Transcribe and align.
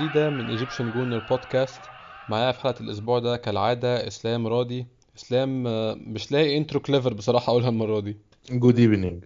جديدة 0.00 0.30
من 0.30 0.48
Egyptian 0.48 0.90
Gooner 0.90 1.18
Podcast 1.18 1.90
معايا 2.28 2.52
في 2.52 2.60
حلقة 2.60 2.80
الأسبوع 2.80 3.18
ده 3.18 3.36
كالعادة 3.36 4.06
إسلام 4.06 4.46
راضي. 4.46 4.86
إسلام 5.16 5.66
آه، 5.66 5.94
مش 5.94 6.32
لاقي 6.32 6.56
intro 6.56 6.80
clever 6.80 7.14
بصراحة 7.14 7.50
أقولها 7.50 7.68
المرة 7.68 8.00
دي. 8.00 8.16
good 8.50 8.78
evening 8.78 9.24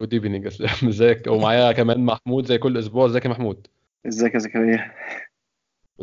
good 0.00 0.14
evening 0.14 0.46
إسلام. 0.46 0.70
إزيك؟ 0.88 1.26
ومعايا 1.26 1.72
كمان 1.72 2.00
محمود 2.04 2.46
زي 2.46 2.58
كل 2.58 2.78
أسبوع. 2.78 3.06
إزيك 3.06 3.24
يا 3.24 3.30
محمود؟ 3.30 3.66
إزيك 4.06 4.34
يا 4.34 4.38
زكريا؟ 4.38 4.92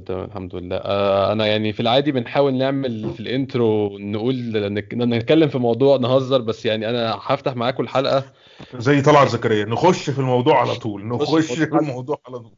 تمام 0.06 0.26
الحمد 0.26 0.56
لله. 0.56 0.76
آه، 0.78 1.32
أنا 1.32 1.46
يعني 1.48 1.74
في 1.74 1.80
العادي 1.80 2.12
بنحاول 2.12 2.54
نعمل 2.54 3.10
في 3.14 3.20
ال 3.20 3.33
intro 3.33 3.98
نقول 3.98 4.36
نك- 4.74 4.94
نتكلم 4.94 5.50
في 5.50 5.58
موضوع 5.58 5.98
نهزر 5.98 6.42
بس 6.42 6.66
يعني 6.66 6.90
أنا 6.90 7.20
هفتح 7.22 7.56
معاكم 7.56 7.84
الحلقة. 7.84 8.24
زي 8.76 9.02
طلعت 9.02 9.28
زكريا. 9.28 9.66
نخش 9.66 10.10
في 10.10 10.20
الموضوع 10.20 10.62
على 10.62 10.76
طول. 10.76 11.08
نخش 11.08 11.52
في 11.52 11.64
الموضوع 11.64 12.22
على 12.28 12.40
طول. 12.40 12.52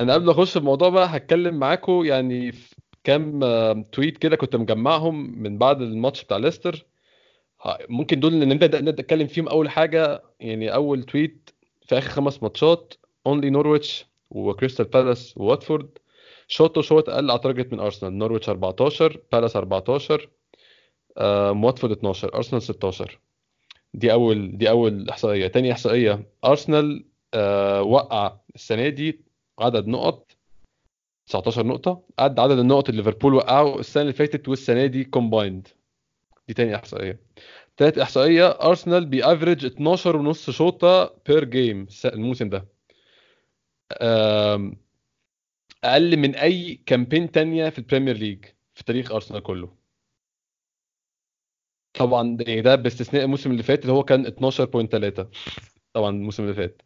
أنا 0.00 0.14
قبل 0.14 0.30
أخش 0.30 0.50
في 0.52 0.58
الموضوع 0.58 0.88
بقى 0.88 1.06
هتكلم 1.16 1.54
معاكم 1.58 2.04
يعني 2.04 2.52
في 2.52 2.74
كام 3.04 3.40
tweet 3.82 4.18
كده 4.18 4.36
كنت 4.36 4.56
مجمعهم 4.56 5.42
من 5.42 5.58
بعد 5.58 5.82
الماتش 5.82 6.24
بتاع 6.24 6.36
ليستر. 6.36 6.86
ممكن 7.88 8.20
دول 8.20 8.48
نبدأ 8.48 8.80
نتكلم 8.80 9.26
فيهم 9.26 9.48
أول 9.48 9.70
حاجة 9.70 10.22
يعني 10.40 10.74
أول 10.74 11.02
tweet 11.02 11.50
في 11.86 11.98
آخر 11.98 12.10
خمس 12.10 12.42
ماتشات 12.42 12.94
only 13.26 13.50
نورويتش 13.50 14.06
وكريستال 14.30 14.84
بالاس 14.86 15.34
وواتفورد 15.38 15.98
شوط 16.48 16.78
وشوط 16.78 17.08
أقل 17.08 17.30
على 17.30 17.40
target 17.40 17.72
من 17.72 17.80
ارسنال 17.80 18.18
نورويتش 18.18 18.48
14 18.48 19.20
بالاس 19.32 19.56
14 19.56 20.28
آه، 21.18 21.52
واتفورد 21.52 21.92
12 21.92 22.34
ارسنال 22.34 22.62
16 22.62 23.18
دي 23.94 24.12
أول 24.12 24.58
دي 24.58 24.70
أول 24.70 25.08
إحصائية. 25.10 25.46
تاني 25.46 25.72
إحصائية 25.72 26.26
ارسنال 26.44 27.04
آه، 27.34 27.82
وقع 27.82 28.36
السنة 28.54 28.88
دي 28.88 29.20
عدد 29.58 29.86
نقط 29.86 30.30
19 31.26 31.66
نقطة 31.66 32.02
قد 32.18 32.40
عدد 32.40 32.58
النقط 32.58 32.88
اللي 32.88 33.02
ليفربول 33.02 33.34
وقعه 33.34 33.78
السنة 33.78 34.02
اللي 34.02 34.12
فاتت 34.12 34.48
والسنة 34.48 34.86
دي 34.86 35.04
combined 35.04 35.68
دي 36.48 36.54
تاني 36.54 36.74
إحصائية. 36.76 37.20
تالت 37.76 37.98
إحصائية 37.98 38.46
أرسنال 38.48 39.06
بي 39.06 39.19
average 39.19 39.64
12 39.64 40.16
ونص 40.16 40.50
شوطة 40.50 41.14
per 41.26 41.44
game 41.44 41.86
الموسم 42.04 42.48
ده. 42.48 42.68
أقل 45.84 46.16
من 46.16 46.34
أي 46.34 46.74
campaign 46.86 47.30
تانية 47.32 47.68
في 47.68 47.78
البريمير 47.78 48.16
ليج 48.16 48.44
في 48.74 48.84
تاريخ 48.84 49.12
أرسنال 49.12 49.42
كله. 49.42 49.76
طبعا 51.94 52.36
ده 52.36 52.44
يعني 52.48 52.60
ده 52.60 52.74
باستثناء 52.74 53.24
الموسم 53.24 53.50
اللي 53.50 53.62
فات 53.62 53.82
اللي 53.82 53.92
هو 53.92 54.02
كان 54.04 54.26
12.3 54.26 55.26
طبعا 55.92 56.10
الموسم 56.10 56.42
اللي 56.42 56.54
فات. 56.54 56.82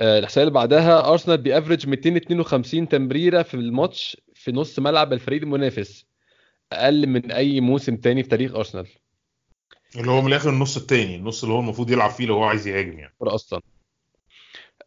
الإحصائية 0.00 0.48
اللي 0.48 0.54
بعدها 0.54 1.12
ارسنال 1.12 1.38
بيافرج 1.38 1.88
252 1.88 2.88
تمريرة 2.88 3.42
في 3.42 3.54
الماتش 3.54 4.16
في 4.34 4.52
نص 4.52 4.78
ملعب 4.78 5.12
الفريق 5.12 5.42
المنافس 5.42 6.06
أقل 6.72 7.06
من 7.06 7.32
أي 7.32 7.60
موسم 7.60 7.96
تاني 7.96 8.22
في 8.22 8.28
تاريخ 8.28 8.54
ارسنال 8.54 8.86
اللي 9.96 10.10
هو 10.10 10.20
من 10.20 10.28
الآخر 10.28 10.50
النص 10.50 10.76
التاني 10.76 11.16
النص 11.16 11.42
اللي 11.42 11.54
هو 11.54 11.60
المفروض 11.60 11.90
يلعب 11.90 12.10
فيه 12.10 12.26
لو 12.26 12.34
هو 12.34 12.44
عايز 12.44 12.66
يهاجم 12.66 12.98
يعني. 12.98 13.14
كرة 13.18 13.34
أصلا. 13.34 13.60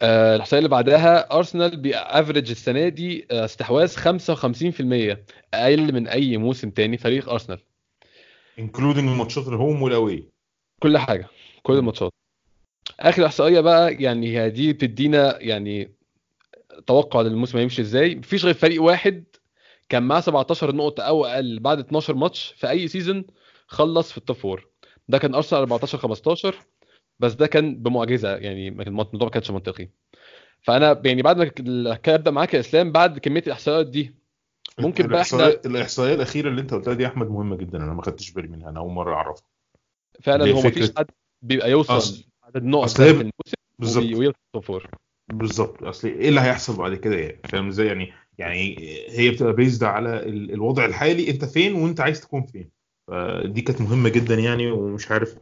آه، 0.02 0.36
الإحصائية 0.36 0.60
اللي 0.60 0.70
بعدها 0.70 1.38
ارسنال 1.38 1.78
بيافرج 1.78 2.50
السنة 2.50 2.90
دي 2.90 3.28
آه، 3.32 3.46
استحواذ 3.46 3.96
55% 3.96 5.18
أقل 5.54 5.94
من 5.94 6.08
أي 6.08 6.38
موسم 6.38 6.70
تاني 6.70 6.98
في 6.98 7.04
تاريخ 7.04 7.30
ارسنال 7.30 7.60
including 8.60 9.10
الماتشات 9.10 9.48
ال 9.48 9.55
home 9.55 9.82
وال 9.82 9.98
away 9.98 10.30
كل 10.80 10.98
حاجة 10.98 11.28
كل 11.64 11.74
الماتشات. 11.74 12.21
آخر 13.02 13.26
إحصائية 13.26 13.60
بقى 13.60 13.94
يعني 13.94 14.38
هي 14.40 14.50
دي 14.50 14.74
بتدينا 14.74 15.40
يعني 15.42 15.92
توقع 16.88 17.22
للموسم 17.22 17.58
هيمشي 17.58 17.82
إزاي. 17.82 18.16
مفيش 18.16 18.46
غير 18.46 18.54
فريق 18.54 18.82
واحد 18.84 19.24
كان 19.90 20.04
معاه 20.04 20.20
17 20.22 20.76
نقطة 20.76 21.04
أو 21.04 21.26
أقل 21.26 21.60
بعد 21.60 21.80
12 21.80 22.16
ماتش 22.16 22.54
في 22.58 22.70
أي 22.70 22.88
season 22.88 23.26
خلص 23.68 24.12
في 24.12 24.18
ال 24.18 24.22
top 24.22 24.36
four 24.36 24.68
ده 25.08 25.18
كان 25.18 25.36
أرسنال 25.36 25.60
14 25.62 25.98
15 25.98 26.56
بس 27.20 27.34
ده 27.34 27.48
كان 27.48 27.76
بمعجزة 27.84 28.36
يعني 28.36 28.68
الموضوع 28.68 29.24
ما 29.24 29.30
كانش 29.30 29.52
منطقي. 29.52 29.90
فأنا 30.62 31.02
يعني 31.06 31.22
بعد 31.22 31.38
ما 31.38 31.52
أبدأ 32.08 32.32
معاك 32.32 32.54
يا 32.54 32.60
إسلام 32.60 32.92
بعد 32.92 33.20
كمية 33.20 33.44
الإحصائيات 33.48 33.88
دي 33.88 34.16
ممكن 34.80 35.08
بقى 35.08 35.22
إحنا 35.22 35.48
الاحصائيه 35.66 36.14
الأخيرة 36.16 36.50
اللي 36.50 36.62
أنت 36.62 36.74
قلتها 36.74 36.94
دي 36.94 37.04
يا 37.04 37.08
أحمد 37.08 37.30
مهمة 37.30 37.56
جدا 37.56 37.78
أنا 37.78 37.94
ما 37.94 38.02
خدتش 38.02 38.32
بالي 38.32 38.48
منها 38.48 38.70
أنا 38.70 38.80
أول 38.80 38.92
مرة 38.92 39.16
أعرفها. 39.16 39.44
فعلا 40.22 40.52
هو 40.52 40.60
مفيش 40.62 40.92
حد 40.98 41.06
بيبقى 41.42 41.72
يوصل 41.72 42.00
أصل- 42.02 42.31
عدد 42.56 42.66
نقط 42.66 42.90
في 42.90 43.10
الموسم 43.22 43.58
بالظبط. 43.80 44.04
بالظبط. 45.34 45.84
أصل 45.84 46.08
إيه 46.08 46.30
اللي 46.30 46.42
هيحصل 46.42 46.78
بعد 46.78 46.96
كده؟ 46.96 47.16
يعني 47.16 47.40
فاهم 47.50 47.68
إزاي؟ 47.68 47.88
يعني 47.88 48.14
يعني 48.38 48.76
هي 49.10 49.30
بتبقى 49.30 49.54
بيزد 49.54 49.84
على 49.84 50.24
ال- 50.26 50.54
الوضع 50.54 50.86
الحالي. 50.86 51.30
أنت 51.30 51.46
فين 51.46 51.74
وأنت 51.76 52.00
عايز 52.00 52.22
تكون 52.22 52.44
فين. 52.44 52.70
فدي 53.08 53.62
كانت 53.62 53.82
مهمة 53.82 54.10
جدا 54.10 54.36
يعني 54.36 54.72
ومش 54.72 55.12
عارف 55.12 55.36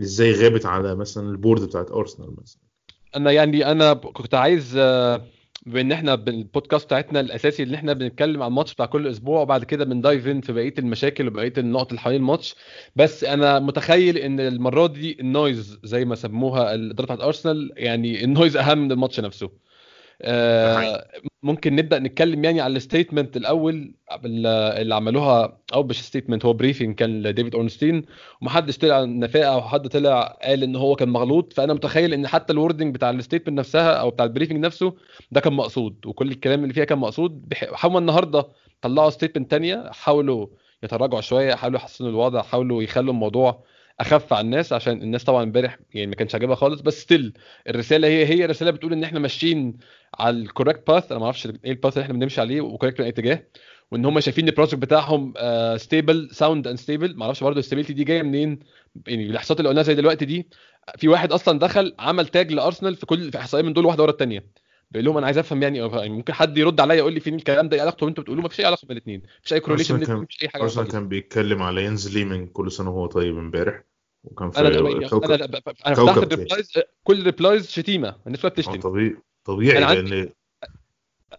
إزاي 0.00 0.32
غابت 0.32 0.66
على 0.66 0.94
مثلا 0.94 1.30
ال 1.30 1.35
board 1.35 1.62
بتاعت 1.62 1.90
أرسنال 1.90 2.34
مثلا. 2.42 2.62
أنا 3.16 3.30
يعني 3.32 3.70
أنا 3.70 3.94
كنت 3.94 4.34
عايز 4.34 4.76
آه، 5.66 5.70
بما 5.70 5.80
ان 5.80 5.92
إحنا 5.92 6.14
بالبودكاست 6.14 6.86
بتاعتنا 6.86 7.20
الأساسي 7.20 7.62
اللي 7.62 7.76
إحنا 7.76 7.92
بنتكلم 7.92 8.42
عن 8.42 8.48
الماتش 8.48 8.74
بتاع 8.74 8.86
كل 8.86 9.06
أسبوع 9.06 9.40
وبعد 9.40 9.64
كده 9.64 9.84
بن 9.84 9.99
dive 9.99 10.28
in 10.28 10.40
في 10.40 10.52
بقية 10.52 10.74
المشاكل 10.78 11.28
وبقية 11.28 11.52
النقط 11.58 11.88
اللي 11.88 12.00
حوالين 12.00 12.20
الماتش. 12.20 12.54
بس 12.96 13.24
أنا 13.24 13.58
متخيل 13.58 14.16
إن 14.18 14.40
المرة 14.40 14.86
دي 14.86 15.16
ال 15.20 15.30
noise 15.30 15.78
زي 15.84 16.04
ما 16.04 16.14
سموها 16.14 16.74
الإدارة 16.74 17.04
بتاعت 17.06 17.20
ارسنال 17.20 17.72
يعني 17.76 18.24
ال 18.24 18.29
noise 18.29 18.56
أهم 18.56 18.78
من 18.78 18.92
الماتش 18.92 19.20
نفسه. 19.20 19.50
ممكن 21.42 21.76
نبدأ 21.76 21.98
نتكلم 21.98 22.44
يعني 22.44 22.60
على 22.60 22.76
ال 22.76 22.82
statement 22.82 23.36
الأول 23.36 23.94
اللي 24.24 24.94
عملوها 24.94 25.58
أو 25.74 25.82
مش 25.82 26.04
statement 26.04 26.44
هو 26.44 26.52
briefing 26.52 26.94
كان 26.94 27.22
لديفيد 27.22 27.54
أورنستين 27.54 28.02
ومحدش 28.42 28.78
طلع 28.78 29.04
نفاه 29.04 29.54
أو 29.54 29.62
حد 29.62 29.88
طلع 29.88 30.38
قال 30.42 30.62
إن 30.62 30.76
هو 30.76 30.96
كان 30.96 31.08
مغلوط. 31.08 31.52
فأنا 31.52 31.74
متخيل 31.74 32.14
إن 32.14 32.26
حتى 32.28 32.52
ال 32.52 32.57
wording 32.57 32.94
بتاع 32.94 33.10
ال 33.10 33.15
statement 33.15 33.58
نفسها 33.58 33.92
أو 33.92 34.10
بتاع 34.10 34.24
ال 34.26 34.30
briefing 34.30 34.58
نفسه 34.64 34.94
ده 35.30 35.40
كان 35.40 35.52
مقصود 35.52 36.06
وكل 36.06 36.30
الكلام 36.30 36.62
اللي 36.62 36.74
فيها 36.74 36.84
كان 36.84 36.98
مقصود. 36.98 37.54
حاولوا 37.72 37.98
النهارده 38.00 38.48
طلعوا 38.80 39.10
statement 39.10 39.50
تانية 39.50 39.90
حاولوا 39.92 40.46
يتراجعوا 40.82 41.20
شوية 41.20 41.54
حاولوا 41.54 41.78
يحسنوا 41.78 42.10
الوضع 42.10 42.42
حاولوا 42.42 42.82
يخلوا 42.82 43.12
الموضوع 43.12 43.64
أخف 44.00 44.32
على 44.32 44.44
الناس 44.44 44.72
عشان 44.72 45.02
الناس 45.02 45.24
طبعا 45.24 45.42
امبارح 45.42 45.78
يعني 45.94 46.06
ما 46.06 46.14
كانش 46.14 46.34
عاجبها 46.34 46.54
خالص. 46.54 46.80
بس 46.80 47.00
still 47.02 47.32
الرسالة 47.68 48.08
هي 48.08 48.26
هي 48.26 48.46
رسالة 48.46 48.70
بتقول 48.70 48.92
إن 48.92 49.04
إحنا 49.04 49.18
ماشيين 49.18 49.76
على 50.18 50.36
ال 50.36 50.42
correct 50.42 50.86
path 50.86 51.10
أنا 51.10 51.18
ما 51.20 51.24
أعرفش 51.24 51.46
إيه 51.46 51.72
ال 51.72 51.76
path 51.76 51.92
اللي 51.92 52.02
إحنا 52.04 52.14
بنمشي 52.14 52.40
عليه 52.40 52.60
و 52.60 52.65
correct 52.65 53.00
من 53.00 53.04
أي 53.04 53.10
اتجاه 53.10 53.46
وإن 53.90 54.04
هم 54.04 54.20
شايفين 54.20 54.48
ال 54.48 54.51
project 54.51 54.74
بتاعهم 54.74 55.34
stable 55.76 56.28
sound 56.32 56.66
and 56.66 56.78
stable 56.78 57.16
ما 57.16 57.24
أعرفش 57.24 57.44
برضه 57.44 57.58
ال 57.58 57.61
stability 57.61 57.92
دي 57.92 58.04
جاية 58.04 58.22
منين 58.22 58.58
يعني 59.06 59.26
الاحصائيات 59.26 59.60
اللي 59.60 59.68
قلناها 59.68 59.84
زي 59.84 59.94
دلوقتي 59.94 60.24
دي. 60.24 60.48
في 60.98 61.08
واحد 61.08 61.32
أصلا 61.32 61.58
دخل 61.58 61.94
عمل 61.98 62.26
tag 62.26 62.52
لأرسنال 62.52 62.96
في 62.96 63.06
كل 63.06 63.32
في 63.32 63.38
إحصائية 63.38 63.64
من 63.64 63.72
دول 63.72 63.86
واحدة 63.86 64.02
ورا 64.02 64.10
الثانية 64.10 64.46
بيقول 64.90 65.04
لهم 65.04 65.16
أنا 65.16 65.26
عايز 65.26 65.38
أفهم 65.38 65.62
يعني 65.62 65.78
يعني 65.78 66.08
ممكن 66.08 66.32
حد 66.32 66.58
يرد 66.58 66.80
عليا 66.80 66.94
يقول 66.94 67.12
لي 67.12 67.20
فين 67.20 67.34
الكلام 67.34 67.68
ده 67.68 67.76
إيه 67.76 67.82
علاقته 67.82 68.06
وأنتوا 68.06 68.22
بتقولوه؟ 68.22 68.42
ما 68.42 68.48
فيش 68.48 68.60
أي 68.60 68.64
علاقة 68.66 68.86
بين 68.86 68.96
الاثنين 68.96 69.22
مفيش 69.40 69.52
أي 69.52 69.60
correlation 69.60 70.14
مفيش 70.16 70.42
أي 70.42 70.48
حاجة 70.48 70.62
أرسنال. 70.62 70.88
كان 70.88 71.08
بيتكلم 71.08 71.62
على 71.62 71.84
ينز 71.84 72.16
ليمان 72.16 72.46
كل 72.46 72.72
سنة 72.72 72.90
وهو 72.90 73.06
طيب 73.06 73.38
امبارح 73.38 73.82
وكان 74.24 74.50
في 74.50 74.58
أنا 74.60 74.68
أنا 74.68 75.08
كوكب 75.08 75.30
أنا 75.30 75.46
فتحت 75.46 76.00
كوكب 76.00 76.32
ال 76.32 76.37
replies 76.37 76.72
كل 77.04 77.22
replies 77.24 77.70
شتيمة 77.70 78.16
الناس 78.26 78.40
كلها 78.40 78.50
آه، 78.52 78.54
بتشتم 78.54 78.80
طبيعي. 78.80 79.16
طبيعي 79.46 79.78
أنا 79.78 79.86
عندي- 79.86 80.10
لأن 80.10 80.30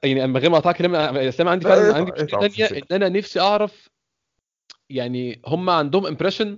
يعني 0.04 0.28
من 0.28 0.38
غير 0.38 0.50
ما 0.50 0.58
اقطع 0.58 0.72
كلام 0.72 0.94
يا 1.16 1.30
اسلام 1.30 1.48
عندي 1.50 1.68
لا، 1.68 1.76
فعلا 1.76 1.90
اقطع- 1.92 1.98
عندي 1.98 2.28
ثانية 2.56 2.70
الفكرة. 2.70 2.78
إن 2.96 3.04
أنا 3.04 3.18
نفسي 3.18 3.40
أعرف 3.40 3.90
يعني 4.90 5.42
هم 5.46 5.70
عندهم 5.70 6.06
impression 6.06 6.58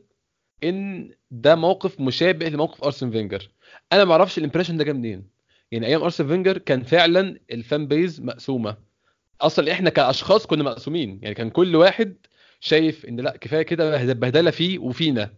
إن 0.63 1.12
ده 1.31 1.56
موقف 1.56 2.00
مشابه 2.00 2.50
لموقف 2.50 2.84
أرسن 2.84 3.12
فينجر. 3.12 3.50
أنا 3.94 4.06
ما 4.06 4.12
أعرفش 4.12 4.38
ال 4.38 4.41
impression 4.41 4.78
ده 4.78 4.84
جه 4.84 4.92
منين. 4.94 5.28
يعني 5.72 5.88
أيام 5.88 6.01
أرسن 6.04 6.28
فينجر 6.28 6.57
كان 6.57 6.84
فعلا 6.84 7.40
ال 7.52 7.61
fan 7.61 7.88
base 7.88 8.22
مقسومة. 8.22 8.78
أصلا 9.42 9.72
إحنا 9.72 9.90
كأشخاص 9.90 10.45
كنا 10.45 10.63
مقسومين. 10.63 11.19
يعني 11.24 11.36
كان 11.36 11.50
كل 11.50 11.75
واحد 11.75 12.16
شايف 12.60 13.06
إن 13.06 13.19
لأ 13.19 13.38
كفاية 13.38 13.62
كده 13.62 13.92
بهد- 13.92 14.19
بهدلة 14.19 14.52
فيه 14.52 14.80
وفينا. 14.80 15.34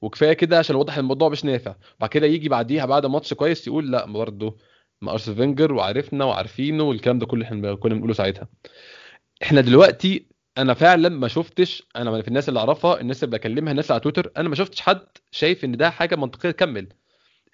وكفاية 0.00 0.32
كده 0.32 0.58
عشان 0.58 0.76
واضح 0.76 0.96
الموضوع 0.98 1.28
مش 1.28 1.44
نافع. 1.44 1.74
بعد 2.00 2.10
كده 2.10 2.26
يجي 2.26 2.48
بعديها 2.48 2.86
بعد 2.86 3.06
ماتش 3.06 3.34
كويس 3.34 3.66
يقول 3.66 3.92
لأ 3.92 4.06
برضه. 4.06 4.56
ما 5.02 5.12
ارسن 5.12 5.34
فينجر 5.34 5.72
وعرفنا 5.72 6.24
وعارفينه 6.24 6.82
والكلام 6.84 7.18
ده 7.18 7.26
كله 7.26 7.44
إحنا 7.44 7.74
كنا 7.74 7.94
بنقوله 7.94 8.12
ساعتها. 8.12 8.48
إحنا 9.42 9.60
دلوقتي 9.60 10.26
أنا 10.58 10.74
فعلا 10.74 11.08
ما 11.08 11.28
شفتش 11.28 11.82
أنا 11.96 12.22
في 12.22 12.28
الناس 12.28 12.48
اللي 12.48 12.60
أعرفها 12.60 13.00
الناس 13.00 13.24
اللي 13.24 13.38
بكلمها 13.38 13.70
الناس 13.70 13.90
على 13.90 14.00
تويتر 14.00 14.32
أنا 14.36 14.48
ما 14.48 14.54
شفتش 14.54 14.80
حد 14.80 15.06
شايف 15.30 15.64
إن 15.64 15.76
ده 15.76 15.90
حاجة 15.90 16.16
منطقية 16.16 16.50
تكمل. 16.50 16.88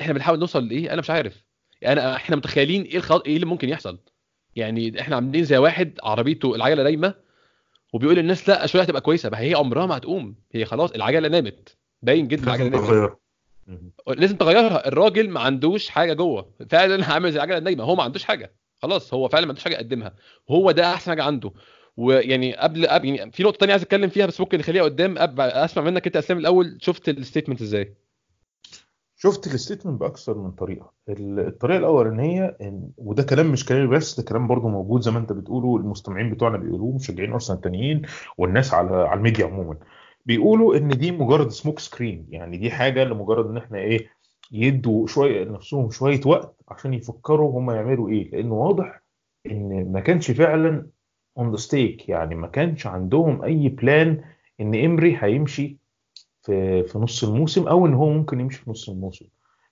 إحنا 0.00 0.12
بنحاول 0.12 0.38
نوصل 0.38 0.68
لإيه؟ 0.68 0.92
أنا 0.92 1.00
مش 1.00 1.10
عارف. 1.10 1.44
يعني 1.82 2.00
أنا 2.00 2.16
إحنا 2.16 2.36
متخيلين 2.36 2.82
إيه 2.82 2.96
الخط... 2.96 3.26
إيه 3.26 3.34
اللي 3.34 3.46
ممكن 3.46 3.68
يحصل. 3.68 3.98
يعني 4.56 5.00
إحنا 5.00 5.16
عاملين 5.16 5.44
زي 5.44 5.58
واحد 5.58 5.98
عربيته 6.02 6.54
العجلة 6.54 6.82
نايمة 6.82 7.14
وبيقول 7.92 8.16
للناس 8.16 8.48
لا 8.48 8.66
شوية 8.66 8.82
هتبقى 8.82 9.00
كويسة 9.00 9.30
ما 9.30 9.40
هي 9.40 9.54
عمرها 9.54 9.86
ما 9.86 9.96
هتقوم. 9.96 10.34
هي 10.52 10.64
خلاص 10.64 10.90
العجلة 10.90 11.28
نامت. 11.28 11.76
باين 12.02 12.28
جدا 12.28 12.44
العجله 12.44 12.68
نامت 12.68 13.18
لازم 14.08 14.36
تغيرها. 14.36 14.88
الراجل 14.88 15.30
ما 15.30 15.40
عندوش 15.40 15.88
حاجة 15.88 16.12
جوه. 16.12 16.50
فعلا 16.70 17.04
عامل 17.12 17.32
زي 17.32 17.36
العجله 17.36 17.58
النايمه 17.58 17.84
هو 17.84 17.94
ما 17.96 18.02
عندوش 18.02 18.24
حاجة. 18.24 18.54
خلاص 18.82 19.14
هو 19.14 19.28
فعلا 19.28 19.44
ما 19.46 19.50
عندوش 19.50 19.64
حاجة 19.64 19.74
يقدمها. 19.74 20.14
وهو 20.48 20.70
ده 20.70 20.92
أحسن 20.94 21.10
حاجة 21.10 21.22
عنده. 21.22 21.52
ويعني 21.96 22.56
قبل 22.56 22.86
قبل 22.86 23.08
يعني 23.08 23.32
في 23.32 23.42
نقطة 23.42 23.56
تانية 23.58 23.72
عايز 23.72 23.82
أتكلم 23.82 24.08
فيها 24.08 24.26
بس 24.26 24.40
ممكن 24.40 24.58
نخليها 24.58 24.82
قدام. 24.82 25.14
أسمع 25.40 25.82
منك 25.82 26.06
أنت 26.06 26.16
اسلام 26.16 26.38
الأول. 26.38 26.78
شفت 26.80 27.08
ال 27.08 27.14
statement 27.14 27.62
إزاي؟ 27.62 27.94
شفت 29.18 29.46
ال 29.46 29.52
statement 29.52 30.00
بأكثر 30.00 30.38
من 30.38 30.50
طريقة. 30.52 30.92
ال- 31.08 31.46
الطريقة 31.46 31.78
الاولانيه 31.78 32.56
إن 32.60 32.90
وده 32.96 33.22
كلام 33.22 33.52
مش 33.52 33.64
كلامي 33.64 33.86
بس 33.86 34.20
ده 34.20 34.26
كلام 34.28 34.46
برضو 34.48 34.68
موجود 34.68 35.00
زي 35.00 35.10
ما 35.10 35.18
أنت 35.18 35.32
بتقوله. 35.32 35.76
المستمعين 35.76 36.30
بتوعنا 36.30 36.56
بيقولوه 36.58 36.94
مشجعين 36.94 37.32
أرسنال 37.32 37.56
التانيين 37.56 38.02
والناس 38.38 38.74
على 38.74 38.96
على 38.96 39.18
الميديا 39.18 39.46
عموما. 39.46 39.76
بيقولوا 40.26 40.76
إن 40.76 40.88
دي 40.88 41.12
مجرد 41.12 41.48
smoke 41.48 41.78
screen 41.78 42.26
يعني 42.30 42.56
دي 42.56 42.70
حاجة 42.70 43.04
لمجرد 43.04 43.46
إن 43.46 43.56
إحنا 43.56 43.78
إيه 43.78 44.06
يدوا 44.52 45.06
شوية 45.06 45.44
نفسهم 45.44 45.90
شوية 45.90 46.20
وقت 46.26 46.56
عشان 46.68 46.94
يفكروا 46.94 47.58
هم 47.60 47.70
يعملوا 47.70 48.08
إيه. 48.10 48.30
لأنه 48.30 48.54
واضح 48.54 49.02
إن 49.50 49.92
ما 49.92 50.00
كانش 50.00 50.30
فعلا 50.30 50.86
on 51.38 51.50
the 51.50 51.56
stick 51.56 52.08
يعني 52.08 52.34
ما 52.34 52.46
كانش 52.46 52.86
عندهم 52.86 53.42
أي 53.42 53.68
plan 53.68 54.24
إن 54.60 54.84
إمري 54.84 55.16
هيمشي 55.20 55.78
في 56.42 56.82
في 56.82 56.98
نص 56.98 57.24
الموسم 57.24 57.68
أو 57.68 57.86
إن 57.86 57.94
هو 57.94 58.10
ممكن 58.10 58.40
يمشي 58.40 58.58
في 58.64 58.70
نص 58.70 58.88
الموسم. 58.88 59.26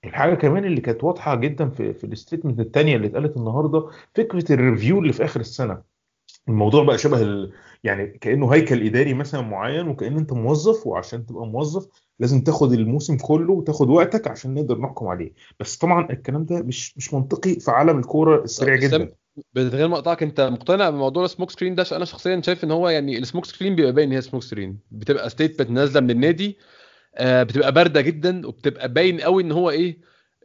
الحاجة 0.05 0.35
كمان 0.35 0.65
اللي 0.65 0.81
كانت 0.81 1.03
واضحة 1.03 1.35
جدا 1.35 1.69
في 1.69 1.93
في 1.93 2.03
ال 2.03 2.09
statement 2.09 2.59
الثانية 2.59 2.95
اللي 2.95 3.07
اتقالت 3.07 3.37
النهارده 3.37 3.87
فكرة 4.15 4.53
ال 4.53 4.60
review 4.60 4.99
اللي 4.99 5.13
في 5.13 5.25
آخر 5.25 5.39
السنة. 5.39 5.81
الموضوع 6.47 6.83
بقى 6.83 6.97
شبه 6.97 7.21
ال... 7.21 7.51
يعني 7.83 8.07
كأنه 8.07 8.53
هيكل 8.53 8.85
إداري 8.85 9.13
مثلا 9.13 9.41
معين 9.41 9.87
وكأن 9.87 10.17
أنت 10.17 10.33
موظف 10.33 10.87
وعشان 10.87 11.25
تبقى 11.25 11.47
موظف 11.47 11.87
لازم 12.19 12.41
تاخد 12.41 12.73
الموسم 12.73 13.17
كله 13.17 13.53
وتاخد 13.53 13.89
وقتك 13.89 14.27
عشان 14.27 14.53
نقدر 14.53 14.77
نحكم 14.77 15.07
عليه. 15.07 15.33
بس 15.59 15.77
طبعا 15.77 16.07
الكلام 16.11 16.45
ده 16.45 16.61
مش 16.61 16.97
مش 16.97 17.13
منطقي 17.13 17.53
في 17.59 17.71
عالم 17.71 17.99
الكورة 17.99 18.43
السريع 18.43 18.75
جدا. 18.75 19.11
من 19.55 19.67
غير 19.67 19.87
ما 19.87 19.95
أقطعك 19.95 20.23
أنت 20.23 20.41
مقتنع 20.41 20.89
بموضوع 20.89 21.25
ال 21.25 21.29
smoke 21.29 21.51
screen 21.51 21.75
ده؟ 21.75 21.81
عشان 21.81 21.95
أنا 21.95 22.05
شخصيا 22.05 22.41
شايف 22.41 22.63
إن 22.63 22.71
هو 22.71 22.89
يعني 22.89 23.17
ال 23.17 23.22
smoke 23.22 23.45
screen 23.45 23.75
بيبقى 23.75 23.91
باين 23.91 24.07
إن 24.07 24.13
هي 24.15 24.21
smoke 24.21 24.43
screen. 24.43 24.79
بتبقى 24.91 25.29
statement 25.29 25.69
نازلة 25.69 26.01
من 26.01 26.11
النادي 26.11 26.57
آه، 27.15 27.43
بتبقى 27.43 27.71
باردة 27.71 28.01
جدا 28.01 28.47
وبتبقى 28.47 28.93
باين 28.93 29.21
قوي 29.21 29.43
إن 29.43 29.51
هو 29.51 29.69
إيه 29.69 29.97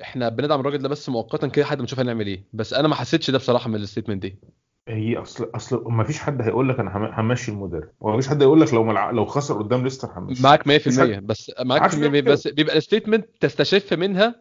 إحنا 0.03 0.29
بندعم 0.29 0.61
الراجل 0.61 0.79
ده 0.79 0.89
بس 0.89 1.09
مؤقتا 1.09 1.47
كده 1.47 1.65
لحد 1.65 1.79
ما 1.79 1.85
نشوف 1.85 2.01
هنعمل 2.01 2.27
إيه. 2.27 2.45
بس 2.53 2.75
أنا 2.75 2.89
ما 2.89 2.95
حسيتش 2.95 3.31
ده 3.31 3.39
بصراحة 3.39 3.69
من 3.71 3.77
ال 3.77 3.81
statement 3.81 4.23
دي. 4.23 4.39
هي 4.91 5.17
اصل 5.17 5.51
أصل 5.55 5.85
ما 5.93 6.05
فيش 6.05 6.19
حد 6.19 6.43
هيقول 6.43 6.69
لك 6.69 6.81
أنا 6.81 6.97
هم- 6.97 7.13
همشي 7.31 7.51
المدرب 7.51 7.89
وما 8.01 8.17
فيش 8.17 8.29
حد 8.29 8.43
هيقول 8.43 8.61
لك 8.61 8.75
لو 8.75 8.85
ملع... 8.85 9.11
لو 9.11 9.25
خسر 9.25 9.55
قدام 9.63 9.85
ليستر 9.85 10.09
همشي. 10.17 10.43
معاك 10.43 10.63
100% 10.63 10.67
مفيش 10.69 11.01
حد 11.01 11.27
بس 11.27 11.53
معاك 11.65 11.83
عارف 11.83 11.95
في 11.95 12.01
ليه 12.01 12.07
المية. 12.07 12.21
كده 12.21 12.33
بس 12.33 12.49
بيبقى 12.49 12.77
ال 12.77 12.82
statement 12.82 13.27
تستشف 13.41 13.93
منها 13.95 14.35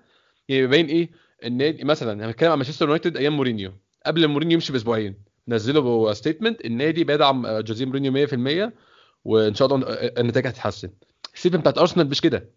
باين 0.49 0.85
إيه؟ 0.85 1.09
النادي 1.43 1.83
مثلا 1.83 2.25
هنتكلم 2.25 2.51
عن 2.51 2.57
مانشستر 2.57 2.85
يونايتد 2.85 3.17
أيام 3.17 3.35
مورينيو. 3.35 3.71
قبل 4.05 4.27
مورينيو 4.27 4.53
يمشي 4.53 4.73
بأسبوعين. 4.73 5.15
نزلوا 5.47 6.13
statement 6.13 6.65
النادي 6.65 7.03
بيدعم 7.03 7.47
جوزيه 7.59 7.85
مورينيو 7.85 8.27
100% 8.27 8.71
وإن 9.25 9.55
شاء 9.55 9.67
الله 9.75 9.87
النتائج 9.93 10.47
هتتحسن. 10.47 10.89
ال 11.33 11.36
statement 11.36 11.61
بتاعت 11.61 11.77
ارسنال 11.77 12.09
مش 12.09 12.21
كده. 12.21 12.49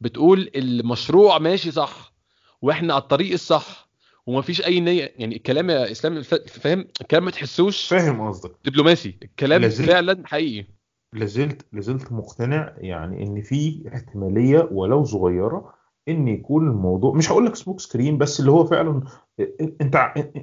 بتقول 0.00 0.50
المشروع 0.56 1.38
ماشي 1.38 1.70
صح. 1.70 2.12
وإحنا 2.62 2.94
على 2.94 3.02
الطريق 3.02 3.32
الصح. 3.32 3.89
ومفيش 4.26 4.66
أي 4.66 4.80
نية 4.80 5.12
يعني 5.16 5.36
الكلام 5.36 5.70
يا 5.70 5.90
إسلام 5.90 6.22
فاهم؟ 6.22 6.84
الكلام 7.00 7.24
ما 7.24 7.30
تحسوش 7.30 7.88
فاهم 7.88 8.28
قصدك. 8.28 8.52
دبلوماسي 8.64 9.18
الكلام 9.22 9.60
لازلت 9.60 9.90
فعلا 9.90 10.22
حقيقي. 10.26 10.66
لازلت 11.12 11.66
لازلت 11.72 12.12
مقتنع 12.12 12.74
يعني 12.78 13.22
إن 13.22 13.42
في 13.42 13.82
احتمالية 13.94 14.68
ولو 14.72 15.04
صغيرة 15.04 15.74
إن 16.08 16.28
يكون 16.28 16.68
الموضوع 16.68 17.14
مش 17.14 17.30
هقول 17.32 17.46
لك 17.46 17.54
smoke 17.54 17.80
screen 17.80 18.18
بس 18.18 18.40
اللي 18.40 18.50
هو 18.50 18.64
فعلا 18.64 19.02
أنت 19.80 19.96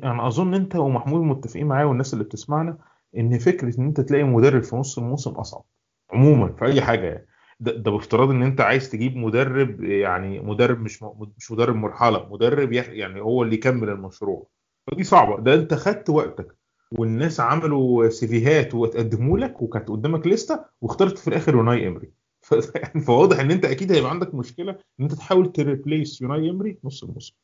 أنا 0.04 0.28
أظن 0.28 0.54
أنت 0.54 0.76
ومحمود 0.76 1.22
متفقين 1.22 1.68
معايا 1.68 1.86
والناس 1.86 2.14
اللي 2.14 2.24
بتسمعنا 2.24 2.78
إن 3.18 3.40
فكرة 3.40 3.80
إن 3.80 3.86
أنت 3.86 4.02
تلاقي 4.02 4.24
مدرب 4.24 4.64
في 4.64 4.76
نص 4.76 4.98
الموسم 4.98 5.32
أصعب 5.32 5.64
عموما 6.12 6.54
في 6.54 6.66
أي 6.66 6.82
حاجة 6.82 7.06
يعني. 7.06 7.27
ده, 7.60 7.72
ده 7.72 7.92
بافتراض 7.92 8.30
إن 8.30 8.44
أنت 8.44 8.62
عايز 8.62 8.90
تجيب 8.90 9.16
مدرب 9.18 9.84
يعني 9.84 10.40
مدرب 10.40 10.80
مش 10.80 11.04
مش 11.38 11.52
مدرب 11.52 11.76
مرحلة 11.76 12.30
مدرب 12.30 12.72
يعني 12.72 13.22
هو 13.22 13.44
اللي 13.44 13.56
يكمل 13.56 13.90
المشروع. 13.90 14.48
فدي 14.92 15.04
صعبة. 15.04 15.40
ده 15.44 15.54
أنت 15.54 15.74
خدت 15.74 16.10
وقتك 16.10 16.58
والناس 16.92 17.40
عملوا 17.40 18.10
CV 18.10 18.43
هات 18.43 18.76
وتقدموا 18.76 19.38
لك 19.38 19.62
وكانت 19.62 19.90
قدامك 19.90 20.28
لستة 20.28 20.60
واخترت 20.82 21.18
في 21.18 21.28
الآخر 21.28 21.56
يوناي 21.56 21.88
إمري. 21.88 22.12
يعني 22.76 23.02
فواضح 23.02 23.40
إن 23.40 23.52
أنت 23.52 23.66
أكيد 23.66 23.92
هيبقى 23.92 24.12
عندك 24.12 24.36
مشكلة 24.36 24.72
إن 24.72 25.06
أنت 25.06 25.14
تحاول 25.14 25.52
to 25.52 25.67
replace 25.67 26.22
يوناي 26.22 26.50
إمري 26.50 26.78
نص 26.84 27.04
الموسم. 27.04 27.36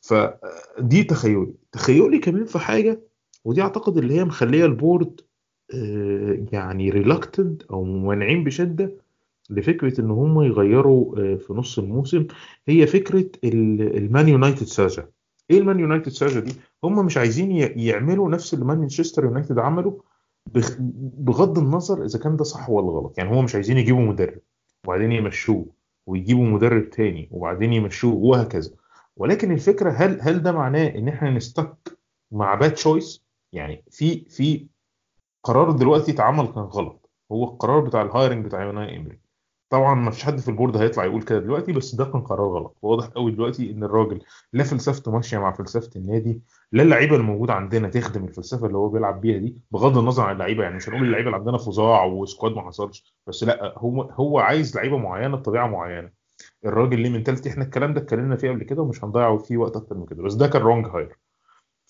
فدي 0.00 1.04
تخيلي. 1.04 1.54
تخيلي 1.72 2.18
كمان 2.18 2.44
في 2.44 2.58
حاجة 2.58 3.00
ودي 3.44 3.62
أعتقد 3.62 3.96
اللي 3.98 4.14
هي 4.14 4.24
مخلية 4.24 4.64
ال 4.64 4.73
board 4.73 5.20
آه، 5.74 6.46
يعني 6.52 6.90
reluctant 6.90 7.62
أو 7.70 7.84
ممانعين 7.84 8.44
بشدة 8.44 8.96
لفكرة 9.50 10.00
إن 10.00 10.10
هم 10.10 10.42
يغيروا 10.42 11.18
آه، 11.18 11.36
في 11.36 11.52
نص 11.52 11.78
الموسم 11.78 12.26
هي 12.68 12.86
فكرة 12.86 13.26
ال- 13.44 13.96
ال 13.96 14.04
Man 14.04 14.28
United 14.28 14.66
saga 14.66 15.08
إيه 15.50 15.58
ال 15.58 15.64
Man 15.64 15.80
United 15.80 16.08
saga 16.12 16.40
دي؟ 16.40 16.52
هم 16.84 17.06
مش 17.06 17.16
عايزين 17.16 17.50
يعملوا 17.78 18.30
نفس 18.30 18.54
اللي 18.54 18.64
مانشستر 18.64 19.24
يونايتد 19.24 19.58
عمله 19.58 20.00
بغ- 20.46 20.76
بغض 21.18 21.58
النظر 21.58 22.04
إذا 22.04 22.18
كان 22.18 22.36
ده 22.36 22.44
صح 22.44 22.70
ولا 22.70 22.86
غلط. 22.86 23.18
يعني 23.18 23.30
هم 23.30 23.44
مش 23.44 23.54
عايزين 23.54 23.78
يجيبوا 23.78 24.00
مدرب 24.00 24.38
وبعدين 24.84 25.12
يمشوه 25.12 25.66
ويجيبوا 26.06 26.44
مدرب 26.44 26.90
تاني 26.90 27.28
وبعدين 27.30 27.72
يمشوه 27.72 28.14
وهكذا. 28.14 28.70
ولكن 29.16 29.52
الفكرة 29.52 29.90
هل 29.90 30.18
هل 30.20 30.42
ده 30.42 30.52
معناه 30.52 30.86
إن 30.88 31.08
إحنا 31.08 31.30
ن 31.30 31.41
stick 31.41 31.98
مع 32.32 32.54
bad 32.54 32.74
choice 32.74 33.24
يعني 33.52 33.84
في 33.90 34.24
في 34.28 34.66
قرار 35.42 35.70
دلوقتي 35.70 36.12
اتعمل 36.12 36.46
كان 36.46 36.62
غلط. 36.64 37.10
هو 37.32 37.44
القرار 37.44 37.80
بتاع 37.80 38.02
ال 38.02 38.08
hiring 38.08 38.44
بتاع 38.44 38.62
يوناي 38.64 38.96
امري 38.96 39.19
طبعا 39.70 39.94
ما 39.94 40.10
فيش 40.10 40.24
حد 40.24 40.40
في 40.40 40.48
ال 40.48 40.53
board 40.53 40.76
هيطلع 40.76 41.04
يقول 41.04 41.22
كده 41.22 41.38
دلوقتي 41.38 41.72
بس 41.72 41.94
ده 41.94 42.04
كان 42.04 42.20
قرار 42.20 42.48
غلط. 42.48 42.76
واضح 42.82 43.06
قوي 43.06 43.30
دلوقتي 43.32 43.70
إن 43.70 43.84
الراجل 43.84 44.20
لا 44.52 44.64
فلسفته 44.64 45.10
ماشية 45.12 45.38
مع 45.38 45.52
فلسفة 45.52 45.90
النادي 45.96 46.42
لا 46.72 46.82
اللعيبة 46.82 47.16
الموجودة 47.16 47.52
عندنا 47.54 47.88
تخدم 47.88 48.24
الفلسفة 48.24 48.66
اللي 48.66 48.78
هو 48.78 48.88
بيلعب 48.88 49.20
بيها 49.20 49.38
دي 49.38 49.56
بغض 49.70 49.98
النظر 49.98 50.22
عن 50.22 50.32
اللعيبة 50.34 50.62
يعني 50.62 50.76
مش 50.76 50.88
هنقول 50.88 51.02
اللعيبة 51.04 51.26
اللي 51.28 51.36
عندنا 51.38 51.58
فظاع 51.58 52.04
و 52.04 52.12
squad 52.12 52.52
ما 52.52 52.62
حصلش 52.66 53.14
بس 53.26 53.44
لأ 53.44 53.74
هو 53.78 54.02
هو 54.02 54.38
عايز 54.38 54.76
لعيبة 54.76 54.96
معينة 54.98 55.36
بطبيعة 55.36 55.66
معينة. 55.66 56.10
الراجل 56.64 57.00
ليه 57.00 57.10
mentality 57.10 57.50
إحنا 57.50 57.64
الكلام 57.64 57.94
ده 57.94 58.00
اتكلمنا 58.00 58.36
فيه 58.36 58.50
قبل 58.50 58.62
كده 58.64 58.82
ومش 58.82 59.04
هنضيع 59.04 59.36
فيه 59.38 59.56
وقت 59.56 59.76
أكتر 59.76 59.96
من 59.96 60.06
كده 60.06 60.22
بس 60.22 60.34
ده 60.34 60.46
كان 60.48 60.62
wrong 60.62 60.86
hire 60.86 61.18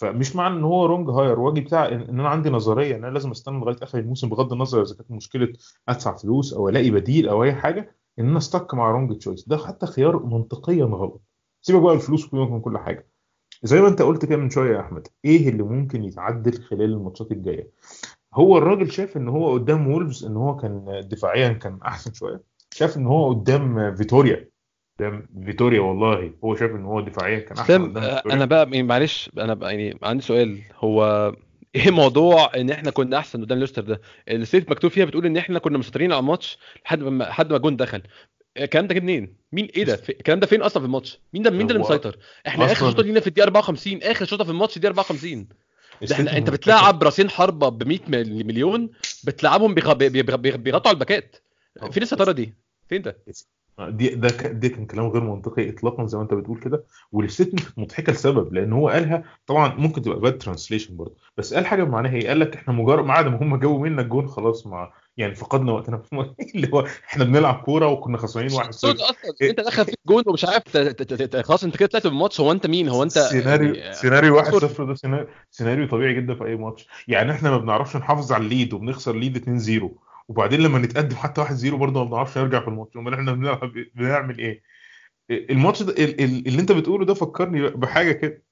فمش 0.00 0.36
معنى 0.36 0.54
إن 0.54 0.64
هو 0.64 0.86
wrong 0.86 1.10
hire 1.10 1.40
واجي 1.40 1.60
بتاع 1.60 1.88
ان 1.88 2.20
أنا 2.20 2.28
عندي 2.28 2.50
نظرية 2.50 2.96
إن 2.96 3.04
أنا 3.04 3.12
لازم 3.12 3.30
أستنى 3.30 3.58
لغاية 3.60 3.76
آخر 3.82 3.98
الموسم 3.98 4.28
بغض 4.28 4.52
النظر 4.52 4.82
إذا 4.82 4.94
كانت 4.94 5.10
مشكلة 5.10 5.52
أدفع 5.88 6.16
فلوس 6.16 6.54
أو 6.54 6.68
ألاقي 6.68 6.90
بديل 6.90 7.28
أو 7.28 7.44
أي 7.44 7.54
حاجة 7.54 7.96
إن 8.18 8.28
أنا 8.28 8.38
ا 8.38 8.44
stick 8.44 8.74
مع 8.74 8.90
wrong 8.90 9.18
choice 9.18 9.48
ده 9.48 9.56
حتى 9.56 9.86
خيار 9.86 10.26
منطقيا 10.26 10.84
غلط 10.84 11.22
سيبك 11.62 11.82
بقى 11.82 11.94
الفلوس 11.94 12.34
من 12.34 12.60
كل 12.60 12.78
حاجة. 12.78 13.08
زي 13.62 13.80
ما 13.80 13.88
أنت 13.88 14.02
قلت 14.02 14.24
كده 14.24 14.36
من 14.36 14.50
شوية 14.50 14.74
يا 14.76 14.80
أحمد 14.80 15.08
إيه 15.24 15.48
اللي 15.48 15.62
ممكن 15.62 16.04
يتعدل 16.04 16.62
خلال 16.62 16.82
الماتشات 16.92 17.32
الجاية؟ 17.32 17.70
هو 18.34 18.58
الراجل 18.58 18.90
شاف 18.92 19.16
إن 19.16 19.28
هو 19.28 19.52
قدام 19.52 19.88
وولفز 19.88 20.24
إن 20.24 20.36
هو 20.36 20.56
كان 20.56 21.04
دفاعيا 21.10 21.52
كان 21.52 21.78
أحسن 21.86 22.12
شوية 22.12 22.42
شاف 22.72 22.96
إن 22.96 23.06
هو 23.06 23.28
قدام 23.32 23.94
فيتوريا. 23.94 24.50
قدام 25.00 25.26
فيتوريا 25.44 25.80
والله 25.80 26.32
هو 26.44 26.54
شاف 26.56 26.70
إن 26.70 26.84
هو 26.84 27.00
دفاعيا 27.00 27.38
كان 27.38 27.58
أحسن 27.58 27.96
أنا 28.32 28.44
بقى 28.44 28.62
يعني 28.64 28.82
معلش 28.82 29.30
أنا 29.38 29.54
بقى 29.54 29.74
يعني 29.76 29.98
عندي 30.02 30.22
سؤال 30.22 30.58
هو 30.76 31.32
إيه 31.74 31.90
موضوع 31.90 32.50
إن 32.56 32.70
إحنا 32.70 32.90
كنا 32.90 33.18
أحسن 33.18 33.40
قدام 33.44 33.58
ليستر 33.58 33.82
ده؟ 33.82 34.00
ال 34.28 34.32
statement 34.32 34.70
مكتوب 34.70 34.90
فيها 34.90 35.04
بتقول 35.04 35.26
إن 35.26 35.36
إحنا 35.36 35.58
كنا 35.58 35.78
مسيطرين 35.78 36.12
على 36.12 36.20
الماتش 36.20 36.58
لحد 36.84 37.02
ما 37.02 37.24
لحد 37.24 37.52
ما 37.52 37.58
جون 37.58 37.76
دخل. 37.76 38.02
الكلام 38.56 38.86
ده 38.86 38.94
جه 38.94 39.00
منين؟ 39.00 39.36
مين 39.52 39.64
إيه 39.76 39.84
ده؟ 39.84 39.94
الكلام 40.08 40.40
ده 40.40 40.46
فين 40.46 40.62
أصلا 40.62 40.80
في 40.80 40.86
الماتش؟ 40.86 41.18
مين 41.34 41.42
ده 41.42 41.50
مين 41.50 41.66
ده 41.66 41.74
اللي 41.74 41.84
مسيطر؟ 41.84 42.16
إحنا 42.46 42.64
آخر 42.64 42.90
شوطه 42.90 43.02
لينا 43.02 43.20
في 43.20 43.26
الدقيقة 43.26 43.44
54 43.46 44.02
آخر 44.02 44.24
شوطة 44.24 44.44
في 44.44 44.50
الماتش 44.50 44.78
دي 44.78 44.86
54 44.86 45.48
ده 46.02 46.14
إحنا 46.14 46.36
أنت 46.36 46.50
بتلعب 46.50 47.02
راسين 47.02 47.30
حربة 47.30 47.68
ب 47.68 47.88
100 47.88 47.98
مل- 48.08 48.46
مليون 48.46 48.90
بتلعبهم 49.24 49.74
بيغ- 49.74 49.92
بي- 49.92 50.08
بي- 50.08 50.22
بي- 50.22 50.56
بيغطوا 50.56 50.88
على 50.88 50.94
الباكات. 50.94 51.36
فين 51.90 52.02
السيطره 52.02 52.32
دي؟ 52.32 52.54
فين 52.88 53.02
ده؟ 53.02 53.18
دي 53.88 54.08
ده 54.08 54.28
ده 54.28 54.68
كان 54.68 54.86
كلام 54.86 55.06
غير 55.06 55.22
منطقي 55.22 55.70
اطلاقا 55.70 56.06
زي 56.06 56.16
ما 56.18 56.22
أنت 56.22 56.34
بتقول 56.34 56.60
كده 56.60 56.84
وال 57.12 57.21
statement 57.21 57.60
كانت 57.60 57.78
مضحكة 57.78 58.12
لسبب 58.12 58.54
لأن 58.54 58.72
هو 58.72 58.88
قالها 58.88 59.24
طبعا 59.46 59.74
ممكن 59.74 60.02
تبقى 60.02 60.20
bad 60.20 60.38
translation 60.38 60.96
برضه 60.96 61.16
بس 61.36 61.54
قال 61.54 61.66
حاجة 61.66 61.84
بمعناها 61.84 62.14
إيه؟ 62.14 62.28
قال 62.28 62.40
لك 62.40 62.56
إحنا 62.56 62.74
مجرد 62.74 63.04
ما 63.04 63.12
عاد 63.12 63.26
ما 63.26 63.42
هم 63.42 63.56
جابوا 63.56 63.78
منا 63.78 64.02
الجون 64.02 64.28
خلاص 64.28 64.66
مع 64.66 64.92
يعني 65.16 65.34
فقدنا 65.34 65.72
وقتنا. 65.72 66.02
اللي 66.54 66.70
هو 66.74 66.86
إحنا 67.08 67.24
بنلعب 67.24 67.54
كورة 67.54 67.86
وكنا 67.86 68.18
خسرانين 68.18 68.50
1-0 68.50 68.70
صوت 68.70 69.00
أصلا؟ 69.00 69.14
أنت 69.42 69.60
دخل 69.60 69.84
فيك 69.84 69.98
جون 70.06 70.22
ومش 70.26 70.44
عارف 70.44 70.76
خلاص 71.36 71.64
أنت 71.64 71.76
كده 71.76 71.88
طلعت 71.88 72.06
من 72.06 72.12
الماتش 72.12 72.40
هو 72.40 72.52
أنت 72.52 72.66
مين؟ 72.66 72.88
هو 72.88 73.02
أنت 73.02 73.12
سيناريو 73.12 73.74
يعني 73.74 73.94
سيناريو 73.94 74.42
1-0 74.42 74.54
اذكر 74.54 74.84
ده 74.84 74.94
سيناريو 74.94 75.26
سيناريو 75.50 75.88
طبيعي 75.88 76.14
جدا 76.14 76.34
في 76.34 76.44
أي 76.44 76.56
ماتش. 76.56 76.88
يعني 77.08 77.32
إحنا 77.32 77.50
ما 77.50 77.58
بنعرفش 77.58 77.96
نحافظ 77.96 78.32
على 78.32 78.44
ال 78.44 78.50
lead 78.50 78.72
وبنخسر 78.72 79.16
lead 79.16 79.38
2-0 79.38 80.09
وبعدين 80.30 80.60
لما 80.60 80.78
نتقدم 80.78 81.16
حتى 81.16 81.40
1-0 81.44 81.74
برضه 81.74 82.04
ما 82.04 82.10
بنعرفش 82.10 82.38
نرجع 82.38 82.60
في 82.60 82.68
الماتش. 82.68 82.96
امال 82.96 83.14
إحنا 83.14 83.32
بنلعب 83.32 83.72
بنعمل 83.94 84.38
إيه؟ 84.38 84.62
الماتش 85.30 85.82
ده 85.82 85.92
ال- 86.04 86.20
ال- 86.20 86.46
اللي 86.48 86.60
انت 86.60 86.72
بتقوله 86.72 87.04
ده 87.04 87.14
فكرني 87.14 87.68
بحاجة 87.70 88.12
كده 88.12 88.42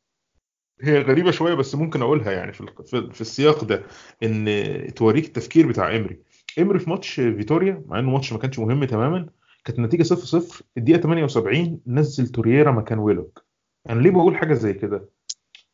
هي 0.83 0.99
غريبة 1.03 1.31
شوية 1.31 1.55
بس 1.55 1.75
ممكن 1.75 2.03
أقولها 2.03 2.33
يعني 2.33 2.53
في 2.53 2.67
في, 3.13 3.21
السياق 3.21 3.65
ده 3.65 3.83
إن 4.23 4.95
توريك 4.97 5.25
التفكير 5.27 5.67
بتاع 5.69 5.97
إمري. 5.97 6.23
إمري 6.59 6.79
في 6.79 6.91
ماتش 6.91 7.15
فيتوريا 7.15 7.83
مع 7.87 7.99
إنه 7.99 8.11
ماتش 8.11 8.33
ما 8.33 8.39
كانش 8.39 8.59
مهم 8.59 8.85
تماما 8.85 9.29
كانت 9.65 9.79
النتيجة 9.79 10.03
0 10.03 10.25
0 10.41 10.41
في 10.41 10.63
الدقيقة 10.79 11.01
78 11.01 11.81
نزل 11.87 12.27
تورييرا 12.29 12.73
مكان 12.73 12.99
ويلوك 12.99 13.45
أنا 13.91 14.01
ليه 14.01 14.11
بقول 14.11 14.37
حاجة 14.37 14.55
زي 14.55 14.73
كده؟ 14.75 15.09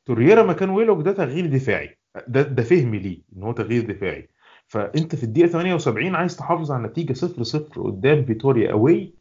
تورييرا 0.07 0.43
مكان 0.43 0.71
ويلوك 0.71 1.03
ده 1.05 1.13
تغيير 1.13 1.47
دفاعي. 1.47 1.99
ده 2.29 2.43
ده 2.43 2.63
فهمي 2.63 2.99
ليه 2.99 3.23
إن 3.37 3.43
هو 3.43 3.53
تغيير 3.53 3.93
دفاعي. 3.93 4.29
فأنت 4.69 5.15
في 5.15 5.25
الدقيقة 5.25 5.47
78 5.49 6.15
عايز 6.15 6.37
تحافظ 6.37 6.73
على 6.73 6.85
النتيجه 6.85 7.13
0 7.13 7.43
0 7.43 7.83
قدام 7.83 8.25
فيتوريا 8.25 8.73
أوي 8.73 9.15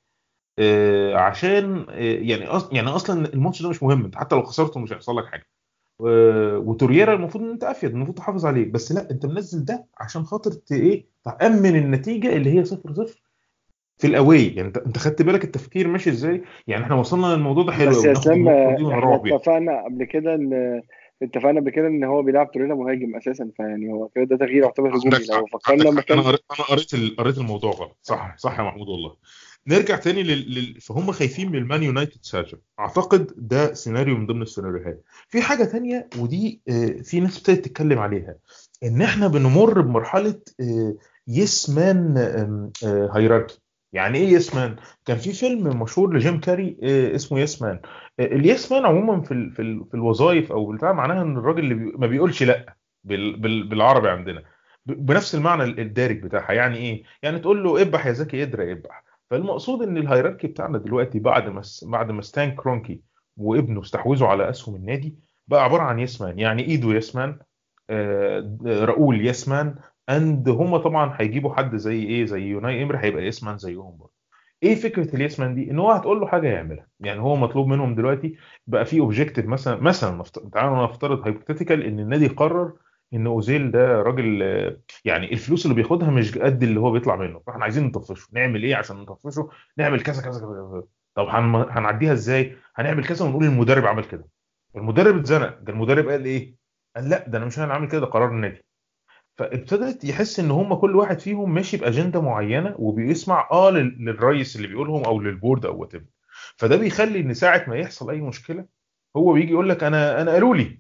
آه 0.59 1.15
عشان 1.15 1.85
آه 1.89 1.93
يعني 1.99 2.45
أص... 2.47 2.69
يعني 2.73 2.87
أصلا 2.89 3.33
الماتش 3.33 3.61
ده 3.61 3.69
مش 3.69 3.83
مهم 3.83 4.05
أنت 4.05 4.15
حتى 4.15 4.35
لو 4.35 4.43
خسرته 4.43 4.79
مش 4.79 4.93
هيحصل 4.93 5.17
لك 5.17 5.25
حاجة. 5.25 5.45
آه 6.07 6.57
وتورييرا 6.57 7.13
المفروض 7.13 7.43
إن 7.43 7.51
أنت 7.51 7.63
أفيد 7.63 7.89
المفروض 7.91 8.17
تحافظ 8.17 8.45
عليه 8.45 8.71
بس 8.71 8.91
لا 8.91 9.11
أنت 9.11 9.25
منزل 9.25 9.65
ده 9.65 9.85
عشان 9.99 10.23
خاطر. 10.23 10.51
إيه 10.71 11.05
تأمن 11.23 11.75
النتيجة 11.75 12.35
اللي 12.35 12.59
هي 12.59 12.65
0 12.65 12.93
0 12.93 13.21
في 13.97 14.07
ال 14.07 14.15
away 14.15 14.47
يعني 14.47 14.67
أنت 14.67 14.77
أنت 14.77 14.97
خدت 14.97 15.21
بالك 15.21 15.43
التفكير 15.43 15.87
ماشي 15.87 16.09
إزاي؟ 16.09 16.43
يعني 16.67 16.83
إحنا 16.83 16.95
وصلنا 16.95 17.27
للموضوع 17.27 17.63
ده 17.63 17.71
حلو 17.71 17.89
بس 17.89 18.05
يا 18.05 18.11
اسلام 18.11 18.47
إحنا 18.47 18.87
ونروح 18.87 19.21
بيها 19.21 19.35
اتفقنا 19.35 19.83
قبل 19.85 20.03
كده 20.05 20.35
إن 20.35 20.81
اتفقنا 21.23 21.59
قبل 21.59 21.69
كده 21.69 21.87
إن 21.87 22.03
هو 22.03 22.21
بيلعب 22.21 22.51
تورييرا 22.51 22.75
مهاجم 22.75 23.15
أساسا 23.15 23.51
فيعني 23.57 23.93
هو 23.93 24.07
كده 24.07 24.23
ده 24.23 24.37
تغيير 24.37 24.63
يعتبر 24.63 24.89
هجومي. 24.97 25.25
لو 25.31 25.45
فكرنا 25.45 25.91
مكان 25.91 26.19
أنا 26.19 26.37
قريت 26.69 26.95
قريت 27.17 27.37
الموضوع 27.37 27.71
غلط. 27.71 27.97
صح 28.01 28.37
صح 28.37 28.59
يا 28.59 28.63
محمود 28.63 28.87
والله. 28.87 29.15
نرجع 29.67 29.95
تاني 29.95 30.23
لل... 30.23 30.55
لل... 30.55 30.81
فهم 30.81 31.11
خايفين 31.11 31.51
من 31.51 31.57
ال 31.57 31.64
Man 31.64 31.83
United 31.83 32.19
saga 32.21 32.57
أعتقد 32.79 33.31
ده 33.37 33.73
سيناريو 33.73 34.17
من 34.17 34.25
ضمن 34.25 34.41
السيناريوهات. 34.41 35.03
في 35.27 35.41
حاجة 35.41 35.63
تانية 35.63 36.09
ودي 36.19 36.61
آه، 36.69 37.01
في 37.01 37.19
ناس 37.19 37.37
ابتدت 37.37 37.65
تتكلم 37.65 37.99
عليها. 37.99 38.35
إن 38.83 39.01
إحنا 39.01 39.27
بنمر 39.27 39.81
بمرحلة 39.81 40.39
yes 41.27 41.69
man 41.69 42.17
hierarchy 43.15 43.59
يعني 43.93 44.17
إيه 44.17 44.29
yes 44.33 44.55
man 44.55 44.75
كان 45.05 45.17
في 45.17 45.33
فيلم 45.33 45.81
مشهور 45.81 46.13
لجيم 46.13 46.39
كاري 46.39 46.77
آه، 46.83 47.15
اسمه 47.15 47.39
Yes 47.39 47.61
Man 47.61 47.79
ال 48.19 48.32
yes 48.32 48.71
man 48.71 48.85
عموما 48.85 49.21
في. 49.21 49.49
في, 49.49 49.61
ال... 49.61 49.85
في 49.85 49.93
الوظائف 49.93 50.51
أو 50.51 50.65
بالبتاع 50.65 50.91
معناها 50.93 51.21
إن 51.21 51.37
الراجل 51.37 51.59
اللي. 51.59 51.75
ما 51.75 52.07
بيقولش 52.07 52.43
لأ 52.43 52.75
بال... 53.03 53.39
بال... 53.39 53.67
بالعربي 53.67 54.09
عندنا. 54.09 54.43
بنفس 54.85 55.35
المعنى 55.35 55.63
الدارج 55.63 56.23
بتاعها. 56.23 56.53
يعني 56.53 56.77
إيه؟ 56.77 57.03
يعني 57.23 57.39
تقول 57.39 57.63
له 57.63 57.77
اذبح 57.81 58.05
يا 58.05 58.11
زكي 58.11 58.43
ادرى 58.43 58.71
اذبح 58.71 59.03
فالمقصود 59.29 59.81
إن 59.87 59.97
ال 59.97 60.02
hierarchy 60.02 60.47
بتاعنا 60.47 60.77
دلوقتي 60.77 61.19
بعد 61.19 61.49
ما 61.49 61.61
بعد 61.83 62.11
ما 62.11 62.21
ستان 62.21 62.51
كرونكي 62.51 63.01
وابنه 63.37 63.81
استحوذوا 63.81 64.27
على 64.27 64.49
أسهم 64.49 64.75
النادي 64.75 65.15
بقى 65.47 65.63
عبارة 65.63 65.83
عن 65.83 65.99
yes 65.99 66.19
man 66.19 66.39
يعني 66.39 66.65
ايدو 66.67 66.91
yes 66.91 67.15
man 67.15 67.39
آه، 67.89 68.57
راؤول 68.65 69.27
yes 69.27 69.51
man 69.51 69.75
and 70.09 70.49
هم 70.49 70.77
طبعا 70.77 71.15
هيجيبوا 71.19 71.55
حد 71.55 71.75
زي 71.75 72.03
إيه؟ 72.03 72.25
زي 72.25 72.41
يوناي 72.41 72.83
إمري 72.83 72.97
هيبقى 73.01 73.23
yes 73.25 73.41
man 73.41 73.57
زيهم 73.57 73.97
برضه. 73.97 74.13
إيه 74.63 74.75
فكرة 74.75 75.15
ال 75.15 75.21
yes 75.21 75.38
man 75.38 75.55
دي؟ 75.55 75.71
إن 75.71 75.79
هو 75.79 75.91
هتقول 75.91 76.19
له 76.21 76.27
حاجة 76.27 76.47
يعملها. 76.47 76.87
يعني 76.99 77.19
هو 77.21 77.35
مطلوب 77.35 77.67
منهم 77.67 77.95
دلوقتي 77.95 78.35
بقى 78.67 78.85
في 78.85 78.99
objective 78.99 79.45
مثلا 79.45 79.75
مثلا 79.81 80.23
تعالوا 80.53 80.83
نفترض 80.83 81.21
hypothetical 81.23 81.83
إن 81.83 81.99
النادي 81.99 82.27
قرر 82.27 82.73
إن 83.13 83.27
أوزيل 83.27 83.71
ده 83.71 84.01
راجل 84.01 84.41
يعني 85.05 85.33
الفلوس 85.33 85.65
اللي 85.65 85.75
بياخدها 85.75 86.09
مش 86.09 86.37
قد 86.37 86.63
اللي 86.63 86.79
هو 86.79 86.91
بيطلع 86.91 87.15
منه. 87.15 87.41
فإحنا 87.47 87.63
عايزين 87.63 87.83
نطفشه. 87.87 88.27
نعمل 88.33 88.63
إيه 88.63 88.75
عشان 88.75 88.95
نطفشه؟ 88.97 89.49
نعمل 89.77 90.01
كذا 90.01 90.21
كذا 90.21 90.39
كذا. 90.39 90.83
طب 91.15 91.27
هن- 91.27 91.67
هنعديها 91.69 92.13
إزاي؟ 92.13 92.55
هنعمل 92.75 93.05
كذا 93.05 93.25
ونقول 93.25 93.43
المدرب 93.43 93.85
عمل 93.85 94.03
كده. 94.03 94.25
المدرب 94.75 95.17
اتزنق. 95.17 95.59
ده 95.59 95.73
المدرب 95.73 96.09
قال 96.09 96.25
إيه؟ 96.25 96.55
قال 96.95 97.09
لأ 97.09 97.27
ده 97.29 97.37
أنا 97.37 97.45
مش 97.45 97.59
هعمل 97.59 97.87
كده. 97.87 97.99
ده 98.01 98.05
قرار 98.05 98.29
النادي. 98.29 98.65
فابتدت 99.37 100.03
يحس 100.03 100.39
إن 100.39 100.51
هم 100.51 100.73
كل 100.73 100.95
واحد 100.95 101.19
فيهم 101.19 101.53
ماشي 101.53 101.77
بأجندة 101.77 102.21
معينة 102.21 102.75
وبيسمع 102.79 103.47
آه 103.51 103.69
لل- 103.71 103.97
للرئيس 104.05 104.55
اللي 104.55 104.67
بيقولهم 104.67 105.03
أو 105.03 105.19
للبورد 105.21 105.65
أو 105.65 105.77
وات 105.81 105.91
فده 106.57 106.75
بيخلي 106.77 107.19
إن 107.19 107.33
ساعة 107.33 107.65
ما 107.67 107.75
يحصل 107.77 108.09
أي 108.09 108.21
مشكلة 108.21 108.65
هو 109.17 109.33
بيجي 109.33 109.51
يقول 109.51 109.69
لك 109.69 109.83
أنا 109.83 110.21
أنا 110.21 110.31
قالوا 110.31 110.55
لي. 110.55 110.79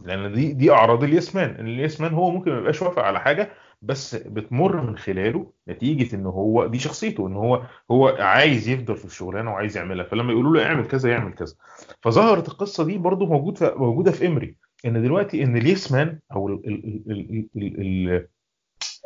لأن 0.00 0.32
دي 0.32 0.52
دي 0.52 0.70
أعراض 0.72 1.04
اليسمان 1.04 1.50
إن 1.50 1.66
اليسمان 1.66 2.14
هو 2.14 2.30
ممكن 2.30 2.50
ما 2.52 2.58
يبقاش 2.58 2.82
وافق 2.82 3.02
على 3.02 3.20
حاجة 3.20 3.50
بس 3.82 4.14
بتمر 4.14 4.80
من 4.82 4.96
خلاله 4.98 5.52
نتيجة 5.68 6.16
إن 6.16 6.26
هو 6.26 6.66
دي 6.66 6.78
شخصيته 6.78 7.26
إن 7.28 7.36
هو 7.36 7.62
هو 7.90 8.08
عايز 8.08 8.68
يفضل 8.68 8.96
في 8.96 9.04
الشغلانة 9.04 9.50
وعايز 9.52 9.76
يعملها. 9.76 10.04
فلما 10.04 10.32
يقولوا 10.32 10.56
له 10.56 10.64
اعمل 10.66 10.86
كذا 10.88 11.10
يعمل 11.10 11.32
كذا. 11.34 11.54
فظهرت 12.02 12.48
القصة 12.48 12.84
دي 12.84 12.98
برضو 12.98 13.26
موجود 13.26 13.58
موجودة 13.76 14.10
في 14.12 14.26
امري 14.26 14.56
إن 14.86 15.02
دلوقتي 15.02 15.42
إن 15.42 15.56
ال 15.56 15.65
yes 15.65 15.91
man 15.91 16.18
أو 16.32 16.48
ال 16.48 16.66
ال 16.68 17.02
ال 17.10 17.48
ال 17.56 17.80
ال 17.80 18.28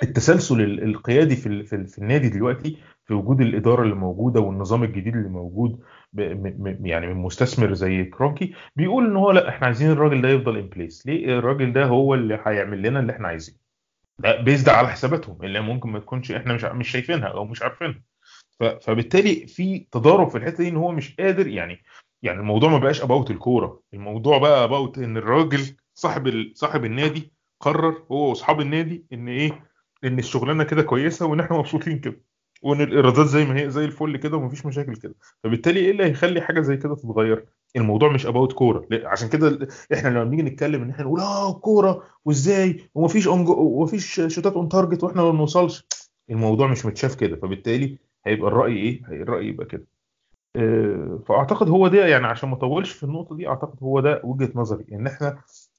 التسلسل 0.02 0.60
ال- 0.60 0.82
القيادي 0.84 1.36
في 1.36 1.62
في 1.64 1.76
ال- 1.76 1.86
في 1.86 1.98
النادي 1.98 2.28
دلوقتي 2.28 2.78
في 3.04 3.14
وجود 3.14 3.40
الإدارة 3.40 3.82
اللي 3.82 3.94
موجودة 3.94 4.40
والنظام 4.40 4.84
الجديد 4.84 5.16
اللي 5.16 5.28
موجود 5.28 5.80
يعني 6.14 7.06
من 7.06 7.14
مستثمر 7.14 7.74
زي 7.74 8.04
كرونكي 8.04 8.54
بيقول 8.76 9.06
إن 9.06 9.16
هو 9.16 9.30
لأ 9.30 9.48
إحنا 9.48 9.66
عايزين 9.66 9.90
الراجل 9.90 10.22
ده 10.22 10.28
يفضل 10.28 10.56
in 10.56 10.68
place 10.68 11.06
ليه 11.06 11.38
الراجل 11.38 11.72
ده 11.72 11.84
هو 11.84 12.14
اللي 12.14 12.40
هيعمل 12.46 12.82
لنا 12.82 13.00
اللي 13.00 13.12
إحنا 13.12 13.28
عايزينه؟ 13.28 13.58
ده 14.18 14.40
based 14.40 14.68
على 14.68 14.88
حساباتهم 14.88 15.42
اللي 15.42 15.60
ممكن 15.60 15.90
ما 15.90 15.98
تكونش 15.98 16.32
إحنا 16.32 16.54
مش 16.54 16.64
مش 16.64 16.88
شايفينها 16.88 17.28
أو 17.28 17.44
مش 17.44 17.62
عارفينها. 17.62 18.02
فبالتالي 18.82 19.46
في 19.46 19.78
تضارب 19.92 20.28
في 20.28 20.38
الحتة 20.38 20.56
دي 20.64 20.68
إن 20.68 20.76
هو 20.76 20.90
مش 20.92 21.16
قادر 21.16 21.46
يعني 21.46 21.82
يعني 22.22 22.40
الموضوع 22.40 22.70
ما 22.70 22.78
بقاش 22.78 23.02
about 23.02 23.30
الكورة. 23.30 23.80
الموضوع 23.94 24.38
بقى 24.38 24.64
about 24.64 24.98
إن 24.98 25.16
الراجل 25.16 25.76
صاحب 25.94 26.50
صاحب 26.54 26.84
النادي 26.84 27.32
قرر 27.60 28.02
هو 28.12 28.28
وأصحاب 28.28 28.60
النادي 28.60 29.06
إن 29.12 29.28
إيه 29.28 29.64
إن 30.04 30.18
الشغلانة 30.18 30.64
كده 30.64 30.82
كويسة 30.82 31.26
وإن 31.26 31.40
إحنا 31.40 31.58
مبسوطين 31.58 31.98
كده 31.98 32.20
وإن 32.62 32.80
الإيرادات 32.80 33.26
زي 33.26 33.44
ما 33.44 33.60
هي 33.60 33.70
زي 33.70 33.84
الفل 33.84 34.16
كده 34.16 34.36
ومفيش 34.36 34.66
مشاكل 34.66 34.96
كده. 34.96 35.14
فبالتالي 35.44 35.80
إيه 35.80 35.90
اللي 35.90 36.04
هيخلي 36.04 36.40
حاجة 36.40 36.60
زي 36.60 36.76
كده 36.76 36.94
تتغير؟ 36.94 37.46
الموضوع 37.76 38.12
مش 38.12 38.26
about 38.26 38.52
كورة. 38.52 38.86
عشان 38.92 39.28
كده 39.28 39.68
إحنا 39.94 40.08
لما 40.08 40.24
بنيجي 40.24 40.42
نتكلم 40.42 40.82
إن 40.82 40.90
إحنا 40.90 41.04
نقول 41.04 41.20
آه 41.20 41.52
كورة 41.52 42.04
وإزاي 42.24 42.90
ومفيش 42.94 43.28
أونج... 43.28 43.48
ومفيش 43.48 44.20
شوتات 44.26 44.52
on 44.52 44.68
target 44.68 45.04
وإحنا 45.04 45.22
ما 45.22 45.30
بنوصلش. 45.30 45.86
الموضوع 46.30 46.66
مش 46.66 46.86
متشاف 46.86 47.14
كده. 47.14 47.36
فبالتالي 47.36 47.98
هيبقى 48.26 48.48
الرأي 48.48 48.76
إيه؟ 48.76 49.02
الرأي 49.04 49.46
يبقى 49.46 49.66
كده. 49.66 49.86
فأعتقد 51.28 51.68
هو 51.68 51.88
ده 51.88 52.06
يعني 52.06 52.26
عشان 52.26 52.48
ما 52.48 52.54
أطولش 52.56 52.92
في 52.92 53.02
النقطة 53.04 53.36
دي 53.36 53.48
أعتقد 53.48 53.76
هو 53.82 54.00
ده 54.00 54.20
وجهة 54.24 54.50
نظري 54.54 54.84
إن 54.92 55.06
إحنا 55.06 55.38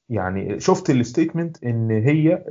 يعني 0.10 0.60
شفت 0.60 0.90
ال 0.89 0.97
statement 0.97 1.63
إن 1.64 1.92
هي 1.92 2.44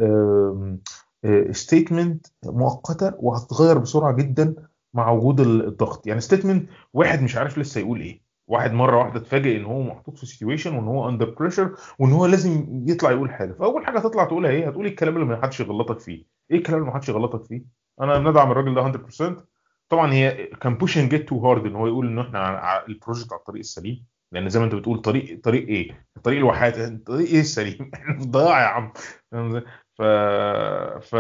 statement 1.50 2.26
مؤقتة 2.44 3.12
وهتتغير 3.18 3.78
بسرعة 3.78 4.12
جدا 4.12 4.54
مع 4.94 5.10
وجود 5.10 5.40
ال- 5.40 5.66
الضغط. 5.66 6.06
يعني 6.06 6.20
statement 6.20 6.68
واحد 6.94 7.22
مش 7.22 7.36
عارف 7.36 7.58
لسه 7.58 7.80
يقول 7.80 8.00
إيه. 8.00 8.20
واحد 8.48 8.72
مرة 8.72 8.96
واحدة 8.98 9.20
اتفاجئ 9.20 9.56
إن 9.56 9.64
هو 9.64 9.82
محطوط 9.82 10.18
في 10.18 10.26
situation 10.26 10.74
وإن 10.76 10.88
هو 10.88 11.08
under 11.08 11.30
pressure 11.40 11.74
وإن 11.98 12.12
هو 12.12 12.26
لازم 12.26 12.66
يطلع 12.86 13.10
يقول 13.10 13.30
حاجة. 13.30 13.52
فأول 13.52 13.86
حاجة 13.86 13.98
هتطلع 13.98 14.24
تقولها 14.24 14.50
إيه 14.50 14.68
هتقول 14.68 14.86
الكلام 14.86 15.14
اللي 15.14 15.26
ما 15.26 15.42
حدش 15.42 15.60
يغلطك 15.60 15.98
فيه؟ 16.00 16.24
إيه 16.50 16.56
الكلام 16.58 16.78
اللي 16.78 16.88
ما 16.90 16.94
حدش 16.94 17.08
يغلطك 17.08 17.44
فيه؟ 17.44 17.64
أنا 18.00 18.18
ندعم 18.18 18.50
الراجل 18.50 18.74
ده 18.74 18.82
100% 18.82 19.36
طبعا 19.88 20.12
هي 20.12 20.46
كان 20.46 20.74
pushing 20.74 21.10
it 21.10 21.28
too 21.28 21.38
hard 21.48 21.66
إن 21.66 21.76
هو 21.76 21.86
يقول 21.86 22.06
ان 22.06 22.18
إحنا 22.18 22.38
ع- 22.38 22.58
ع- 22.66 22.86
ال 22.86 22.92
project 22.92 23.32
على 23.32 23.38
الطريق 23.38 23.58
السليم 23.60 24.04
لأن 24.32 24.48
زي 24.48 24.58
ما 24.58 24.64
أنت 24.64 24.74
بتقول 24.74 24.98
طريق 25.02 25.40
طريق 25.42 25.66
إيه؟ 25.68 26.06
طريق 26.24 26.38
الواحات 26.38 26.76
طريق 27.08 27.28
إيه 27.28 27.40
السليم؟ 27.40 27.90
إحنا 27.94 28.18
في 28.18 28.24
ضياع 28.26 28.60
يا 28.60 28.66
عم؟ 28.66 28.92
ف... 29.98 30.02
ف 31.00 31.16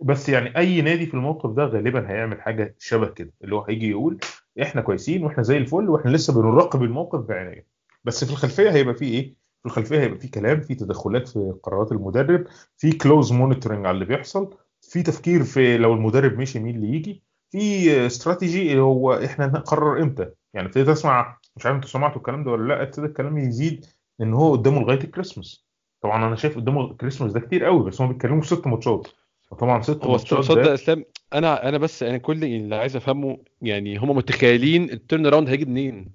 بس 0.00 0.28
يعني 0.28 0.56
أي 0.58 0.82
نادي 0.82 1.06
في 1.06 1.14
الموقف 1.14 1.50
ده 1.50 1.64
غالبا 1.64 2.10
هيعمل 2.10 2.40
حاجة 2.42 2.76
شبه 2.78 3.08
كده 3.08 3.32
اللي 3.44 3.54
هو 3.54 3.64
هيجي 3.64 3.90
يقول 3.90 4.18
إحنا 4.62 4.80
كويسين 4.82 5.24
وإحنا 5.24 5.42
زي 5.42 5.56
الفل 5.56 5.88
وإحنا 5.90 6.10
لسه 6.10 6.42
بنراقب 6.42 6.82
الموقف 6.82 7.20
بعناية 7.20 7.66
بس 8.04 8.24
في 8.24 8.30
الخلفية 8.30 8.70
هيبقى 8.70 8.94
فيه 8.94 9.14
إيه؟ 9.20 9.34
في 9.60 9.66
الخلفية 9.66 10.00
هيبقى 10.00 10.18
فيه 10.18 10.30
كلام 10.30 10.60
في 10.60 10.74
تدخلات 10.74 11.28
في 11.28 11.54
قرارات 11.62 11.92
المدرب 11.92 12.44
في 12.76 12.92
close 12.92 13.32
monitoring 13.32 13.86
على 13.86 13.94
اللي 13.94 14.04
بيحصل 14.04 14.56
في 14.82 15.02
تفكير 15.02 15.44
في 15.44 15.78
لو 15.78 15.94
المدرب 15.94 16.38
مشي 16.38 16.58
مين 16.58 16.76
اللي 16.76 16.96
يجي 16.96 17.22
في 17.56 18.06
استراتيجي 18.06 18.78
هو 18.78 19.14
إحنا 19.14 19.46
نقرر 19.46 20.02
إمتى؟ 20.02 20.28
يعني 20.54 20.66
ابتديت 20.66 20.88
أسمع 20.88 21.38
مش 21.56 21.66
عارف 21.66 21.76
أنتوا 21.76 21.90
سمعتوا 21.90 22.16
الكلام 22.16 22.44
ده 22.44 22.50
ولا 22.50 22.74
لأ 22.74 22.82
ابتدى 22.82 23.06
الكلام 23.06 23.38
يزيد 23.38 23.86
إن 24.20 24.34
هو 24.34 24.52
قدامه 24.52 24.80
لغاية 24.80 25.04
الكريسماس. 25.04 25.64
طبعا 26.00 26.26
أنا 26.28 26.36
شايف 26.36 26.56
قدامه 26.56 26.90
الكريسماس 26.90 27.32
ده 27.32 27.40
كتير 27.40 27.64
قوي 27.64 27.84
بس 27.84 28.00
هم 28.00 28.12
بيتكلموا 28.12 28.40
في 28.40 28.46
ست 28.46 28.66
ماتشات. 28.66 29.08
فطبعا 29.50 29.82
ست 29.82 30.04
هو 30.04 30.12
ماتشات 30.12 30.56
ده 30.56 30.62
ده 30.62 30.74
اسلام 30.74 31.04
أنا 31.32 31.68
أنا 31.68 31.78
بس 31.78 32.02
أنا 32.02 32.18
كل 32.18 32.44
اللي 32.44 32.76
عايز 32.76 32.96
أفهمه 32.96 33.38
يعني 33.62 33.96
هم 33.96 34.16
متخيلين 34.16 34.90
ال 34.90 34.97
turn 34.97 35.26
around 35.26 35.48
هيجي 35.48 35.64
منين؟ 35.64 36.08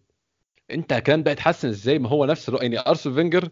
أنت 0.71 0.93
الكلام 0.93 1.23
ده 1.23 1.31
يتحسن 1.31 1.67
إزاي؟ 1.67 1.99
ما 1.99 2.09
هو 2.09 2.25
نفس 2.25 2.49
يعني 2.49 2.79
ارسين 2.79 3.13
فينجر 3.13 3.49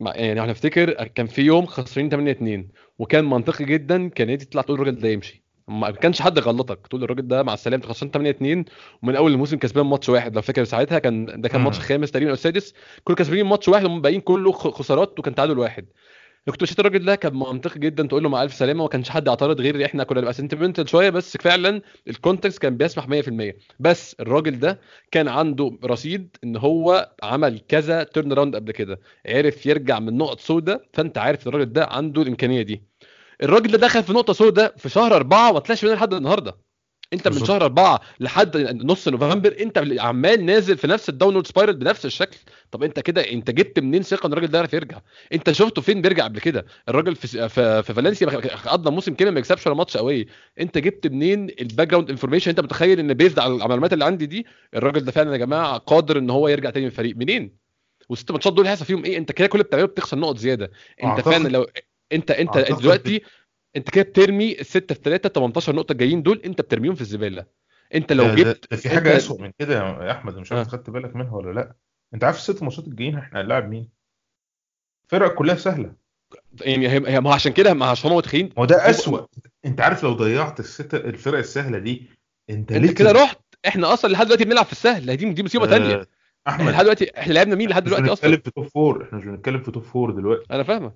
يعني 0.00 0.40
إحنا 0.40 0.50
نفتكر 0.50 1.04
كان 1.04 1.26
في 1.26 1.42
يوم 1.42 1.66
خسرين 1.66 2.08
8 2.08 2.30
2 2.30 2.68
وكان 2.98 3.24
منطقي 3.24 3.64
جدا 3.64 4.08
كان 4.08 4.26
نادي 4.26 4.44
تطلع 4.44 4.62
تقول 4.62 4.80
الراجل 4.80 5.00
ده 5.00 5.08
يمشي. 5.08 5.47
ما 5.68 5.90
كانش 5.90 6.22
حد 6.22 6.38
يغلطك 6.38 6.86
تقول 6.86 7.04
الراجل 7.04 7.28
ده 7.28 7.42
مع 7.42 7.54
السلامة 7.54 7.82
انت 7.84 7.92
خسران 7.92 8.10
8 8.10 8.30
2 8.30 8.64
ومن 9.02 9.16
أول 9.16 9.32
الموسم 9.32 9.56
كسبان 9.58 9.86
ماتش 9.86 10.08
واحد. 10.08 10.34
لو 10.34 10.42
فاكر 10.42 10.64
ساعتها 10.64 10.98
كان 10.98 11.26
ده 11.26 11.48
كان. 11.48 11.60
ماتش 11.60 11.78
خامس 11.80 12.10
تقريبا 12.10 12.30
أو 12.30 12.34
السادس 12.34 12.74
كل 13.04 13.14
كسبانين 13.14 13.46
ماتش 13.46 13.68
واحد 13.68 13.84
والباقيين 13.84 14.20
كله 14.20 14.52
خسارات 14.52 15.18
وكان 15.18 15.34
تعادل 15.34 15.58
واحد. 15.58 15.86
لو 16.46 16.52
كنت 16.52 16.62
مشيت 16.62 16.80
الراجل 16.80 17.04
ده 17.04 17.14
كان 17.14 17.34
منطقي 17.34 17.80
جدا 17.80 18.06
تقول 18.06 18.22
له 18.22 18.28
مع 18.28 18.42
ألف 18.42 18.54
سلامة 18.54 18.80
وما 18.80 18.88
كانش 18.88 19.10
حد 19.10 19.26
يعترض 19.26 19.60
غير 19.60 19.84
إحنا 19.84 20.04
كنا 20.04 20.20
نبقى 20.20 20.32
sentimental 20.32 20.88
شوية 20.88 21.10
بس 21.10 21.36
فعلا 21.36 21.82
ال 22.08 22.14
context 22.14 22.58
كان 22.58 22.76
بيسمح 22.76 23.06
100% 23.06 23.54
بس 23.80 24.16
الراجل 24.20 24.58
ده 24.58 24.80
كان 25.10 25.28
عنده 25.28 25.78
رصيد 25.84 26.36
إن 26.44 26.56
هو 26.56 27.12
عمل 27.22 27.60
كذا 27.68 28.02
turn 28.02 28.32
around 28.32 28.56
قبل 28.56 28.72
كده. 28.72 29.00
عرف 29.26 29.66
يرجع 29.66 29.98
من 29.98 30.16
نقط 30.18 30.40
سوداء 30.40 30.82
فأنت 30.92 31.18
عارف 31.18 31.48
الراجل 31.48 31.72
ده 31.72 31.86
عنده 31.86 32.22
الإمكانية 32.22 32.62
دي. 32.62 32.82
الراجل 33.42 33.70
ده 33.70 33.78
دخل 33.78 34.02
في 34.02 34.12
نقطة 34.12 34.32
سوداء 34.32 34.74
في 34.76 34.88
شهر 34.88 35.16
أربعة 35.16 35.52
ما 35.52 35.58
طلعش 35.58 35.84
منها 35.84 35.94
لحد 35.96 36.14
النهارده. 36.14 36.68
انت 37.12 37.28
من. 37.28 37.44
شهر 37.44 37.62
أربعة 37.64 38.00
لحد 38.20 38.56
نص 38.56 39.08
نوفمبر 39.08 39.56
انت 39.60 39.84
عمال 39.98 40.46
نازل 40.46 40.78
في 40.78 40.86
نفس 40.86 41.08
ال 41.08 41.12
downward 41.12 41.46
spiral 41.46 41.76
بنفس 41.76 42.06
الشكل. 42.06 42.36
طب 42.70 42.82
انت 42.82 43.00
كده 43.00 43.30
انت 43.32 43.50
جبت 43.50 43.78
منين 43.78 44.02
ثقة 44.02 44.26
ان 44.26 44.32
الراجل 44.32 44.48
ده 44.48 44.58
يعرف 44.58 44.74
يرجع؟ 44.74 45.00
انت 45.32 45.52
شفته 45.52 45.82
فين 45.82 46.02
بيرجع 46.02 46.24
قبل 46.24 46.40
كده؟ 46.40 46.66
الراجل 46.88 47.16
في 47.16 47.48
في, 47.48 47.82
في 47.82 47.94
فالنسيا 47.94 48.26
قضى 48.66 48.90
موسم 48.90 49.14
كامل 49.14 49.30
ما 49.30 49.38
يكسبش 49.38 49.66
ولا 49.66 49.76
ماتش 49.76 49.96
قوي. 49.96 50.26
انت 50.60 50.78
جبت 50.78 51.06
منين 51.06 51.50
ال 51.60 51.88
background 51.88 52.10
information 52.10 52.50
انت 52.50 52.60
متخيل 52.60 52.98
ان 52.98 53.14
based 53.14 53.38
على 53.38 53.52
المعلومات 53.54 53.92
اللي 53.92 54.04
عندي 54.04 54.26
دي 54.26 54.46
الراجل 54.74 55.00
ده 55.00 55.12
فعلا 55.12 55.32
يا 55.32 55.36
جماعة 55.36 55.78
قادر 55.78 56.18
ان 56.18 56.30
هو 56.30 56.48
يرجع 56.48 56.70
تاني 56.70 56.84
من 56.86 56.90
الفريق؟ 56.90 57.16
منين؟ 57.16 57.56
والست 58.08 58.30
ماتشات 58.30 58.52
دول 58.52 58.66
هيحصل 58.66 58.84
فيهم 58.84 59.04
إيه؟ 59.04 59.18
انت 59.18 59.32
كده 59.32 59.46
كل 59.46 59.52
اللي 59.58 59.64
بتعمله 59.64 59.86
بتخسر 59.86 60.18
نقط 60.18 60.36
زيادة. 60.36 60.70
انت 61.04 61.20
فعلا 61.20 61.48
لو 61.48 61.66
انت 62.12 62.30
انت 62.30 62.56
أعتقد 62.56 62.78
دلوقتي 62.80 63.22
انت 63.76 63.90
كده 63.90 64.04
بترمي 64.04 64.60
الستة 64.60 64.94
في 64.94 65.00
3 65.04 65.28
18 65.28 65.74
نقطة 65.76 65.92
الجايين 65.92 66.22
دول 66.22 66.42
انت 66.44 66.60
بترميهم 66.60 66.94
في 66.94 67.00
الزبالة. 67.00 67.46
انت 67.94 68.12
لو 68.12 68.24
ده- 68.24 68.34
جبت 68.34 68.74
في 68.74 68.88
حاجة 68.88 68.98
انت- 68.98 69.16
اسوء 69.16 69.40
من 69.42 69.52
كده 69.58 69.74
يا 69.74 70.12
أحمد 70.12 70.36
مش 70.38 70.52
عارف 70.52 70.66
آه. 70.68 70.70
خدت 70.70 70.90
بالك 70.90 71.16
منها 71.16 71.34
ولا 71.34 71.52
لأ. 71.52 71.74
انت 72.14 72.24
عارف 72.24 72.36
الست 72.36 72.62
ماتشات 72.62 72.88
الجايين 72.88 73.18
إحنا 73.18 73.40
هنلاعب 73.40 73.68
مين؟ 73.68 73.88
فرق 75.08 75.34
كلها 75.34 75.54
سهلة. 75.54 75.94
يعني 76.60 76.88
هي 76.88 77.00
ما 77.00 77.30
هو 77.30 77.34
عشان 77.34 77.52
كده 77.52 77.74
ما 77.74 77.86
عشان 77.86 78.10
هم 78.10 78.16
متخيلين 78.16 78.46
ما 78.46 78.52
هو 78.58 78.64
ده 78.64 78.90
اسوء 78.90 79.26
انت 79.66 79.80
عارف 79.80 80.02
لو 80.04 80.12
ضيعت 80.12 80.60
الست 80.60 80.94
الفرق 80.94 81.38
السهلة 81.38 81.78
دي 81.78 82.10
انت 82.50 82.72
انت 82.72 82.90
كده 82.98 83.12
رحت. 83.12 83.38
إحنا 83.68 83.92
أصلا 83.92 84.12
لحد 84.12 84.26
دلوقتي 84.26 84.44
بنلعب 84.44 84.64
في 84.64 84.72
السهل. 84.72 85.16
دي 85.16 85.32
دي 85.32 85.42
مصيبة 85.42 85.66
تانية. 85.66 85.94
آه، 85.94 86.06
أحمد. 86.48 86.68
لحد 86.72 86.82
دلوقتي 86.82 87.18
إحنا 87.18 87.32
لعبنا 87.32 87.54
مين 87.54 87.68
لحد 87.68 87.82
إحنا 87.92 87.98
مش 87.98 88.02
دلوقتي 88.04 88.26
بنتكلم 88.28 88.32
أصلا؟ 88.32 88.44
في 88.44 88.50
top 88.50 88.64
four 88.74 89.02
إحنا 89.04 89.18
مش 89.18 89.24
بنتكلم 89.24 89.62
في 89.62 89.70
top 89.70 89.82
four 89.82 90.10
دلوقتي. 90.10 90.44
أنا 90.54 90.62
فاهمة 90.62 90.92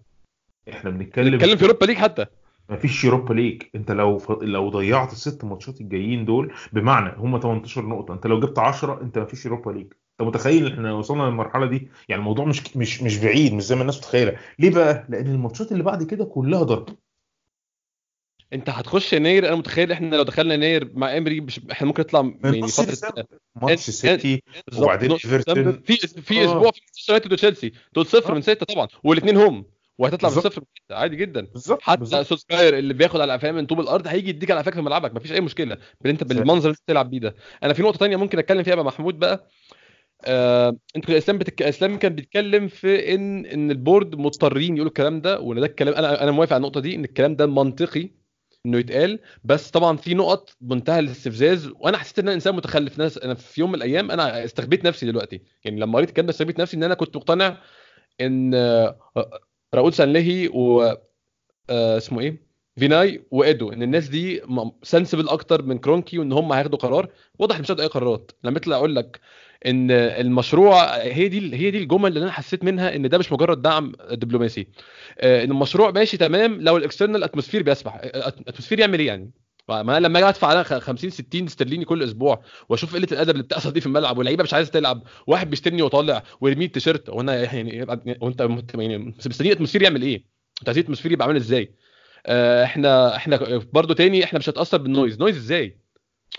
إحنا 0.68 0.90
بنتكلم 0.90 1.34
نتكلم 1.34 1.56
في 1.56 1.64
Europa 1.64 1.84
League 1.84 1.96
حتى. 1.96 2.26
مفيش 2.68 3.04
Europa 3.04 3.34
League. 3.34 3.62
أنت 3.74 3.90
لو 3.90 4.18
ف... 4.18 4.30
لو 4.30 4.68
ضيعت 4.68 5.12
الست 5.12 5.44
ماتشات 5.44 5.80
الجايين 5.80 6.24
دول 6.24 6.54
بمعنى 6.72 7.14
هم 7.16 7.40
18 7.40 7.86
نقطة 7.86 8.14
أنت 8.14 8.26
لو 8.26 8.40
جبت 8.40 8.58
10 8.58 9.02
أنت 9.02 9.18
مفيش 9.18 9.46
Europa 9.46 9.70
League. 9.70 9.86
أنت 10.20 10.28
متخيل 10.28 10.72
إحنا 10.72 10.92
وصلنا 10.92 11.22
للمرحلة 11.22 11.66
دي؟ 11.66 11.88
يعني 12.08 12.20
الموضوع 12.20 12.44
مش 12.44 12.76
مش 12.76 13.02
مش 13.02 13.18
بعيد 13.18 13.54
مش 13.54 13.62
زي 13.62 13.74
ما 13.74 13.80
الناس 13.80 13.98
متخيلة. 13.98 14.36
ليه 14.58 14.70
بقى؟ 14.70 15.06
لأن 15.08 15.26
الماتشات 15.26 15.72
اللي 15.72 15.82
بعد 15.82 16.02
كده 16.02 16.24
كلها 16.24 16.62
ضرب. 16.62 16.88
أنت 18.52 18.70
هتخش 18.70 19.12
يناير 19.12 19.48
أنا 19.48 19.56
متخيل 19.56 19.92
إحنا 19.92 20.16
لو 20.16 20.22
دخلنا 20.22 20.54
يناير 20.54 20.90
مع 20.94 21.16
إمري 21.16 21.40
مش 21.40 21.60
إحنا 21.72 21.86
ممكن 21.86 22.02
نطلع 22.02 22.22
من 22.22 22.34
يعني 22.44 22.60
ديسمبر 22.60 23.24
ماتش 23.62 23.90
سيتي 23.90 24.42
وبعدين 24.78 25.12
إيفرتون. 25.12 25.72
في 25.72 25.96
في 25.96 26.40
آه. 26.40 26.44
أسبوع 26.44 26.70
في 26.70 26.80
يونايتد 27.08 27.32
وتشيلسي. 27.32 27.72
دول 27.94 28.06
صفر 28.06 28.30
آه. 28.32 28.34
من 28.34 28.42
ستة 28.42 28.66
طبعا 28.66 28.88
والاثنين 29.04 29.36
هم 29.36 29.64
وهتطلع 29.98 30.30
من 30.30 30.40
ستة 30.40 30.62
عادي 30.90 31.16
جدا. 31.16 31.40
بالظبط 31.40 31.82
حتى. 31.82 32.24
سولسكاير 32.24 32.78
اللي 32.78 32.94
بياخد 32.94 33.20
على 33.20 33.32
قفاه 33.32 33.52
من 33.52 33.66
طوب 33.66 33.80
الأرض 33.80 34.06
هيجي 34.06 34.30
يديك 34.30 34.50
على 34.50 34.60
قفاك 34.60 34.74
في 34.74 34.80
ملعبك. 34.80 35.14
مفيش 35.14 35.32
أي 35.32 35.40
مشكلة. 35.40 35.78
أنت 36.06 36.24
بالمنظر 36.24 36.68
اللي 36.68 36.70
أنت 36.70 36.82
بتلعب 36.84 37.10
بيه 37.10 37.18
ده. 37.18 37.34
أنا 37.62 37.72
في 37.72 37.82
نقطة 37.82 37.98
تانية 37.98 38.16
ممكن 38.16 38.38
أتكلم 38.38 38.62
فيها 38.62 38.74
مع 38.74 38.82
محمود 38.82 39.18
بقى. 39.18 39.48
آه، 40.24 40.76
أنت 40.96 41.10
اسلام 41.10 41.38
بتك... 41.38 41.62
اسلام 41.62 41.98
كان 41.98 42.14
بيتكلم 42.14 42.68
في 42.68 43.14
ان 43.14 43.46
إن 43.46 43.70
البورد 43.70 44.14
مضطرين 44.14 44.74
يقولوا 44.76 44.88
الكلام 44.88 45.20
ده 45.20 45.40
وإن 45.40 45.60
ده 45.60 45.66
الكلام 45.66 45.94
أنا 45.94 46.22
أنا 46.22 46.30
موافق 46.30 46.52
على 46.52 46.60
النقطة 46.60 46.80
دي 46.80 46.94
إن 46.94 47.04
الكلام 47.04 47.36
ده 47.36 47.46
منطقي 47.46 48.10
إنه 48.66 48.78
يتقال. 48.78 49.18
بس 49.44 49.70
طبعا 49.70 49.96
في 49.96 50.14
نقط 50.14 50.50
منتهى 50.60 50.98
الاستفزاز 50.98 51.70
وأنا 51.80 51.98
حسيت 51.98 52.18
إن 52.18 52.24
أنا 52.24 52.34
إنسان 52.34 52.54
متخلف. 52.54 52.98
ناس 52.98 53.18
أنا 53.18 53.34
في 53.34 53.60
يوم 53.60 53.70
من 53.70 53.74
الأيام 53.74 54.10
أنا 54.10 54.44
استخبيت 54.44 54.84
نفسي 54.84 55.06
دلوقتي. 55.06 55.40
يعني 55.64 55.80
لما 55.80 55.96
قريت 55.96 56.08
الكلام 56.08 56.26
ده 56.26 56.30
استخبيت 56.30 56.60
نفسي 56.60 56.76
إن 56.76 56.82
أنا 56.82 56.94
كنت 56.94 57.16
مقتنع 57.16 57.58
إن 58.20 58.54
آه، 58.54 58.98
راؤول 59.74 59.92
سانليهي 59.92 60.48
و 60.48 60.82
آه، 61.70 61.96
اسمه 61.96 62.20
إيه؟ 62.20 62.42
فيناي 62.76 63.24
وادو 63.30 63.72
إن 63.72 63.82
الناس 63.82 64.08
دي 64.08 64.42
sensible 64.82 65.28
أكتر 65.28 65.62
من 65.62 65.78
كرونكي 65.78 66.18
وإن 66.18 66.32
هم 66.32 66.52
هياخدوا 66.52 66.78
قرار. 66.78 67.08
واضح 67.38 67.56
إن 67.56 67.62
مش 67.62 67.70
أي 67.70 67.86
قرارات. 67.86 68.32
لما 68.44 68.56
يطلع 68.56 68.76
أقول 68.76 68.96
لك 68.96 69.20
إن 69.66 69.90
المشروع 69.90 70.96
هي 70.96 71.28
دي 71.28 71.56
هي 71.56 71.70
دي 71.70 71.78
الجمل 71.78 72.08
اللي 72.08 72.22
أنا 72.22 72.32
حسيت 72.32 72.64
منها 72.64 72.96
إن 72.96 73.08
ده 73.08 73.18
مش 73.18 73.32
مجرد 73.32 73.62
دعم 73.62 73.92
دبلوماسي. 74.10 74.66
آه، 75.18 75.44
إن 75.44 75.50
المشروع 75.50 75.90
ماشي 75.90 76.16
تمام 76.16 76.60
لو 76.60 76.76
ال 76.76 76.81
external 76.81 77.24
atmosphere 77.24 77.62
بيسمح 77.62 77.94
ال 78.04 78.11
atmosphere 78.11 78.80
يعمل 78.80 78.98
إيه 78.98 79.06
يعني؟ 79.06 79.30
ما 79.68 80.00
لما 80.00 80.18
أجي 80.18 80.28
ادفع 80.28 80.48
على 80.48 80.64
50 80.64 81.10
60 81.10 81.44
استرليني 81.46 81.84
كل 81.84 82.02
أسبوع 82.02 82.42
واشوف 82.68 82.94
قلة 82.94 83.08
الادب 83.12 83.30
اللي 83.30 83.42
بتحصل 83.42 83.72
دي 83.72 83.80
في 83.80 83.86
الملعب 83.86 84.18
واللعيبة 84.18 84.42
مش 84.42 84.54
عايزة 84.54 84.70
تلعب 84.70 85.02
واحد 85.26 85.50
بيشترني 85.50 85.82
وطالع 85.82 86.22
ويرمي 86.40 86.64
التيشيرت 86.64 87.08
وأنا 87.08 87.34
يعني 87.54 87.82
وانت 88.20 88.40
يعني 88.74 88.98
مستني 89.26 89.48
ال 89.48 89.51
atmosphere 89.51 89.82
يعمل 89.82 90.02
إيه؟ 90.02 90.24
انت 90.60 90.68
عايزين 90.68 90.80
ال 90.80 90.83
atmosphere 90.83 91.12
يبقى 91.12 91.26
عامل 91.26 91.36
إزاي؟ 91.36 91.74
آه، 92.26 92.64
إحنا 92.64 93.16
إحنا 93.16 93.60
برضو 93.72 93.94
تاني 93.94 94.24
إحنا 94.24 94.38
مش 94.38 94.48
هتاثر 94.48 94.78
بال 94.78 94.90
noise 94.90 95.18
noise 95.18 95.36
إزاي 95.36 95.81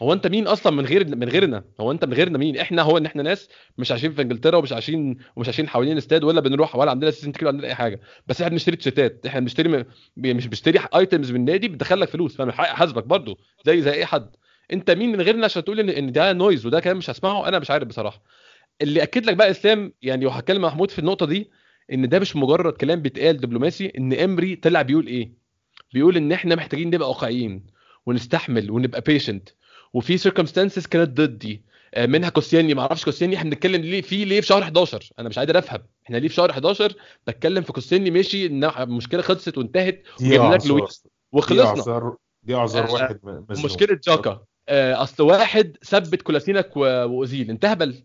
هو 0.02 0.14
انت 0.14 0.28
مين 0.28 0.48
أصلا 0.48 0.74
من 0.76 0.86
غير 0.86 1.16
من 1.16 1.30
غيرنا؟ 1.30 1.64
هو 1.80 1.92
انت 1.92 2.06
من 2.06 2.14
غيرنا 2.14 2.38
مين؟ 2.38 2.58
إحنا 2.58 2.82
هو 2.82 2.98
ان 2.98 3.06
إحنا 3.06 3.24
ناس 3.24 3.50
مش 3.78 3.92
عايشين 3.92 4.12
في 4.12 4.22
انجلترا 4.22 4.58
ومش 4.58 4.72
عايشين 4.74 5.18
ومش 5.36 5.48
عايشين 5.48 5.68
حوالين 5.70 5.94
الاستاد 5.94 6.24
ولا 6.24 6.42
بنروح 6.42 6.76
ولا 6.76 6.92
عندنا 6.92 7.12
season 7.12 7.32
ticket 7.32 7.44
ولا 7.44 7.52
عندنا 7.52 7.68
اي 7.68 7.76
حاجة. 7.76 8.02
بس 8.28 8.42
إحنا 8.42 8.52
بنشتري 8.52 8.76
تيشيرتات 8.76 9.26
إحنا 9.26 9.40
بنشتري 9.40 9.70
م... 9.70 9.86
مش 10.18 10.48
بنشتري 10.48 10.80
items 10.96 11.32
من 11.32 11.40
النادي 11.40 11.68
بتدخل 11.68 12.00
لك 12.00 12.10
فلوس 12.10 12.36
فاهم؟ 12.36 12.52
حاسبك 12.52 13.04
برضو 13.04 13.38
زي 13.66 13.82
زي 13.82 13.92
اي 13.92 14.06
حد. 14.06 14.36
انت 14.74 14.92
مين 14.92 15.12
من 15.12 15.22
غيرنا 15.22 15.46
عشان 15.46 15.64
تقول 15.64 15.80
ان 15.80 15.90
إن 15.90 16.12
ده 16.12 16.34
noise 16.34 16.66
وده 16.66 16.80
كلام 16.80 16.98
مش 16.98 17.10
هسمعه؟ 17.10 17.48
أنا 17.48 17.60
مش 17.60 17.72
عارف 17.72 17.88
بصراحة. 17.88 18.22
اللي 18.82 19.04
أكد 19.04 19.26
لك 19.26 19.36
بقى 19.36 19.52
إسلام 19.52 19.94
يعني 20.02 20.26
وهتكلم 20.26 20.62
محمود 20.62 20.92
في 20.92 21.00
النقطة 21.00 21.26
دي 21.26 21.50
إن 21.94 22.10
ده 22.10 22.20
مش 22.20 22.36
مجرد 22.36 22.74
كلام 22.74 23.02
بيتقال 23.02 23.38
دبلوماسي 23.38 23.92
إن 23.98 24.14
إمري 24.14 24.56
طلع 24.56 24.82
بيقول 24.82 25.08
إيه؟ 25.08 25.32
بيقول 25.94 26.18
إن 26.18 26.32
إحنا 26.32 26.56
محتاجين 26.56 26.88
نبقى 26.90 27.10
واقعيين 27.10 27.66
ونستحمل 28.06 28.72
ونبقى 28.72 29.02
patient 29.02 29.50
وفي 29.94 30.18
circumstances 30.18 30.86
كانت 30.86 31.22
ضدي. 31.22 31.64
آه، 31.96 32.06
منها 32.06 32.30
كوسيلني 32.30 32.74
ما 32.74 32.82
أعرفش 32.82 33.06
كوسيلني 33.06 33.36
إحنا 33.36 33.50
بنتكلم 33.50 33.82
ليه؟ 33.82 34.02
فيه 34.02 34.26
ليه؟ 34.26 34.42
في 34.42 34.48
شهر 34.48 34.64
11 34.64 35.10
أنا 35.20 35.30
مش 35.30 35.40
قادر 35.40 35.58
افهم 35.60 35.82
إحنا 36.06 36.18
ليه 36.18 36.28
في 36.28 36.34
شهر 36.34 36.52
11 36.52 36.94
بتكلم 37.28 37.64
في 37.64 37.74
كوسيلني 37.74 38.12
ماشي 38.12 38.46
ان 38.46 38.64
المشكلة 38.64 39.22
خلصت 39.22 39.58
وانتهت 39.58 40.04
دي 40.20 40.30
وجبنا 40.40 40.56
لك 40.56 40.68
لويس. 40.68 41.02
دي 41.06 41.12
وخلصنا 41.32 41.66
أعذار. 41.66 42.16
دي 42.44 42.56
أعذار 42.56 42.88
آه، 42.90 42.92
واحد 42.94 43.20
مزنوق 43.50 43.66
مشكله 43.72 44.00
تشاكا. 44.08 44.44
آه، 44.70 45.04
أصل 45.04 45.24
واحد 45.24 45.78
ثبت 45.86 46.22
كولاسينك 46.22 46.78
وأوزيل. 46.78 47.50
انت 47.50 47.66
هبل 47.66 48.04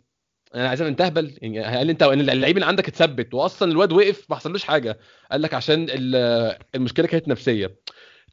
أنا 0.55 0.69
عايز 0.69 0.81
انت 0.81 1.01
هبل 1.01 1.37
يعني 1.41 1.61
هل 1.61 1.89
أنت 1.89 2.03
اللعيب 2.03 2.57
اللي 2.57 2.65
عندك 2.67 2.87
اتثبت 2.87 3.33
واصلا 3.33 3.71
الواد 3.71 3.91
وقف 3.93 4.25
ما 4.29 4.35
حصلوش 4.35 4.63
حاجة. 4.63 4.99
قال 5.31 5.41
لك 5.41 5.53
عشان 5.53 5.85
ال- 5.89 6.57
المشكلة 6.75 7.07
كانت 7.07 7.27
نفسية. 7.27 7.75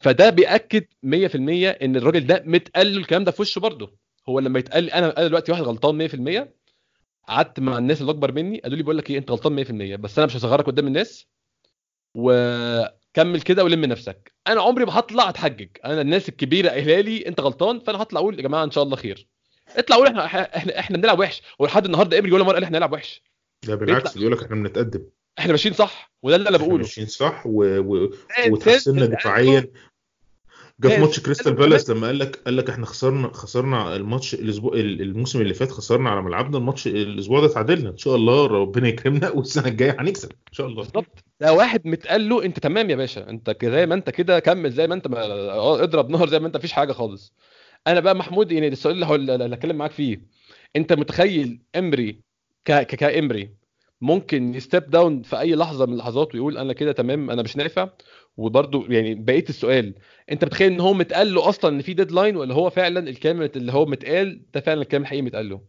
فده 0.00 0.30
بيأكد 0.30 0.84
100% 0.84 1.36
إن 1.82 1.96
الراجل 1.96 2.26
ده 2.26 2.42
متقال 2.46 2.92
له 2.92 2.98
الكلام 2.98 3.24
ده 3.24 3.30
في 3.30 3.42
وشه 3.42 3.58
برضه. 3.58 3.96
هو 4.28 4.40
لما 4.40 4.58
يتقال 4.58 4.90
أنا 4.90 5.18
أنا 5.18 5.26
دلوقتي 5.28 5.52
واحد 5.52 5.62
غلطان 5.62 6.08
100% 6.44 6.48
قعدت 7.28 7.60
مع 7.60 7.78
الناس 7.78 8.00
اللي 8.00 8.12
أكبر 8.12 8.32
مني 8.32 8.60
قالوا 8.60 8.76
لي 8.76 8.82
بقول 8.82 8.98
لك 8.98 9.10
إيه 9.10 9.18
أنت 9.18 9.30
غلطان 9.30 9.64
100% 9.96 10.00
بس 10.00 10.18
أنا 10.18 10.26
مش 10.26 10.36
هصغرك 10.36 10.66
قدام 10.66 10.86
الناس 10.86 11.26
وكمل 12.14 13.40
كده 13.44 13.64
ولم 13.64 13.84
نفسك. 13.84 14.34
أنا 14.46 14.62
عمري 14.62 14.84
ما 14.84 14.98
هطلع 14.98 15.28
أتحجج. 15.28 15.68
أنا 15.84 16.00
الناس 16.00 16.28
الكبيرة 16.28 16.68
قايلة 16.68 17.00
لي 17.00 17.26
أنت 17.28 17.40
غلطان 17.40 17.78
فأنا 17.78 18.02
هطلع 18.02 18.20
أقول 18.20 18.36
يا 18.36 18.42
جماعة 18.42 18.64
إن 18.64 18.70
شاء 18.70 18.84
الله 18.84 18.96
خير. 18.96 19.26
اطلع 19.76 19.96
قول 19.96 20.06
إحنا 20.06 20.26
إحنا 20.56 20.78
إحنا 20.78 20.96
بنلعب 20.96 21.18
وحش. 21.18 21.42
ولحد 21.58 21.84
النهارده 21.84 22.18
إمري 22.18 22.32
ولا 22.32 22.44
مره 22.44 22.54
قال 22.54 22.64
إحنا 22.64 22.78
نلعب 22.78 22.92
وحش. 22.92 23.22
ده 23.66 23.74
بالعكس 23.74 24.18
بيقول 24.18 24.32
لك 24.32 24.42
إحنا 24.42 24.56
بنتقدم. 24.56 25.06
إحنا 25.38 25.52
ماشيين 25.52 25.74
صح؟ 25.74 26.12
وده 26.22 26.36
اللي 26.36 26.48
أنا 26.48 26.58
بقوله. 26.58 26.76
ماشيين 26.76 27.06
صح 27.06 27.42
و... 27.46 27.78
و... 27.78 28.06
ده 28.06 28.16
وتحسننا 28.50 29.04
إنسان 29.04 29.16
دفاعيا. 29.16 29.66
جه 30.80 30.88
في 30.88 31.00
ماتش 31.00 31.20
كريستال 31.20 31.52
بالاس 31.52 31.90
لما 31.90 32.06
قال 32.06 32.18
لك 32.18 32.36
قال 32.36 32.56
لك 32.56 32.70
إحنا 32.70 32.86
خسرنا 32.86 33.32
خسرنا 33.32 33.96
الماتش 33.96 34.34
الأسبوع 34.34 34.74
الموسم 34.74 35.40
اللي 35.40 35.54
فات 35.54 35.70
خسرنا 35.70 36.10
على 36.10 36.22
ملعبنا 36.22 36.58
الماتش 36.58 36.86
الأسبوع 36.86 37.40
ده 37.40 37.48
تعادلنا. 37.48 37.90
إن 37.90 37.96
شاء 37.96 38.16
الله 38.16 38.46
ربنا 38.46 38.88
يكرمنا 38.88 39.30
والسنة 39.30 39.66
الجاية 39.68 39.96
هنكسب. 39.98 40.32
إن 40.32 40.52
شاء 40.52 40.66
الله. 40.66 40.82
بالظبط. 40.82 41.24
ده 41.40 41.52
واحد 41.52 41.86
متقال 41.86 42.28
له 42.28 42.44
أنت 42.44 42.58
تمام 42.58 42.90
يا 42.90 42.96
باشا. 42.96 43.30
أنت 43.30 43.56
زي 43.64 43.86
ما 43.86 43.94
أنت 43.94 44.10
كده 44.10 44.38
كمل 44.38 44.70
زي 44.70 44.86
ما 44.86 44.94
أنت 44.94 45.06
ما 45.08 45.22
آه 45.24 45.82
اضرب 45.82 46.10
نهر 46.10 46.28
زي 46.28 46.38
ما 46.38 46.46
أنت 46.46 46.56
مفيش 46.56 46.72
حاجة 46.72 46.92
خالص. 46.92 47.32
أنا 47.86 48.00
بقى 48.00 48.14
محمود 48.14 48.52
يعني 48.52 48.68
السؤال 48.68 49.04
اللي 49.12 49.54
هتكلم 49.54 49.76
معاك 49.76 49.90
فيه. 49.90 50.20
أنت 50.76 50.92
متخيل 50.92 51.62
إمري 51.76 52.20
ك 52.64 52.72
ك 52.72 52.94
كإمري 52.94 53.50
ممكن 54.00 54.54
ي 54.54 54.61
step 54.61 54.90
down 54.90 55.22
في 55.22 55.40
أي 55.40 55.54
لحظة 55.54 55.86
من 55.86 55.92
اللحظات 55.92 56.34
ويقول 56.34 56.58
أنا 56.58 56.72
كده 56.72 56.92
تمام 56.92 57.30
أنا 57.30 57.42
مش 57.42 57.56
نافع. 57.56 57.88
وبرده 58.36 58.84
يعني 58.88 59.14
بقية 59.14 59.44
السؤال 59.48 59.94
أنت 60.32 60.44
بتخيل 60.44 60.72
إن 60.72 60.80
هو 60.80 60.94
متقال 60.94 61.34
له 61.34 61.48
أصلا 61.48 61.76
إن 61.76 61.82
في 61.82 61.94
deadline 61.94 62.36
ولا 62.36 62.54
هو 62.54 62.70
فعلا 62.70 63.08
الكلام 63.08 63.42
اللي 63.42 63.72
هو 63.72 63.86
متقال 63.86 64.42
ده 64.54 64.60
فعلا 64.60 64.82
الكلام 64.82 65.02
الحقيقي 65.02 65.22
متقال 65.22 65.48
له؟ 65.48 65.60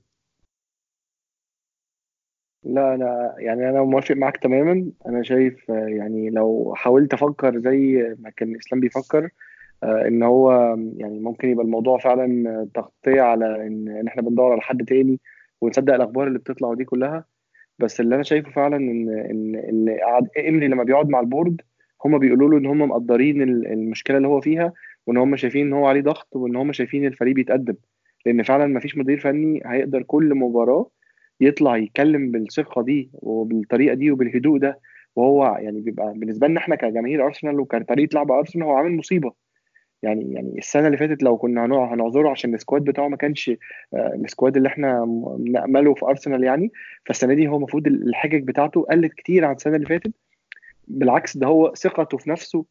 لا 2.63 2.95
أنا 2.95 3.35
يعني 3.39 3.69
أنا 3.69 3.83
موافق 3.83 4.15
معاك 4.15 4.37
تماما. 4.37 4.91
أنا 5.05 5.23
شايف 5.23 5.69
يعني 5.69 6.29
لو 6.29 6.73
حاولت 6.75 7.13
أفكر 7.13 7.59
زي 7.59 8.15
ما 8.19 8.29
كان 8.29 8.51
الاسلام 8.51 8.79
بيفكر 8.81 9.29
آه، 9.83 10.07
إن 10.07 10.23
هو 10.23 10.51
يعني 10.97 11.19
ممكن 11.19 11.49
يبقى 11.49 11.65
الموضوع 11.65 11.97
فعلا 11.99 12.67
تغطية 12.73 13.21
على 13.21 13.67
إن 13.67 14.07
إحنا 14.07 14.21
بندور 14.21 14.51
على 14.51 14.61
حد 14.61 14.85
تاني 14.85 15.19
ونصدق 15.61 15.93
الأخبار 15.93 16.27
اللي 16.27 16.39
بتطلع 16.39 16.67
ودي 16.69 16.85
كلها. 16.85 17.25
بس 17.79 17.99
اللي 17.99 18.15
أنا 18.15 18.23
شايفه 18.23 18.51
فعلا 18.51 18.75
إن 18.77 19.09
إن 19.09 19.55
إن 19.55 20.47
إمري 20.47 20.67
لما 20.67 20.83
بيقعد 20.83 21.09
مع 21.09 21.19
البورد 21.19 21.61
هم 22.05 22.17
بيقولوا 22.17 22.49
له 22.49 22.57
إن 22.57 22.65
هم 22.65 22.81
مقدرين 22.81 23.41
ال- 23.41 23.67
المشكلة 23.67 24.17
اللي 24.17 24.27
هو 24.27 24.41
فيها 24.41 24.73
وإن 25.07 25.17
هم 25.17 25.35
شايفين 25.35 25.67
إن 25.67 25.73
هو 25.73 25.85
عليه 25.85 26.01
ضغط 26.01 26.27
وإن 26.35 26.55
هم 26.55 26.71
شايفين 26.73 27.05
الفريق 27.05 27.35
بيتقدم. 27.35 27.75
لأن 28.25 28.43
فعلا 28.43 28.65
ما 28.67 28.79
فيش 28.79 28.97
مدير 28.97 29.19
فني 29.19 29.61
هيقدر 29.65 30.01
كل 30.03 30.35
مباراة 30.35 30.89
يطلع 31.41 31.77
يتكلم 31.77 32.31
بالثقة 32.31 32.81
دي 32.81 33.09
وبالطريقة 33.13 33.93
دي 33.95 34.11
وبالهدوء 34.11 34.57
ده. 34.59 34.79
وهو 35.15 35.57
يعني 35.59 35.81
بيبقى 35.81 36.13
بالنسبة 36.13 36.47
لنا 36.47 36.59
إحنا 36.59 36.75
كجماهير 36.75 37.25
أرسنال 37.25 37.59
وكطريقة 37.59 38.15
لعب 38.15 38.31
أرسنال 38.31 38.65
هو 38.65 38.71
عامل 38.71 38.97
مصيبة. 38.97 39.33
يعني 40.03 40.33
يعني 40.33 40.57
السنة 40.57 40.87
اللي 40.87 40.97
فاتت 40.97 41.23
لو 41.23 41.37
كنا 41.37 41.65
هنعذره 41.65 42.29
عشان 42.29 42.53
ال 42.53 42.58
squad 42.58 42.83
بتاعه 42.83 43.07
ما 43.07 43.17
كانش 43.17 43.49
آه، 43.93 44.13
ال 44.15 44.22
squad 44.22 44.57
اللي 44.57 44.69
إحنا 44.69 45.05
م- 45.05 45.45
نأمله 45.51 45.93
في 45.93 46.05
أرسنال 46.05 46.43
يعني 46.43 46.71
فالسنة 47.05 47.33
دي 47.33 47.47
هو 47.47 47.57
المفروض 47.57 47.87
الحجج 47.87 48.43
بتاعته 48.43 48.81
قلت 48.91 49.13
كتير 49.13 49.45
عن 49.45 49.55
السنة 49.55 49.75
اللي 49.75 49.87
فاتت. 49.87 50.13
بالعكس 50.87 51.37
ده 51.37 51.47
هو 51.47 51.73
ثقته 51.75 52.17
في 52.17 52.29
نفسه 52.29 52.65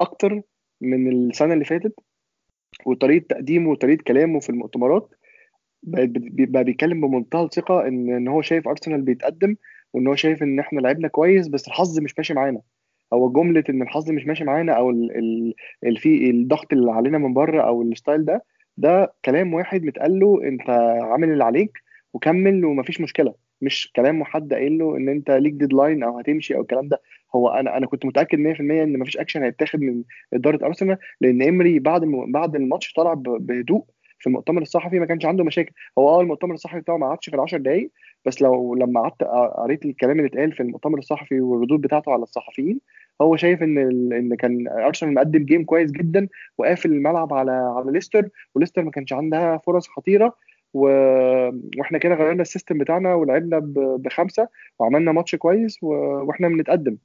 أكتر 0.00 0.42
من 0.80 1.12
السنة 1.30 1.54
اللي 1.54 1.64
فاتت 1.64 1.94
وطريقة 2.86 3.24
تقديمه 3.28 3.70
وطريقة 3.70 4.02
كلامه 4.02 4.40
في 4.40 4.50
المؤتمرات 4.50 5.14
بقى 5.82 6.64
بيتكلم 6.64 7.00
بمنتهى 7.00 7.44
الثقة 7.44 7.88
إن 7.88 8.10
إن 8.16 8.28
هو 8.28 8.42
شايف 8.42 8.68
أرسنال 8.68 9.02
بيتقدم 9.02 9.56
وإن 9.92 10.06
هو 10.06 10.14
شايف 10.14 10.42
إن 10.42 10.58
إحنا 10.58 10.80
لعبنا 10.80 11.08
كويس 11.08 11.48
بس 11.48 11.68
الحظ 11.68 12.00
مش 12.00 12.14
ماشي 12.18 12.34
معانا. 12.34 12.60
هو 13.12 13.32
جملة 13.32 13.64
إن 13.70 13.82
الحظ 13.82 14.10
مش 14.10 14.26
ماشي 14.26 14.44
معانا 14.44 14.72
أو 14.72 14.90
ال 14.90 15.16
ال 15.18 15.54
ال 15.86 15.96
في 15.96 16.30
الضغط 16.30 16.72
اللي 16.72 16.92
علينا 16.92 17.18
من 17.18 17.34
بره 17.34 17.62
أو 17.62 17.82
ال 17.82 17.89
style 17.89 18.24
ده 18.24 18.44
ده 18.76 19.14
كلام 19.24 19.54
واحد 19.54 19.84
متقال 19.84 20.18
له 20.20 20.40
أنت 20.48 20.70
عامل 21.02 21.28
اللي 21.32 21.44
عليك 21.44 21.78
وكمل 22.12 22.64
ومفيش 22.64 23.00
مشكلة. 23.00 23.34
مش 23.60 23.92
كلام 23.96 24.24
حد 24.24 24.52
قايل 24.54 24.78
له 24.78 24.96
إن 24.96 25.08
أنت 25.08 25.30
ليك 25.30 25.52
deadline 25.52 26.02
أو 26.02 26.18
هتمشي 26.18 26.54
أو 26.56 26.60
الكلام 26.60 26.88
ده. 26.88 27.00
هو 27.34 27.48
أنا 27.48 27.76
أنا 27.76 27.86
كنت 27.86 28.06
متأكد 28.06 28.38
100% 28.38 28.60
إن 28.60 28.98
مفيش 28.98 29.16
اكشن 29.16 29.42
هيتاخد 29.42 29.80
من 29.80 30.02
إدارة 30.34 30.66
ارسنال 30.66 30.96
لأن 31.20 31.42
امري 31.42 31.78
بعد 31.78 32.02
بعد 32.28 32.56
الماتش 32.56 32.92
طلع 32.92 33.14
بهدوء 33.14 33.84
في 34.18 34.26
المؤتمر 34.26 34.62
الصحفي 34.62 34.98
ما 34.98 35.06
كانش 35.06 35.26
عنده 35.26 35.44
مشاكل. 35.44 35.72
هو 35.98 36.08
آه 36.08 36.20
المؤتمر 36.20 36.54
الصحفي 36.54 36.80
بتاعه 36.80 36.96
ما 36.96 37.06
قعدش 37.06 37.28
في 37.30 37.36
العشر 37.36 37.58
دقايق 37.58 37.90
بس 38.24 38.42
لو 38.42 38.74
لما 38.74 39.00
قعدت 39.00 39.22
قريت 39.56 39.84
الكلام 39.84 40.18
اللي 40.18 40.28
اتقال 40.28 40.52
في 40.52 40.60
المؤتمر 40.62 40.98
الصحفي 40.98 41.40
والردود 41.40 41.80
بتاعته 41.80 42.12
على 42.12 42.22
الصحفيين 42.22 42.80
هو 43.20 43.36
شايف 43.36 43.62
إن 43.62 43.78
إن 44.12 44.34
كان 44.34 44.68
أرسنال 44.68 45.14
مقدم 45.14 45.44
game 45.44 45.64
كويس 45.64 45.92
جدا 45.92 46.28
وقافل 46.58 46.92
الملعب 46.92 47.34
على 47.34 47.52
على 47.52 47.92
ليستر 47.92 48.28
وليستر 48.54 48.82
ما 48.84 48.90
كانش 48.90 49.12
عندها 49.12 49.58
فرص 49.58 49.88
خطيرة 49.88 50.34
و... 50.74 50.86
وإحنا 51.78 51.98
كده 51.98 52.14
غيرنا 52.14 52.42
ال 52.42 52.47
system 52.47 52.78
بتاعنا 52.78 53.14
ولعبنا 53.14 53.58
ب... 53.58 53.72
بخمسة 54.02 54.48
وعملنا 54.78 55.12
ماتش 55.12 55.34
كويس 55.34 55.82
و... 55.82 55.86
وإحنا 56.28 56.48
بنتقدم 56.48 56.96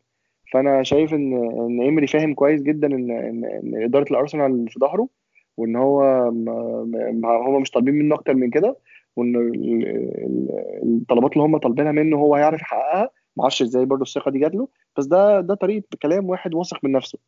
فأنا 0.54 0.84
شايف 0.84 1.14
ان 1.14 1.34
إن 1.34 1.82
إيمري 1.82 2.08
فاهم 2.08 2.34
كويس 2.34 2.62
جدا 2.62 2.88
ان 2.88 3.12
ان, 3.12 3.46
إن 3.46 3.84
إدارة 3.84 4.12
الأرسنال 4.12 4.70
في 4.70 4.80
ظهره 4.80 5.10
وإن 5.58 5.76
هو. 5.76 6.32
ما... 6.32 7.30
هم 7.48 7.62
مش 7.62 7.72
طالبين 7.72 7.94
منه 7.94 8.16
أكتر 8.16 8.34
من 8.34 8.50
كده 8.50 8.78
وإن 9.16 9.36
ال... 9.36 9.88
ال... 10.26 10.48
الطلبات 10.84 11.34
اللي 11.34 11.44
هم 11.44 11.58
طالبينها 11.58 11.92
منه 11.92 12.18
هو 12.18 12.36
هيعرف 12.36 12.62
يحققها 12.62 13.10
معرفش 13.38 13.62
إزاي 13.62 13.86
برضه 13.86 14.02
الثقة 14.04 14.32
دي 14.32 14.40
جات 14.40 14.56
له 14.56 14.68
بس 14.98 15.06
ده 15.06 15.42
ده 15.42 15.56
طريقة 15.56 15.86
كلام 16.02 16.30
واحد 16.30 16.54
واثق 16.54 16.80
من 16.84 16.92
نفسه. 16.92 17.20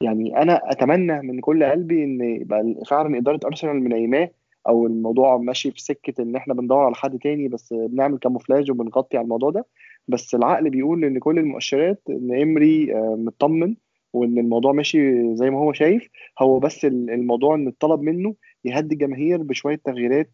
يعني 0.00 0.42
أنا 0.42 0.60
أتمنى 0.72 1.20
من 1.22 1.40
كل 1.40 1.64
قلبي 1.64 2.04
إن 2.04 2.20
يبقى 2.20 2.74
فعلا 2.86 3.18
إدارة 3.18 3.40
أرسنال 3.44 3.76
منيماه 3.82 4.30
أو 4.68 4.86
الموضوع 4.86 5.36
ماشي 5.36 5.70
في 5.70 5.80
سكة 5.82 6.22
إن 6.22 6.36
إحنا 6.36 6.54
بندور 6.54 6.78
على 6.84 6.94
حد 6.94 7.18
تاني 7.18 7.48
بس 7.48 7.72
بنعمل 7.72 8.18
كاموفلاج 8.18 8.70
وبنغطي 8.70 9.16
على 9.16 9.24
الموضوع 9.24 9.50
ده. 9.50 9.66
بس 10.08 10.34
العقل 10.34 10.70
بيقول 10.70 11.04
إن 11.04 11.18
كل 11.18 11.38
المؤشرات 11.38 12.02
إن 12.10 12.40
إمري 12.42 12.94
آه، 12.94 13.16
مطمن 13.18 13.76
وإن 14.12 14.38
الموضوع 14.38 14.72
ماشي 14.72 15.34
زي 15.36 15.50
ما 15.50 15.58
هو 15.58 15.72
شايف. 15.72 16.08
هو 16.40 16.58
بس 16.58 16.84
ال- 16.84 17.10
الموضوع 17.10 17.54
إن 17.54 17.68
الطلب 17.68 18.00
منه 18.02 18.34
يهدي 18.64 18.94
الجماهير 18.94 19.42
بشوية 19.42 19.80
تغييرات 19.84 20.30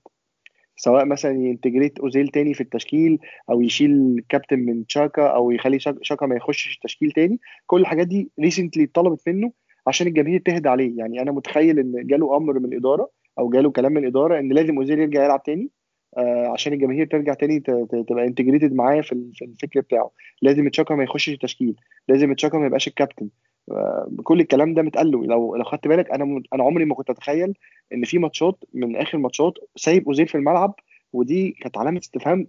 سواء 0.77 1.05
مثلا 1.05 1.33
ي 1.33 1.39
integrate 1.39 1.99
أوزيل 1.99 2.29
تاني 2.29 2.55
في 2.55 2.61
التشكيل 2.61 3.19
أو 3.51 3.61
يشيل 3.63 3.91
الكابتن 4.19 4.59
من 4.59 4.87
تشاكا 4.87 5.27
أو 5.27 5.51
يخلي 5.51 5.79
شاك- 5.79 5.99
شاكا 6.03 6.27
ما 6.27 6.37
يخشش 6.37 6.77
التشكيل 6.77 7.11
تاني. 7.11 7.41
كل 7.67 7.81
الحاجات 7.81 8.07
دي 8.07 8.31
recently 8.41 8.85
اتطلبت 8.85 9.29
منه 9.29 9.53
عشان 9.87 10.07
الجماهير 10.07 10.41
تهدى 10.41 10.69
عليه. 10.69 10.99
يعني 10.99 11.23
أنا 11.23 11.33
متخيل 11.33 11.79
إن 11.79 12.07
جاله 12.07 12.37
أمر 12.37 12.59
من 12.59 12.65
الإدارة 12.65 13.11
أو 13.39 13.49
جاله 13.51 13.71
كلام 13.71 13.93
من 13.93 14.03
الإدارة 14.03 14.39
إن 14.39 14.53
لازم 14.53 14.77
أوزيل 14.77 14.99
يرجع 15.01 15.25
يلعب 15.25 15.43
تاني 15.43 15.71
آه، 16.19 16.47
عشان 16.49 16.73
الجماهير 16.73 17.07
ترجع 17.07 17.35
تاني 17.35 17.61
تبقى 17.61 18.27
integrated 18.27 18.75
معاه 18.75 19.01
في 19.01 19.13
ال- 19.13 19.31
في 19.35 19.45
الفكر 19.45 19.81
بتاعه. 19.81 20.11
لازم 20.43 20.69
تشاكا 20.69 20.95
ما 20.95 21.03
يخشش 21.05 21.29
التشكيل. 21.29 21.75
لازم 22.09 22.33
تشاكا 22.35 22.59
ما 22.59 22.67
يبقاش 22.67 22.89
الكابتن. 22.89 23.29
كل 24.25 24.41
الكلام 24.41 24.75
ده 24.75 24.83
متقال 24.83 25.11
لو 25.11 25.25
لو 25.57 25.65
خدت 25.65 25.89
بالك 25.89 26.11
أنا 26.11 26.43
أنا 26.55 26.65
عمري 26.65 26.85
ما 26.85 26.95
كنت 26.95 27.11
أتخيل 27.11 27.55
إن 27.93 28.05
في 28.05 28.19
ماتشات 28.19 28.65
من 28.75 28.97
آخر 28.97 29.19
ماتشات 29.19 29.55
سايب 29.77 30.07
أوزيل 30.07 30.29
في 30.29 30.35
الملعب 30.35 30.75
ودي 31.13 31.51
كانت 31.51 31.79
علامة 31.79 31.99
استفهام 31.99 32.47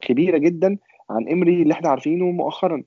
كبيرة 0.00 0.38
جدا 0.38 0.78
عن 1.10 1.28
امري 1.28 1.62
اللي 1.62 1.74
إحنا 1.74 1.88
عارفينه 1.88 2.24
مؤخرا. 2.30 2.82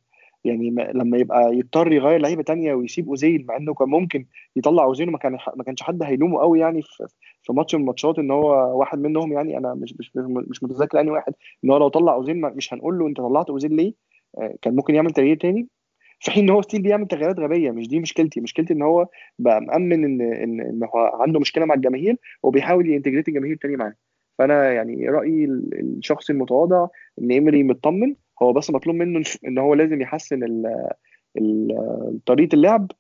يعني 0.46 0.72
ما- 0.72 0.92
لما 0.94 1.18
يبقى 1.18 1.56
يضطر 1.56 1.92
يغير 1.94 2.20
لعيبة 2.22 2.44
تانية 2.44 2.74
ويسيب 2.74 3.08
أوزيل 3.10 3.46
مع 3.46 3.58
إنه 3.58 3.74
كان 3.74 3.90
ممكن 3.90 4.26
يطلع 4.56 4.84
أوزيل 4.84 5.10
وما 5.10 5.18
كان 5.18 5.38
ما 5.56 5.64
كانش 5.64 5.84
حد 5.84 6.04
هيلومه 6.04 6.40
قوي 6.40 6.60
يعني 6.60 6.82
في 6.82 7.08
في 7.44 7.54
ماتش 7.54 7.76
من 7.76 7.82
الماتشات 7.82 8.20
إن 8.20 8.32
هو 8.32 8.80
واحد 8.80 9.00
منهم 9.00 9.34
يعني 9.34 9.58
أنا 9.58 9.74
مش 9.74 9.94
مش 10.00 10.12
مش 10.50 10.64
متذكر 10.64 11.00
أنهي 11.00 11.12
واحد 11.12 11.34
إن 11.64 11.72
هو 11.72 11.78
لو 11.78 11.88
طلع 11.88 12.14
أوزيل 12.14 12.42
مش 12.42 12.74
هنقول 12.74 13.00
له 13.00 13.08
أنت 13.08 13.18
طلعت 13.18 13.50
أوزيل 13.50 13.74
ليه 13.76 13.94
آه، 14.38 14.56
كان 14.62 14.76
ممكن 14.76 14.96
يعمل 14.96 15.12
تغيير 15.12 15.38
تاني. 15.38 15.68
في 16.20 16.32
حين 16.32 16.44
إن 16.44 16.50
هو 16.50 16.62
still 16.62 16.82
بيعمل 16.82 17.08
تغييرات 17.08 17.40
غبية. 17.40 17.72
مش 17.72 17.88
دي 17.88 18.00
مشكلتي. 18.00 18.42
مشكلتي 18.42 18.74
إن 18.74 18.82
هو 18.82 19.08
بقى 19.40 19.62
مأمن 19.62 20.04
إن 20.04 20.22
إن 20.22 20.62
إن 20.62 20.84
هو 20.84 21.00
عنده 21.22 21.40
مشكلة 21.40 21.66
مع 21.66 21.76
الجماهير 21.76 22.16
وبيحاول 22.44 22.90
ي 22.90 22.94
integrate 22.94 23.28
الجماهير 23.28 23.56
تاني 23.56 23.76
معاه. 23.76 23.94
فأنا 24.40 24.72
يعني 24.74 25.10
رأيي 25.10 25.46
ال- 25.46 25.80
الشخصي 25.98 26.34
المتواضع 26.34 26.88
إن 27.22 27.32
ايمري 27.32 27.64
مطمن. 27.64 28.16
هو 28.42 28.54
بس 28.54 28.70
مطلوب 28.72 28.96
منه 28.96 29.24
إن 29.48 29.58
هو 29.58 29.74
لازم 29.74 30.02
يحسن 30.02 30.64
طريقة 32.26 32.56
اللعب 32.56 32.92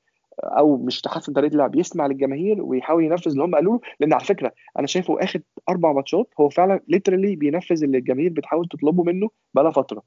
أو 0.43 0.77
مش 0.77 1.01
تحسن 1.01 1.34
طريقة 1.34 1.51
اللعب 1.53 1.75
يسمع 1.75 2.08
للجماهير 2.08 2.62
ويحاول 2.63 3.03
ينفذ 3.03 3.32
اللي 3.32 3.43
هم 3.43 3.55
قالوا 3.55 3.73
له. 3.73 3.79
لأن 3.99 4.13
على 4.13 4.23
فكرة 4.23 4.53
أنا 4.79 4.88
شايفه 4.88 5.23
آخر 5.23 5.39
أربع 5.69 5.91
ماتشات 5.91 6.27
هو 6.39 6.49
فعلا 6.49 6.79
literally 6.88 7.35
بينفذ 7.36 7.84
اللي 7.84 7.97
الجماهير 7.97 8.29
بتحاول 8.34 8.67
تطلبه 8.67 9.03
منه 9.03 9.29
بقالها 9.53 9.71
فترة. 9.71 10.03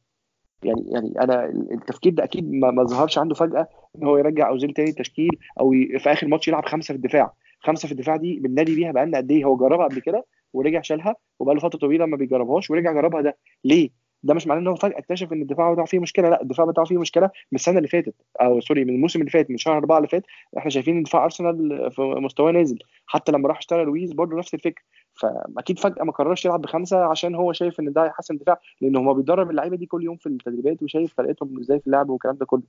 يعني 0.65 0.85
يعني 0.91 1.21
أنا 1.21 1.45
التفكير 1.73 2.13
ده 2.13 2.25
أكيد 2.25 2.53
ما, 2.53 2.85
ظهرش 2.85 3.19
عنده 3.19 3.35
فجأة 3.35 3.69
إن 3.97 4.05
هو 4.05 4.17
يرجع 4.19 4.49
أوزيل 4.49 4.73
تاني 4.73 4.93
تشكيل 4.93 5.39
أو 5.61 5.71
في 5.99 6.13
آخر 6.13 6.27
ماتش 6.27 6.49
يلعب 6.49 6.67
خمسة 6.67 6.93
في 6.93 6.97
الدفاع. 6.97 7.33
خمسة 7.61 7.87
في 7.87 7.93
الدفاع 7.93 8.17
دي 8.17 8.41
بننادي 8.41 8.75
بيها 8.75 8.93
بقالنا 8.93 9.19
قد 9.19 9.31
إيه. 9.31 9.45
هو 9.45 9.57
جربها 9.57 9.87
قبل 9.87 10.01
كده 10.01 10.27
ورجع 10.53 10.81
شالها 10.81 11.17
وبقى 11.39 11.55
له 11.55 11.61
فترة 11.61 11.79
طويلة 11.79 12.07
ما 12.07 12.17
بيجربهاش 12.17 12.71
ورجع 12.71 12.93
جربها 12.93 13.21
ده. 13.21 13.39
ليه؟ 13.65 13.91
ده 14.23 14.35
مش 14.35 14.47
معناه 14.47 14.61
إن 14.61 14.67
هو 14.67 14.75
فجأة 14.75 14.99
اكتشف 14.99 15.33
إن 15.33 15.43
الدفاع 15.43 15.73
بتاعه 15.73 15.87
فيه 15.87 15.99
مشكلة. 15.99 16.29
لا 16.29 16.43
الدفاع 16.43 16.67
بتاعه 16.67 16.87
فيه 16.87 16.99
مشكلة 16.99 17.25
من 17.25 17.57
السنة 17.57 17.77
اللي 17.77 17.89
فاتت. 17.89 18.15
أو 18.41 18.61
sorry 18.61 18.85
من 18.85 18.95
الموسم 18.95 19.21
اللي 19.21 19.31
فات 19.31 19.51
من 19.51 19.57
شهر 19.57 19.77
أربعة 19.77 19.97
اللي 19.97 20.09
فات. 20.09 20.23
إحنا 20.59 20.71
شايفين 20.71 20.97
إن 20.97 21.03
دفاع 21.03 21.25
أرسنال 21.25 21.91
في 21.93 22.03
مستواه 22.03 22.53
نازل. 22.53 22.79
حتى 23.07 23.33
لما 23.33 23.49
راح 23.49 23.59
اشترى 23.59 23.85
لويز 23.85 24.13
برضه 24.13 24.37
نفس 24.39 24.55
الفكرة 24.55 24.83
فأكيد 25.15 25.79
فجأة 25.79 26.05
ما 26.05 26.13
قررش 26.13 26.45
يلعب 26.45 26.61
بخمسة 26.61 27.05
عشان 27.05 27.35
هو 27.35 27.53
شايف 27.53 27.81
إن 27.81 27.93
ده 27.93 28.05
هيحسن 28.05 28.35
الدفاع 28.35 28.61
لأن 28.81 28.97
هو 28.97 29.15
بيدرب 29.15 29.51
اللعيبة 29.51 29.77
دي 29.77 29.87
كل 29.87 30.05
يوم 30.05 30.17
في 30.17 30.27
التدريبات 30.27 30.83
وشايف 30.83 31.15
طريقتهم 31.15 31.59
إزاي 31.59 31.81
في 31.81 31.87
اللعب 31.87 32.11
والكلام 32.11 32.37
ده 32.37 32.47
كله. 32.47 32.63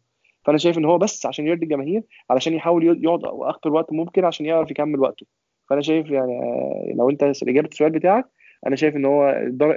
فأنا 0.46 0.58
شايف 0.58 0.78
إن 0.78 0.86
هو 0.86 0.98
بس 0.98 1.26
عشان 1.26 1.48
يرضي 1.48 1.64
الجماهير 1.64 2.04
علشان 2.30 2.54
يحاول 2.54 3.04
يقعد 3.04 3.20
أكتر 3.26 3.74
وقت 3.74 3.94
ممكن 3.94 4.26
عشان 4.26 4.46
يعرف 4.46 4.72
يكمل 4.72 5.00
وقته. 5.00 5.26
فأنا 5.70 5.82
شايف 5.82 6.12
يعني 6.12 6.32
آه، 6.40 6.94
لو 6.98 7.10
أنت 7.10 7.24
إجابة 7.24 7.68
السؤال 7.72 7.92
بتاعك 7.92 8.26
أنا 8.68 8.76
شايف 8.76 8.96
إن 8.96 9.06
هو 9.06 9.28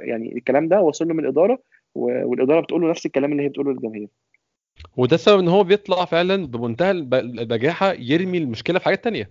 يعني 0.02 0.36
الكلام 0.36 0.68
ده 0.68 0.80
وصل 0.80 1.08
له 1.08 1.14
من 1.14 1.24
الإدارة 1.24 1.58
والإدارة 1.94 2.60
بتقول 2.60 2.82
له 2.82 2.90
نفس 2.90 3.06
الكلام 3.06 3.32
اللي 3.32 3.42
هي 3.42 3.48
بتقوله 3.48 3.70
للجماهير. 3.72 4.08
وده 4.96 5.14
السبب 5.14 5.38
إن 5.38 5.48
هو 5.48 5.64
بيطلع 5.64 6.04
فعلا 6.04 6.46
بمنتهى 6.46 6.90
الب- 6.90 7.14
البجاحة 7.14 7.92
يرمي 7.92 8.38
المشكلة 8.38 8.78
في 8.78 8.84
حاجات 8.84 9.04
تانية. 9.04 9.30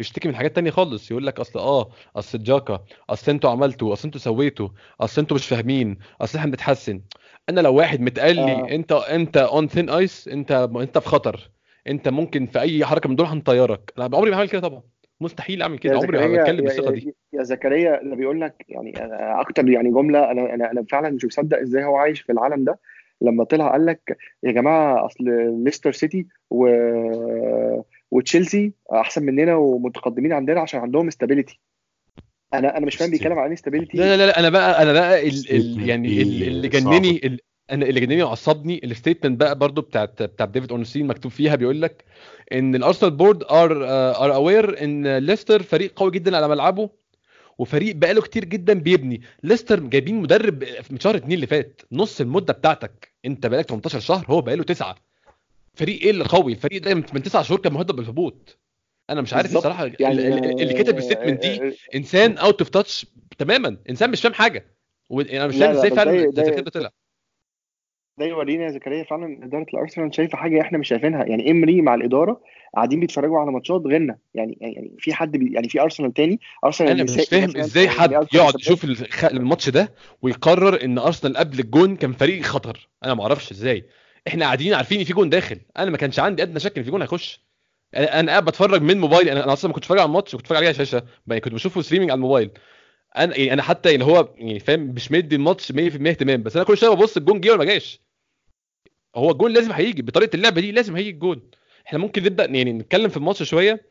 يشتكي 0.00 0.28
من 0.28 0.36
حاجات 0.36 0.54
تانية 0.54 0.70
خالص. 0.70 1.10
يقول 1.10 1.26
لك 1.26 1.40
أصل 1.40 1.58
آه 1.58 1.90
أصل 2.16 2.38
الجاكا 2.38 2.84
أصل 3.10 3.32
أنتوا 3.32 3.50
عملتوا 3.50 3.92
أصل 3.92 4.08
أنتوا 4.08 4.20
سويتوا 4.20 4.68
أصل 5.00 5.20
أنتوا 5.20 5.36
مش 5.36 5.46
فاهمين 5.46 5.98
أصل 6.20 6.38
إحنا 6.38 6.50
بنتحسن. 6.50 7.00
أنا 7.48 7.60
لو 7.60 7.74
واحد 7.74 8.00
متقال 8.00 8.36
لي 8.36 8.52
آه. 8.52 8.70
أنت 8.70 8.92
أنت 8.92 9.36
on 9.36 9.68
thin 9.68 9.90
ice 9.90 10.28
أنت 10.28 10.52
أنت 10.76 10.98
في 10.98 11.08
خطر. 11.08 11.50
أنت 11.88 12.08
ممكن 12.08 12.46
في 12.46 12.60
أي 12.60 12.84
حركة 12.84 13.08
من 13.08 13.16
دول 13.16 13.26
هنطيرك 13.26 13.92
أنا 13.98 14.16
عمري 14.16 14.30
ما 14.30 14.36
هعمل 14.36 14.48
كده 14.48 14.60
طبعا. 14.60 14.82
مستحيل 15.20 15.62
أعمل 15.62 15.78
كده. 15.78 15.96
عمري 15.96 16.28
ما 16.28 16.42
هتكلم 16.42 16.64
بالثقة 16.64 16.90
دي. 16.90 17.14
يا 17.32 17.42
زكريا 17.42 18.00
اللي 18.00 18.16
بيقول 18.16 18.40
لك 18.40 18.64
يعني 18.68 18.92
أكتر 19.40 19.68
يعني 19.68 19.90
جملة 19.90 20.30
أنا 20.30 20.54
أنا 20.54 20.70
أنا 20.70 20.84
فعلا 20.90 21.10
مش 21.10 21.24
مصدق 21.24 21.58
إزاي 21.58 21.84
هو 21.84 21.96
عايش 21.96 22.20
في 22.20 22.32
العالم 22.32 22.64
ده. 22.64 22.78
لما 23.20 23.44
طلع 23.44 23.72
قال 23.72 23.86
لك 23.86 24.16
يا 24.42 24.52
جماعة 24.52 25.06
أصل 25.06 25.24
ليستر 25.64 25.92
سيتي 25.92 26.26
و 26.50 26.66
وتشيلسي 28.14 28.72
أحسن 28.92 29.22
مننا 29.22 29.54
ومتقدمين 29.56 30.32
عندنا 30.32 30.60
عشان 30.60 30.80
عندهم 30.80 31.08
stability 31.08 31.60
أنا 32.54 32.76
أنا 32.76 32.86
مش 32.86 32.96
فاهم 32.96 33.10
بيتكلم 33.10 33.38
عن 33.38 33.46
إيه 33.46 33.54
stability 33.54 33.98
لا 33.98 34.16
لا 34.16 34.26
لا 34.26 34.38
أنا 34.40 34.48
بقى 34.48 34.82
أنا 34.82 34.92
بقى 34.92 35.28
ال 35.28 35.50
ال 35.50 35.74
statement 35.76 35.88
يعني 35.88 36.22
ال- 36.22 36.42
اللي. 36.42 36.68
جنني 36.68 37.20
ال 37.26 37.40
أنا 37.70 37.86
اللي 37.86 38.00
جنني 38.00 38.22
وعصبني 38.22 38.80
ال 38.84 38.90
statement 38.90 39.40
بقى 39.40 39.58
برضو 39.58 39.80
بتاعت 39.80 40.22
بتاع 40.22 40.46
ديفيد 40.46 40.72
أورنستين 40.72 41.06
مكتوب 41.06 41.32
فيها 41.32 41.54
بيقول 41.56 41.82
لك 41.82 42.04
إن 42.52 42.74
الأرسنال 42.74 43.10
board 43.12 43.42
are 43.44 43.84
are 44.24 44.34
aware 44.34 44.84
إن 44.84 45.16
ليستر 45.18 45.62
فريق 45.62 45.92
قوي 45.98 46.10
جدا 46.10 46.36
على 46.36 46.48
ملعبه 46.48 46.90
وفريق 47.58 47.96
بقاله 47.96 48.20
كتير 48.22 48.44
جدا 48.44 48.72
بيبني. 48.74 49.20
ليستر 49.42 49.80
جايبين 49.80 50.14
مدرب 50.20 50.64
من 50.90 51.00
شهر 51.00 51.16
اتنين 51.16 51.32
اللي 51.32 51.46
فات. 51.46 51.82
نص 51.92 52.20
المدة 52.20 52.52
بتاعتك. 52.52 53.14
أنت 53.24 53.46
بقالك 53.46 53.68
18 53.68 54.00
شهر 54.00 54.26
هو 54.28 54.40
بقاله 54.40 54.62
تسعة. 54.64 54.94
فريق 55.74 56.00
إيه 56.02 56.10
اللي 56.10 56.24
قوي؟ 56.24 56.52
الفريق 56.52 56.82
ده 56.82 56.94
من 56.94 57.22
تسع 57.22 57.42
شهور 57.42 57.60
كان 57.60 57.72
مهدد 57.72 57.92
بالهبوط. 57.92 58.58
أنا 59.10 59.20
مش 59.20 59.34
عارف. 59.34 59.56
الصراحة 59.56 59.90
يعني 60.00 60.14
ال- 60.28 60.44
ال- 60.44 60.60
اللي 60.62 60.74
كتب 60.74 60.98
ال 60.98 61.02
statement 61.02 61.40
دي 61.46 61.76
إنسان 61.94 62.38
out 62.38 62.60
of 62.60 62.68
touch 62.68 63.06
تماما. 63.38 63.76
إنسان 63.90 64.10
مش 64.10 64.22
فاهم 64.22 64.32
حاجة. 64.32 64.66
وأنا 65.10 65.46
مش 65.46 65.54
لا، 65.56 65.66
فاهم 65.66 65.76
إزاي 65.76 65.90
فعلا 65.90 66.30
ده- 66.30 66.70
طلع. 66.70 66.90
ده 68.18 68.26
يورينا 68.26 68.64
يا 68.64 68.70
زكريا 68.70 69.04
فعلا. 69.04 69.44
إدارة 69.44 69.66
الأرسنال 69.74 70.14
شايفة 70.14 70.38
حاجة 70.38 70.60
إحنا 70.60 70.78
مش 70.78 70.88
شايفينها. 70.88 71.24
يعني 71.24 71.50
إمري 71.50 71.82
مع 71.82 71.94
الإدارة 71.94 72.40
قاعدين 72.76 73.00
بيتفرجوا 73.00 73.38
على 73.38 73.52
ماتشات 73.52 73.82
غيرنا. 73.86 74.18
يعني 74.34 74.58
يعني 74.60 74.92
في 74.98 75.14
حد 75.14 75.36
بي 75.36 75.52
يعني 75.54 75.68
في 75.68 75.80
أرسنال 75.80 76.12
تاني. 76.12 76.40
أرسنال 76.64 76.90
أنا 76.90 77.02
مش 77.04 77.28
فاهم 77.28 77.56
إزاي 77.56 77.84
أو 77.86 77.90
حد 77.90 78.12
يقعد. 78.12 78.54
يشوف 78.60 78.84
الماتش 79.24 79.68
ده 79.68 79.94
ويقرر 80.22 80.84
إن 80.84 80.98
أرسنال 80.98 81.36
قبل 81.36 81.58
الجون 81.58 81.96
كان 81.96 82.12
فريق 82.12 82.42
خطر. 82.42 82.88
أنا 83.04 83.14
ما 83.14 83.22
أعرفش 83.22 83.50
إزاي. 83.52 83.84
إحنا 84.28 84.44
قاعدين 84.44 84.74
عارفين 84.74 84.98
إن 84.98 85.04
في 85.04 85.12
جون 85.12 85.30
داخل. 85.30 85.60
أنا 85.78 85.90
ما 85.90 85.96
كانش 85.96 86.18
عندي 86.18 86.42
ادنى 86.42 86.60
شك 86.60 86.78
إن 86.78 86.84
في 86.84 86.90
جون 86.90 87.02
هيخش. 87.02 87.40
أنا 87.94 88.30
قاعد 88.32 88.44
بتفرج 88.44 88.82
من 88.82 88.98
موبايلي. 88.98 89.32
أنا 89.32 89.52
أصلا 89.52 89.68
ما 89.68 89.74
كنتش 89.74 89.86
بتفرج 89.86 89.98
على 89.98 90.06
الماتش 90.06 90.32
كنت 90.32 90.40
بتفرج 90.40 90.56
عليه 90.56 90.66
على 90.66 90.72
الشاشة. 90.72 91.02
كنت 91.28 91.54
بشوفه 91.54 91.82
streaming 91.82 92.10
على 92.10 92.16
الموبايل. 92.18 92.50
أنا 93.16 93.36
يعني 93.36 93.52
أنا 93.52 93.62
حتى 93.62 93.94
اللي 93.94 94.04
هو 94.04 94.28
يعني 94.36 94.60
فاهم 94.60 94.80
مش 94.80 95.12
مدي 95.12 95.36
الماتش 95.36 95.72
100% 95.72 95.76
اهتمام. 95.76 96.42
بس 96.42 96.56
أنا 96.56 96.64
كل 96.64 96.78
شوية 96.78 96.90
ببص 96.90 97.16
الجون 97.16 97.40
جه 97.40 97.48
ولا 97.50 97.58
ما 97.58 97.64
جاش. 97.64 98.00
هو 99.16 99.30
الجون 99.30 99.52
لازم 99.52 99.72
هيجي. 99.72 100.02
بطريقة 100.02 100.36
اللعبة 100.36 100.60
دي 100.60 100.72
لازم 100.72 100.96
هيجي 100.96 101.10
الجون. 101.10 101.50
إحنا 101.86 101.98
ممكن 101.98 102.22
نبدأ 102.22 102.44
يعني 102.44 102.72
نتكلم 102.72 103.08
في 103.08 103.16
الماتش 103.16 103.42
شوية. 103.42 103.86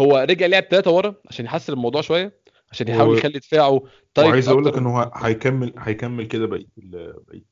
هو 0.00 0.26
رجع 0.30 0.46
لعب 0.46 0.62
ثلاثة 0.62 0.90
ورا 0.90 1.14
عشان 1.28 1.44
يحسن 1.44 1.72
الموضوع 1.72 2.00
شوية. 2.00 2.39
عشان 2.72 2.88
يحاول 2.88 3.18
يخلي 3.18 3.38
دفاعه 3.38 3.82
طيب 4.14 4.26
وعايز 4.28 4.48
أقول 4.48 4.62
لك 4.64 4.68
أكتر. 4.68 4.80
ان 4.80 4.86
هو 4.86 5.10
هيكمل 5.14 5.74
هيكمل 5.78 6.24
كده 6.26 6.46
بقية 6.46 6.66
بقية 6.76 7.44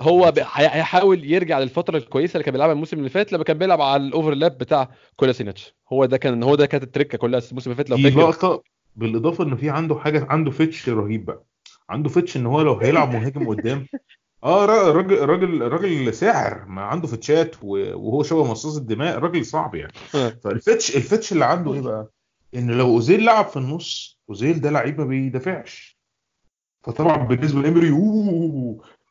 هو 0.00 0.32
هيحاول 0.54 1.24
يرجع 1.32 1.58
للفترة 1.58 1.96
الكويسة 1.96 2.32
اللي 2.32 2.44
كان 2.44 2.52
بيلعبها 2.52 2.72
الموسم 2.72 2.98
اللي 2.98 3.08
فات 3.08 3.32
لما 3.32 3.44
كان 3.44 3.58
بيلعب 3.58 3.80
على 3.80 4.02
ال 4.06 4.12
overlap 4.12 4.58
بتاع 4.58 4.90
كولاسينيتش. 5.16 5.74
هو 5.92 6.04
ده 6.04 6.16
كان 6.16 6.42
هو 6.42 6.54
ده 6.54 6.66
كانت 6.66 6.82
التركة 6.84 7.18
كلها 7.18 7.40
الموسم 7.50 7.70
اللي 7.70 7.76
فات 7.76 7.90
لو 7.90 7.96
دي 7.96 8.10
فاكر. 8.10 8.20
لقطة 8.28 8.62
بالإضافة 8.96 9.44
ان 9.44 9.56
في 9.56 9.70
عنده 9.70 9.94
حاجة 9.94 10.26
عنده 10.30 10.50
fetish 10.50 10.88
رهيب 10.88 11.24
بقى. 11.24 11.44
عنده 11.90 12.08
fetish 12.08 12.36
إن 12.36 12.46
هو 12.46 12.62
لو 12.62 12.74
هيلعب 12.74 13.10
مهاجم 13.14 13.48
قدام. 13.48 13.86
آه 14.44 14.64
را- 14.66 14.92
راجل 14.92 15.18
راجل 15.28 15.62
راجل 15.62 16.14
ساحر. 16.14 16.64
ما 16.68 16.82
عنده 16.82 17.06
fetish 17.06 17.49
ات 17.49 17.56
و- 17.62 17.94
وهو 17.96 18.22
شبه 18.22 18.44
مصاص 18.50 18.76
الدماء. 18.76 19.18
راجل 19.18 19.44
صعب 19.46 19.74
يعني. 19.74 19.92
فال 20.44 20.57
fetish 20.57 20.96
ال 20.96 21.01
fetish 21.01 21.32
اللي 21.32 21.44
عنده 21.44 21.74
إيه 21.74 21.80
بقى؟ 21.80 22.10
إن 22.54 22.70
لو 22.70 22.86
أوزيل 22.86 23.24
لعب 23.24 23.44
في 23.44 23.56
النص 23.56 24.20
أوزيل 24.28 24.60
ده 24.60 24.70
لعيب 24.70 24.98
ما 25.00 25.06
بيدافعش. 25.06 26.00
فطبعا 26.82 27.16
بالنسبة 27.16 27.62
لامري 27.62 27.90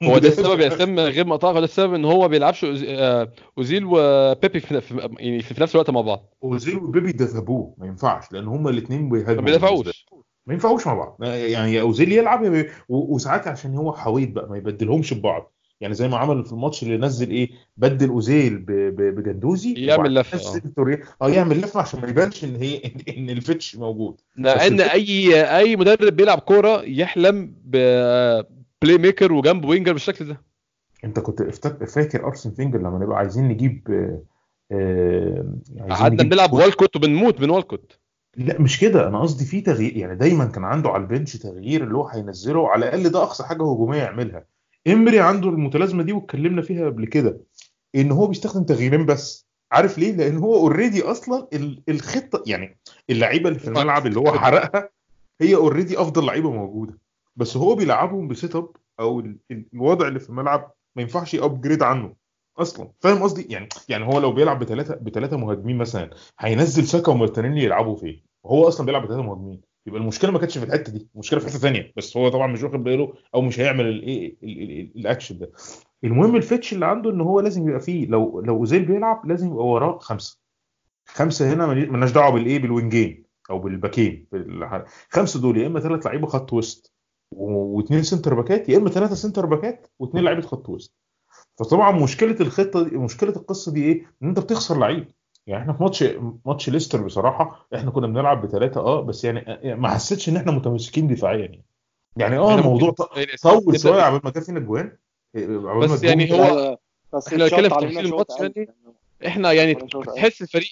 هو 0.04 0.18
ده 0.18 0.28
السبب 0.28 0.60
يا 0.60 0.68
اسلام 0.68 1.00
غير 1.00 1.26
مقطع 1.28 1.50
هو 1.50 1.60
ده 1.60 1.66
السبب 1.66 1.94
إن 1.94 2.06
هو 2.06 2.22
ما 2.22 2.28
بيلعبش 2.28 2.66
آه، 2.88 3.32
أوزيل 3.58 3.86
وبيبي 3.86 4.60
في 4.60 5.10
يعني 5.20 5.42
في 5.42 5.62
نفس 5.62 5.76
الوقت 5.76 5.90
مع 5.90 6.02
بعض. 6.02 6.34
أوزيل 6.44 6.78
وبيبي 6.78 7.12
دافعوه 7.12 7.76
ما 7.78 7.88
ينفعش 7.88 8.32
لأن 8.32 8.48
هما 8.48 8.70
الاثنين 8.70 9.04
ما 9.04 9.10
بيهاجموا 9.10 9.44
بيدافعوش 9.44 10.06
ما 10.46 10.54
ينفعوش 10.54 10.88
مع 10.88 10.94
بعض. 10.94 11.18
يعني 11.24 11.82
أوزيل 11.82 12.12
يلعب 12.12 12.66
وساعات 12.90 13.48
عشان 13.48 13.76
هو 13.76 13.94
حويط 13.94 14.30
بقى 14.32 14.50
ما 14.50 14.58
يبدلهمش 14.58 15.14
ببعض. 15.14 15.54
يعني 15.82 15.94
زي 15.94 16.08
ما 16.08 16.18
عمل 16.18 16.46
في 16.46 16.52
الماتش 16.54 16.84
اللي 16.84 16.98
نزل 16.98 17.30
إيه 17.30 17.50
بدل 17.78 18.10
أوزيل 18.10 18.58
بجندوزي 18.98 19.74
يعمل 19.74 20.20
نزل 20.34 20.62
توريه 20.76 21.02
آه 21.22 21.30
يعمل 21.30 21.58
لفة 21.62 21.80
عشان 21.82 22.02
ما 22.02 22.08
يبانش 22.08 22.44
إن 22.44 22.56
هي 22.56 22.82
إن 23.18 23.30
ال 23.30 23.36
fetish 23.36 23.76
موجود. 23.76 24.22
مع 24.38 24.54
بس 24.56 24.62
إن 24.62 24.80
الفكرة- 24.80 24.92
اي 24.92 25.42
أي 25.58 25.76
مدرب 25.76 26.16
بيلعب 26.16 26.40
كورة 26.40 26.82
يحلم 26.84 27.54
ب 27.66 28.98
playmaker 28.98 29.34
وجنب 29.34 29.66
winger 29.66 29.94
بالشكل 29.94 30.26
ده. 30.28 30.42
أنت 31.04 31.20
كنت 31.20 31.44
فاكر 31.86 32.26
أرسن 32.26 32.52
فينجر 32.52 32.80
لما 32.80 33.00
نبقى 33.00 33.18
عايزين 33.18 33.48
نجيب 33.48 33.88
آه، 33.92 34.24
آه، 34.72 35.54
قعدنا 35.90 36.08
نجيب 36.10 36.30
بنلعب 36.30 36.54
والكوت 36.54 36.96
وبنموت 36.96 37.42
من 37.42 37.50
والكوت. 37.50 38.00
لا 38.38 38.62
مش 38.62 38.80
كده. 38.80 39.08
أنا 39.08 39.22
قصدي 39.22 39.46
في 39.46 39.62
تغيير 39.62 39.98
يعني 39.98 40.16
دايما 40.16 40.46
كان 40.46 40.64
عنده 40.64 40.90
على 40.90 41.04
ال 41.04 41.09
bench 41.09 41.38
تغيير 41.38 41.84
اللي 41.84 41.96
هو 41.98 42.08
هينزله 42.08 42.70
على 42.70 42.86
الأقل 42.86 43.10
ده 43.10 43.24
أقصى 43.24 43.44
حاجة 43.44 43.64
هجومية 43.64 43.98
يعملها. 43.98 44.46
إمري 44.90 45.20
عنده 45.20 45.50
المتلازمة 45.50 46.04
دي 46.04 46.14
واتكلمنا 46.14 46.62
فيها 46.62 46.86
قبل 46.86 47.06
كده 47.06 47.40
إن 47.96 48.12
هو 48.12 48.28
بيستخدم 48.28 48.64
تغييرين 48.64 49.06
بس. 49.06 49.50
عارف 49.72 49.98
ليه؟ 49.98 50.12
لأن 50.12 50.38
هو 50.38 50.56
already 50.56 51.02
أصلا 51.04 51.48
ال- 51.54 51.84
الخطة 51.90 52.44
يعني 52.48 52.80
اللعيبة 53.10 53.50
اللي 53.50 53.60
في 53.60 53.68
الملعب 53.68 54.08
اللي 54.08 54.20
هو 54.20 54.32
حرقها 54.32 54.90
هي 55.42 55.56
already 55.56 56.02
أفضل 56.02 56.26
لعيبة 56.26 56.52
موجودة. 56.52 57.00
بس 57.36 57.58
هو 57.58 57.76
بيلعبهم 57.76 58.28
ب 58.28 58.56
setup 58.56 58.70
أو 59.00 59.20
ال- 59.20 59.38
ال- 59.52 59.66
الوضع 59.74 60.08
اللي 60.08 60.20
في 60.20 60.30
الملعب 60.30 60.72
ما 60.96 61.02
ينفعش 61.02 61.34
ي 61.34 61.40
upgrade 61.40 61.84
عنه 61.84 62.14
أصلا. 62.58 62.92
فاهم 63.00 63.24
قصدي؟ 63.24 63.54
يعني 63.54 63.70
يعني 63.90 64.06
هو 64.06 64.20
لو 64.20 64.32
بيلعب 64.32 64.60
بثلاثه 64.60 64.96
بثلاثه 64.96 65.38
مهاجمين 65.38 65.78
مثلا 65.78 66.10
هينزل 66.40 66.88
ساكا 66.88 67.12
ومارتينيلي 67.12 67.64
يلعبوا 67.64 67.96
فين؟ 67.96 68.24
وهو 68.44 68.68
أصلا 68.68 68.86
بيلعب 68.86 69.04
بثلاثه 69.04 69.22
مهاجمين. 69.24 69.62
يبقى 69.86 70.02
المشكلة 70.02 70.32
ما 70.32 70.40
كانتش 70.40 70.58
في 70.58 70.66
الحتة 70.66 70.92
دي 70.92 71.08
المشكلة 71.16 71.40
في 71.40 71.48
حتة 71.48 71.58
ثانية 71.58 71.94
بس 71.98 72.18
هو 72.18 72.30
طبعا 72.30 72.48
مش 72.48 72.64
واخد 72.64 72.84
باله 72.84 73.14
أو 73.36 73.42
مش 73.42 73.60
هيعمل 73.60 73.86
الايه 73.86 74.38
ال- 74.44 74.62
ال- 74.62 74.72
ال- 74.80 74.92
الاكشن 74.96 75.38
ده. 75.40 75.52
المهم 76.04 76.36
ال 76.36 76.41
fetish 76.41 76.74
اللي 76.74 76.86
عنده 76.86 77.10
إن 77.12 77.22
هو 77.22 77.40
لازم 77.40 77.68
يبقى 77.70 77.80
فيه 77.80 78.06
لو 78.08 78.40
لو 78.42 78.58
أوزيل 78.58 78.86
بيلعب 78.86 79.26
لازم 79.28 79.48
يبقى 79.52 79.66
وراه 79.68 79.98
خمسة. 80.00 80.40
خمسة 81.06 81.54
هنا 81.54 81.66
مالناش 81.68 82.12
دعوة 82.12 82.32
بالإيه 82.34 82.60
بالوينجين 82.60 83.24
أو 83.50 83.60
بال 83.60 83.75
back 83.75 84.05
ين. 84.05 84.28
خمسة 85.10 85.42
دول 85.42 85.58
يا 85.58 85.68
إما 85.68 85.80
ثلاث 85.80 86.06
لعيبة 86.06 86.28
خط 86.28 86.54
وسط 86.54 86.94
واثنين 87.32 88.04
center 88.04 88.34
back 88.34 88.62
ات 88.62 88.70
يا 88.70 88.78
إما 88.78 88.90
ثلاثة 88.90 89.16
center 89.16 89.46
back 89.46 89.79
ات 89.79 89.88
واثنين 90.00 90.24
لعيبة 90.24 90.42
خط 90.42 90.70
وسط. 90.70 90.96
فطبعا 91.60 91.92
مشكلة 91.92 92.36
الخطة 92.42 92.90
دي 92.90 92.98
مشكلة 92.98 93.30
القصة 93.36 93.72
دي 93.72 93.84
إيه؟ 93.84 94.06
إن 94.24 94.28
أنت 94.28 94.40
بتخسر 94.40 94.80
لعيب. 94.80 95.12
يعني 95.48 95.62
إحنا 95.62 95.74
في 95.74 95.84
ماتش 95.84 96.04
ماتش 96.46 96.70
ليستر 96.70 97.02
بصراحة 97.06 97.68
إحنا 97.76 97.92
كنا 97.92 98.08
بنلعب 98.08 98.46
بثلاثه 98.46 98.82
آه 98.82 99.02
بس 99.02 99.24
يعني 99.24 99.40
آه، 99.72 99.76
ما 99.76 99.90
حسيتش 99.90 100.30
إن 100.30 100.36
إحنا 100.38 100.52
متمسكين 100.52 101.08
دفاعيا 101.08 101.38
يعني 101.40 101.66
يعني 102.18 102.38
آه 102.38 102.56
الموضوع 102.60 102.96
يعني 103.16 103.32
طول 103.44 103.74
نبدأ- 103.76 103.82
شوية 103.82 104.02
عبال 104.02 104.22
ما 104.24 104.32
جاب 104.32 104.44
فينا 104.44 104.60
ما 104.60 105.78
بس 105.78 106.04
يعني 106.04 106.34
هو- 106.34 106.78
بس 107.14 107.28
إحنا 107.28 107.46
اتشاط 107.46 107.60
نتكلم 107.60 107.70
في 107.90 107.90
تفاصيل 107.90 108.06
الماتش. 108.06 108.34
يعني. 108.40 108.70
إحنا 109.28 109.52
يعني. 109.52 109.76
تحس 110.16 110.42
الفريق 110.42 110.70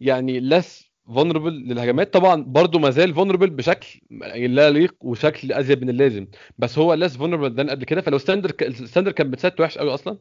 يعني 0.00 0.40
less 0.40 0.92
vulnerable 1.06 1.52
للهجمات 1.52 2.14
طبعا 2.14 2.42
برضو 2.42 2.78
ما 2.78 2.90
زال 2.90 3.14
vulnerable 3.14 3.50
بشكل 3.50 4.00
لا 4.10 4.68
يليق 4.68 4.94
وشكل 5.00 5.52
أزيد 5.52 5.82
من 5.82 5.90
اللازم 5.90 6.26
بس 6.58 6.78
هو 6.78 6.94
less 6.94 7.16
vulnerable 7.16 7.54
ده 7.54 7.70
قبل 7.72 7.84
كده 7.84 8.00
فلو 8.00 8.18
standard 8.18 8.52
ال 8.62 8.68
standard 8.68 9.12
كان 9.12 9.30
بتسات 9.30 9.60
وحش 9.60 9.78
قوي 9.78 9.94
أصلا 9.94 10.18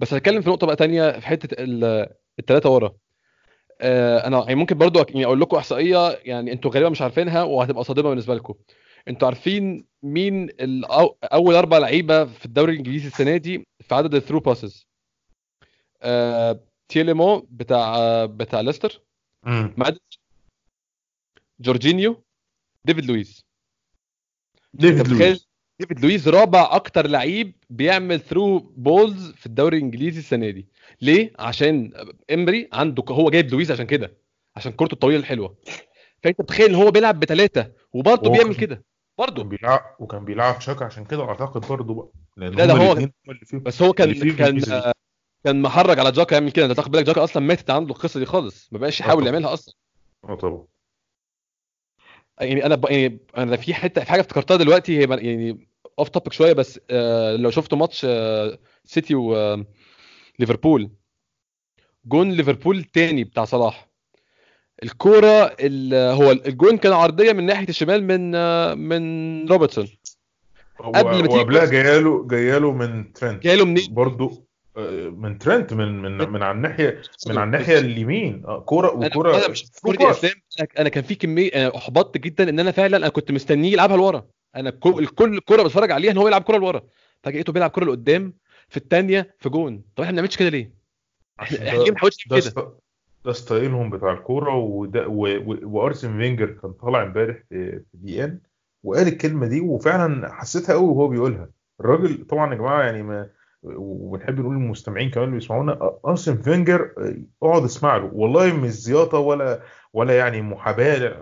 بس 0.00 0.14
هتكلم 0.14 0.40
في 0.42 0.50
نقطة 0.50 0.66
بقى 0.66 0.76
تانية 0.76 1.10
في 1.20 1.26
حتة 1.26 1.48
الثلاثه 2.38 2.70
ورا 2.70 2.94
أنا 3.80 4.38
يعني 4.38 4.54
ممكن 4.54 4.78
برضو 4.78 4.98
يعني 4.98 5.24
أقول 5.24 5.40
لكم 5.40 5.56
إحصائية 5.56 6.08
يعني 6.10 6.52
أنتوا 6.52 6.70
غالبا 6.70 6.88
مش 6.88 7.02
عارفينها 7.02 7.42
وهتبقى 7.42 7.84
صادمة 7.84 8.08
بالنسبة 8.08 8.34
لكم. 8.34 8.54
أنتوا 9.08 9.28
عارفين 9.28 9.86
مين 10.02 10.48
أول 11.24 11.54
أربع 11.54 11.78
لعيبة 11.78 12.24
في 12.24 12.46
الدوري 12.46 12.72
الإنجليزي 12.72 13.06
السنة 13.06 13.36
دي 13.36 13.66
في 13.80 13.94
عدد 13.94 14.14
ال 14.14 14.17
through 14.17 14.40
passes 14.40 14.86
آه 16.02 16.60
تيليمانس 16.88 17.46
بتاع 17.50 17.96
آه 17.96 18.24
بتاع 18.24 18.60
ليستر 18.60 19.02
جورجينيو 21.60 22.24
ديفيد 22.84 23.04
لويس. 23.04 23.44
ديفيد 24.74 25.08
لويس. 25.08 25.47
ديفيد 25.80 26.00
لويس 26.04 26.28
رابع 26.28 26.68
أكتر 26.72 27.06
لعيب 27.06 27.54
بيعمل 27.70 28.20
through 28.20 28.58
balls 28.58 29.30
في 29.30 29.46
الدوري 29.46 29.76
الإنجليزي 29.76 30.18
السنة 30.18 30.50
دي. 30.50 30.68
ليه؟ 31.02 31.32
عشان 31.38 31.92
إمري 32.32 32.68
عنده 32.72 33.04
هو 33.08 33.30
جايب 33.30 33.50
لويس 33.50 33.70
عشان 33.70 33.86
كده 33.86 34.16
عشان 34.56 34.72
كورته 34.72 34.92
الطويلة 34.94 35.20
الحلوة. 35.20 35.56
فأنت 36.22 36.42
تخيل 36.42 36.68
ان 36.68 36.74
هو 36.74 36.90
بيلعب 36.90 37.20
بثلاثه 37.20 37.72
وبرضه 37.92 38.30
بيعمل 38.30 38.52
كان- 38.54 38.60
كده؟ 38.60 38.74
كان 38.74 38.84
برضه 39.18 39.44
بيلعب 39.44 39.80
وكان 39.98 40.24
بيلعب 40.24 40.60
شاكا 40.60 40.84
عشان 40.84 41.04
كده 41.04 41.22
أعتقد 41.24 41.60
برضه 41.68 41.94
بقى 41.94 42.08
لأن 42.36 42.54
لا، 42.54 42.72
هو- 42.74 42.94
فيهم 42.94 43.12
بس 43.62 43.82
هو 43.82 43.92
كان 43.92 44.32
كان. 44.36 44.72
آه، 44.72 44.92
كان 45.44 45.62
محرج 45.62 45.98
على 45.98 46.12
جاكا 46.12 46.34
يعمل 46.34 46.50
كده. 46.50 46.64
أنت 46.66 46.72
تاخد 46.76 46.90
بالك 46.90 47.04
جاكا 47.04 47.24
أصلا 47.24 47.42
ماتت 47.42 47.70
عنده 47.70 47.94
القصة 47.94 48.20
دي 48.20 48.26
خالص 48.26 48.68
ما 48.72 48.78
بقاش 48.78 49.00
يحاول 49.00 49.20
طبعا. 49.22 49.32
يعملها 49.32 49.52
أصلا. 49.52 49.74
آه 50.24 50.34
طبعا. 50.34 50.64
يعني 52.40 52.66
أنا 52.66 52.74
ب... 52.74 52.84
يعني 52.90 53.18
أنا 53.36 53.56
في 53.56 53.74
حتة 53.74 54.04
في 54.04 54.10
حاجة 54.10 54.20
افتكرتها 54.20 54.56
دلوقتي 54.56 54.98
هي 54.98 55.06
يعني 55.26 55.67
off 55.98 56.08
topic 56.08 56.32
شوية 56.32 56.52
بس 56.52 56.80
آه 56.90 57.36
لو 57.36 57.50
شفتوا 57.50 57.78
ماتش 57.78 58.06
آه 58.08 58.58
سيتي 58.84 59.14
وليفربول 59.14 60.90
جون 62.04 62.30
ليفربول 62.32 62.84
تاني 62.84 63.24
بتاع 63.24 63.44
صلاح. 63.44 63.88
الكورة 64.82 65.44
ال- 65.60 65.94
هو 66.14 66.30
الجون 66.30 66.76
كان 66.76 66.92
عرضية 66.92 67.32
من 67.32 67.46
ناحية 67.46 67.68
الشمال 67.68 68.04
من 68.04 68.34
آه 68.34 68.74
من 68.74 69.48
روبرتسون. 69.48 69.88
قبل 70.78 70.94
ما 71.02 71.12
تيجي 71.26 71.38
وقبلها 71.38 71.64
الكورة. 71.64 71.82
جاية 71.82 71.98
له 71.98 72.26
جاية 72.28 72.58
له 72.58 72.72
من 72.72 73.12
ترنت. 73.12 73.42
جاي 73.42 73.56
له 73.56 73.64
منين 73.64 73.94
برضو 73.94 74.48
آه، 74.76 75.08
من 75.08 75.38
ترنت 75.38 75.72
من 75.72 76.02
من 76.02 76.28
من 76.30 76.42
على 76.42 76.56
الناحية 76.56 77.02
من 77.28 77.38
على 77.38 77.44
الناحية 77.46 77.78
اليمين. 77.78 78.42
آه، 78.46 78.60
كورة 78.60 78.90
وكورة 78.90 79.36
أنا 79.36 79.48
مش. 79.48 79.64
إسلام. 79.86 80.32
أنا- 80.60 80.66
أنا 80.78 80.88
كان 80.88 81.04
في 81.04 81.14
كمية 81.14 81.50
أنا 81.54 81.76
أحبطت 81.76 82.18
جدا 82.18 82.48
إن 82.48 82.60
أنا 82.60 82.70
فعلا 82.70 82.96
أنا 82.96 83.08
كنت 83.08 83.30
مستنيه 83.30 83.72
يلعبها 83.72 83.96
لورا. 83.96 84.26
أنا 84.60 84.70
كل 84.70 85.38
كوره 85.40 85.62
بتفرج 85.62 85.90
عليها 85.90 86.12
إن 86.12 86.16
هو 86.18 86.28
يلعب 86.28 86.42
كوره 86.42 86.56
لورا 86.58 86.82
فلقيته 87.22 87.52
بيلعب 87.52 87.70
كوره 87.70 87.84
لقدام 87.84 88.34
في 88.68 88.76
الثانية 88.76 89.34
في 89.38 89.48
جون 89.48 89.76
طب 89.96 90.02
إحنا 90.02 90.12
ما 90.12 90.16
بنعملش 90.16 90.36
كده 90.36 90.48
ليه؟ 90.48 90.74
إحنا 91.40 91.56
ليه 91.56 91.78
ما 91.78 91.84
ده 91.84 91.90
بنحاولش 91.90 92.28
ده 92.28 92.36
كده؟ 92.40 92.46
است- 92.48 92.58
ده 93.24 93.32
style 93.32 93.73
هم 93.73 93.90
بتاع 93.90 94.12
الكورة 94.12 94.54
وده 94.54 95.08
وأرسن 95.08 96.18
فينجر 96.18 96.46
كان 96.50 96.72
طالع 96.72 97.02
امبارح 97.02 97.36
في 97.48 97.82
دي 97.94 98.24
إن 98.24 98.40
وقال 98.84 99.08
الكلمة 99.08 99.46
دي 99.46 99.60
وفعلا 99.60 100.32
حسيتها 100.34 100.72
قوي 100.74 100.88
وهو 100.88 101.08
بيقولها 101.08 101.50
الراجل 101.80 102.24
طبعا 102.26 102.52
يا 102.52 102.58
جماعة 102.58 102.82
يعني 102.82 103.02
ما 103.02 103.30
وبنحب 103.62 104.40
نقول 104.40 104.54
للمستمعين 104.54 105.10
كمان 105.10 105.26
اللي 105.28 105.38
بيسمعونا 105.38 105.92
أرسن 106.06 106.36
فينجر 106.42 106.92
آه، 106.98 107.16
اقعد 107.46 107.62
اسمع 107.64 107.96
له 107.96 108.10
والله 108.14 108.52
مش 108.56 108.70
زياطة 108.70 109.18
ولا 109.18 109.62
ولا 109.98 110.18
يعني 110.18 110.42
محاباه 110.42 111.16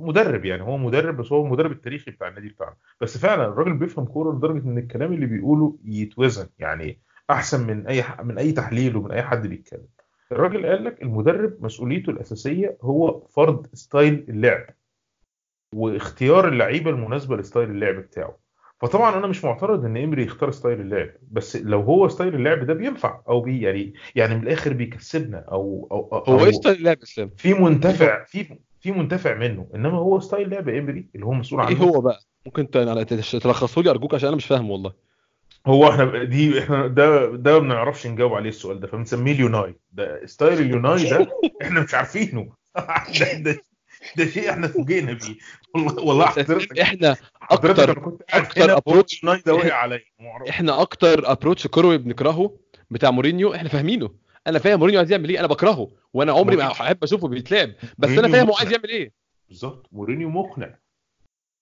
مدرب 0.00 0.44
يعني 0.44 0.62
هو 0.62 0.76
مدرب 0.76 1.16
بس 1.16 1.32
هو 1.32 1.46
المدرب 1.46 1.72
التاريخي 1.72 2.10
بتاع 2.10 2.28
النادي 2.28 2.48
بتاعنا. 2.48 2.76
بس 3.00 3.18
فعلا 3.18 3.44
الراجل 3.44 3.72
بيفهم 3.72 4.04
كورة 4.04 4.36
لدرجة 4.36 4.64
إن 4.64 4.78
الكلام 4.78 5.12
اللي 5.12 5.26
بيقوله 5.26 5.78
يتوزن 5.84 6.48
يعني 6.58 7.00
أحسن 7.30 7.66
من 7.66 7.86
أي 7.86 8.04
من 8.22 8.38
أي 8.38 8.52
تحليل 8.52 8.96
ومن 8.96 9.12
أي 9.12 9.22
حد 9.22 9.46
بيتكلم. 9.46 9.88
الراجل 10.32 10.66
قال 10.66 10.84
لك 10.84 11.02
المدرب 11.02 11.56
مسؤوليته 11.60 12.10
الأساسية 12.10 12.78
هو 12.82 13.26
فرض 13.26 13.66
style 13.72 14.26
اللعب 14.28 14.66
واختيار 15.74 16.48
اللعيبة 16.48 16.90
المناسبة 16.90 17.36
ل 17.36 17.42
style 17.42 17.70
اللعب 17.70 17.94
بتاعه. 17.94 18.38
فطبعا 18.80 19.18
أنا 19.18 19.26
مش 19.26 19.44
معترض 19.44 19.84
إن 19.84 19.96
امري 19.96 20.24
يختار 20.24 20.50
style 20.50 20.80
اللعب 20.80 21.08
بس 21.30 21.56
لو 21.56 21.80
هو 21.80 22.08
style 22.08 22.34
اللعب 22.34 22.66
ده 22.66 22.74
بينفع 22.74 23.20
أو 23.28 23.40
بي 23.40 23.60
يعني 23.60 23.94
يعني 24.14 24.34
من 24.34 24.42
الآخر 24.42 24.72
بيكسبنا 24.72 25.38
أو 25.38 25.88
أو, 25.92 26.22
أو 26.28 26.38
هو 26.38 26.44
إيه 26.44 26.52
style 26.52 26.76
اللعب 26.76 26.98
اسلام؟ 27.02 27.30
في 27.36 27.54
منتفع 27.54 28.24
في 28.24 28.58
في 28.80 28.92
منتفع 28.92 29.34
منه 29.34 29.66
إنما 29.74 29.98
هو 29.98 30.20
style 30.20 30.50
لعب 30.50 30.68
امري 30.68 31.08
اللي 31.14 31.26
هو 31.26 31.32
مسؤول 31.32 31.60
عنه 31.60 31.70
إيه 31.70 31.76
هو 31.76 32.00
بقى؟ 32.00 32.18
ممكن 32.46 32.70
تلخصه 32.70 33.82
لي 33.82 33.90
أرجوك 33.90 34.14
عشان 34.14 34.28
أنا 34.28 34.36
مش 34.36 34.46
فاهم 34.46 34.70
والله 34.70 34.92
هو 35.66 35.90
إحنا 35.90 36.24
دي 36.24 36.58
إحنا 36.58 36.86
ده 36.86 37.36
ده 37.36 37.52
ما 37.52 37.58
بنعرفش 37.58 38.06
نجاوب 38.06 38.34
عليه 38.34 38.48
السؤال 38.48 38.80
ده 38.80 38.86
فبنسميه 38.86 39.32
اليوناي 39.32 39.74
ده 39.92 40.26
style 40.26 40.60
اليوناي 40.60 41.10
ده 41.10 41.26
إحنا 41.62 41.80
مش 41.80 41.94
عارفينه 41.94 42.48
ده, 43.20 43.32
ده, 43.32 43.60
ده 44.16 44.26
شيء 44.26 44.50
إحنا 44.50 44.68
فوجئنا 44.68 45.12
بيه. 45.12 45.34
والله 45.74 46.02
والله 46.04 46.26
حضرتك 46.36 46.78
إحنا 46.78 47.16
أكتر 47.50 47.82
اليوناي 49.22 49.42
ده 49.46 49.54
وقع 49.54 49.72
عليا. 49.74 50.00
إحنا 50.48 50.80
أكتر 50.82 51.32
approach 51.32 51.66
كروي 51.66 51.98
بنكرهه 51.98 52.58
بتاع 52.90 53.10
مورينيو 53.10 53.54
إحنا 53.54 53.68
فاهمينه. 53.68 54.10
أنا 54.46 54.58
فاهم 54.58 54.78
مورينيو 54.78 54.98
عايز 55.00 55.12
يعمل 55.12 55.28
إيه 55.28 55.40
أنا 55.40 55.46
بكرهه. 55.46 55.90
وأنا 56.14 56.32
عمري 56.32 56.56
ما 56.56 56.72
أحب 56.72 57.02
أشوفه 57.02 57.28
بيتلعب. 57.28 57.72
بس 57.98 58.10
أنا 58.10 58.28
فاهم 58.28 58.46
هو. 58.48 58.54
عايز 58.56 58.72
يعمل 58.72 58.88
إيه. 58.88 59.12
بالظبط. 59.48 59.86
مورينيو 59.92 60.28
مقنع. 60.30 60.78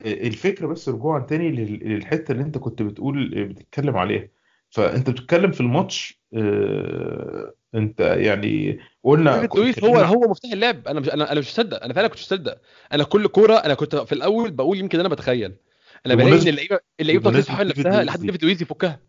الفكرة 0.06 0.66
بس 0.66 0.88
رجوعا 0.88 1.20
تاني 1.20 1.50
لل- 1.50 1.88
للحتة 1.88 2.32
اللي 2.32 2.42
أنت 2.42 2.58
كنت 2.58 2.82
بتقول 2.82 3.44
بتتكلم 3.44 3.96
عليها. 3.96 4.28
فأنت 4.74 5.10
بتتكلم 5.10 5.50
في 5.52 5.60
الماتش 5.60 6.20
آه، 6.34 7.54
أنت 7.74 8.00
يعني 8.00 8.78
قلنا 9.04 9.48
لويس 9.56 9.84
هو 9.84 9.96
هو 9.96 10.20
مفتاح 10.30 10.52
اللعب. 10.52 10.88
أنا 10.88 11.00
مش 11.00 11.08
أنا 11.08 11.32
أنا 11.32 11.40
مش 11.40 11.48
مصدق 11.48 11.84
أنا 11.84 11.94
فعلا 11.94 12.08
كنت 12.08 12.18
مصدق 12.18 12.58
أنا 12.92 13.04
كل 13.04 13.26
كورة 13.26 13.54
أنا 13.54 13.74
كنت 13.74 13.96
في 13.96 14.12
الأول 14.12 14.50
بقول 14.50 14.78
يمكن 14.78 15.00
أنا 15.00 15.08
بتخيل. 15.08 15.54
أنا 16.06 16.14
بلاقي 16.14 16.42
إن 16.42 16.48
اللعيبه 16.48 16.78
اللعيبة 17.00 17.30
حول 17.30 17.68
ديفيد 17.68 17.86
نفسها 17.86 17.94
لويس 17.94 18.06
لحد 18.08 18.20
دي. 18.20 18.26
ديفيد 18.26 18.44
لويس 18.44 18.62
يفكها. 18.62 19.00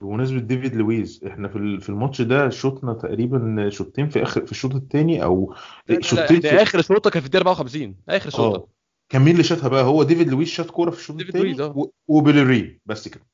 بمناسبة 0.00 0.38
ديفيد 0.38 0.74
لويز 0.74 1.24
إحنا 1.26 1.48
في 1.48 1.78
في 1.80 1.88
الماتش 1.88 2.22
ده 2.22 2.48
شوطنا 2.48 2.92
تقريبا 2.92 3.68
شوطين 3.70 4.08
في 4.08 4.22
اخر 4.22 4.46
في 4.46 4.52
الشوط 4.52 4.74
الثاني 4.74 5.22
أو 5.22 5.54
شوطين 6.00 6.40
في 6.40 6.62
آخر 6.62 6.82
شوطة 6.82 7.10
كان 7.10 7.20
في 7.20 7.26
الدقيقة 7.26 7.48
54 7.48 7.96
آخر 8.08 8.30
شوطة. 8.30 8.56
آه. 8.56 8.68
كان 9.08 9.22
مين 9.22 9.32
اللي 9.32 9.44
شاطها 9.44 9.68
بقى؟ 9.68 9.82
هو 9.84 10.02
ديفيد 10.02 10.28
لويز 10.28 10.48
شاط 10.48 10.70
كورة 10.70 10.90
في 10.90 10.98
الشوط 10.98 11.20
الثاني 11.20 11.44
لويز، 11.44 11.60
آه. 11.60 11.90
وبيليري 12.08 12.80
بس 12.86 13.08
كده. 13.08 13.31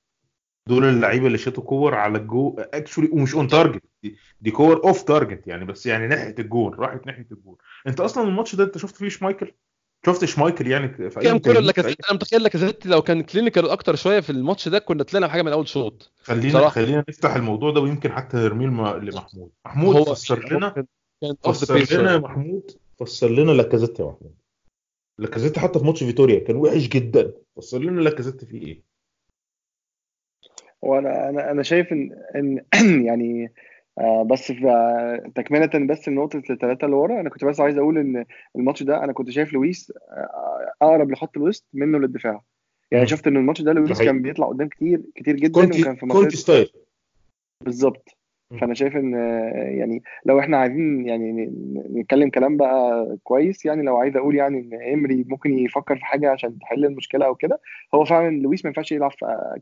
دول 0.68 0.84
اللعيبة 0.84 1.26
اللي 1.26 1.38
شاطوا 1.38 1.62
كور 1.64 1.94
على 1.94 2.18
الجون 2.18 2.56
actually 2.58 3.08
ومش 3.12 3.34
on 3.34 3.48
target 3.48 3.82
دي, 4.40 4.50
كور 4.50 4.84
off 4.84 5.02
target 5.02 5.46
يعني 5.46 5.64
بس 5.64 5.86
يعني 5.86 6.06
ناحية 6.06 6.34
الجون 6.38 6.74
راحت 6.74 7.06
ناحية 7.06 7.26
الجون. 7.32 7.56
انت 7.86 8.00
أصلا 8.00 8.24
الماتش 8.28 8.54
ده 8.54 8.64
أنت 8.64 8.78
شفت 8.78 8.96
فيه 8.96 9.08
شمايكل؟ 9.08 9.52
شفت 10.06 10.24
شمايكل 10.24 10.66
يعني 10.66 10.88
في 10.88 11.20
أي 11.20 11.24
كام 11.24 11.38
كوره 11.38 11.72
كانت 11.72 11.78
أنا 11.86 12.12
متخيل 12.12 12.44
لك 12.44 12.86
لو 12.86 13.02
كان 13.02 13.22
clinical 13.22 13.68
أكتر 13.70 13.94
شوية 13.96 14.20
في 14.20 14.30
الماتش 14.30 14.68
ده 14.68 14.78
كنا 14.78 15.02
طلعنا 15.02 15.26
بحاجة 15.26 15.42
من 15.42 15.52
أول 15.52 15.68
شوط. 15.68 16.12
خلينا 16.22 16.48
بصراحة. 16.48 16.68
خلينا 16.70 17.04
نفتح 17.08 17.34
الموضوع 17.34 17.70
ده 17.70 17.80
ويمكن 17.80 18.12
حتى 18.12 18.36
نرميه 18.36 18.66
لم- 18.66 18.86
لمحمود. 19.04 19.50
محمود 19.66 19.96
هو 19.96 20.04
فسر 20.04 20.48
لنا 20.52 20.84
فسر 21.44 21.98
لنا 22.00 22.12
يا 22.12 22.18
محمود 22.18 22.70
فسر 23.00 23.28
لنا 23.30 23.52
لاكازيت 23.52 24.00
يا 24.00 24.04
محمود. 24.04 24.34
لاكازيت 25.18 25.58
حتى 25.58 25.78
في 25.78 25.84
ماتش 25.84 26.04
فيتوريا 26.04 26.38
كان 26.38 26.56
وحش 26.56 26.88
جدا. 26.88 27.32
فسر 27.56 27.78
لنا 27.78 28.00
لاكازيت 28.00 28.44
فيه 28.44 28.62
إيه؟ 28.62 28.87
وأنا 30.82 31.28
أنا 31.28 31.50
أنا 31.50 31.62
شايف 31.62 31.92
ان 31.92 32.10
ان 32.36 32.60
يعني 33.08 33.52
آه، 33.98 34.22
بس 34.22 34.52
في 34.52 35.30
تكملة 35.34 35.86
بس 35.86 36.08
لنقطة 36.08 36.42
الثلاثة 36.50 36.84
اللي 36.84 36.96
ورا 36.96 37.20
أنا 37.20 37.30
كنت 37.30 37.44
بس 37.44 37.60
عايز 37.60 37.78
أقول 37.78 37.98
إن 37.98 38.24
الماتش 38.56 38.82
ده 38.82 39.04
أنا 39.04 39.12
كنت 39.12 39.30
شايف 39.30 39.52
لويس 39.52 39.92
آه، 40.10 40.72
أقرب 40.82 41.10
لخط 41.10 41.36
الوسط 41.36 41.64
منه 41.72 41.98
للدفاع 41.98 42.42
يعني. 42.90 43.06
شفت 43.06 43.26
إن 43.26 43.36
الماتش 43.36 43.62
ده 43.62 43.72
لويس. 43.72 44.02
كان 44.02 44.22
بيطلع 44.22 44.46
قدام 44.46 44.68
كتير 44.68 45.02
كتير 45.14 45.36
جدا 45.36 45.60
وكان 45.60 45.96
في 45.96 46.06
style 46.36 46.70
بالظبط. 47.64 48.17
فأنا 48.60 48.74
شايف 48.74 48.96
إن 48.96 49.12
يعني 49.78 50.02
لو 50.26 50.40
إحنا 50.40 50.56
عايزين 50.56 51.06
يعني 51.06 51.52
نتكلم 51.90 52.30
كلام 52.30 52.56
بقى 52.56 53.06
كويس 53.24 53.66
يعني 53.66 53.82
لو 53.82 53.96
عايز 53.96 54.16
أقول 54.16 54.36
يعني 54.36 54.58
إن 54.58 54.92
امري 54.92 55.24
ممكن 55.28 55.58
يفكر 55.58 55.96
في 55.96 56.04
حاجة 56.04 56.30
عشان 56.30 56.58
تحل 56.58 56.84
المشكلة 56.84 57.26
أو 57.26 57.34
كده 57.34 57.60
هو 57.94 58.04
فعلا 58.04 58.36
لويس 58.36 58.64
ما 58.64 58.68
ينفعش 58.68 58.92
يلعب 58.92 59.10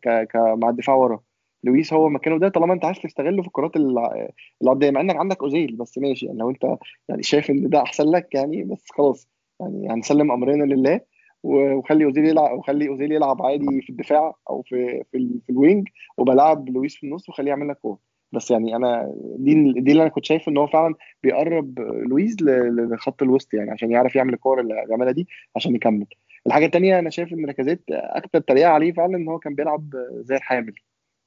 ك... 0.02 0.08
ك... 0.08 0.36
مع 0.36 0.68
الدفاع 0.70 0.96
ورا 0.96 1.20
لويس 1.64 1.92
هو 1.92 2.08
مكانه 2.08 2.38
ده 2.38 2.48
طالما 2.48 2.74
أنت 2.74 2.84
عايز 2.84 2.98
تستغله 2.98 3.42
في 3.42 3.48
الكرات 3.48 3.76
الع- 3.76 4.28
العرضية 4.62 4.90
مع 4.90 5.00
إنك 5.00 5.16
عندك 5.16 5.42
أوزيل 5.42 5.76
بس 5.76 5.98
ماشي 5.98 6.26
يعني 6.26 6.38
لو 6.38 6.50
أنت 6.50 6.64
يعني 7.08 7.22
شايف 7.22 7.50
إن 7.50 7.68
ده 7.68 7.82
أحسن 7.82 8.04
لك 8.10 8.34
يعني 8.34 8.64
بس 8.64 8.84
خلاص 8.90 9.28
يعني 9.60 9.88
هنسلم 9.90 10.32
امرنا 10.32 10.64
لله 10.74 11.00
وخلي 11.42 12.04
أوزيل 12.04 12.26
يلعب 12.26 12.58
وخلي 12.58 12.88
أوزيل 12.88 13.12
يلعب 13.12 13.42
عادي 13.42 13.80
في 13.82 13.90
الدفاع 13.90 14.34
أو 14.50 14.62
في 14.62 15.02
في. 15.12 15.40
في 15.46 15.50
ال 15.52 15.59
wing 15.59 15.88
وبلعب 16.18 16.68
لويس 16.68 16.96
في 16.96 17.04
النص 17.06 17.28
وخليه 17.28 17.48
يعمل 17.48 17.68
لك 17.68 17.78
كوره 17.78 17.98
بس 18.36 18.50
يعني 18.50 18.76
أنا 18.76 19.12
دي 19.38 19.72
دي 19.72 19.90
اللي 19.92 20.02
أنا 20.02 20.10
كنت 20.10 20.24
شايف 20.24 20.48
إن 20.48 20.56
هو 20.56 20.66
فعلا 20.66 20.94
بيقرب 21.22 21.78
لويز 21.80 22.36
لخط 22.42 23.22
الوسط 23.22 23.54
يعني 23.54 23.70
عشان 23.70 23.90
يعرف 23.90 24.16
يعمل 24.16 24.34
الكور 24.34 24.60
اللي 24.60 24.84
بيعملها 24.88 25.12
دي 25.12 25.28
عشان 25.56 25.74
يكمل. 25.74 26.06
الحاجة 26.46 26.66
الثانية 26.66 26.98
أنا 26.98 27.10
شايف 27.10 27.32
إن 27.32 27.46
لاكازيت 27.46 27.82
أكتر 27.90 28.40
تريقه 28.40 28.68
عليه 28.70 28.92
فعلا 28.92 29.16
إن 29.16 29.28
هو 29.28 29.38
كان 29.38 29.54
بيلعب 29.54 29.90
زي 30.12 30.36
الحامل. 30.36 30.74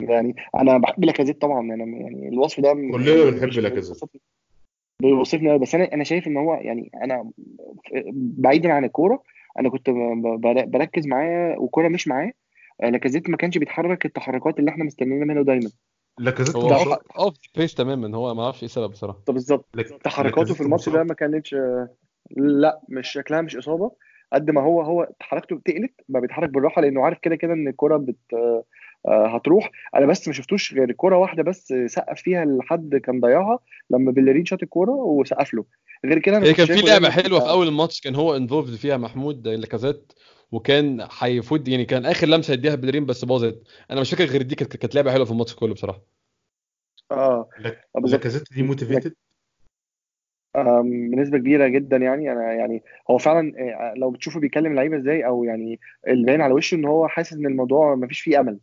يعني 0.02 0.36
أنا 0.56 0.78
بحب 0.78 1.06
لاكازيت 1.06 1.42
طبعا 1.42 1.60
أنا 1.60 1.86
يعني 1.86 2.28
الوصف 2.30 2.60
ده 2.60 2.74
كلنا 2.74 3.32
بنحب 3.32 3.50
لاكازيت. 3.62 3.98
بيوصفني- 5.02 5.58
بس 5.58 5.76
أنا 5.76 5.94
أنا 5.94 6.04
شايف 6.04 6.28
إن 6.28 6.38
هو 6.38 6.54
يعني 6.54 6.92
أنا 7.04 7.32
بعيدا 8.14 8.72
عن 8.74 8.86
الكورة 8.86 9.24
أنا 9.60 9.70
كنت 9.70 9.90
بركز 10.68 11.08
معاه 11.08 11.56
والكوره 11.60 11.88
مش 11.88 12.08
معاه. 12.08 12.32
لاكازيت 12.84 13.30
ما 13.30 13.38
كانش 13.38 13.58
بيتحرك 13.58 14.06
التحركات 14.06 14.60
اللي 14.60 14.72
إحنا 14.72 14.84
مستنيينها 14.84 15.26
منه 15.26 15.42
دايما. 15.44 15.70
لاكازيت 16.20 16.56
هو 16.56 17.00
off 17.18 17.34
pace 17.56 17.76
تماما 17.76 18.18
هو 18.18 18.34
ما 18.36 18.44
أعرفش 18.44 18.60
إيه 18.60 18.66
السبب 18.66 18.90
بصراحة. 18.92 19.20
طب 19.26 19.34
بالظبط. 19.34 19.66
تحركاته 20.04 20.54
في 20.54 20.62
الماتش 20.62 20.90
ده. 20.90 21.04
ما 21.04 21.14
كانتش 21.14 21.56
لا 22.38 22.82
مش 22.90 23.08
شكلها 23.12 23.42
مش 23.42 23.58
إصابة 23.58 23.92
قد 24.34 24.52
ما 24.52 24.62
هو 24.62 24.82
هو 24.82 25.10
حركته 25.20 25.56
بتقلت 25.56 25.94
بقى 26.10 26.22
بيتحرك 26.22 26.50
بالراحة 26.50 26.82
لأنه 26.82 27.02
عارف 27.06 27.18
كده 27.20 27.36
كده 27.36 27.54
إن 27.54 27.68
الكرة 27.68 27.98
بت 27.98 28.34
آه، 29.08 29.36
هتروح. 29.36 29.72
أنا 29.96 30.06
بس 30.06 30.28
ما 30.28 30.34
شفتوش 30.34 30.74
غير 30.74 30.92
كرة 30.92 31.18
واحدة 31.18 31.44
بس 31.44 31.74
سقف 31.86 32.22
فيها 32.22 32.46
لحد 32.46 32.96
كان 32.96 33.20
ضيعها 33.20 33.60
لما 33.90 34.12
بيلرين 34.12 34.46
شاط 34.46 34.64
الكوره 34.64 34.92
وسقف 34.92 35.54
له. 35.54 35.66
غير 36.06 36.20
كده 36.20 36.38
أنا 36.38 36.52
كان 36.52 36.66
في 36.66 36.82
لعبة 36.82 37.10
حلوة 37.10 37.40
في 37.40 37.46
آه، 37.46 37.52
أول 37.52 37.68
الماتش 37.68 38.02
كان 38.02 38.16
هو 38.16 38.36
involved 38.36 38.76
فيها 38.76 38.98
محمود 38.98 39.48
لاكازيت 39.48 40.14
وكان 40.52 41.08
هيفوت 41.20 41.68
يعني 41.68 41.86
كان 41.86 42.06
آخر 42.06 42.28
لمسة 42.28 42.54
يديها 42.54 42.76
بلرين 42.76 43.06
بس 43.06 43.26
باظت. 43.26 43.62
أنا 43.92 44.02
مش 44.02 44.12
فاكر 44.12 44.26
غير 44.26 44.42
دي 44.42 44.56
كانت 44.56 44.78
كانت 44.78 44.96
لعبة 44.96 45.12
حلوة 45.12 45.26
في 45.26 45.32
الماتش 45.32 45.56
كله 45.56 45.74
بصراحة. 45.74 46.02
آه. 47.12 47.50
لك- 47.60 47.88
آه،. 47.96 48.00
لاكازيت 48.00 48.54
demotivated 48.54 49.14
آم، 50.56 51.10
بنسبة 51.12 51.38
كبيرة 51.38 51.68
جدا 51.68 51.98
يعني. 51.98 52.32
أنا 52.32 52.54
يعني 52.54 52.84
هو 53.12 53.18
فعلا 53.18 53.54
آه، 53.60 53.94
لو 53.98 54.12
بتشوفه 54.12 54.40
بيكلم 54.40 54.72
اللعيبة 54.72 54.98
إزاي 54.98 55.26
أو 55.26 55.44
يعني 55.44 55.80
اللي 56.08 56.26
باين 56.26 56.42
على 56.42 56.54
وشه 56.54 56.76
إن 56.76 56.86
هو 56.86 57.08
حاسس 57.08 57.34
إن 57.34 57.46
الموضوع 57.46 57.96
ما 57.96 58.08
فيش 58.08 58.22
فيه 58.22 58.40
أمل. 58.40 58.60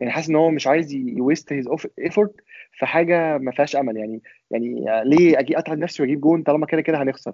يعني 0.00 0.12
حاسس 0.12 0.28
إن 0.28 0.36
هو 0.36 0.50
مش 0.50 0.66
عايز 0.66 0.92
يwaste 0.92 1.52
his 1.52 1.68
effort 1.98 2.34
في 2.72 2.86
حاجة 2.86 3.38
ما 3.38 3.52
فيهاش 3.52 3.76
أمل. 3.76 3.96
يعني 3.96 4.22
يعني 4.50 4.90
آه، 4.90 5.02
ليه 5.02 5.38
أجي 5.38 5.58
أتعب 5.58 5.78
نفسي 5.78 6.02
وأجيب 6.02 6.20
جون 6.20 6.42
طالما 6.42 6.66
كده 6.66 6.80
كده 6.80 7.02
هنخسر؟ 7.02 7.32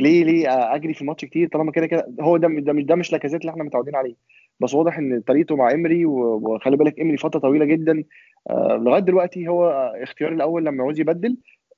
ليه 0.00 0.24
ليه 0.24 0.74
اجري 0.74 0.94
في 0.94 1.00
الماتش 1.02 1.24
كتير 1.24 1.48
طالما 1.48 1.72
كده 1.72 1.86
كده 1.86 2.06
هو 2.20 2.36
ده 2.36 2.48
ده 2.48 2.72
مش 2.72 2.84
ده 2.84 2.94
مش 2.94 3.12
لاكازيت 3.12 3.40
اللي 3.40 3.50
إحنا 3.52 3.64
متعودين 3.64 3.96
عليه. 3.96 4.14
بس 4.60 4.74
واضح 4.74 4.98
ان 4.98 5.20
طريقته 5.20 5.56
مع 5.56 5.70
امري 5.72 6.06
وخلي 6.06 6.76
بالك 6.76 7.00
امري 7.00 7.16
فترة 7.16 7.40
طويلة 7.40 7.64
جدا 7.64 8.04
آه، 8.50 8.76
لغاية 8.84 9.00
دلوقتي 9.00 9.48
هو 9.48 9.70
اختيار 10.02 10.32
الأول 10.32 10.64
لما 10.64 10.82
عاوز 10.84 11.00
يبدل 11.00 11.36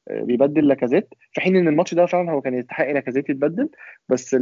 آه، 0.09 0.23
بيبدل 0.23 0.69
لاكازيت 0.69 1.09
في 1.33 1.41
حين 1.41 1.57
إن 1.57 1.69
الماتش 1.69 1.95
ده 1.95 2.07
فعلا 2.07 2.31
هو 2.33 2.41
كان 2.41 2.55
يستحق 2.55 2.91
لاكازيت 2.91 3.31
يتبدل 3.31 3.71
بس 4.09 4.37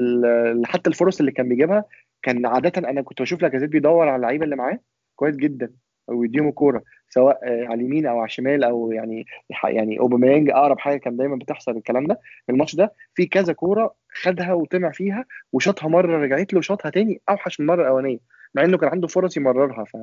حتى 0.65 0.91
الفرص 0.91 1.21
اللي 1.21 1.33
كان 1.33 1.49
بيجيبها 1.49 1.85
كان 2.23 2.47
عاده 2.47 2.91
أنا 2.91 3.03
كنت 3.03 3.23
بشوف 3.23 3.43
لاكازيت 3.43 3.71
بيدور 3.71 4.09
على 4.09 4.17
اللعيبة 4.17 4.45
اللي 4.45 4.57
معاه 4.57 4.79
كويس 5.17 5.37
جدا. 5.37 5.73
ويديهم 6.11 6.49
الكورة 6.49 6.83
سواء 7.09 7.39
آه، 7.43 7.67
على 7.67 7.75
اليمين 7.75 8.07
أو 8.07 8.19
على 8.19 8.27
الشمال 8.27 8.65
أو 8.65 8.93
يعني 8.93 9.27
يعني 9.65 10.01
أوباميانج 10.01 10.51
أقرب 10.51 10.79
حاجة 10.79 10.99
كان 10.99 11.17
دايما 11.17 11.37
بتحصل 11.37 11.77
الكلام 11.77 12.07
ده 12.07 12.21
الماتش 12.51 12.75
ده 12.77 12.95
في 13.15 13.27
كذا 13.27 13.53
كورة 13.53 13.95
خدها 14.23 14.53
وطمع 14.53 14.91
فيها 14.91 15.25
وشاطها 15.53 15.89
مرة 15.89 16.19
رجعت 16.19 16.53
له 16.53 16.59
وشاطها 16.59 16.91
تاني 16.91 17.21
أوحش 17.29 17.61
من 17.61 17.65
المرة 17.71 17.83
الأولانية 17.83 18.19
مع 18.55 18.65
إنه 18.65 18.79
كان 18.79 18.89
عنده 18.91 19.09
فرص 19.09 19.37
يمررها 19.37 19.85
ف... 19.85 19.97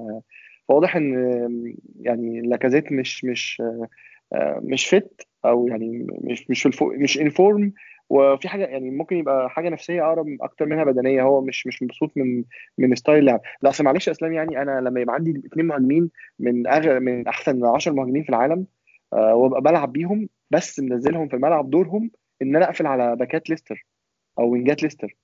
فواضح 0.67 0.95
إن 0.95 1.75
يعني 2.01 2.41
لاكازيت 2.41 2.91
مش 2.91 3.25
مش 3.25 3.61
آه، 3.61 3.87
آه، 4.33 4.61
مش 4.63 4.87
فت 4.87 5.27
أو 5.45 5.67
يعني 5.67 6.07
مش 6.23 6.49
مش 6.49 6.61
في 6.61 6.67
الفو 6.67 6.93
مش 6.97 7.17
انفورم 7.19 7.73
وفي 8.09 8.47
حاجة 8.49 8.65
يعني 8.65 8.91
ممكن 8.91 9.17
يبقى 9.17 9.49
حاجة 9.49 9.69
نفسية 9.69 10.07
أقرب 10.07 10.27
أكتر 10.41 10.65
منها 10.65 10.83
بدنية 10.83 11.21
هو 11.23 11.41
مش 11.41 11.67
مش 11.67 11.83
مبسوط 11.83 12.11
من 12.17 12.43
من 12.77 12.95
style 12.95 13.19
اللعب. 13.19 13.41
لا 13.61 13.69
أصل 13.69 13.83
معلش 13.83 14.09
إسلام 14.09 14.33
يعني 14.33 14.61
أنا 14.61 14.81
لما 14.81 15.01
يبقى 15.01 15.15
عندي 15.15 15.41
اثنين 15.45 15.65
مهاجمين 15.65 16.09
من 16.39 16.67
أغ... 16.67 16.99
من 16.99 17.27
أحسن 17.27 17.65
10 17.65 17.93
مهاجمين 17.93 18.23
في 18.23 18.29
العالم 18.29 18.65
آه، 19.13 19.35
وأبقى 19.35 19.61
بلعب 19.61 19.91
بيهم 19.93 20.29
بس 20.51 20.79
منزلهم 20.79 21.27
في 21.27 21.35
الملعب 21.35 21.69
دورهم 21.69 22.11
إن 22.41 22.55
أنا 22.55 22.65
أقفل 22.65 22.87
على 22.87 23.15
باكات 23.15 23.49
ليستر 23.49 23.85
أو 24.39 24.49
wingات 24.49 24.83
ليستر. 24.83 25.15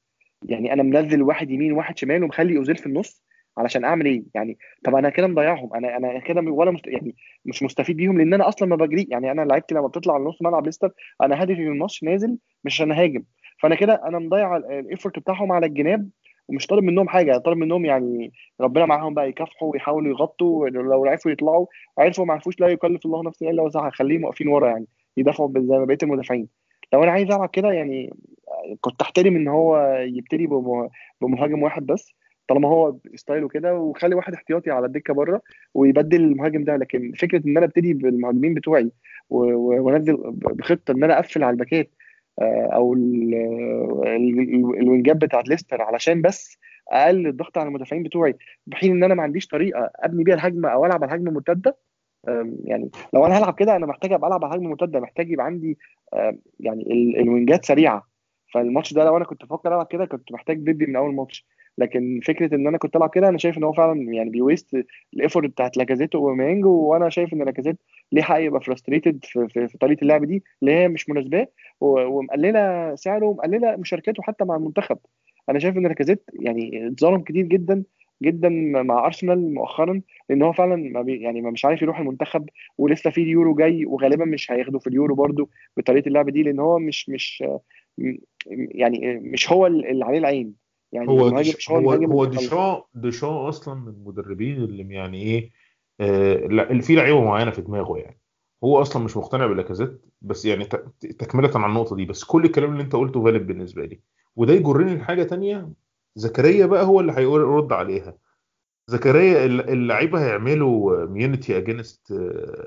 يعني 0.46 0.74
أنا 0.74 0.84
منزل 0.84 1.22
واحد 1.22 1.52
يمين 1.52 1.72
وواحد 1.72 1.98
شمال 1.98 2.24
ومخلي 2.24 2.58
أوزيل 2.58 2.76
في 2.78 2.86
النص 2.86 3.24
علشان 3.58 3.84
أعمل 3.86 4.06
إيه؟ 4.06 4.24
يعني 4.36 4.58
طب 4.84 4.96
أنا 4.96 5.10
كده 5.10 5.28
مضيعهم. 5.28 5.74
أنا 5.74 5.98
أنا 5.98 6.20
كده 6.20 6.42
ولا 6.52 6.72
مست... 6.72 6.88
يعني 6.88 7.16
مش 7.46 7.64
مستفيد 7.64 7.98
بيهم 7.98 8.18
لأن 8.18 8.34
أنا 8.34 8.48
أصلا 8.48 8.68
ما 8.70 8.76
بجري. 8.76 9.08
يعني 9.10 9.32
أنا 9.32 9.42
لعيبتي 9.42 9.76
لما 9.76 9.88
بتطلع 9.88 10.14
على 10.14 10.24
نص 10.24 10.42
ملعب 10.42 10.66
ليستر 10.66 10.92
أنا 11.22 11.44
هدفي 11.44 11.62
من 11.62 11.68
الماتش 11.72 12.04
نازل 12.04 12.38
مش 12.64 12.74
عشان 12.74 12.92
اهاجم 12.92 13.24
فأنا 13.62 13.76
كده 13.76 14.02
أنا 14.08 14.20
مضيع 14.20 14.58
ال 14.58 14.67
effort 14.67 15.20
بتاعهم 15.20 15.52
على 15.52 15.66
الجناب 15.66 16.10
ومش 16.48 16.68
طالب 16.68 16.84
منهم 16.84 17.08
حاجة. 17.10 17.38
طالب 17.38 17.58
منهم 17.58 17.86
يعني 17.86 18.32
ربنا 18.62 18.86
معاهم 18.86 19.14
بقى 19.14 19.30
يكافحوا 19.30 19.72
ويحاولوا 19.72 20.10
يغطوا 20.12 20.70
لو 20.70 21.06
عرفوا 21.06 21.32
يطلعوا. 21.32 21.66
عرفوا 21.98 22.26
ما 22.26 22.34
عرفوش 22.34 22.60
لا 22.60 22.68
يكلف 22.68 23.06
الله 23.06 23.24
نفسا 23.24 23.50
إلا 23.50 23.64
وسعها. 23.64 23.90
خليهم 23.90 24.24
واقفين 24.24 24.48
ورا 24.48 24.68
يعني 24.70 24.86
يدافعوا 25.18 25.52
زي 25.58 25.78
ما 25.78 25.86
بقية 25.86 25.98
المدافعين. 26.04 26.48
لو 26.94 27.04
أنا 27.04 27.12
عايز 27.12 27.32
ألعب 27.32 27.50
كده 27.50 27.72
يعني 27.72 28.14
كنت 28.82 29.02
أحترم 29.02 29.36
إن 29.36 29.48
هو 29.48 29.96
يبتدي 30.00 30.48
بمه- 30.48 30.90
بمهاجم 31.22 31.64
واحد 31.64 31.86
بس. 31.86 32.14
طالما 32.48 32.70
هو 32.70 32.96
style 33.16 33.42
ه 33.42 33.48
كده 33.48 33.76
وخلي 33.76 34.16
واحد 34.16 34.34
احتياطي 34.34 34.72
على 34.72 34.86
الدكة 34.86 35.14
بره 35.14 35.42
ويبدل 35.74 36.22
المهاجم 36.24 36.64
ده. 36.64 36.76
لكن 36.78 37.12
فكرة 37.12 37.42
إن 37.48 37.58
أنا 37.58 37.66
أبتدي 37.66 37.94
بالمهاجمين 37.94 38.54
بتوعي 38.54 38.92
وأنزل 39.30 40.18
بخطة 40.34 40.92
إن 40.92 41.04
أنا 41.04 41.20
أقفل 41.20 41.44
على 41.44 41.54
الباكات 41.54 41.90
آه، 42.42 42.70
أو 42.74 42.94
ال- 42.94 43.34
ال- 44.06 44.80
ال 44.80 44.86
wingات 44.86 45.16
بتاعت 45.16 45.48
ليستر 45.50 45.82
علشان 45.82 46.22
بس 46.22 46.58
أقلل 46.92 47.28
الضغط 47.28 47.58
على 47.58 47.68
المدافعين 47.68 48.04
بتوعي 48.04 48.36
بحين 48.68 48.92
إن 48.92 49.04
أنا 49.04 49.14
ما 49.16 49.24
عنديش 49.24 49.48
طريقة 49.48 49.90
أبني 49.96 50.24
بيها 50.24 50.36
الهجمة 50.36 50.70
أو 50.70 50.86
ألعب 50.86 51.04
على 51.04 51.10
الهجمة 51.10 51.30
المرتده 51.30 51.78
يعني 52.64 52.90
لو 53.14 53.26
أنا 53.26 53.38
هلعب 53.38 53.56
كده 53.56 53.76
أنا 53.76 53.86
محتاج 53.86 54.14
أبقى 54.14 54.28
ألعب 54.28 54.46
على 54.46 54.50
الهجمة 54.52 54.66
المرتده 54.66 55.00
محتاج 55.00 55.32
يبقى 55.32 55.46
عندي 55.46 55.78
يعني 56.60 56.82
ال- 56.82 57.20
ال 57.20 57.27
wingات 57.27 57.66
سريعة. 57.66 58.08
فالماتش 58.54 58.94
ده 58.94 59.06
لو 59.06 59.18
أنا 59.18 59.26
كنت 59.26 59.46
بفكر 59.46 59.70
ألعب 59.70 59.88
كده 59.88 60.06
كنت 60.06 60.32
محتاج 60.32 60.58
بيبي 60.58 60.86
من 60.86 60.96
أول 60.96 61.16
ماتش. 61.16 61.48
لكن 61.78 62.20
فكرة 62.24 62.56
إن 62.56 62.68
أنا 62.68 62.78
كنت 62.78 62.96
ألعب 62.96 63.10
كده 63.10 63.30
أنا 63.30 63.38
شايف 63.38 63.58
إن 63.58 63.64
هو 63.64 63.74
فعلا 63.74 64.14
يعني 64.14 64.30
بي 64.30 64.46
waste 64.46 64.86
ال 65.14 65.19
effort 65.19 65.50
بتاعت 65.50 65.78
لاكازيت 65.78 66.16
واوباميانج 66.16 66.66
وأنا 66.66 67.10
شايف 67.10 67.34
إن 67.34 67.44
لاكازيت 67.44 67.78
ليه 68.12 68.22
حق 68.22 68.40
يبقى 68.40 68.62
frustrated 68.62 69.26
في, 69.26 69.48
في, 69.50 69.68
في 69.68 69.78
طريقة 69.78 70.02
اللعب 70.02 70.26
دي 70.26 70.44
اللي 70.62 70.74
هي 70.74 70.88
مش 70.88 71.10
مناسباه 71.10 71.48
ومقللة 71.82 72.96
سعره 72.96 73.26
ومقللة 73.26 73.76
مشاركاته 73.76 74.24
حتى 74.24 74.46
مع 74.46 74.56
المنتخب. 74.56 74.98
أنا 75.50 75.60
شايف 75.60 75.78
إن 75.78 75.88
لاكازيت 75.88 76.24
يعني 76.34 76.88
اتظلم 76.88 77.22
كتير 77.22 77.46
جدا 77.46 77.84
جدا 78.24 78.50
مع 78.84 79.06
أرسنال 79.06 79.54
مؤخرا 79.54 80.02
لأن 80.30 80.42
هو 80.42 80.54
فعلا 80.54 80.76
ما 80.76 81.02
بي 81.02 81.22
يعني 81.22 81.42
ما 81.42 81.52
مش 81.52 81.66
عارف 81.66 81.82
يروح 81.82 82.00
المنتخب 82.00 82.50
ولسه 82.78 83.10
في 83.10 83.22
اليورو 83.24 83.56
جاي 83.56 83.86
وغالبا 83.86 84.26
مش 84.26 84.52
هياخده 84.52 84.80
في 84.80 84.88
اليورو 84.88 85.16
برضو 85.16 85.50
بطريقة 85.78 86.08
اللعب 86.08 86.30
دي 86.30 86.44
لأن 86.44 86.60
هو 86.60 86.80
مش 86.80 87.10
مش 87.10 87.44
يعني 88.56 89.16
مش 89.20 89.52
هو 89.52 89.68
اللي 89.68 90.06
عليه 90.06 90.18
العين. 90.20 90.63
يعني 90.94 91.08
هو 91.08 91.28
المهاجم 91.28 91.38
ديش 91.48 91.56
مش 91.56 91.70
هو 91.72 91.76
هو 91.76 91.82
المهاجم 91.94 92.12
هو 92.12 92.24
اللي 92.24 92.32
بيخلص. 92.38 92.50
ديشا 92.54 92.84
ديشا 92.96 93.50
أصلا 93.50 93.74
من 93.74 93.88
المدربين 93.88 94.56
اللي 94.64 94.94
يعني 94.96 95.22
إيه 95.24 95.52
آه 96.00 96.80
في 96.82 96.96
لعيبة 96.96 97.24
معينة 97.24 97.52
في 97.52 97.62
دماغه 97.62 97.98
يعني. 97.98 98.20
هو 98.64 98.82
أصلا 98.82 99.04
مش 99.04 99.18
مقتنع 99.18 99.48
بلاكازيت 99.48 100.02
بس 100.22 100.46
يعني 100.46 100.66
ت- 100.66 101.06
تكملة 101.06 101.52
على 101.56 101.66
النقطة 101.66 101.96
دي 101.96 102.06
بس 102.06 102.24
كل 102.24 102.46
الكلام 102.46 102.72
اللي 102.72 102.84
أنت 102.84 102.96
قلته 102.96 103.24
valid 103.24 103.42
بالنسبة 103.42 103.86
لي. 103.86 104.00
وده 104.36 104.54
يجرني 104.54 104.96
لحاجة 104.96 105.24
تانية 105.24 105.70
زكريا 106.16 106.66
بقى 106.66 106.86
هو 106.86 107.00
اللي 107.00 107.12
هيقول 107.12 107.42
يرد 107.42 107.74
عليها. 107.74 108.18
زكريا 108.88 109.46
الل- 109.46 109.70
اللعيبة 109.70 110.26
هيعملوا 110.26 111.06
mutiny 111.06 111.58
against 111.58 112.12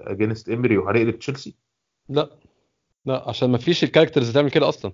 against 0.06 0.48
إيمري 0.48 0.78
وهنقلب 0.78 1.18
تشيلسي؟ 1.18 1.56
لا 2.08 2.30
لا 3.04 3.28
عشان 3.28 3.50
ما 3.50 3.58
فيش 3.58 3.84
ال 3.84 3.89
characters 3.89 4.32
تعمل 4.34 4.50
كده 4.50 4.68
أصلا. 4.68 4.92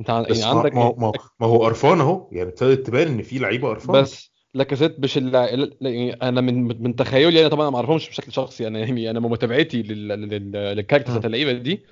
انت 0.00 0.08
يعني 0.08 0.44
عندك 0.44 0.74
ما 0.74 0.94
ما, 0.98 1.12
ما 1.40 1.46
هو 1.46 1.64
قرفان 1.64 2.00
اهو. 2.00 2.28
يعني 2.32 2.48
ابتدت 2.48 2.86
تبان 2.86 3.08
ان 3.08 3.22
في 3.22 3.38
لعيبة 3.38 3.68
قرفان. 3.68 4.02
بس 4.02 4.30
لاكازيت 4.54 5.00
مش 5.00 5.18
الل... 5.18 5.36
ال- 5.36 5.76
يعني 5.80 6.12
أنا 6.12 6.40
من 6.40 6.82
من 6.82 6.96
تخيلي 6.96 7.40
أنا 7.40 7.48
طبعا 7.48 7.70
ما 7.70 7.76
اعرفهمش 7.76 8.08
بشكل 8.08 8.32
شخصي. 8.32 8.66
أنا 8.66 8.78
يعني 8.78 9.10
أنا 9.10 9.20
من 9.20 9.30
متابعتي 9.30 9.82
لل... 9.82 10.08
لل... 10.08 10.82
بتاعت 10.82 11.24
اللعيبه 11.24 11.52
دي. 11.52 11.86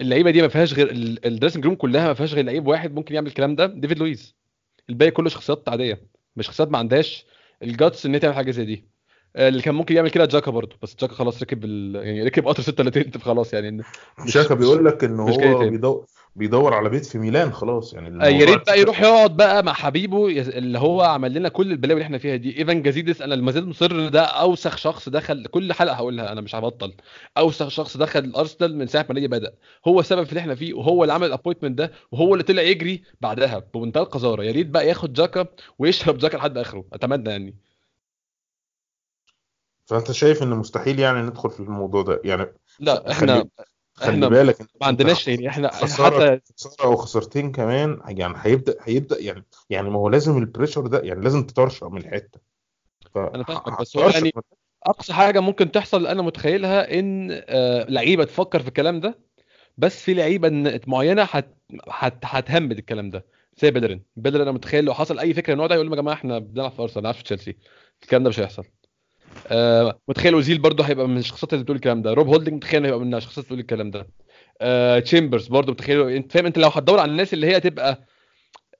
اللعيبة 0.00 0.30
دي 0.30 0.42
ما 0.42 0.48
فيهاش 0.48 0.74
غير 0.74 0.90
ال- 0.90 1.26
ال 1.26 1.30
dressing 1.30 1.64
room 1.64 1.74
كلها 1.74 2.08
ما 2.08 2.14
فيهاش 2.14 2.34
غير 2.34 2.44
لعيب 2.44 2.66
واحد 2.66 2.94
ممكن 2.94 3.14
يعمل 3.14 3.26
الكلام 3.26 3.56
ده 3.56 3.66
ديفيد 3.66 3.98
لويز 3.98 4.36
الباقي 4.90 5.10
كله 5.10 5.28
شخصيات 5.28 5.68
عادية 5.68 6.06
مش 6.36 6.46
شخصيات 6.46 6.68
ما 6.68 6.78
عندهاش 6.78 7.26
ال 7.62 7.71
guts 7.71 8.06
إن 8.06 8.14
هي 8.14 8.20
تعمل 8.20 8.34
حاجة 8.34 8.50
زي 8.50 8.64
دي. 8.64 8.95
اللي 9.36 9.62
كان 9.62 9.74
ممكن 9.74 9.96
يعمل 9.96 10.10
كده 10.10 10.24
جاكا 10.24 10.50
برضه 10.50 10.76
بس 10.82 10.96
جاكا 11.00 11.14
خلاص 11.14 11.42
ركب 11.42 11.64
ال... 11.64 11.94
يعني 11.94 12.22
ركب 12.22 12.48
قطر 12.48 12.62
36 12.62 13.22
خلاص 13.22 13.54
يعني 13.54 13.70
مش 13.70 14.32
شاكا 14.32 14.54
بيقول 14.54 14.84
لك 14.84 15.04
إن 15.04 15.20
هو. 15.20 15.58
بيدور 15.70 16.06
بيدور 16.36 16.74
على 16.74 16.88
بيت 16.88 17.06
في 17.06 17.18
ميلان 17.18 17.52
خلاص 17.52 17.94
يعني 17.94 18.24
آه، 18.24 18.28
يا 18.28 18.44
ريت 18.44 18.66
بقى. 18.66 18.80
يروح 18.80 19.00
يقعد 19.02 19.36
بقى 19.36 19.62
مع 19.64 19.72
حبيبه 19.72 20.26
اللي 20.28 20.78
هو 20.78 21.02
عمل 21.02 21.34
لنا 21.34 21.48
كل 21.48 21.72
البلاوي 21.72 21.94
اللي 22.00 22.04
إحنا 22.06 22.18
فيها 22.18 22.36
دي. 22.36 22.58
إيفان 22.58 22.82
جازيدس 22.82 23.22
أنا 23.22 23.36
ما 23.36 23.52
زلت 23.52 23.64
مصر 23.68 24.08
ده 24.08 24.20
أوسخ 24.24 24.76
شخص 24.76 25.08
دخل 25.08 25.46
كل 25.46 25.72
حلقة 25.72 25.94
هقولها 25.94 26.32
أنا 26.32 26.40
مش 26.40 26.54
هبطل. 26.54 26.92
أوسخ 27.38 27.68
شخص 27.68 27.96
دخل 27.96 28.20
الأرسنال 28.24 28.78
من 28.78 28.86
ساعة 28.86 29.02
ما 29.02 29.08
النادي 29.10 29.28
بدأ. 29.28 29.52
هو 29.88 30.00
السبب 30.00 30.22
في 30.24 30.28
اللي 30.30 30.40
إحنا 30.40 30.54
فيه 30.54 30.74
وهو 30.74 31.02
اللي 31.04 31.12
عمل 31.14 31.26
ال 31.26 31.30
appointment 31.30 31.78
ده 31.78 31.92
وهو 32.12 32.32
اللي 32.34 32.44
طلع 32.44 32.62
يجري 32.62 33.02
بعدها 33.20 33.62
بمنتهى 33.74 34.02
القذارة. 34.02 34.42
يا 34.42 34.52
ريت 34.52 34.66
بقى 34.66 34.88
ياخد 34.88 35.12
جاكا 35.12 35.46
ويشرب 35.78 36.18
جاكا 36.18 36.36
لحد 36.36 36.58
آخره. 36.58 36.84
أتمنى 36.92 37.30
يعني. 37.30 37.54
فأنت 39.86 40.12
شايف 40.12 40.42
إن 40.42 40.50
مستحيل 40.50 40.98
يعني 40.98 41.22
ندخل 41.22 41.50
في 41.50 41.60
الموضوع 41.60 42.02
ده؟ 42.02 42.20
يعني 42.24 42.46
لا 42.80 43.10
إحنا 43.10 43.36
خلي, 43.36 43.48
خلي 43.94 44.28
بالك 44.28 44.60
ما 44.60 44.86
عندناش 44.86 45.28
يعني 45.28 45.48
إحنا 45.48 45.68
حتى 45.74 45.82
خسارة 45.84 46.40
أو 46.84 46.96
خسارتين 46.96 47.52
كمان 47.52 48.00
يعني 48.08 48.34
هيبدا 48.36 48.76
هيبدأ 48.82 49.20
يعني 49.20 49.44
يعني 49.70 49.90
ما 49.90 49.98
هو 49.98 50.08
لازم 50.08 50.38
ال 50.38 50.43
pressure 50.43 50.86
ده 50.86 51.00
يعني 51.00 51.20
لازم 51.20 51.46
تطرشق 51.46 51.86
من 51.86 52.00
الحته 52.00 52.40
أنا 53.16 53.44
فاهمك 53.44 53.80
بس 53.80 53.96
هو 53.96 54.08
يعني 54.08 54.32
أقصى 54.86 55.12
حاجة 55.12 55.40
ممكن 55.40 55.72
تحصل 55.72 56.06
أنا 56.06 56.22
متخيلها 56.22 56.98
إن 56.98 57.28
آه، 57.32 57.86
لعيبة 57.90 58.24
تفكر 58.24 58.62
في 58.62 58.68
الكلام 58.68 59.00
ده 59.00 59.18
بس 59.78 60.02
في 60.02 60.14
لعيبة 60.14 60.80
معينة 60.86 61.22
هت 61.22 61.56
هت 61.88 62.18
هتهمد 62.24 62.78
الكلام 62.78 63.10
ده. 63.10 63.26
زي 63.62 63.70
بيلرين 63.70 64.02
بيلرين 64.16 64.42
أنا 64.42 64.52
متخيل 64.52 64.84
لو 64.84 64.94
حصل 64.94 65.18
أي 65.18 65.34
فكرة 65.34 65.46
من 65.46 65.52
النوع 65.52 65.66
ده 65.66 65.74
يقول 65.74 65.86
لهم 65.86 65.94
يا 65.96 66.00
جماعة 66.02 66.14
إحنا 66.14 66.38
بنلعب 66.38 66.70
في 66.70 66.82
أرسنال 66.82 67.02
بنلعب 67.02 67.14
في 67.14 67.22
تشيلسي. 67.22 67.56
الكلام 68.02 68.22
ده 68.22 68.28
مش 68.28 68.40
هيحصل. 68.40 68.64
آه 69.46 70.00
متخيل 70.08 70.34
اوزيل 70.34 70.58
برضه 70.58 70.84
هيبقى 70.84 71.08
من 71.08 71.18
الشخصيات 71.18 71.52
اللي 71.52 71.62
بتقول 71.62 71.76
الكلام 71.76 72.02
ده. 72.02 72.12
روب 72.12 72.26
هولدنج 72.28 72.54
متخيل 72.54 72.84
هيبقى 72.84 73.00
من 73.00 73.14
الشخصيات 73.14 73.46
اللي 73.52 73.62
بتقول 73.62 73.80
الكلام 73.80 73.90
ده. 73.90 74.08
آه 74.60 74.98
تشامبرز 74.98 75.46
برضه 75.48 75.72
متخيل 75.72 76.00
انت 76.08 76.32
فاهم 76.32 76.46
انت 76.46 76.58
لو 76.58 76.68
هتدور 76.68 76.98
على 77.00 77.10
الناس 77.10 77.34
اللي 77.34 77.46
هي 77.46 77.60
تبقى 77.60 78.04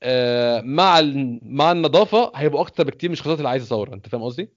آه 0.03 0.61
مع 0.61 0.99
ال... 0.99 1.41
مع 1.43 1.73
النظافة 1.73 2.33
هيبقوا 2.35 2.61
أكتر 2.61 2.85
بكتير 2.85 3.11
من 3.11 3.13
الشخصيات 3.13 3.39
اللي 3.39 3.49
عايزة 3.49 3.67
ثورة 3.67 3.95
انت 3.95 4.09
فاهم 4.09 4.23
قصدي؟ 4.23 4.51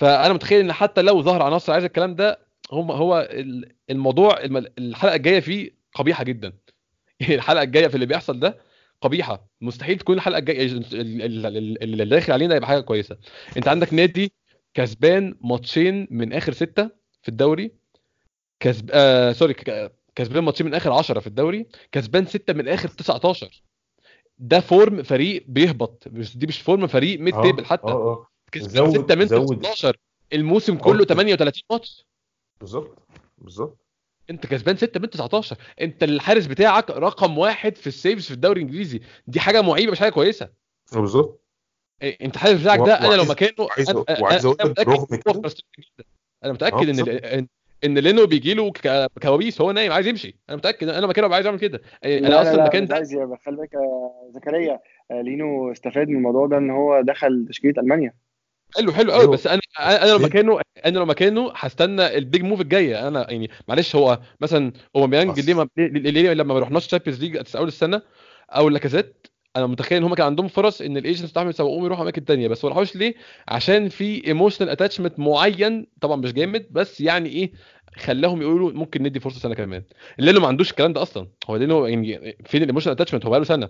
فأنا 0.00 0.32
متخيل 0.34 0.60
إن 0.60 0.72
حتى 0.72 1.02
لو 1.02 1.22
ظهر 1.22 1.42
عناصر 1.42 1.72
عايزة 1.72 1.86
الكلام 1.86 2.14
ده 2.14 2.38
هم 2.72 2.90
هو 2.90 3.28
ال- 3.30 3.74
الموضوع 3.90 4.40
الم- 4.40 4.66
الحلقة 4.78 5.14
الجاية 5.14 5.40
فيه 5.40 5.70
قبيحة 5.94 6.24
جدا. 6.24 6.52
الحلقة 7.30 7.62
الجاية 7.62 7.86
في 7.88 7.94
اللي 7.94 8.06
بيحصل 8.06 8.40
ده 8.40 8.58
قبيحة. 9.00 9.48
مستحيل 9.60 9.98
تكون 9.98 10.16
الحلقة 10.16 10.38
الجاية 10.38 10.66
ال- 10.66 10.94
ال- 11.22 11.46
ال- 11.46 11.82
اللي 11.82 12.04
داخل 12.04 12.32
علينا 12.32 12.54
يبقى 12.56 12.68
حاجة 12.68 12.80
كويسة. 12.80 13.16
أنت 13.56 13.68
عندك 13.68 13.94
نادي 13.94 14.32
كسبان 14.74 15.36
ماتشين 15.40 16.08
من 16.10 16.32
آخر 16.32 16.52
ستة 16.52 16.90
في 17.22 17.28
الدوري. 17.28 17.70
كسب 18.60 18.90
آه 18.92 19.32
sorry 19.32 19.54
كسبان 20.14 20.44
ماتشين 20.44 20.66
من 20.66 20.74
آخر 20.74 20.92
10 20.92 21.20
في 21.20 21.26
الدوري. 21.26 21.66
كسبان 21.92 22.26
ستة 22.26 22.52
من 22.52 22.68
آخر 22.68 22.88
19 22.88 23.62
ده 24.38 24.60
form 24.60 25.02
فريق 25.02 25.44
بيهبط. 25.48 26.04
مش 26.12 26.36
دي 26.38 26.46
مش 26.46 26.60
form 26.62 26.86
فريق 26.86 27.20
mid 27.20 27.42
table 27.42 27.64
حتى. 27.64 27.88
آه 27.88 27.92
آه. 27.92 28.26
كسبان 28.52 28.90
ستة 28.90 29.14
من 29.14 29.26
زود. 29.26 29.60
19 29.60 29.96
الموسم 30.32 30.76
كله 30.76 31.02
آه. 31.02 31.04
38 31.04 31.62
ماتش. 31.70 32.06
بالظبط 32.60 32.98
بالظبط. 33.38 33.78
انت 34.30 34.46
كسبان 34.46 34.76
6 34.76 35.00
من 35.00 35.10
19 35.10 35.56
انت 35.80 36.02
الحارس 36.02 36.46
بتاعك 36.46 36.90
رقم 36.90 37.38
واحد 37.38 37.76
في 37.76 37.86
ال 37.86 37.93
saves 37.93 38.26
في 38.26 38.34
الدوري 38.34 38.60
الإنجليزي. 38.62 39.00
دي 39.26 39.40
حاجة 39.40 39.62
معيبة 39.62 39.92
مش 39.92 40.00
حاجة 40.00 40.10
كويسة. 40.10 40.48
بالظبط. 40.92 41.43
إيه، 42.02 42.18
انت 42.26 42.34
الحارس 42.34 42.60
بتاعك 42.60 42.78
ده؟ 42.78 42.94
أنا 42.98 43.14
لو 43.14 43.24
مكانه 43.24 43.54
وعايز- 43.58 43.90
لك 43.90 44.10
إن 44.10 44.96
هو 44.96 45.04
كده-. 45.04 45.52
أنا 46.44 46.52
متأكد 46.52 46.88
إن 46.88 47.04
بالظبط. 47.04 47.08
ان 47.24 47.46
إن 47.84 47.98
لينو 47.98 48.26
بيجي 48.26 48.54
له 48.54 48.70
ك- 48.72 49.06
كوابيس 49.22 49.60
هو 49.60 49.72
نايم 49.72 49.92
عايز 49.92 50.06
يمشي. 50.06 50.36
أنا 50.48 50.56
متأكد 50.56 50.88
أنا 50.88 51.06
مكانه 51.06 51.34
عايز 51.34 51.46
أعمل 51.46 51.58
كده. 51.58 51.80
إيه، 52.04 52.18
أنا 52.18 52.28
لا 52.28 52.42
أصلا 52.42 52.54
المكان 52.54 52.82
مش 52.82 52.88
ده 52.88 52.94
عايز 52.94 53.14
خلي 53.14 53.56
بالك 53.56 53.74
يا 53.74 53.80
زكريا 54.34 54.80
آه، 55.10 55.20
لينو 55.20 55.72
استفاد 55.72 56.08
من 56.08 56.16
الموضوع 56.16 56.46
ده 56.46 56.58
إن 56.58 56.70
هو 56.70 57.00
دخل 57.00 57.46
تشكيلة 57.48 57.74
ألمانيا. 57.82 58.14
حلو 58.76 58.92
حلو 58.92 59.12
قوي 59.12 59.20
أيوه. 59.20 59.32
بس 59.32 59.46
أنا 59.46 59.60
أنا 59.80 60.10
لو 60.10 60.16
ليه؟ 60.18 60.24
مكانه 60.26 60.60
أنا 60.86 60.98
لو 60.98 61.04
مكانه 61.04 61.52
هستنى 61.54 62.16
ال 62.18 62.24
big 62.24 62.42
move 62.42 62.60
الجاية. 62.60 63.08
أنا 63.08 63.30
يعني 63.30 63.50
معلش 63.68 63.96
هو 63.96 64.18
مثلا 64.40 64.72
أوباميانج 64.96 65.40
ليه 65.40 65.66
ليه 66.10 66.32
لما 66.32 66.54
ما 66.54 66.60
رحناش 66.60 66.86
Champions 66.86 67.24
League 67.24 67.56
اول 67.56 67.68
السنة؟ 67.68 68.02
أو 68.50 68.68
لاكازيت؟ 68.68 69.26
أنا 69.56 69.66
متخيل 69.66 69.98
إن 69.98 70.04
هم 70.04 70.14
كان 70.14 70.26
عندهم 70.26 70.48
فرص 70.48 70.80
إن 70.80 70.96
ال 70.96 71.01
agents 71.01 71.30
بتاعهم 71.30 71.48
يسوقوهم 71.48 71.84
يروحوا 71.84 72.02
أماكن 72.02 72.24
تانية 72.24 72.48
بس 72.48 72.64
ما 72.64 72.70
راحوش 72.70 72.96
ليه؟ 72.96 73.14
عشان 73.48 73.88
في 73.88 74.26
emotional 74.26 74.70
attachment 74.70 75.18
معين 75.18 75.86
طبعا 76.00 76.16
مش 76.16 76.32
جامد 76.32 76.66
بس 76.70 77.00
يعني 77.00 77.28
إيه؟ 77.28 77.52
خلاهم 77.96 78.42
يقولوا 78.42 78.72
ممكن 78.72 79.02
ندي 79.02 79.20
فرصة 79.20 79.40
سنة 79.40 79.54
كمان. 79.54 79.82
لينو 80.18 80.40
ما 80.40 80.48
عندوش 80.48 80.70
الكلام 80.70 80.92
ده 80.92 81.02
أصلا. 81.02 81.28
هو 81.50 81.56
لينو 81.56 81.86
يعني 81.86 82.36
فين 82.46 82.62
ال 82.62 82.65
emotional 82.65 82.94
attachment 82.94 83.24
هو 83.24 83.30
بقاله 83.30 83.44
سنة. 83.44 83.68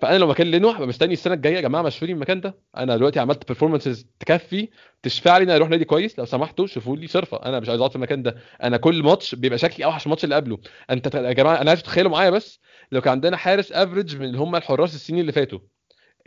فأنا 0.00 0.18
لو 0.18 0.26
مكان 0.26 0.46
لينو 0.50 0.68
هبقى 0.70 0.86
مستني 0.88 1.12
السنة 1.12 1.34
الجاية 1.34 1.54
يا 1.56 1.60
جماعة 1.60 1.82
مشوني 1.82 2.12
المكان 2.12 2.40
ده. 2.40 2.58
أنا 2.76 2.96
دلوقتي 2.96 3.20
عملت 3.20 3.46
performances 3.48 4.06
تكفي. 4.20 4.68
تشفع 5.02 5.36
لي 5.38 5.44
إن 5.44 5.48
أنا 5.48 5.56
أروح 5.56 5.68
نادي 5.68 5.84
كويس. 5.84 6.18
لو 6.18 6.24
سمحتوا 6.24 6.66
شوفوا 6.66 6.96
لي 6.96 7.06
صرفة. 7.06 7.36
أنا 7.36 7.60
مش 7.60 7.68
عايز 7.68 7.80
أقعد 7.80 7.90
في 7.90 7.96
المكان 7.96 8.22
ده. 8.22 8.36
أنا 8.62 8.76
كل 8.76 9.02
ماتش 9.02 9.34
بيبقى 9.34 9.58
شكلي 9.58 9.84
أوحش 9.84 10.00
من 10.06 10.10
الماتش 10.10 10.24
اللي 10.24 10.34
قبله. 10.34 10.58
أنت 10.90 11.14
يا 11.14 11.32
جماعة 11.32 11.60
أنا 11.60 11.70
عايز 11.70 11.82
تتخيلوا 11.82 12.10
معايا 12.10 12.30
بس. 12.30 12.60
لو 12.92 13.00
كان 13.00 13.10
عندنا 13.10 13.36
حارس 13.36 13.72
average 13.72 14.16
من 14.16 14.24
اللي 14.24 14.38
هم 14.38 14.56
الحراس 14.56 14.94
السنين 14.94 15.20
اللي 15.20 15.32
فاتوا. 15.32 15.58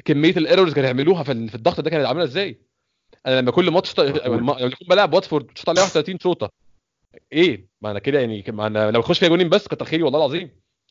كمية 0.06 0.32
ال 0.38 0.43
errors 0.43 0.74
كانوا 0.74 0.88
يعملوها 0.88 1.24
في 1.24 1.32
ال- 1.32 1.50
في 1.50 1.56
الضغط 1.56 1.82
ده 1.82 1.90
كانت 1.90 2.06
عاملة 2.06 2.24
إزاي؟ 2.24 2.62
أنا 3.28 3.42
لما 3.42 3.52
كل 3.52 3.72
ماتش 3.72 4.00
لما 4.00 4.52
اكون 4.66 4.88
بلعب 4.90 5.14
واتفورد 5.14 5.48
شوط 5.58 5.70
عليها 5.70 5.84
31 5.84 6.20
شوطة. 6.20 6.69
إيه 7.34 7.68
ما 7.82 7.92
أنا 7.92 8.00
كده 8.00 8.20
يعني 8.20 8.44
ما 8.48 8.68
أنا 8.68 8.92
لو 8.92 9.00
اخش 9.00 9.20
فيها 9.20 9.30
جونين 9.30 9.50
بس 9.50 9.68
كتر 9.68 9.86
خيري 9.86 10.04
والله 10.04 10.20
العظيم 10.20 10.50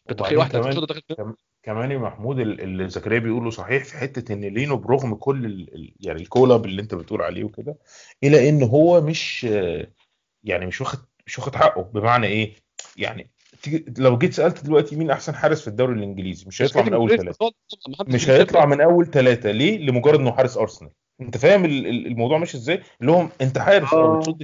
كتر 0.09 0.25
خيري 0.25 0.37
31 0.37 0.73
كمان- 0.73 1.03
فيها. 1.09 1.35
كمان 1.63 1.91
يا 1.91 1.99
محمود 1.99 2.39
ال- 2.41 2.61
اللي 2.61 2.89
زكريا 2.89 3.19
بيقوله 3.19 3.51
صحيح 3.51 3.85
في 3.85 3.97
حتة 3.97 4.33
إن 4.33 4.41
لينو 4.45 4.77
برغم 4.77 5.15
كل 5.15 5.47
ال... 5.47 5.75
ال- 5.75 5.95
يعني 6.01 6.23
ال 6.23 6.27
collapse 6.27 6.65
اللي 6.65 6.83
أنت 6.83 6.95
بتقول 6.95 7.23
عليه 7.23 7.45
وكده 7.45 7.79
الا 8.25 8.49
إن 8.49 8.63
هو 8.63 9.01
مش 9.01 9.45
يعني 10.45 10.67
مش 10.67 10.81
واخد 10.81 10.99
مش 11.27 11.39
واخد 11.39 11.55
حقه 11.57 11.83
بمعنى 11.83 12.27
إيه؟ 12.27 12.53
يعني 12.97 13.31
لو 13.99 14.19
جيت 14.19 14.33
سألت 14.35 14.65
دلوقتي 14.65 14.97
مين 14.97 15.11
أحسن 15.11 15.35
حارس 15.35 15.61
في 15.61 15.69
الدوري 15.69 15.93
الإنجليزي 15.99 16.45
مش 16.47 16.63
هيطلع 16.63 16.83
من 16.83 16.95
أول 16.95 17.17
ثلاثة 17.19 17.51
مش 18.09 18.31
هيطلع 18.31 18.67
من 18.67 18.81
أول 18.81 19.07
ثلاثة 19.07 19.51
ليه؟ 19.51 19.79
لمجرد 19.79 20.19
إنه 20.21 20.33
حارس 20.33 20.57
أرسنال 20.57 20.91
أنت 21.21 21.37
فاهم 21.37 21.65
ال- 21.65 21.87
ال- 21.87 22.07
الموضوع 22.07 22.39
ماشي 22.39 22.57
إزاي؟ 22.57 22.83
اللي 23.01 23.13
هو 23.13 23.29
أنت 23.41 23.59
حارس 23.59 23.93
آه 23.95 24.15
آه. 24.15 24.19
بتصد 24.19 24.43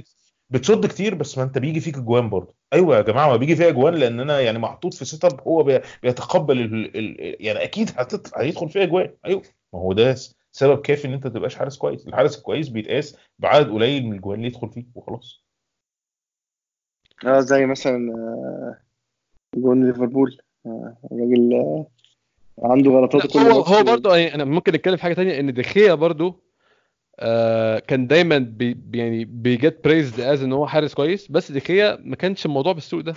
بتصد 0.55 0.85
كتير 0.85 1.15
بس 1.15 1.37
ما 1.37 1.43
انت 1.43 1.57
بيجي 1.57 1.79
فيك 1.79 1.97
اجوان 1.97 2.29
برضه. 2.29 2.53
أيوه 2.73 2.97
يا 2.97 3.01
جماعة 3.01 3.29
ما 3.29 3.35
بيجي 3.35 3.55
فيها 3.55 3.67
اجوان 3.69 3.93
لأن 3.93 4.19
أنا 4.19 4.39
يعني 4.39 4.59
محطوط 4.59 4.93
في 4.93 5.05
set 5.05 5.25
up 5.25 5.41
هو 5.41 5.63
بي- 5.63 5.79
بيتقبل 6.03 6.61
ال... 6.61 6.97
ال... 6.97 7.35
يعني 7.45 7.63
أكيد 7.63 7.89
هتطلع 7.97 8.41
هيدخل 8.41 8.69
فيها 8.69 8.83
اجوان 8.83 9.13
أيوه. 9.25 9.41
ما 9.73 9.79
هو 9.79 9.93
ده 9.93 10.15
سبب 10.51 10.81
كافي 10.81 11.07
إن 11.07 11.13
أنت 11.13 11.27
تبقاش 11.27 11.55
حارس 11.55 11.77
كويس. 11.77 12.07
الحارس 12.07 12.37
الكويس 12.37 12.69
بيتقاس 12.69 13.17
بعدد 13.39 13.69
قليل 13.69 14.05
من 14.05 14.13
الجوان 14.13 14.37
اللي 14.37 14.47
يدخل 14.47 14.69
فيه 14.69 14.85
وخلاص. 14.95 15.43
آه 17.25 17.39
زي 17.39 17.65
مثلا 17.65 18.13
آه، 18.17 18.77
جون 19.55 19.87
ليفربول. 19.87 20.37
آه، 20.65 20.97
الراجل 21.11 21.53
آه، 21.53 21.85
عنده 22.63 22.91
غلطات 22.91 23.27
كل 23.33 23.39
هو 23.39 23.61
هو 23.61 23.83
برضه 23.83 24.15
يعني 24.17 24.35
أنا 24.35 24.43
ممكن 24.45 24.71
نتكلم 24.73 24.95
في 24.95 25.03
حاجة 25.03 25.13
تانية 25.13 25.39
إن 25.39 25.53
دخيا 25.53 25.93
برضه 25.93 26.44
آه 27.19 27.79
كان 27.79 28.07
دايما 28.07 28.37
بي 28.37 28.77
يعني 28.93 29.25
بي 29.25 29.47
get 29.47 29.79
praised 29.83 30.19
as 30.19 30.43
إن 30.43 30.53
هو 30.53 30.67
حارس 30.67 30.93
كويس. 30.93 31.31
بس 31.31 31.51
دخيا 31.51 31.97
ما 32.03 32.15
كانش 32.15 32.45
الموضوع 32.45 32.73
بالسوء 32.73 33.01
ده. 33.01 33.13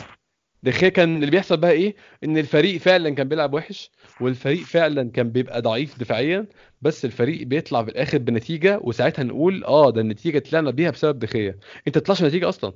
دخيا 0.62 0.88
كان 0.88 1.16
اللي 1.16 1.30
بيحصل 1.30 1.56
بقى 1.56 1.70
إيه؟ 1.70 1.96
إن 2.24 2.38
الفريق 2.38 2.80
فعلا 2.80 3.10
كان 3.10 3.28
بيلعب 3.28 3.54
وحش 3.54 3.90
والفريق 4.20 4.62
فعلا 4.62 5.10
كان 5.10 5.30
بيبقى 5.30 5.62
ضعيف 5.62 5.98
دفاعيا. 5.98 6.46
بس 6.82 7.04
الفريق 7.04 7.46
بيطلع 7.46 7.84
في 7.84 7.90
الآخر 7.90 8.18
بنتيجة 8.18 8.78
وساعتها 8.82 9.22
نقول 9.22 9.64
آه 9.64 9.90
ده 9.90 10.00
النتيجة 10.00 10.38
طلعنا 10.38 10.70
بيها 10.70 10.90
بسبب 10.90 11.18
دخيا 11.18 11.58
أنت 11.86 11.98
تطلعش 11.98 12.22
نتيجة 12.22 12.48
أصلا. 12.48 12.72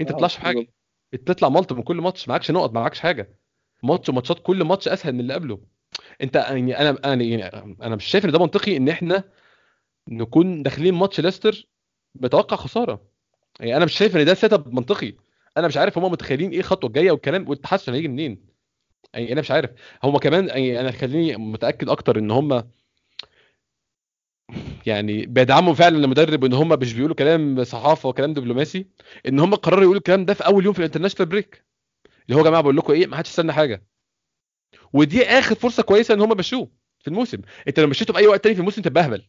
أنت 0.00 0.10
آه، 0.10 0.14
تطلعش 0.14 0.38
بالظبط. 0.38 0.66
انت 1.14 1.28
تطلع 1.28 1.48
ملط 1.48 1.72
من 1.72 1.82
كل 1.82 1.96
ماتش 1.96 2.28
معكش 2.28 2.50
نقط 2.50 2.72
معكش 2.72 3.00
حاجة. 3.00 3.38
ماتش 3.82 4.08
وماتشات 4.08 4.38
كل 4.42 4.64
ماتش 4.64 4.88
أسهل 4.88 5.12
من 5.12 5.20
اللي 5.20 5.34
قبله. 5.34 5.60
أنت 6.22 6.36
يعني 6.36 6.78
أنا 6.78 6.98
أنا 7.04 7.24
يعني 7.24 7.44
أنا 7.82 7.96
مش 7.96 8.04
شايف 8.04 8.24
إن 8.24 8.32
ده 8.32 8.38
منطقي 8.38 8.76
إن 8.76 8.88
إحنا 8.88 9.24
نكون 10.08 10.62
داخلين 10.62 10.94
ماتش 10.94 11.20
ليستر 11.20 11.66
بتوقع 12.14 12.56
خسارة. 12.56 13.02
يعني 13.60 13.76
أنا 13.76 13.84
مش 13.84 13.92
شايف 13.92 14.16
إن 14.16 14.24
ده 14.24 14.34
set 14.34 14.52
up 14.52 14.74
منطقي. 14.74 15.14
أنا 15.56 15.66
مش 15.66 15.76
عارف 15.76 15.98
هم 15.98 16.12
متخيلين 16.12 16.50
إيه 16.50 16.58
الخطوه 16.58 16.88
الجاية 16.88 17.10
والكلام 17.10 17.48
والتحسن 17.48 17.94
هيجي 17.94 18.08
منين. 18.08 18.46
يعني 19.14 19.32
أنا 19.32 19.40
مش 19.40 19.50
عارف. 19.50 19.70
هم 20.04 20.18
كمان 20.18 20.48
يعني 20.48 20.80
أنا 20.80 20.90
خليني 20.90 21.36
متأكد 21.36 21.88
أكتر 21.88 22.18
إن 22.18 22.30
هم 22.30 22.70
يعني 24.86 25.26
بيدعموا 25.26 25.74
فعلا 25.74 25.98
المدرب 25.98 26.42
وان 26.42 26.52
هم 26.52 26.68
مش 26.68 26.92
بيقولوا 26.94 27.16
كلام 27.16 27.64
صحافة 27.64 28.08
وكلام 28.08 28.32
دبلوماسي. 28.34 28.86
إن 29.28 29.38
هم 29.40 29.54
قرروا 29.54 29.82
يقولوا 29.82 29.98
الكلام 29.98 30.24
ده 30.24 30.34
في 30.34 30.46
أول 30.46 30.64
يوم 30.64 30.72
في 30.74 30.78
ال 30.78 30.82
international 30.82 31.28
break. 31.28 31.64
اللي 32.26 32.36
هو 32.36 32.38
يا 32.38 32.44
جماعة 32.44 32.62
بقول 32.62 32.76
لكم 32.76 32.92
إيه 32.92 33.06
ما 33.06 33.16
حدش 33.16 33.28
يستنى 33.28 33.52
حاجة. 33.52 33.86
ودي 34.92 35.24
آخر 35.24 35.54
فرصة 35.54 35.82
كويسة 35.82 36.14
إن 36.14 36.20
هم 36.20 36.36
مشوه 36.36 36.70
في 36.98 37.08
الموسم. 37.08 37.38
أنت 37.68 37.80
لو 37.80 37.86
مشيته 37.86 38.12
في 38.12 38.18
أي 38.18 38.26
وقت 38.26 38.42
تاني 38.44 38.54
في 38.54 38.60
الموسم 38.60 38.82
تبقى 38.82 39.04
اهبل 39.04 39.22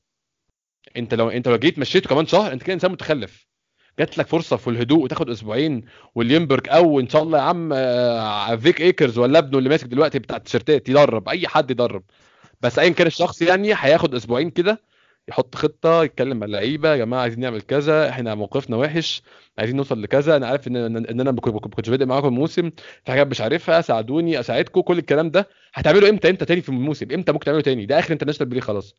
انت 0.98 1.14
لو 1.14 1.30
انت 1.30 1.48
لو 1.48 1.58
جيت 1.58 1.80
مشيته 1.80 2.10
كمان 2.10 2.26
شهر 2.28 2.54
انت 2.54 2.64
كده 2.64 2.74
انسان 2.74 2.92
متخلف. 2.92 3.48
جات 4.00 4.18
لك 4.18 4.28
فرصة 4.28 4.58
في 4.58 4.70
الهدوء 4.70 5.04
وتاخد 5.04 5.30
أسبوعين 5.30 5.86
وليونبرج 6.16 6.70
أو 6.70 7.00
إن 7.00 7.10
شاء 7.10 7.24
الله 7.24 7.38
يا 7.38 7.44
عم 7.44 7.74
آه، 7.74 8.56
ستيف 8.56 8.82
إيكرز 8.82 9.18
ولا 9.18 9.40
ابنه 9.40 9.58
اللي 9.58 9.70
ماسك 9.70 9.88
دلوقتي 9.88 10.20
بتاع 10.20 10.38
التيشيرتات 10.38 10.90
يدرب 10.90 11.30
أي 11.30 11.48
حد 11.48 11.72
يدرب. 11.72 12.04
بس 12.62 12.80
ايا 12.80 12.90
كان 12.90 13.08
الشخص 13.08 13.42
يعني 13.42 13.74
هياخد 13.78 14.16
أسبوعين 14.16 14.50
كده 14.50 14.82
يحط 15.28 15.56
خطة 15.56 16.04
يتكلم 16.04 16.38
مع 16.40 16.46
اللعيبة 16.46 16.90
يا 16.92 16.98
جماعة 16.98 17.22
عايزين 17.22 17.40
نعمل 17.40 17.62
كذا 17.62 18.10
إحنا 18.10 18.36
موقفنا 18.36 18.78
وحش 18.78 19.22
عايزين 19.58 19.76
نوصل 19.78 20.02
لكذا 20.02 20.36
أنا 20.36 20.48
عارف 20.48 20.68
إن 20.68 20.76
إن 20.76 20.98
إن 20.98 21.20
أنا 21.22 21.32
ما 21.32 21.42
كنتش 21.42 21.90
بادئ 21.90 22.06
معاكم 22.06 22.28
الموسم 22.28 22.70
في 23.06 23.12
حاجات 23.12 23.28
مش 23.28 23.42
عارفها 23.42 23.82
ساعدوني 23.82 24.40
أساعدكم 24.40 24.82
كل 24.82 24.98
الكلام 25.00 25.30
ده. 25.32 25.50
هتعمله 25.74 26.10
إمتى؟ 26.10 26.30
إمتى 26.30 26.46
تاني 26.46 26.62
في 26.62 26.70
الموسم؟ 26.70 27.08
إمتى 27.14 27.32
ممكن 27.32 27.46
تعمله 27.46 27.62
تاني؟ 27.62 27.86
ده 27.86 28.00
آخر 28.00 28.14
international 28.14 28.50
break 28.50 28.64
خلاص. 28.64 28.96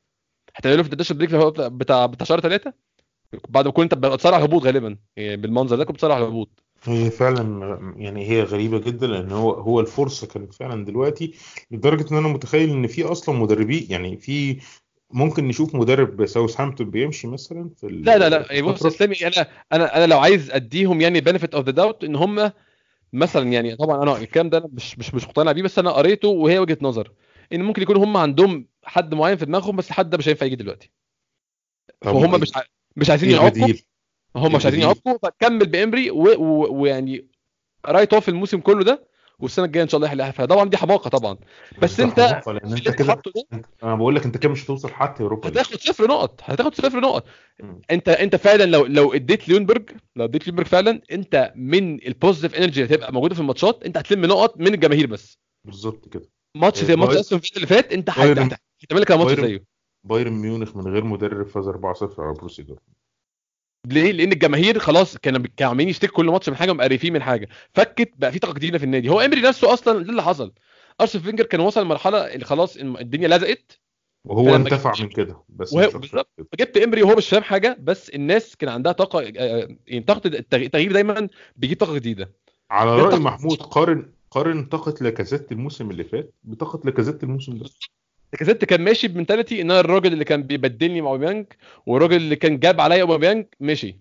هتعمله 0.57 0.83
في 0.83 0.89
ال 0.89 0.91
international 0.91 1.19
break 1.19 1.35
هو 1.35 1.51
بتاع 1.71 2.07
بتاع 2.07 2.27
شهر 2.27 2.41
ثلاثة 2.41 2.73
بعد 3.49 3.65
ما 3.65 3.73
كنت 3.73 3.95
بتصارع 3.95 4.37
الهبوط 4.37 4.63
غالبا. 4.65 4.97
يعني 5.17 5.37
بالمنظر 5.37 5.77
ده 5.77 5.85
كنت 5.85 5.97
بتصارع 5.97 6.19
الهبوط. 6.19 6.63
هي 6.85 7.11
فعلا 7.11 7.95
يعني 7.97 8.31
هي 8.31 8.43
غريبة 8.43 8.79
جدا 8.79 9.07
لأن 9.07 9.33
هو 9.33 9.51
هو 9.51 9.81
الفرصة 9.81 10.27
كانت 10.27 10.55
فعلا 10.55 10.85
دلوقتي 10.85 11.35
لدرجة 11.71 12.13
إن 12.13 12.17
أنا 12.17 12.29
متخيل 12.29 12.71
إن 12.71 12.87
في 12.87 13.05
أصلا 13.05 13.39
مدربين 13.39 13.87
يعني 13.91 14.17
في 14.17 14.61
ممكن 15.11 15.49
نشوف 15.49 15.75
مدرب 15.75 16.27
ساوثهامبتون 16.27 16.91
بيمشي 16.91 17.27
مثلا 17.27 17.71
في 17.77 17.87
لا 17.89 18.19
لا 18.19 18.29
لا. 18.29 18.47
يعني 18.51 18.63
بص. 18.63 18.87
اسمعني 18.87 19.17
أنا 19.23 19.47
أنا 19.73 19.97
أنا 19.97 20.07
لو 20.07 20.19
عايز 20.19 20.51
أديهم 20.51 21.01
يعني 21.01 21.21
benefit 21.21 21.55
of 21.55 21.65
the 21.65 21.71
doubt 21.71 22.05
إن 22.05 22.17
هم 22.17 22.53
مثلا 23.13 23.53
يعني 23.53 23.77
طبعا 23.77 24.03
أنا 24.03 24.17
الكلام 24.17 24.51
ده 24.51 24.59
أنا 24.59 24.69
مش 24.73 24.99
مش 24.99 25.15
مش 25.15 25.25
مقتنع 25.25 25.53
بيه 25.53 25.63
بس 25.63 25.79
أنا 25.79 25.91
قريته 25.91 26.29
وهي 26.29 26.59
وجهة 26.59 26.79
نظر. 26.83 27.13
إن 27.53 27.63
ممكن 27.63 27.83
يكون 27.83 27.97
هم 27.97 28.17
عندهم 28.17 28.69
حد 28.85 29.15
معين 29.15 29.37
في 29.37 29.45
دماغهم 29.47 29.77
بس 29.77 29.89
الحد 29.89 30.11
ده 30.11 30.19
مش 30.19 30.29
هينفع 30.29 30.47
يجي 30.47 30.57
دلوقتي. 30.57 30.91
فهم 32.03 32.33
إيه- 32.37 32.41
مش 32.41 32.57
ع- 32.57 32.63
مش 32.97 33.11
عايزين 33.11 33.31
إيه 33.31 33.47
البديل؟ 33.47 33.83
هم 34.37 34.55
مش 34.57 34.65
عايزين 34.65 34.83
البديل؟ 34.83 35.03
يعاقبوا 35.07 35.29
فكمل 35.31 35.67
بإمري 35.67 36.11
و- 36.11 36.41
و- 36.43 36.81
ويعني 36.83 37.27
write 37.87 38.15
off 38.15 38.29
الموسم 38.29 38.61
كله 38.61 38.85
ده 38.85 39.09
والسنة 39.39 39.65
الجاية 39.65 39.85
إن 39.85 39.89
شاء 39.89 39.97
الله 39.99 40.09
يحلها 40.09 40.31
فطبعا 40.31 40.69
دي 40.69 40.77
حماقة 40.77 41.09
طبعا. 41.11 41.37
بس 41.83 42.01
أنت 42.01 42.19
لأن 42.47 42.73
أنت 42.73 42.89
كده 42.89 43.23
أنا 43.83 43.95
بقول 43.95 44.17
لك 44.17 44.25
أنت 44.25 44.37
كده 44.37 44.53
مش 44.53 44.65
هتوصل 44.65 44.89
حتى 44.89 45.23
أوروبا. 45.23 45.49
هتاخد 45.49 45.77
صفر 45.81 46.07
نقط. 46.09 46.41
هتاخد 46.45 46.75
صفر 46.75 47.01
نقط. 47.01 47.27
أنت 47.91 48.09
أنت 48.09 48.37
فعلا 48.37 48.65
لو 48.65 48.87
لو 48.87 49.13
اديت 49.15 49.49
ليونبرج 49.49 49.91
لو 50.17 50.25
اديت 50.25 50.47
ليونبرج 50.47 50.67
فعلا 50.67 51.03
أنت 51.13 51.53
من 51.57 52.07
ال 52.07 52.12
positive 52.12 52.59
energy 52.59 52.83
اللي 52.83 52.95
هتبقى 52.95 53.13
موجودة 53.13 53.35
في 53.35 53.41
الماتشات 53.41 53.85
أنت 53.85 53.97
هتلم 53.99 54.25
نقط 54.27 54.59
من 54.61 54.75
الجماهير 54.75 55.07
بس. 55.07 55.39
بالظبط 55.65 56.09
كده. 56.09 56.29
ماتش 56.61 56.85
زي 56.85 56.97
ماتش 56.97 57.17
أستون 57.17 57.39
فيلا 57.39 57.57
اللي 57.57 57.67
فات 57.67 57.93
انت 57.93 58.11
هتعمل 58.11 58.51
لك 59.03 59.11
ماتش 59.13 59.41
زيه. 59.41 59.65
بايرن 60.05 60.33
ميونخ 60.33 60.77
من 60.77 60.93
غير 60.93 61.05
مدرب 61.05 61.47
فاز 61.47 61.69
4-0 61.69 62.21
على 62.21 62.35
بروسيا 62.35 62.65
دورتموند. 62.65 62.97
ليه؟ 63.87 64.13
لأن 64.13 64.33
الجماهير 64.33 64.79
خلاص 64.79 65.17
كانوا 65.19 65.41
عمالين 65.61 65.89
يشتكوا 65.89 66.17
كل 66.17 66.27
ماتش 66.27 66.49
من 66.49 66.57
حاجة 66.57 66.71
ومقرفين 66.71 67.13
من 67.13 67.23
حاجة. 67.23 67.49
فكت 67.75 68.13
بقى 68.17 68.33
في 68.33 68.39
طاقه 68.39 68.55
جديده 68.55 68.79
في 68.79 68.85
النادي. 68.85 69.09
هو 69.09 69.21
إمري 69.21 69.41
نفسه 69.41 69.73
أصلا 69.73 70.03
ده 70.05 70.11
اللي 70.11 70.23
حصل. 70.23 70.53
ارسنال 71.01 71.25
فينجر 71.25 71.45
كان 71.47 71.61
وصل 71.61 71.83
لمرحلة 71.85 72.19
اللي 72.35 72.45
خلاص 72.45 72.77
الدنيا 72.77 73.29
لزقت. 73.29 73.81
وهو 74.25 74.57
انتفع 74.57 74.93
جبت- 74.93 75.01
من 75.03 75.09
كده 75.09 75.43
بس 75.49 75.75
بالظبط. 75.75 76.27
فجبت 76.53 76.77
إمري 76.77 77.03
وهو 77.03 77.15
مش 77.17 77.29
فاهم 77.29 77.43
حاجة 77.43 77.77
بس 77.81 78.11
الناس 78.11 78.57
كان 78.57 78.69
عندها 78.71 78.93
طاقة 78.93 79.21
آه، 79.37 79.77
يعني 79.87 80.05
طاقة 80.05 80.31
التغ- 80.31 80.55
التغيير 80.55 80.93
دايما 80.93 81.29
بيجيب 81.57 81.79
طاقة 81.79 81.95
جديدة. 81.95 82.33
على 82.71 83.11
طاقة- 83.11 83.15
محمود 83.15 83.57
قارن 83.63 84.13
قارن 84.37 84.65
طاقة 84.65 84.95
لاكازيت 85.01 85.53
الموسم 85.53 85.91
اللي 85.91 86.05
فات 86.05 86.35
بطاقة 86.45 86.81
لاكازيت 86.85 87.23
الموسم 87.23 87.59
ده. 87.59 87.71
لاكازيت 88.33 88.65
كان 88.65 88.81
ماشي 88.81 89.09
ب 89.09 89.14
mentality 89.14 89.61
إن 89.63 89.71
أنا 89.71 89.81
الراجل 89.81 90.13
اللي 90.13 90.25
كان 90.25 90.43
بيبدلني 90.43 91.01
مع 91.01 91.11
أوباميانج 91.11 91.47
والراجل 91.87 92.17
اللي 92.17 92.37
كان 92.37 92.59
جاب 92.59 92.81
عليا 92.81 93.03
أوباميانج 93.03 93.47
مشي. 93.61 93.97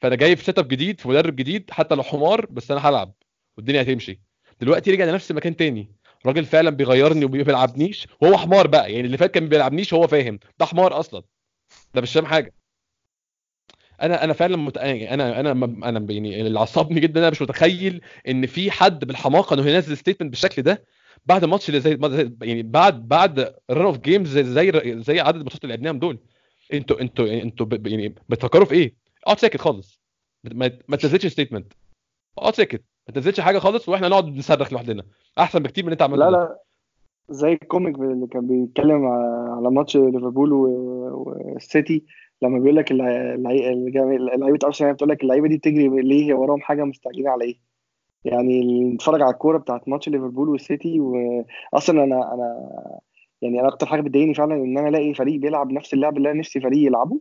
فأنا 0.00 0.14
جاي 0.14 0.36
في 0.36 0.44
setup 0.44 0.68
جديد 0.68 1.00
في 1.00 1.08
مدرب 1.08 1.36
جديد 1.36 1.70
حتى 1.70 1.94
لو 1.94 2.02
حمار 2.02 2.46
بس 2.46 2.70
أنا 2.70 2.88
هلعب 2.88 3.12
والدنيا 3.56 3.82
هتمشي. 3.82 4.20
دلوقتي 4.60 4.90
رجع 4.90 5.04
لنفس 5.04 5.30
المكان 5.30 5.56
تاني. 5.56 5.88
راجل 6.26 6.44
فعلا 6.44 6.70
بيغيرني 6.70 7.24
وما 7.24 7.42
بيلعبنيش. 7.42 8.08
وهو 8.20 8.36
حمار 8.36 8.66
بقى 8.66 8.92
يعني 8.92 9.06
اللي 9.06 9.16
فات 9.16 9.34
كان 9.34 9.48
بيلعبنيش 9.48 9.92
وهو 9.92 10.06
فاهم. 10.06 10.38
ده 10.58 10.66
حمار 10.66 11.00
أصلا. 11.00 11.22
ده 11.94 12.00
مش 12.00 12.12
فاهم 12.12 12.26
حاجة. 12.26 12.54
أنا 14.02 14.24
أنا 14.24 14.32
فعلا 14.32 14.56
مت... 14.56 14.78
أنا 14.78 15.40
أنا 15.40 15.50
أنا 15.50 16.12
يعني 16.12 16.40
اللي 16.46 16.60
عصبني 16.60 17.00
جدا 17.00 17.20
أنا 17.20 17.30
مش 17.30 17.42
متخيل 17.42 18.00
ان 18.28 18.46
في 18.46 18.70
حد 18.70 19.04
بالحماقة 19.04 19.54
انه 19.54 19.66
ينزل 19.70 19.96
statement 19.96 20.30
بالشكل 20.30 20.62
ده 20.62 20.84
بعد 21.26 21.44
ماتش 21.44 21.70
زي 21.70 21.98
يعني 22.42 22.62
بعد 22.62 23.08
بعد 23.08 23.54
run 23.70 23.84
of 23.84 23.98
games 23.98 24.28
زي 24.28 24.44
زي 24.44 25.00
زي 25.02 25.20
عدد 25.20 25.36
الماتشات 25.36 25.64
اللي 25.64 25.74
لعبناهم 25.74 25.98
دول. 25.98 26.18
أنتوا 26.72 27.00
أنتوا 27.00 27.26
أنتوا 27.42 27.66
ب- 27.66 27.86
يعني 27.86 28.14
بتفكروا 28.28 28.64
في 28.66 28.74
إيه؟ 28.74 28.94
اقعد 29.24 29.38
ساكت 29.38 29.60
خالص. 29.60 30.00
ما 30.44 30.70
ما 30.88 30.96
تنزلش 30.96 31.26
statement 31.26 31.72
اقعد 32.38 32.54
ساكت 32.54 32.82
ما 33.08 33.14
تنزلش 33.14 33.40
حاجة 33.40 33.58
خالص 33.58 33.88
وإحنا 33.88 34.08
نقعد 34.08 34.26
نصرخ 34.36 34.72
لوحدنا. 34.72 35.02
احسن 35.38 35.58
بكتير 35.62 35.84
من 35.86 35.92
انت 35.92 36.02
عملته 36.02 36.24
لا. 36.24 36.30
لا. 36.30 36.58
زي 37.30 37.52
ال 37.52 37.59
comic 37.59 37.94
اللي 37.98 38.26
كان 38.26 38.46
بيتكلم 38.46 39.06
على 39.56 39.70
ماتش 39.70 39.96
ليفربول 39.96 40.52
و- 40.52 41.24
والسيتي 41.26 42.04
لما 42.42 42.58
بيقول 42.58 42.76
لك 42.76 42.92
لعيبه 42.92 44.58
ارسنال 44.64 44.92
بتقول 44.92 45.10
لك 45.10 45.22
اللعيبة 45.22 45.48
دي 45.48 45.56
بتجري 45.56 45.88
ليه 45.88 46.24
هي 46.26 46.32
وراهم 46.32 46.60
حاجة 46.60 46.84
مستعجلين 46.84 47.28
على 47.28 47.44
إيه 47.44 47.56
يعني 48.24 48.84
نتفرج 48.94 49.22
على 49.22 49.30
الكورة 49.32 49.58
بتاعت 49.58 49.88
ماتش 49.88 50.08
ليفربول 50.08 50.48
والسيتي 50.48 51.00
واصلا 51.00 52.04
أنا 52.04 52.34
أنا 52.34 52.68
يعني 53.42 53.60
أنا 53.60 53.68
أكتر 53.68 53.86
حاجة 53.86 54.00
بتضايقني 54.00 54.34
فعلا 54.34 54.54
إن 54.54 54.78
أنا 54.78 54.88
ألاقي 54.88 55.14
فريق 55.14 55.40
بيلعب 55.40 55.72
نفس 55.72 55.94
اللعب 55.94 56.16
اللي 56.16 56.30
أنا 56.30 56.38
نفسي 56.38 56.60
فريق 56.60 56.86
يلعبه 56.86 57.20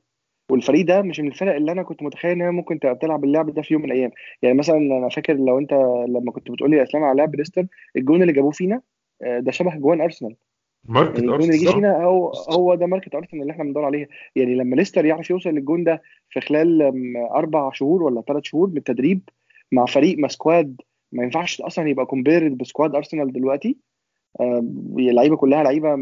والفريق 0.51 0.85
ده 0.85 1.01
مش 1.01 1.19
من 1.19 1.27
الفرق 1.27 1.55
اللي 1.55 1.71
أنا 1.71 1.83
كنت 1.83 2.03
متخيل 2.03 2.31
إن 2.31 2.41
هي 2.41 2.51
ممكن 2.51 2.79
تبقى 2.79 2.95
بتلعب 2.95 3.23
اللعب 3.23 3.49
ده 3.53 3.61
في 3.61 3.73
يوم 3.73 3.83
من 3.83 3.91
الأيام. 3.91 4.11
يعني 4.41 4.57
مثلا 4.57 4.77
أنا 4.77 5.09
فاكر 5.09 5.33
لو 5.33 5.59
أنت 5.59 5.73
لما 6.09 6.31
كنت 6.31 6.51
بتقول 6.51 6.71
لي 6.71 6.83
اسلام 6.83 7.03
على 7.03 7.17
لعب 7.17 7.35
ليستر 7.35 7.67
الجون 7.95 8.21
اللي 8.21 8.33
جابوه 8.33 8.51
فينا 8.51 8.81
آه، 9.23 9.39
ده 9.39 9.51
شبه 9.51 9.75
جوان 9.75 10.01
أرسنال. 10.01 10.35
ماركة 10.87 11.19
يعني 11.19 11.25
الجون 11.25 11.41
اللي 11.43 11.57
جه 11.57 11.65
ارسنال 11.67 11.73
فينا 11.73 12.03
هو 12.03 12.31
هو 12.49 12.75
ده 12.75 12.85
ماركه 12.85 13.17
أرسنال 13.17 13.41
اللي 13.41 13.51
إحنا 13.53 13.63
بندور 13.63 13.85
عليها 13.85 14.07
يعني 14.35 14.55
لما 14.55 14.75
ليستر 14.75 15.05
يعرف 15.05 15.29
يوصل 15.29 15.49
للجون 15.49 15.83
ده 15.83 16.01
في 16.29 16.41
خلال 16.41 16.81
أربع 17.31 17.71
شهور 17.71 18.03
ولا 18.03 18.21
ثلاث 18.21 18.43
شهور 18.43 18.69
من 18.69 18.77
التدريب 18.77 19.21
مع 19.71 19.85
فريق 19.85 20.17
ما 20.19 20.27
squad 20.27 20.81
ما 21.11 21.23
ينفعش 21.23 21.61
أصلا 21.61 21.89
يبقى 21.89 22.05
compare 22.05 22.49
ب 22.49 22.57
squad 22.57 22.95
أرسنال 22.95 23.33
دلوقتي. 23.33 23.77
آه، 24.39 24.59
اللعيبة 24.97 25.35
كلها 25.35 25.63
لعيبة 25.63 25.95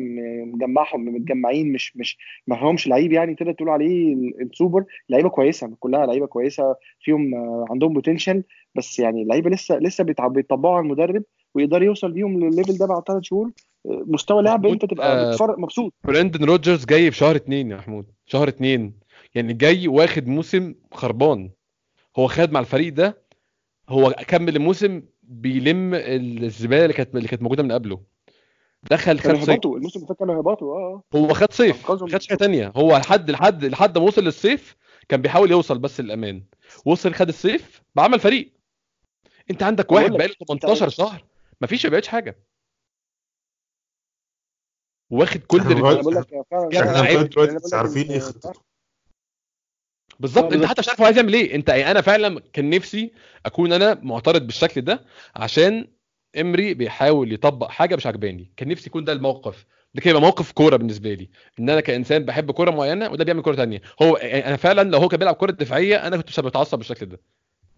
مجمعهم 0.46 1.06
متجمعين 1.06 1.72
مش 1.74 1.98
مش 1.98 2.18
ما 2.48 2.56
همش 2.64 2.88
لعيب 2.88 3.12
يعني 3.14 3.36
تقدر 3.36 3.52
تقول 3.52 3.70
عليه 3.70 4.14
ال- 4.14 4.42
السوبر. 4.42 4.84
لعيبة 5.10 5.30
كويسة 5.30 5.76
كلها 5.80 6.06
لعيبة 6.06 6.26
كويسة 6.28 6.76
فيهم 7.00 7.36
آه، 7.36 7.66
عندهم 7.70 7.94
potential 7.94 8.44
بس 8.76 9.00
يعني 9.00 9.22
اللعيبه 9.22 9.50
لسه 9.50 9.78
لسه 9.78 10.04
بيطبقوا 10.04 10.76
على 10.76 10.84
المدرب 10.84 11.24
ويقدر 11.56 11.84
يوصل 11.84 12.12
بيهم 12.12 12.40
للل 12.40 12.54
level 12.54 12.78
ده 12.78 12.86
بعد 12.88 13.04
ثلاث 13.08 13.24
شهور. 13.24 13.52
مستوى 13.90 14.44
لعب 14.44 14.66
انت 14.66 14.86
تبقى 14.86 15.18
آه، 15.26 15.30
بتتفرج 15.30 15.60
مبسوط. 15.60 15.94
براندن 16.04 16.44
روجرز 16.46 16.86
جاي 16.86 17.12
في 17.12 17.18
شهر 17.18 17.36
اتنين 17.36 17.72
يا 17.72 17.76
محمود. 17.78 18.06
شهر 18.26 18.48
اتنين. 18.48 18.94
يعني 19.36 19.54
جاي 19.54 19.88
واخد 19.88 20.28
موسم 20.28 20.76
خربان. 20.94 21.52
هو 22.18 22.28
خد 22.28 22.52
مع 22.52 22.60
الفريق 22.60 22.94
ده 22.94 23.22
هو 23.90 24.12
كمل 24.28 24.56
الموسم 24.56 25.02
بيلم 25.24 25.92
الزبالة 25.94 26.82
اللي 26.84 26.94
كانت 26.94 27.16
اللي 27.16 27.28
كانت 27.28 27.42
موجودة 27.42 27.64
من 27.64 27.72
قبله. 27.72 28.02
دخل 28.92 29.20
خد 29.20 29.36
صيف. 29.36 29.50
الموسم 29.66 30.00
اللي 30.00 30.08
فات 30.08 30.20
كانوا 30.20 30.42
هبطوا 30.42 30.76
آه 30.78 31.04
آه. 31.14 31.18
هو 31.18 31.34
خد 31.34 31.54
صيف. 31.54 31.86
خدش 31.86 32.28
حاجة 32.28 32.38
تانية. 32.38 32.72
هو 32.76 32.98
لحد 32.98 33.32
لحد 33.32 33.66
لحد 33.66 33.98
ما 33.98 34.04
وصل 34.04 34.24
للصيف 34.24 34.76
كان 35.10 35.22
بيحاول 35.22 35.52
يوصل 35.52 35.80
بس 35.80 36.02
للأمان. 36.02 36.44
وصل 36.86 37.14
خد 37.14 37.28
الصيف 37.28 37.82
بعمل 37.96 38.20
فريق. 38.20 38.54
انت 39.52 39.64
عندك 39.64 39.92
واحد 39.92 40.12
بقاله 40.12 40.34
18 40.48 40.90
شهر. 40.90 41.24
مفيش 41.62 41.86
ما 41.86 41.90
بيعملش 41.90 42.08
حاجة. 42.08 42.40
واخد 45.10 45.40
كل 45.40 45.60
إحنا 45.60 45.74
عارفين 47.74 48.12
إيه؟ 48.12 48.20
خطته 48.20 48.54
بالظبط. 50.20 50.54
آه، 50.54 50.56
انت. 50.56 50.66
حتى 50.66 50.82
مش 50.82 50.90
عارف 50.90 51.00
هو 51.00 51.06
عايز 51.06 51.18
يعمل 51.18 51.34
إيه. 51.34 51.56
انت 51.56 51.70
أنا 51.70 52.02
فعلا 52.02 52.42
كان 52.54 52.70
نفسي 52.70 53.12
أكون 53.46 53.74
أنا 53.74 54.00
معترض 54.04 54.42
بالشكل 54.42 54.82
ده 54.82 55.06
عشان 55.36 55.88
إمري 56.40 56.74
بيحاول 56.74 57.34
يطبق 57.34 57.70
حاجة 57.70 57.96
مش 57.96 58.08
عجباني 58.08 58.52
كان 58.58 58.68
نفسي 58.70 58.90
يكون 58.90 59.04
ده 59.04 59.14
الموقف. 59.14 59.66
ده 59.94 60.02
كده 60.02 60.10
يبقى 60.10 60.22
موقف 60.22 60.52
كورة 60.52 60.76
بالنسبة 60.76 61.14
لي. 61.14 61.30
إن 61.60 61.70
أنا 61.70 61.82
كإنسان 61.82 62.26
بحب 62.26 62.52
كورة 62.52 62.72
معينة 62.72 63.10
وده 63.10 63.24
بيعمل 63.24 63.42
كورة 63.42 63.56
تانية. 63.56 63.82
هو 64.02 64.18
يعني 64.18 64.48
أنا 64.48 64.56
فعلا 64.56 64.90
لو 64.90 65.00
هو 65.00 65.08
كان 65.08 65.20
بيلعب 65.20 65.36
كورة 65.36 65.52
دفاعية 65.52 66.08
أنا 66.08 66.18
كنت 66.18 66.28
مش 66.30 66.40
بتعصب 66.40 66.78
بالشكل 66.78 67.06
ده. 67.06 67.22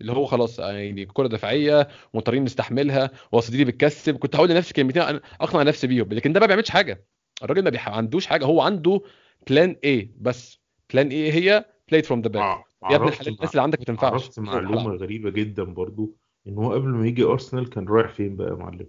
اللي 0.01 0.11
هو 0.11 0.25
خلاص 0.25 0.59
يعني 0.59 1.05
كورة 1.05 1.28
دفاعية 1.28 1.88
مضطرين 2.13 2.43
نستحملها 2.43 3.11
وسدري 3.31 3.65
بتكسب. 3.65 4.17
كنت 4.17 4.36
هقول 4.36 4.49
لنفسي 4.49 4.73
كلمتين 4.73 5.01
أقنع 5.41 5.63
نفسي 5.63 5.88
بيهم. 5.88 6.13
لكن 6.13 6.34
ده 6.34 6.39
ما 6.39 6.45
بيعملش 6.45 6.69
حاجة. 6.69 7.05
الراجل 7.43 7.63
ما 7.63 7.69
بيح- 7.69 7.89
عندوش 7.89 8.25
حاجة 8.25 8.45
هو 8.45 8.61
عنده 8.61 9.01
plan 9.49 9.75
A 9.83 10.11
بس. 10.21 10.59
plan 10.93 11.07
A 11.09 11.31
هي 11.33 11.65
play 11.89 12.03
from 12.03 12.21
the 12.21 12.29
back 12.29 12.63
يا 12.91 12.95
ابن 12.95 13.07
الحلال 13.07 13.33
الناس 13.33 13.51
اللي 13.51 13.61
عندك 13.61 13.79
ما 13.79 13.85
تنفعش. 13.85 14.11
عرفت 14.11 14.39
معلومه 14.39 14.95
غريبة 14.95 15.29
جدا 15.29 15.63
برضو 15.63 16.15
إن 16.47 16.57
هو 16.57 16.73
قبل 16.73 16.88
ما 16.89 17.07
يجي 17.07 17.23
ارسنال 17.23 17.69
كان 17.69 17.88
رايح 17.88 18.11
فين 18.11 18.35
بقى 18.35 18.47
يا 18.49 18.53
معلم؟ 18.55 18.88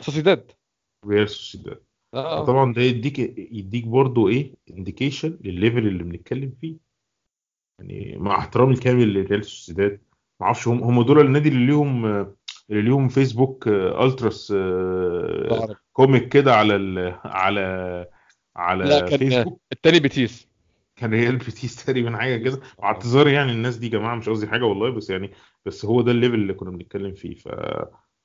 سوسيداد. 0.00 0.52
ريال 1.06 1.28
سوسيداد. 1.30 1.80
آه. 2.14 2.44
طبعا 2.44 2.72
ده 2.72 2.82
يديك 2.82 3.18
يديك 3.38 3.84
برضو 3.86 4.28
إيه 4.28 4.54
انديكيشن 4.70 5.38
للليفل 5.44 5.86
اللي 5.86 6.02
بنتكلم 6.04 6.52
فيه. 6.60 6.76
يعني 7.78 8.16
مع 8.18 8.38
احترامي 8.38 8.74
الكامل 8.74 9.14
لريال 9.14 9.44
سوسيداد. 9.44 10.00
ما 10.40 10.46
أعرفش 10.46 10.68
هم 10.68 10.82
هم 10.82 11.02
دول 11.02 11.20
النادي 11.26 11.48
اللي 11.48 11.66
ليهم 11.66 12.06
اللي 12.70 12.82
ليهم 12.82 13.08
فيسبوك 13.08 13.68
آه، 13.68 14.06
ألتراس 14.06 14.52
آه،. 14.56 15.76
comic 15.92 16.28
كده 16.28 16.54
على 16.54 16.76
ال 16.76 17.18
على 17.24 18.06
على 18.56 18.84
لا 18.84 19.00
كان 19.00 19.18
فيسبوك 19.18 19.60
التاني 19.72 20.00
بيتيس 20.00 20.48
كان 20.96 21.10
ريال 21.10 21.36
بيتيس 21.36 21.84
تقريبا 21.84 22.16
حاجة 22.16 22.36
كده. 22.36 22.60
اعتذار 22.82 23.28
يعني 23.28 23.52
الناس 23.52 23.76
دي 23.76 23.88
جماعة 23.88 24.14
مش 24.14 24.28
قصدي 24.28 24.46
حاجة 24.46 24.64
والله 24.64 24.90
بس 24.90 25.10
يعني 25.10 25.30
بس 25.66 25.84
هو 25.84 26.00
ده 26.00 26.12
ال 26.12 26.16
level 26.16 26.34
اللي 26.34 26.54
كنا 26.54 26.70
بنتكلم 26.70 27.14
فيه. 27.14 27.34
ف 27.34 27.48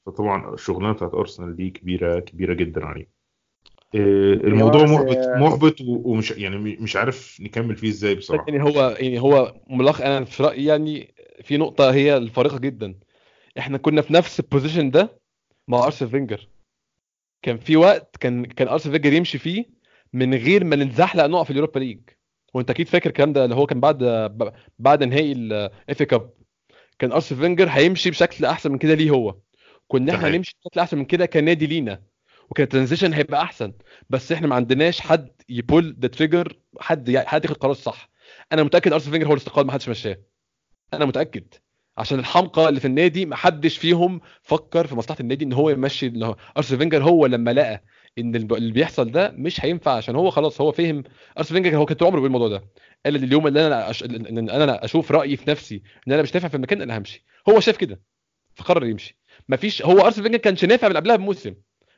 فطبعا 0.06 0.54
الشغلانة 0.54 0.94
بتاعت 0.94 1.14
ارسنال 1.14 1.56
دي 1.56 1.70
كبيرة 1.70 2.20
كبيرة 2.20 2.54
جدا 2.54 2.86
عليه. 2.86 3.10
آه، 3.96 4.34
الموضوع 4.34 4.86
محبط 4.86 5.18
محبط 5.36 5.82
و- 5.82 6.12
ومش 6.12 6.32
يعني 6.32 6.58
مش 6.58 6.96
عارف 6.96 7.38
نكمل 7.42 7.76
فيه 7.76 7.90
إزاي 7.90 8.16
بصراحة. 8.16 8.46
يعني 8.48 8.64
هو 8.64 8.96
يعني 9.00 9.20
هو 9.20 9.54
ملخص 9.70 10.02
أنا 10.02 10.26
في 10.26 10.44
رأيي 10.44 10.66
يعني 10.66 11.14
في 11.44 11.58
نقطة 11.58 11.94
هي 11.94 12.18
الفارقة 12.18 12.58
جدا. 12.58 12.96
إحنا 13.58 13.78
كنا 13.78 14.02
في 14.02 14.14
نفس 14.14 14.40
ال 14.40 14.45
position 14.45 14.92
ده 14.92 15.20
مع 15.68 15.84
ارسنال 15.84 16.12
فينجر. 16.12 16.48
كان 17.42 17.58
في 17.58 17.78
وقت 17.78 18.18
كان 18.18 18.46
كان 18.46 18.68
ارسنال 18.68 18.94
فينجر 18.94 19.14
يمشي 19.14 19.38
فيه 19.38 19.66
من 20.14 20.34
غير 20.34 20.64
ما 20.64 20.76
نتزحلق 20.76 21.26
نقع 21.26 21.44
في 21.44 21.52
اليوروبا 21.52 21.80
ليج. 21.80 22.00
وأنت 22.54 22.70
أكيد 22.70 22.88
فاكر 22.88 23.10
الكلام 23.10 23.34
ده 23.34 23.44
اللي 23.46 23.56
هو 23.56 23.66
كان 23.66 23.80
بعد 23.80 24.04
بعد 24.80 25.04
نهائي 25.04 25.32
ال 25.32 25.56
FA 25.56 26.04
Cup 26.04 26.34
كان 27.00 27.12
ارسنال 27.12 27.42
فينجر 27.42 27.68
هيمشي 27.70 28.10
بشكل 28.10 28.46
أحسن 28.46 28.72
من 28.72 28.78
كده 28.78 28.94
ليه 28.94 29.10
هو. 29.12 29.38
كنا 29.88 30.16
إحنا. 30.16 30.28
هنمشي 30.28 30.56
بشكل 30.66 30.80
أحسن 30.80 30.98
من 30.98 31.06
كده 31.06 31.26
كنادي 31.26 31.68
لينا. 31.68 32.04
وكان 32.50 32.64
ال 32.64 32.68
transition 32.68 33.14
هيبقى 33.14 33.42
أحسن. 33.42 33.74
بس 34.10 34.32
إحنا 34.32 34.48
ما 34.48 34.56
عندناش 34.56 35.02
حد 35.02 35.32
ي 35.50 35.59
pull 35.59 35.98
the 36.00 36.08
trigger 36.08 36.58
حد 36.80 37.18
حد 37.18 37.46
ياخد 37.46 37.58
قرار 37.58 37.74
صح. 37.74 38.10
أنا 38.52 38.64
متأكد 38.64 38.94
ارسنال 38.94 39.12
فينجر 39.12 39.28
هو 39.28 39.32
اللي 39.32 39.42
استقال 39.42 39.66
ما 39.66 39.72
حدش 39.74 39.90
مشاه. 39.90 40.18
أنا 40.94 41.06
متأكد. 41.06 41.54
عشان 42.02 42.20
الحمقى 42.20 42.70
اللي 42.70 42.80
في 42.80 42.88
النادي 42.88 43.26
ما 43.26 43.36
حدش 43.36 43.78
فيهم 43.78 44.22
فكر 44.42 44.88
في 44.88 44.96
مصلحة 44.96 45.20
النادي 45.20 45.46
إن 45.46 45.54
هو 45.54 45.70
يمشي 45.70 46.08
إن 46.08 46.36
ارسنال 46.58 46.80
فينجر 46.80 47.04
هو 47.04 47.26
لما 47.26 47.52
لقى 47.54 47.84
إن 48.18 48.36
اللي 48.36 48.72
بيحصل 48.72 49.12
ده 49.12 49.32
مش 49.38 49.66
هينفع 49.66 49.92
عشان 49.92 50.16
هو 50.16 50.30
خلاص 50.30 50.62
هو 50.62 50.72
فهم. 50.72 51.04
ارسين 51.38 51.64
فينجر 51.64 51.78
هو 51.78 51.86
كان 51.86 51.98
طول 51.98 52.08
عمره 52.08 52.16
بيقول 52.20 52.28
الموضوع 52.28 52.48
ده. 52.48 52.64
قال 53.06 53.14
لي 53.14 53.26
اليوم 53.26 53.48
اللي 53.48 53.68
أنا 53.68 53.90
أش... 53.90 54.04
ان 54.04 54.50
أنا 54.50 54.86
أشوف 54.86 55.12
رأيي 55.12 55.38
في 55.38 55.50
نفسي 55.50 55.82
إن 56.08 56.14
أنا 56.14 56.22
مش 56.22 56.34
نافع 56.34 56.48
في 56.48 56.56
المكان 56.56 56.82
أنا 56.82 56.98
همشي. 56.98 57.26
هو 57.50 57.60
شايف 57.60 57.78
كده 57.78 58.02
فقرر 58.56 58.86
يمشي. 58.86 59.20
مفيش 59.50 59.82
هو 59.82 60.06
ارسين 60.06 60.24
فينجر 60.24 60.38
كانش 60.38 60.66
نافع 60.66 60.88
من 60.88 60.96
قبلها 60.98 61.16
بموسم. 61.16 61.54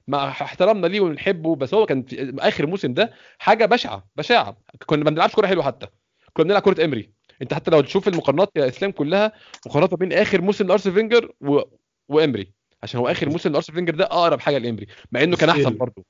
مع 0.08 0.28
احترامنا 0.30 0.88
ليه 0.88 1.02
ونحبه 1.02 1.56
بس 1.56 1.74
هو 1.74 1.86
كان 1.86 2.04
في 2.04 2.34
آخر 2.40 2.66
موسم 2.68 2.94
ده 2.94 3.12
حاجة 3.40 3.66
بشعة 3.66 4.08
بشعة. 4.16 4.58
كنا 4.86 5.04
ما 5.04 5.10
بنلعبش 5.10 5.34
كورة 5.34 5.48
حلوة 5.48 5.64
حتى. 5.64 5.88
كنا 6.34 6.46
بنلعب 6.46 6.62
كورة 6.62 6.86
إمري. 6.86 7.10
انت 7.42 7.54
حتى 7.54 7.72
لو 7.72 7.82
تشوف 7.82 8.08
المقارنات 8.08 8.50
يا 8.56 8.68
اسلام 8.68 8.92
كلها 8.92 9.32
مقارنات 9.66 9.92
ما 9.94 9.98
بين 9.98 10.14
آخر 10.14 10.42
موسم 10.42 10.68
لارسين 10.68 10.96
فينجر 10.96 11.32
و... 11.42 11.62
وإمري 12.10 12.54
عشان 12.84 13.00
هو 13.00 13.08
آخر 13.08 13.30
موسم 13.30 13.52
لارسين 13.52 13.76
فينجر 13.76 13.96
ده 13.96 14.06
أقرب 14.06 14.40
حاجة 14.40 14.58
لإمري 14.58 14.88
مع 15.12 15.24
إنه 15.24 15.36
كان 15.38 15.50
أحسن. 15.50 15.78
برضه 15.78 16.04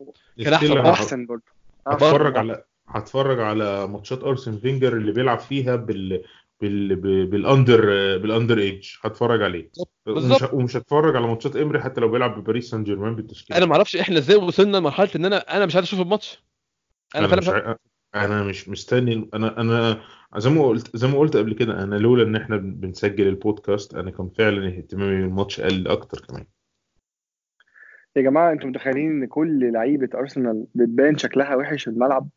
كان 0.44 0.58
still 0.58 0.70
برضه. 0.70 0.82
أنا 0.82 0.92
أحسن 0.92 1.26
برضه 1.26 1.44
هتفرج 1.88 2.38
على 2.38 2.64
هتفرج 2.88 3.40
على 3.40 3.88
ماتشات 3.88 4.24
أرسن 4.24 4.58
فينجر 4.58 4.94
اللي 4.98 5.12
بيلعب 5.12 5.40
فيها 5.40 5.76
بال 5.76 6.24
بال 6.62 6.96
بال 7.26 7.43
under 7.43 7.86
بال 8.18 8.29
under 8.29 8.58
age 8.60 8.90
هتفرج 9.02 9.42
عليه 9.42 9.70
بالظبط. 10.06 10.42
ومش, 10.44 10.54
ومش 10.54 10.76
هتفرج 10.78 11.16
على 11.16 11.28
ماتشات 11.28 11.56
إمري 11.56 11.80
حتى 11.82 12.02
لو 12.02 12.10
بيلعب 12.12 12.40
بباريس 12.40 12.70
سان 12.70 12.84
جيرمان 12.84 13.16
بالتشكيل 13.16 13.56
أنا 13.56 13.66
ما 13.66 13.74
أعرفش 13.74 13.96
إحنا 13.96 14.18
إزاي 14.18 14.36
وصلنا 14.38 14.78
لمرحلة 14.78 15.10
إن 15.16 15.26
أنا 15.26 15.38
أنا 15.58 15.66
مش 15.66 15.76
عايز 15.76 15.86
أشوف 15.88 16.02
الماتش 16.02 16.44
أنا 17.16 17.26
أنا 17.34 17.42
فعلا 17.42 17.42
مش 17.42 17.48
عا- 17.50 18.26
أنا 18.26 18.44
مش 18.44 18.70
مستني 18.70 19.30
أنا 19.34 19.62
أنا 19.62 20.02
زي 20.38 20.50
ما 20.50 20.64
قلت 20.64 20.98
زي 20.98 21.08
ما 21.08 21.20
قلت 21.20 21.38
قبل 21.38 21.54
كده 21.54 21.84
أنا 21.84 21.96
لولا 21.96 22.24
إن 22.24 22.36
إحنا 22.36 22.58
بنسجل 22.58 23.28
البودكاست 23.28 23.96
أنا 23.96 24.12
كان 24.12 24.30
فعلا 24.30 24.68
اهتمامي 24.68 25.22
بالماتش 25.22 25.62
قل 25.62 25.88
أكتر 25.88 26.26
كمان. 26.30 26.46
يا 28.16 28.22
جماعة 28.22 28.52
أنتوا 28.52 28.70
متخيلين 28.70 29.12
إن 29.12 29.28
كل 29.28 29.72
لعيبة 29.74 30.10
أرسنال 30.16 30.68
بتبان 30.76 31.18
شكلها 31.18 31.56
وحش 31.56 31.84
في 31.84 31.90
الملعب؟ 31.90 32.30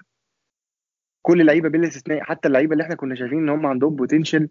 كل 1.22 1.40
اللعيبه 1.40 1.68
بلا 1.68 1.88
استثناء 1.88 2.20
حتى 2.22 2.48
اللعيبة 2.48 2.72
اللي 2.72 2.84
إحنا 2.84 2.94
كنا 2.94 3.14
شايفين 3.14 3.38
إن 3.38 3.48
هم 3.48 3.66
عندهم 3.66 3.96
بوتنشال 3.96 4.48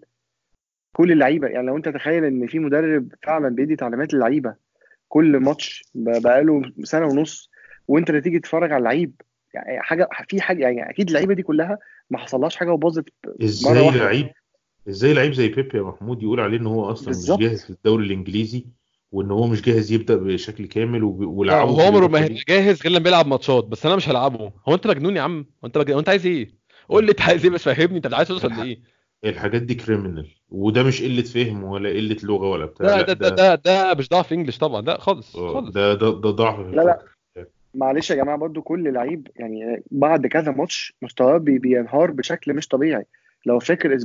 كل 0.95 1.11
اللعيبة 1.11 1.47
يعني 1.47 1.67
لو 1.67 1.77
أنت 1.77 1.89
تخيل 1.89 2.25
إن 2.25 2.47
في 2.47 2.59
مدرب 2.59 3.13
فعلا 3.23 3.49
بيدي 3.49 3.75
تعليمات 3.75 4.13
للعيبة 4.13 4.55
كل 5.07 5.37
ماتش 5.37 5.83
بقاله 5.95 6.61
سنة 6.83 7.05
ونص 7.05 7.51
وأنت 7.87 8.09
اللي 8.09 8.21
تيجي 8.21 8.39
تتفرج 8.39 8.71
على 8.71 8.79
اللعيب 8.79 9.21
يعني 9.55 9.81
حاجة 9.81 10.09
في 10.29 10.41
حاجة 10.41 10.61
يعني 10.63 10.89
أكيد 10.89 11.07
اللعيبة 11.07 11.33
دي 11.33 11.43
كلها 11.43 11.77
ما 12.09 12.17
حصلهاش 12.17 12.55
حاجة 12.55 12.71
وباظت 12.71 13.05
إزاي 13.43 13.91
لعيب 13.91 14.29
إزاي 14.89 15.13
لعيب 15.13 15.33
زي 15.33 15.47
بيبي 15.47 15.77
يا 15.77 15.83
محمود 15.83 16.23
يقول 16.23 16.39
عليه 16.39 16.57
إن 16.57 16.67
هو 16.67 16.91
أصلا 16.91 17.05
بالظبط. 17.07 17.39
مش 17.39 17.45
جاهز 17.45 17.65
للدوري 17.69 18.05
الإنجليزي 18.05 18.65
وإن 19.11 19.31
هو 19.31 19.47
مش 19.47 19.61
جاهز 19.61 19.91
يبدأ 19.91 20.15
بشكل 20.15 20.65
كامل 20.67 21.03
ولعبه 21.03 21.69
هو 21.71 21.81
عمره 21.81 22.07
ما. 22.07 22.27
جاهز 22.47 22.81
غير 22.81 22.91
لما 22.91 22.99
بيلعب 23.03 23.27
ماتشات 23.27 23.63
بس 23.65 23.85
أنا 23.85 23.95
مش 23.95 24.09
هلعبه. 24.09 24.51
هو 24.69 24.73
أنت 24.73 24.87
مجنون 24.87 25.15
يا 25.17 25.21
عم؟ 25.21 25.45
هو 25.63 25.67
أنت 25.67 25.77
مجنون 25.77 25.93
هو 25.93 25.99
أنت 25.99 26.09
عايز 26.09 26.25
إيه؟ 26.25 26.49
قول 26.89 27.05
لي 27.05 27.11
أنت 27.11 27.21
عايز 27.21 27.45
إيه 27.45 27.51
بس 27.51 27.63
فهمني. 27.69 27.97
أنت 27.97 28.13
عايز 28.13 28.27
توصل 28.27 28.49
لإيه؟ 28.53 28.79
الحاجات 29.25 29.61
دي 29.61 29.75
كريمنال 29.75 30.27
وده 30.49 30.83
مش 30.83 31.03
قلة 31.03 31.21
فهم 31.21 31.63
ولا 31.63 31.89
قلة 31.89 32.17
لغة 32.23 32.49
ولا 32.49 32.65
بتاع 32.65 32.87
ده 32.87 32.95
لا 32.97 33.01
ده 33.01 33.13
ده 33.13 33.29
ده, 33.29 33.55
ده 33.55 33.93
مش 33.93 34.09
ضعف 34.09 34.33
انجلش 34.33 34.57
طبعا 34.57 34.81
لا 34.81 34.99
خالص 34.99 35.35
آه، 35.35 35.53
خالص. 35.53 35.73
ده 35.73 35.93
ده 35.93 36.09
ده 36.09 36.29
ضعف 36.29 36.59
لا، 36.59 36.81
لا. 36.81 36.99
معلش 37.75 38.11
يا 38.11 38.15
جماعة 38.15 38.37
برضو 38.37 38.61
كل 38.61 38.93
لعيب 38.93 39.27
يعني 39.35 39.83
بعد 39.91 40.27
كذا 40.27 40.51
ماتش 40.51 40.93
مستواه 41.01 41.37
بي- 41.37 41.59
بينهار 41.59 42.11
بشكل 42.11 42.53
مش 42.53 42.67
طبيعي. 42.67 43.05
لو 43.45 43.59
فاكر 43.59 43.97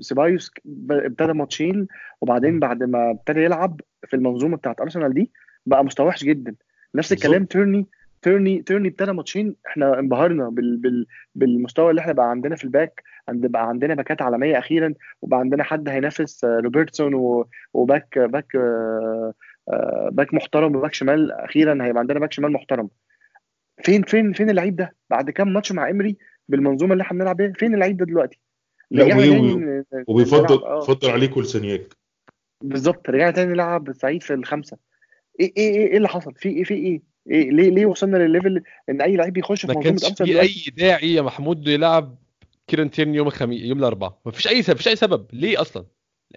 سيبايوس 0.00 0.50
ابتدى 0.90 1.32
ماتشين 1.32 1.86
وبعدين 2.20 2.60
بعد 2.60 2.82
ما 2.82 3.10
ابتدى 3.10 3.40
يلعب 3.40 3.80
في 4.06 4.16
المنظومة 4.16 4.56
بتاعت 4.56 4.80
أرسنال 4.80 5.14
دي 5.14 5.30
بقى 5.66 5.84
مستواه 5.84 6.06
وحش 6.06 6.24
جدا. 6.24 6.54
نفس. 6.94 7.12
الكلام 7.12 7.44
تيرني 7.44 7.86
تيرني 8.22 8.62
تيرني 8.62 8.88
ابتدى 8.88 9.12
ماتشين 9.12 9.56
إحنا 9.66 9.98
انبهرنا 9.98 10.48
بال 10.48 10.76
بال 10.76 11.06
بالمستوى 11.34 11.90
اللي 11.90 12.00
إحنا 12.00 12.12
بقى 12.12 12.30
عندنا 12.30 12.56
في 12.56 12.64
الباك 12.64 13.02
عند 13.28 13.46
بقى 13.46 13.68
عندنا 13.68 13.94
باكات 13.94 14.22
عالمية 14.22 14.58
أخيرا 14.58 14.94
وبقى 15.22 15.40
عندنا 15.40 15.64
حد 15.64 15.88
هينافس 15.88 16.44
آه، 16.44 16.60
روبرتسون 16.60 17.44
وباك 17.74 18.18
باك 18.18 18.56
آه، 18.56 19.32
آه، 19.68 20.08
باك 20.12 20.34
محترم 20.34 20.76
وباك 20.76 20.94
شمال 20.94 21.32
أخيرا 21.32 21.84
هيبقى 21.84 22.00
عندنا 22.00 22.18
باك 22.20 22.32
شمال 22.32 22.52
محترم. 22.52 22.88
فين 23.82 24.02
فين 24.02 24.32
فين 24.32 24.50
اللعيب 24.50 24.76
ده؟ 24.76 24.96
بعد 25.10 25.30
كام 25.30 25.52
ماتش 25.52 25.72
مع 25.72 25.90
امري 25.90 26.16
بالمنظومة 26.48 26.92
اللي 26.92 27.02
إحنا 27.02 27.18
بنلعب 27.18 27.36
بيها 27.36 27.52
فين 27.52 27.74
اللعيب 27.74 27.96
ده 27.96 28.04
دلوقتي؟ 28.04 28.38
لا 28.90 29.04
وبيفضل 30.08 30.64
آه، 30.64 30.78
بيفضل 30.78 31.10
عليه 31.10 31.26
كولسنياك 31.26 31.96
بالظبط 32.62 33.10
رجعنا 33.10 33.30
تاني 33.30 33.52
نلعب 33.52 33.92
سعيد 33.92 34.22
في 34.22 34.34
الخمسة. 34.34 34.76
إيه 35.40 35.52
إيه 35.56 35.76
إيه, 35.76 35.86
إيه 35.86 35.96
اللي 35.96 36.08
حصل؟ 36.08 36.34
في 36.34 36.48
إيه 36.48 36.64
في 36.64 36.74
إيه؟ 36.74 37.02
إيه 37.30 37.50
ليه 37.50 37.70
ليه 37.70 37.86
وصلنا 37.86 38.16
للل 38.16 38.33
level 38.33 38.62
إن 38.88 39.00
أي 39.00 39.16
لعيب 39.16 39.36
يخش 39.36 39.60
في 39.60 39.66
ما 39.66 39.74
منظومة 39.74 39.92
أرسنال 39.92 40.28
في 40.28 40.40
أي 40.40 40.54
داعي 40.76 41.14
يا 41.14 41.22
محمود 41.22 41.68
يلعب 41.68 42.18
كيران 42.66 42.90
تيرني 42.90 43.16
يوم 43.16 43.26
الخميس 43.26 43.62
يوم 43.62 43.78
الأربعاء. 43.78 44.18
ما 44.26 44.32
فيش 44.32 44.48
أي 44.48 44.62
سبب 44.62 44.74
مفيش 44.74 44.88
أي 44.88 44.96
سبب. 44.96 45.26
ليه 45.32 45.60
أصلا؟ 45.60 45.86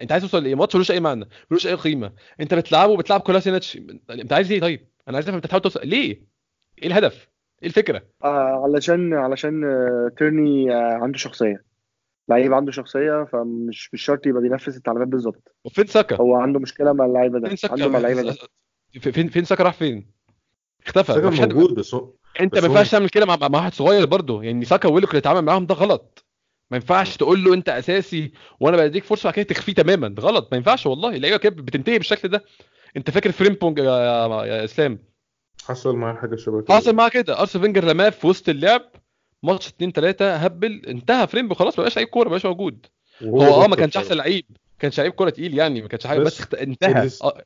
أنت 0.02 0.12
عايز 0.12 0.22
توصل 0.22 0.42
لإيه؟ 0.42 0.54
ماتش 0.54 0.74
ملوش 0.74 0.90
أي 0.90 1.00
معنى 1.00 1.28
ملوش 1.50 1.66
أي 1.66 1.74
قيمة. 1.74 2.12
أنت 2.40 2.54
بتلعبه 2.54 2.96
بتلعب 2.96 3.20
كولاسينيتش. 3.20 3.78
أنت 4.10 4.32
عايز 4.32 4.52
إيه 4.52 4.60
طيب؟ 4.60 4.80
أنا 5.08 5.16
عايز 5.16 5.26
أفهم 5.26 5.36
أنت 5.36 5.44
بتحاول 5.46 5.62
توصل 5.62 5.86
ليه؟ 5.88 6.22
إيه 6.82 6.88
الهدف؟ 6.88 7.28
إيه 7.62 7.68
الفكرة؟ 7.68 8.02
آه 8.24 8.62
علشان 8.64 9.14
علشان 9.14 9.64
آه 9.64 10.10
تيرني 10.18 10.74
آه 10.74 10.92
عنده 11.02 11.18
شخصية. 11.18 11.64
لعيب 12.28 12.54
عنده 12.54 12.72
شخصية 12.72 13.24
فمش 13.24 13.94
مش 13.94 14.02
شرط 14.02 14.26
يبقى 14.26 14.42
بينفذ 14.42 14.74
التعليمات 14.74 15.08
بالظبط. 15.08 15.54
وفين 15.64 15.86
ساكا؟ 15.86 16.16
هو 16.16 16.36
عنده 16.36 16.60
مشكلة 16.60 16.92
مع 16.92 17.04
اللعيبة 17.06 17.38
ده. 17.38 17.48
فين 17.48 17.56
ساكا؟ 17.56 17.72
عنده 17.72 17.88
مع 17.88 17.98
اللعيبة 17.98 18.22
ده. 18.22 18.34
فين 19.00 19.28
فين 19.28 19.44
ساكا 19.44 19.64
راح 19.64 19.74
فين؟ 19.74 20.10
اختفى. 20.86 21.12
ساكا 21.12 21.30
موجود 21.30 21.74
بس 21.74 21.94
هو 21.94 22.12
أنت 22.40 22.58
ما 22.58 22.66
ينفعش 22.66 22.90
تعمل 22.90 23.08
كده 23.08 23.26
مع 23.26 23.36
مع 23.36 23.58
واحد 23.58 23.74
صغير 23.74 24.06
برضه. 24.06 24.42
يعني 24.42 24.64
ساكا 24.64 24.88
ويلوك 24.88 25.10
اللي 25.10 25.18
اتعامل 25.18 25.42
معاهم 25.42 25.66
ده 25.66 25.74
غلط. 25.74 26.24
ما 26.70 26.76
ينفعش 26.76 27.16
تقول 27.16 27.44
له 27.44 27.54
أنت 27.54 27.68
أساسي 27.68 28.32
وأنا 28.60 28.76
بديك 28.76 29.04
فرصة 29.04 29.24
بعد 29.26 29.34
كده 29.34 29.44
تخفيه 29.44 29.72
تماما. 29.74 30.08
ده 30.08 30.22
غلط. 30.22 30.48
ما 30.52 30.56
ينفعش 30.56 30.86
والله. 30.86 31.16
اللعيبة 31.16 31.36
كده 31.36 31.62
بتنتهي 31.62 31.98
بالشكل 31.98 32.28
ده. 32.28 32.44
أنت 32.96 33.10
فاكر 33.10 33.32
فريمبونج 33.32 33.78
يا, 33.78 33.84
يا, 33.84 34.44
يا 34.44 34.64
إسلام؟ 34.64 34.98
حصل 35.68 35.96
معاه 35.96 36.14
حاجة 36.14 36.36
شبه 36.36 36.62
كده. 36.62 36.74
حصل 36.74 36.94
معاه 36.94 37.08
كده. 37.08 37.40
أرسين 37.40 37.64
فينجر 37.64 37.84
رماه 37.84 38.10
في 38.10 38.26
وسط 38.26 38.48
اللعب. 38.48 38.82
ماتش 39.42 39.68
2 39.68 39.92
3 39.92 40.36
هبل. 40.36 40.82
انتهى 40.88 41.26
فريمبونج 41.26 41.58
خلاص 41.58 41.78
ما 41.78 41.82
بقاش 41.82 41.96
لعيب 41.96 42.08
كورة 42.08 42.24
ما 42.24 42.30
بقاش 42.30 42.46
موجود. 42.46 42.86
هو 43.22 43.64
آه 43.64 43.66
ما 43.66 43.76
كانش. 43.76 43.96
أحسن 43.96 44.14
لعيب. 44.14 44.44
ما 44.50 44.56
كانش 44.78 45.00
لعيب 45.00 45.12
كورة 45.12 45.30
تقيل 45.30 45.58
يعني 45.58 45.82
ما 45.82 45.88
كانش 45.88 46.06
حاجة 46.06 46.18
بس 46.18 46.42
بس. 46.42 46.54
انتهى. 46.54 47.10
آه. 47.22 47.42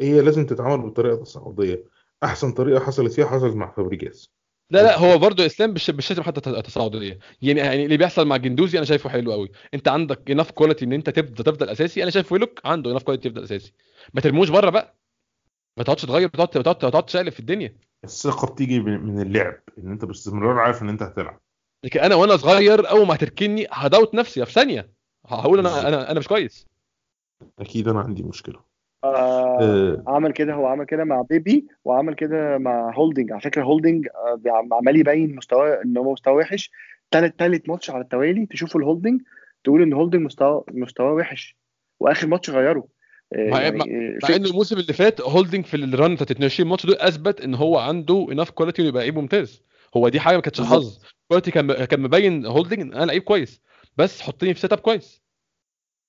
هي 0.00 0.20
لازم 0.20 0.46
تتعامل 0.46 0.90
بطريقة 0.90 1.16
تصاعديه 1.16 1.84
أحسن 2.24 2.52
طريقة 2.52 2.80
حصلت 2.80 3.12
فيها 3.12 3.26
حصلت 3.26 3.54
مع 3.54 3.72
فابريجاس 3.72 4.28
لا 4.70 4.82
لا 4.82 4.98
هو 4.98 5.18
برضه 5.18 5.46
إسلام 5.46 5.70
مش 5.70 5.90
مش 5.90 6.06
شاتم 6.06 6.22
حتى 6.22 6.40
تصاعديه 6.40 7.18
يعني 7.42 7.60
يعني 7.60 7.84
اللي 7.84 7.96
بيحصل 7.96 8.26
مع 8.26 8.36
جندوزي 8.36 8.78
أنا 8.78 8.86
شايفه 8.86 9.10
حلو 9.10 9.32
قوي 9.32 9.50
أنت 9.74 9.88
عندك 9.88 10.30
enough 10.30 10.50
quality 10.50 10.84
إن 10.84 10.92
أنت 10.92 11.10
تفضل 11.10 11.44
تفضل 11.44 11.68
أساسي. 11.68 12.02
أنا 12.02 12.10
شايف 12.10 12.32
ويلوك 12.32 12.60
عنده 12.64 12.90
enough 12.90 13.02
quality 13.02 13.28
يفضل 13.28 13.42
أساسي. 13.44 13.72
ما 14.14 14.20
ترموش 14.20 14.48
بره 14.48 14.70
بقى. 14.70 14.94
ما 15.78 15.84
تقعدش 15.84 16.02
تغير 16.02 16.30
ما 16.38 16.44
تقعد 16.46 16.78
تقعد 16.78 17.06
تقلب 17.06 17.32
في 17.32 17.40
الدنيا. 17.40 17.74
الثقة 18.04 18.52
بتيجي 18.52 18.80
من 18.80 19.00
من 19.00 19.20
اللعب 19.22 19.54
إن 19.78 19.90
أنت 19.90 20.04
باستمرار 20.04 20.58
عارف 20.58 20.82
إن 20.82 20.88
أنت 20.88 21.02
هتلعب. 21.02 21.40
لكن 21.84 22.00
أنا 22.00 22.14
وأنا 22.14 22.36
صغير 22.36 22.90
أول 22.90 23.06
ما 23.06 23.14
هتركني 23.14 23.66
هدوت 23.70 24.14
نفسي 24.14 24.46
في 24.46 24.52
ثانية. 24.52 24.90
هقول. 25.26 25.58
أنا 25.58 25.88
أنا 25.88 26.10
أنا 26.10 26.18
مش 26.18 26.28
كويس. 26.28 26.66
أكيد 27.58 27.88
أنا 27.88 28.00
عندي 28.00 28.22
مشكلة. 28.22 28.60
آه 29.04 29.58
آه، 29.60 30.02
عمل 30.06 30.32
كده 30.32 30.54
هو 30.54 30.66
عمل 30.66 30.84
كده 30.84 31.04
مع 31.04 31.22
بيبي 31.30 31.66
وعمل 31.84 32.14
كده 32.14 32.58
مع 32.58 32.92
هولدنج. 32.94 33.32
على 33.32 33.40
فكرة 33.40 33.62
هولدنج 33.62 34.06
آه 34.14 34.34
بيع- 34.34 34.62
عمال 34.72 34.96
يبين 34.96 35.36
مستواه 35.36 35.82
إن 35.84 35.96
هو 35.96 36.12
مستواه 36.12 36.34
وحش. 36.34 36.70
تالت 37.10 37.38
تالت 37.38 37.68
ماتش 37.68 37.90
على 37.90 38.02
التوالي 38.02 38.46
تشوف 38.46 38.76
الهولدنج 38.76 39.22
تقول 39.64 39.82
إن 39.82 39.92
هولدنج 39.92 40.22
مستواه 40.22 40.64
مستواه 40.70 41.12
وحش. 41.12 41.56
وآخر 42.00 42.26
ماتش 42.26 42.50
غيره. 42.50 42.86
يعني 43.32 43.50
مع, 43.50 43.66
آه، 43.66 43.70
مع 44.22 44.26
في- 44.28 44.36
إنه 44.36 44.48
الموسم 44.50 44.78
اللي 44.78 44.92
فات 44.92 45.20
هولدنج 45.20 45.64
في 45.64 45.74
ال 45.76 45.85
run 45.85 46.14
بتاعت 46.14 46.30
22 46.30 46.68
ماتش 46.68 46.86
دول 46.86 46.94
أثبت 46.96 47.40
إن 47.40 47.54
هو 47.54 47.78
عنده 47.78 48.26
enough 48.32 48.50
quality 48.50 48.82
يبقى 48.82 49.02
لعيب 49.02 49.18
ممتاز. 49.18 49.62
هو 49.96 50.08
دي 50.08 50.20
حاجة 50.20 50.34
ما 50.36 50.42
كانتش. 50.42 50.60
حظ. 50.60 50.98
quality 51.28 51.50
كان 51.50 51.84
كان 51.84 52.00
مبين 52.00 52.46
هولدنج 52.46 52.80
إن 52.80 52.92
أنا 52.94 53.04
لعيب 53.04 53.22
كويس. 53.22 53.62
بس 53.96 54.20
حطني 54.22 54.54
في 54.54 54.60
set 54.60 54.72
up 54.72 54.78
كويس. 54.78 55.22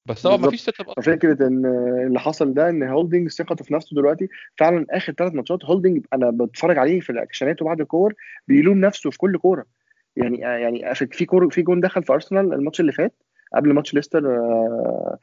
بس 0.05 0.25
هو 0.25 0.31
ما 0.31 0.35
بالظبط. 0.37 0.51
فيش 0.51 0.61
set 0.61 0.75
up 0.79 1.03
فكرة 1.03 1.47
إن 1.47 1.65
اللي 2.07 2.19
حصل 2.19 2.53
ده 2.53 2.69
إن 2.69 2.83
هولدنج 2.83 3.29
ثقته 3.29 3.63
في 3.65 3.73
نفسه 3.73 3.95
دلوقتي 3.95 4.27
فعلا 4.57 4.85
آخر 4.89 5.13
ثلاث 5.13 5.33
ماتشات 5.33 5.65
هولدنج 5.65 6.05
أنا 6.13 6.29
بتفرج 6.29 6.77
عليه 6.77 6.99
في 6.99 7.09
الاكشنات 7.09 7.61
وبعد 7.61 7.81
الكور 7.81 8.13
بيلوم 8.47 8.79
نفسه 8.79 9.09
في 9.09 9.17
كل 9.17 9.37
كورة. 9.37 9.65
يعني 10.15 10.37
يعني 10.39 10.95
في 10.95 11.25
كور 11.25 11.49
في 11.49 11.61
جون 11.61 11.79
دخل 11.79 12.03
في 12.03 12.13
ارسنال 12.13 12.53
الماتش 12.53 12.79
اللي 12.79 12.91
فات 12.91 13.23
قبل 13.57 13.73
ماتش 13.73 13.93
ليستر 13.93 14.35
آه، 14.37 15.17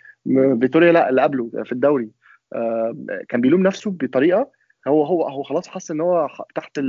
فيتوريا 0.61 0.93
لا 0.93 1.11
اللي 1.11 1.23
قبله 1.23 1.51
في 1.65 1.73
الدوري. 1.73 2.11
آه، 2.53 2.95
كان 3.29 3.41
بيلوم 3.41 3.63
نفسه 3.63 3.91
بطريقة 3.91 4.51
هو 4.89 5.05
هو 5.05 5.29
هو 5.29 5.43
خلاص 5.43 5.69
حس 5.69 5.91
إن 5.91 6.01
هو 6.01 6.29
تحت 6.55 6.81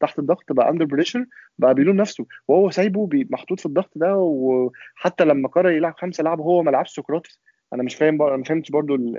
تحت 0.00 0.18
الضغط 0.18 0.52
بقى 0.52 0.70
under 0.70 0.84
pressure 0.84 1.26
بقى 1.58 1.74
بيلوم 1.74 1.96
نفسه. 1.96 2.26
وهو 2.48 2.70
سايبه 2.70 3.08
محطوط 3.30 3.60
في 3.60 3.66
الضغط 3.66 3.90
ده 3.96 4.16
وحتى 4.16 5.24
لما 5.24 5.48
قرر 5.48 5.70
يلعب 5.70 5.94
خمسه 5.96 6.24
لعب 6.24 6.40
هو 6.40 6.62
ما 6.62 6.70
لعبش 6.70 6.90
سقراطس. 6.94 7.40
أنا 7.74 7.82
مش 7.82 7.94
فاهم 7.94 8.18
بر... 8.18 8.36
ما 8.36 8.44
فهمتش 8.44 8.70
ال- 8.94 9.16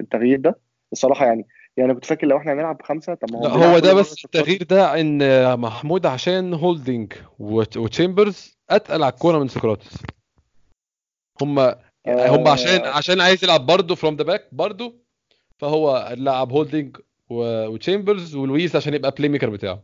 التغيير 0.00 0.40
ده 0.40 0.58
الصراحة 0.92 1.26
يعني. 1.26 1.46
يعني 1.76 1.94
كنت 1.94 2.04
فاكر 2.04 2.26
لو 2.26 2.36
إحنا 2.36 2.52
هنلعب 2.52 2.76
بخمسه 2.78 3.14
طب 3.14 3.32
ما 3.32 3.38
هو 3.48 3.62
هو 3.62 3.78
ده 3.78 3.94
بس 3.94 4.06
16 4.12 4.24
التغيير 4.40 4.62
ده 4.62 5.00
إن 5.00 5.20
محمود 5.60 6.06
عشان 6.06 6.54
هولدنج 6.54 7.12
وت- 7.38 7.76
وتشامبرز 7.76 8.58
أتقل 8.70 9.02
على 9.02 9.12
الكورة 9.12 9.38
من 9.38 9.48
سقراطس. 9.48 10.02
هم 11.42 11.58
هم 12.08 12.48
عشان 12.48 12.84
آه 12.84 12.88
عشان 12.88 13.20
عايز 13.20 13.44
يلعب 13.44 13.66
برضه 13.66 13.94
from 13.94 14.16
the 14.16 14.24
back 14.24 14.48
برضه 14.52 14.94
فهو 15.58 16.14
لعب 16.16 16.52
هولدنج 16.52 16.96
وتشامبرز 17.30 18.34
ولويس 18.34 18.76
عشان 18.76 18.94
يبقى 18.94 19.10
play 19.10 19.28
maker 19.28 19.50
بتاعه. 19.50 19.82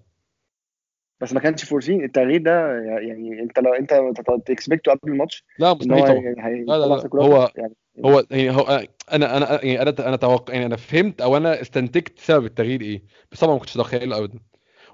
بس 1.20 1.32
ما 1.32 1.40
كانش 1.40 1.64
foreseen 1.64 2.04
التغيير 2.04 2.42
ده 2.42 2.74
يعني 2.82 3.40
انت 3.42 3.58
لو 3.58 3.74
انت 3.74 4.02
expect 4.46 4.81
ته 4.81 4.92
قبل 4.92 5.12
الماتش 5.12 5.44
لا 5.58 5.74
مستحيل 5.74 6.00
هو 6.00 6.06
طبعا. 6.06 6.34
يعني 6.36 6.64
لا 6.64 6.78
لا 6.78 6.86
لا 6.86 7.08
هو 7.14 7.50
يعني. 7.56 7.74
هو 8.04 8.24
يعني 8.30 8.50
هو 8.50 8.86
أنا 9.12 9.36
أنا 9.36 9.64
يعني 9.64 9.82
أنا 9.82 10.08
أنا 10.08 10.16
توقع 10.16 10.54
يعني 10.54 10.66
أنا 10.66 10.76
فهمت 10.76 11.20
أو 11.20 11.36
أنا 11.36 11.60
استنتجت 11.60 12.18
سبب 12.18 12.44
التغيير 12.44 12.80
إيه. 12.80 13.02
بس 13.32 13.40
طبعا 13.40 13.54
ما 13.54 13.60
كنتش 13.60 13.76
اتخيله 13.76 14.18
ابدا. 14.18 14.38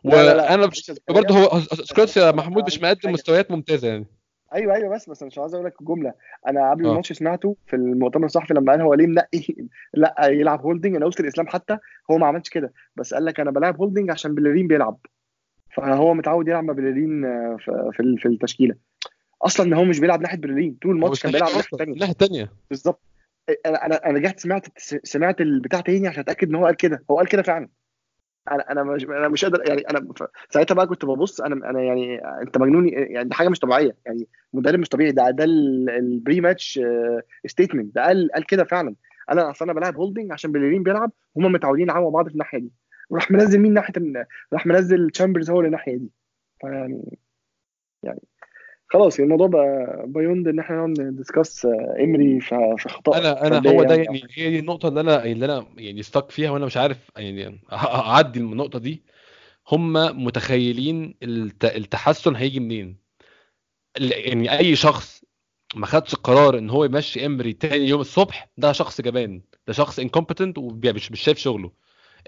وأنا 0.05 0.71
برضه 1.09 1.35
هو 1.35 1.61
سقراطس 1.61 2.17
يا 2.17 2.33
محمود 2.33 2.67
مش 2.67 2.83
مقدم 2.83 3.13
مستويات 3.13 3.51
ممتازة 3.51 3.89
يعني. 3.89 4.07
أيوه 4.55 4.75
أيوه 4.75 4.95
بس 4.95 5.11
بس 5.11 5.23
أنا 5.23 5.27
مش 5.27 5.39
عايز 5.39 5.55
أقول 5.55 5.67
لك 5.67 5.83
جملة. 5.83 6.15
أنا 6.49 6.71
قبل 6.71 6.87
آه. 6.87 6.91
الماتش 6.91 7.13
سمعته 7.13 7.57
في 7.67 7.77
المؤتمر 7.77 8.27
الصحفي 8.27 8.55
لما 8.55 8.73
قال 8.73 8.81
هو 8.81 8.95
ليه 8.95 9.07
منقي 9.07 9.55
لا 9.95 10.15
يلعب 10.27 10.61
هولدنج 10.61 10.97
أنا 10.97 11.05
قلت 11.07 11.21
لإسلام 11.21 11.47
حتى 11.47 11.79
هو 12.11 12.19
ما 12.19 12.27
عملش 12.27 12.49
كده. 12.49 12.73
بس 12.97 13.15
قال 13.15 13.25
لك 13.25 13.41
أنا 13.41 13.51
بلعب 13.51 13.77
هولدنج 13.77 14.11
عشان 14.11 14.35
بليرين 14.35 14.67
بيلعب. 14.67 14.99
فهو 15.77 16.15
متعود 16.15 16.49
يلعب 16.49 16.65
مع 16.65 16.73
بليرين 16.73 17.25
آه، 17.25 17.57
في 17.93 18.17
في 18.19 18.29
التشكيلة. 18.29 18.75
أصلا 19.43 19.67
إن 19.67 19.73
هو 19.73 19.85
مش 19.85 20.01
بيلعب 20.01 20.21
ناحية 20.21 20.39
بليرين 20.39 20.77
طول 20.83 20.95
الماتش 20.95 21.23
كان 21.23 21.33
بيلعب 21.33 21.49
أصلا 21.49 21.69
الثانية 21.73 21.93
الناحيه 21.93 22.13
الثانية 22.13 22.53
بالظبط. 22.71 23.01
أنا 23.67 24.07
أنا 24.07 24.19
رجعت 24.19 24.41
سمعت 24.41 24.67
سمعت 25.05 25.41
البتاع 25.41 25.81
تاني 25.81 26.09
عشان 26.09 26.21
أتأكد 26.21 26.49
إن 26.49 26.55
هو 26.55 26.67
قال 26.67 26.77
كده. 26.77 27.05
هو 27.11 27.17
قال 27.17 27.29
كده 27.29 27.43
فعلا. 27.43 27.69
أنا 28.51 28.73
أنا 28.73 28.83
مش 28.83 29.05
أنا 29.05 29.29
مش 29.29 29.45
قادر 29.45 29.69
يعني 29.69 29.81
أنا 29.81 30.09
ساعتها 30.51 30.75
بقى 30.75 30.87
كنت 30.87 31.05
ببص 31.05 31.41
أنا 31.41 31.71
أنا 31.71 31.83
يعني 31.83 32.19
أنت 32.43 32.59
مجنون 32.59 32.89
يعني 32.89 33.29
دي 33.29 33.35
حاجة 33.35 33.49
مش 33.49 33.59
طبيعية 33.59 33.97
يعني 34.07 34.29
مدرب 34.53 34.79
مش 34.81 34.89
طبيعي 34.89 35.13
ده 35.13 35.31
ده 35.31 35.45
ال 35.45 35.69
pre 35.69 36.41
match 36.41 36.81
statement 37.47 37.95
ده 37.95 38.03
قال 38.05 38.31
قال 38.35 38.47
كده 38.47 38.65
فعلا. 38.65 38.95
أنا 39.31 39.51
أصل 39.51 39.65
أنا 39.65 39.73
بلعب 39.73 39.97
هولدنج 39.97 40.33
عشان 40.33 40.53
بليرين 40.53 40.83
بيلعب 40.83 41.13
هم 41.37 41.53
متعودين 41.53 41.85
يلعبوا 41.85 42.11
بعض 42.11 42.27
في 42.27 42.33
الناحية 42.33 42.59
دي. 42.59 42.73
وراح 43.11 43.31
منزل 43.31 43.59
مين 43.61 43.75
ناحية 43.75 43.93
راح 44.53 44.67
منزل 44.67 45.11
تشامبرز 45.11 45.51
هو 45.51 45.57
اللي 45.59 45.67
الناحيه 45.67 45.97
دي. 45.97 46.11
فيعني 46.61 47.19
يعني 48.03 48.21
خلاص 48.93 49.21
الموضوع 49.21 49.47
بقى 49.47 50.03
beyond 50.07 50.49
إن 50.49 50.59
إحنا 50.59 50.77
نقعد 50.77 51.01
ن 51.01 51.09
discuss 51.09 51.67
امري 52.01 52.41
في 52.41 52.75
في 52.79 52.87
اخطاء 52.87 53.19
أنا 53.19 53.47
أنا 53.47 53.71
هو 53.71 53.83
ده 53.83 53.95
يعني. 53.95 54.19
يعني 54.19 54.31
هي 54.35 54.51
دي 54.51 54.59
النقطة 54.59 54.89
اللي 54.89 55.01
أنا 55.01 55.25
اللي 55.25 55.45
أنا 55.45 55.67
يعني 55.77 56.03
stuck 56.03 56.31
فيها 56.31 56.51
وأنا 56.51 56.67
مش 56.67 56.77
عارف 56.77 57.11
يعني 57.17 57.61
أعدي 57.73 58.41
النقطة 58.41 58.79
دي. 58.79 59.03
هم 59.73 59.93
متخيلين 60.25 61.15
الت- 61.23 61.65
التحسن 61.77 62.37
هيجي 62.37 62.61
منين؟ 62.61 62.97
يعني 64.01 64.59
أي 64.59 64.77
شخص 64.77 65.25
ما 65.75 65.87
خدش 65.87 66.15
قرار 66.15 66.59
إن 66.59 66.71
هو 66.71 66.85
يمشي 66.85 67.27
امري 67.27 67.53
تاني 67.53 67.89
يوم 67.89 68.01
الصبح 68.01 68.51
ده 68.59 68.73
شخص 68.73 69.01
جبان 69.01 69.43
ده 69.67 69.73
شخص 69.73 69.99
incompetent 69.99 70.59
ومش 70.59 71.13
مش 71.13 71.21
شايف 71.21 71.39
شغله. 71.39 71.71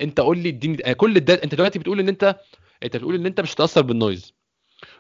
أنت 0.02 0.20
قول 0.20 0.38
لي 0.38 0.48
اديني 0.48 0.76
يعني 0.80 0.94
كل 0.94 1.20
ده 1.20 1.34
أنت 1.34 1.54
دلوقتي 1.54 1.78
بتقول 1.78 2.00
إن 2.00 2.08
أنت 2.08 2.36
أنت 2.82 2.96
بتقول 2.96 3.14
إن 3.14 3.26
أنت 3.26 3.40
مش 3.40 3.54
هتأثر 3.54 3.82
بال 3.82 3.97
noise 3.97 4.34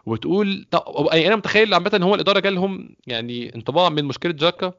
وتقول 0.06 0.66
طب 0.70 0.82
يعني 1.12 1.26
أنا 1.26 1.36
متخيل 1.36 1.74
عامة 1.74 1.90
ان 1.94 2.02
هو 2.02 2.14
الإدارة 2.14 2.40
جالهم 2.40 2.96
يعني 3.06 3.54
انطباع 3.54 3.88
من 3.88 4.04
مشكلة 4.04 4.32
جاكا 4.32 4.72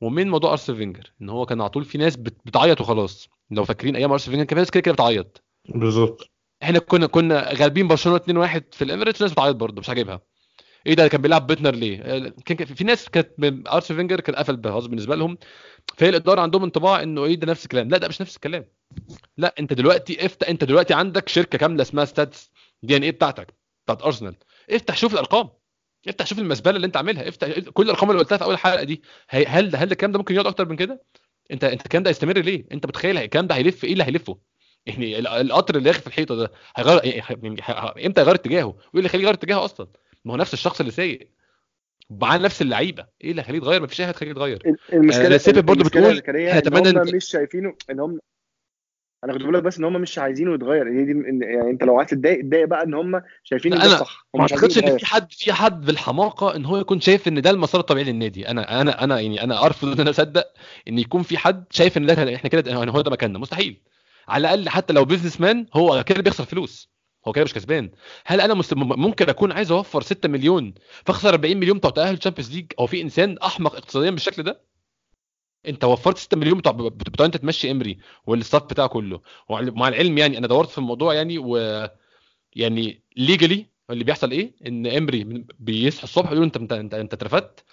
ومن 0.00 0.28
موضوع 0.28 0.50
ارسن 0.50 0.74
فينجر 0.76 1.12
إن 1.22 1.28
هو 1.28 1.46
كان 1.46 1.60
على 1.60 1.70
طول 1.70 1.84
في 1.84 1.98
ناس 1.98 2.16
بت- 2.16 2.40
بتعيط 2.44 2.80
وخلاص. 2.80 3.28
لو 3.50 3.64
فاكرين 3.64 3.96
أيام 3.96 4.12
ارسن 4.12 4.30
فينجر 4.30 4.44
كان 4.44 4.56
في 4.56 4.60
ناس 4.60 4.70
كده 4.70 4.80
كده 4.80 4.94
بتعيط. 4.94 5.42
بالظبط. 5.68 6.30
إحنا 6.62 6.78
كنا 6.78 7.06
كنا 7.06 7.52
غالبين 7.54 7.88
برشلونة 7.88 8.16
2-1 8.18 8.62
في 8.72 8.84
الاميريتس 8.84 9.22
ناس 9.22 9.32
بتعيط 9.32 9.56
برضه 9.56 9.80
مش 9.80 9.88
عاجبها 9.88 10.20
إيه 10.86 10.94
ده 10.94 11.08
كان 11.08 11.22
بيلعب 11.22 11.46
بيتنر 11.46 11.74
ليه؟ 11.74 12.00
آه، 12.02 12.32
كان 12.46 12.64
في 12.66 12.84
ناس 12.84 13.08
كانت 13.08 13.28
من 13.38 13.68
ارسن 13.68 13.96
فينجر 13.96 14.20
كان 14.20 14.34
قفل 14.36 14.56
بهاز 14.56 14.86
بالنسبة 14.86 15.16
لهم. 15.16 15.38
فهي 15.96 16.08
الإدارة 16.08 16.40
عندهم 16.40 16.62
انطباع 16.62 17.02
إنه 17.02 17.24
إيه 17.24 17.34
ده 17.34 17.46
نفس 17.46 17.64
الكلام. 17.64 17.88
لا 17.88 17.98
ده 17.98 18.08
مش 18.08 18.20
نفس 18.20 18.36
الكلام. 18.36 18.64
لا 19.36 19.54
أنت 19.58 19.72
دلوقتي 19.72 20.26
افتح 20.26 20.48
أنت 20.48 20.64
دلوقتي 20.64 20.94
عندك 20.94 21.28
شركة 21.28 21.58
كاملة 21.58 21.82
اسمها 21.82 22.04
ستاتس 22.04 22.50
دي 22.82 22.96
إن 22.96 23.02
إيه 23.02 23.10
بتاعتك 23.10 23.54
بتاعت 23.84 24.02
أرسنال. 24.02 24.34
افتح 24.70 24.96
شوف 24.96 25.12
الأرقام. 25.12 25.48
افتح 26.08 26.26
شوف 26.26 26.38
المزبلة 26.38 26.76
اللي 26.76 26.86
انت 26.86 26.96
عاملها. 26.96 27.28
افتح 27.28 27.48
كل 27.58 27.82
الأرقام 27.84 28.10
اللي 28.10 28.22
قلتها 28.22 28.38
في 28.38 28.44
أول 28.44 28.58
حلقه 28.58 28.84
دي. 28.84 29.02
هي- 29.30 29.44
هل 29.46 29.76
هل 29.76 29.92
الكلام 29.92 30.12
ده 30.12 30.18
ممكن 30.18 30.34
يقعد 30.34 30.46
أكتر 30.46 30.68
من 30.68 30.76
كده؟ 30.76 31.02
انت 31.50 31.64
انت 31.64 31.82
الكلام 31.84 32.02
ده 32.02 32.10
هيستمر 32.10 32.38
ليه؟ 32.38 32.64
انت 32.72 32.86
متخيل 32.86 33.18
الكلام 33.18 33.46
ده 33.46 33.54
هيلف؟ 33.54 33.84
إيه 33.84 33.92
اللي 33.92 34.04
هيلفه؟ 34.04 34.38
يعني 34.86 35.18
ال- 35.18 35.26
القطر 35.28 35.74
اللي 35.76 35.84
داخل 35.84 36.00
في 36.00 36.06
الحيطة 36.06 36.34
ده 36.36 36.52
هيغير 36.76 37.04
يعني 37.04 37.60
ه- 37.62 37.94
إمتى 38.06 38.20
يغير 38.20 38.34
اتجاهه؟ 38.34 38.64
وايه 38.66 38.78
اللي 38.94 39.06
يخليه 39.06 39.22
يغير 39.22 39.34
اتجاهه 39.34 39.64
أصلا؟ 39.64 39.86
ما 40.24 40.32
هو 40.32 40.36
نفس 40.36 40.54
الشخص 40.54 40.80
اللي 40.80 40.92
سايق. 40.92 41.28
معاه 42.10 42.38
نفس 42.38 42.62
اللعيبة. 42.62 43.06
إيه 43.24 43.30
اللي 43.30 43.42
هيخليه 43.42 43.58
يتغير؟ 43.58 43.80
ما 43.80 43.86
فيش 43.86 44.00
أي 44.00 44.06
حاجة 44.06 44.14
تخليه 44.14 44.30
يتغير. 44.30 44.62
المشكلة 44.92 45.26
آه، 45.26 45.32
يا 45.32 45.36
بتقول 45.62 45.76
إحنا 46.48 46.52
إن 46.52 46.56
اتمنى 46.56 46.90
هم 46.90 46.98
إن 47.08 47.16
مش 47.16 47.24
شايفينه 47.24 47.74
إن 47.90 48.00
هم 48.00 48.18
أنا 49.24 49.32
كنت 49.32 49.42
بقول 49.42 49.54
لك 49.54 49.62
بس 49.62 49.78
إن 49.78 49.84
هم 49.84 50.00
مش 50.00 50.18
عايزينه 50.18 50.54
يتغير. 50.54 50.88
هي 50.88 51.04
دي 51.04 51.12
يعني 51.46 51.70
أنت 51.70 51.84
لو 51.84 51.98
عايز 51.98 52.10
تتضايق 52.10 52.38
اتضايق 52.38 52.66
بقى 52.66 52.84
إن 52.84 52.94
هم 52.94 53.22
شايفين 53.44 53.72
إن 53.72 53.78
ده 53.78 53.96
هم 53.96 54.06
ما 54.34 54.40
أعتقدش 54.40 54.78
إن 54.78 54.98
في 54.98 55.06
حد 55.06 55.32
في 55.32 55.52
حد 55.52 55.84
بالحماقه 55.84 56.56
إن 56.56 56.64
هو 56.64 56.76
يكون 56.76 57.00
شايف 57.00 57.28
إن 57.28 57.42
ده 57.42 57.50
المسار 57.50 57.80
الطبيعي 57.80 58.12
للنادي. 58.12 58.48
أنا 58.48 58.80
أنا 58.80 59.04
أنا 59.04 59.20
يعني 59.20 59.42
أنا 59.44 59.64
أرفض 59.66 59.88
إن 59.88 60.00
أنا 60.00 60.10
أصدق 60.10 60.44
إن 60.88 60.98
يكون 60.98 61.22
في 61.22 61.38
حد 61.38 61.64
شايف 61.70 61.96
إن 61.96 62.06
ده 62.06 62.34
إحنا 62.34 62.50
كده 62.50 62.74
هو 62.74 63.00
ده 63.00 63.10
مكاننا. 63.10 63.38
مستحيل. 63.38 63.80
على 64.28 64.40
الأقل 64.40 64.68
حتى 64.68 64.92
لو 64.92 65.04
business 65.04 65.40
man 65.40 65.66
هو 65.74 66.04
كده 66.06 66.22
بيخسر 66.22 66.44
فلوس. 66.44 66.94
هو 67.28 67.32
كده 67.32 67.44
مش 67.44 67.54
كسبان. 67.54 67.90
هل 68.26 68.40
أنا 68.40 68.54
مست... 68.54 68.74
ممكن 68.74 69.28
أكون 69.28 69.52
عايز 69.52 69.72
أوفر 69.72 70.02
6 70.02 70.28
مليون 70.28 70.74
فأخسر 71.06 71.28
40 71.28 71.56
مليون 71.56 71.78
بتوع 71.78 71.90
تأهل 71.90 72.14
ال 72.14 72.18
Champions 72.18 72.54
League 72.54 72.66
أو 72.78 72.86
في 72.86 73.02
إنسان 73.02 73.38
أحمق 73.38 73.74
اقتصاديا 73.76 74.10
بالشكل 74.10 74.42
ده؟ 74.42 74.60
انت 75.68 75.84
وفرت 75.84 76.18
6 76.18 76.36
مليون 76.36 76.58
بتوع 76.58 76.72
بتوع 76.72 77.26
انت 77.26 77.36
تمشي 77.36 77.70
امري 77.70 77.98
وال 78.26 78.36
staff 78.36 78.62
بتاعه 78.64 78.88
كله. 78.88 79.20
ومع 79.48 79.88
العلم 79.88 80.18
يعني 80.18 80.38
أنا 80.38 80.46
دورت 80.46 80.68
في 80.70 80.78
الموضوع 80.78 81.14
يعني 81.14 81.38
و 81.38 81.56
يعني 82.52 83.02
legally 83.16 83.66
اللي 83.90 84.04
بيحصل 84.04 84.30
إيه؟ 84.30 84.54
ان 84.66 84.86
امري 84.86 85.44
بيصحى 85.58 86.04
الصبح 86.04 86.32
يقول 86.32 86.42
انت 86.44 86.56
انت 86.56 86.72
انت, 86.72 86.94
انت 86.94 87.12
اترفدت. 87.14 87.64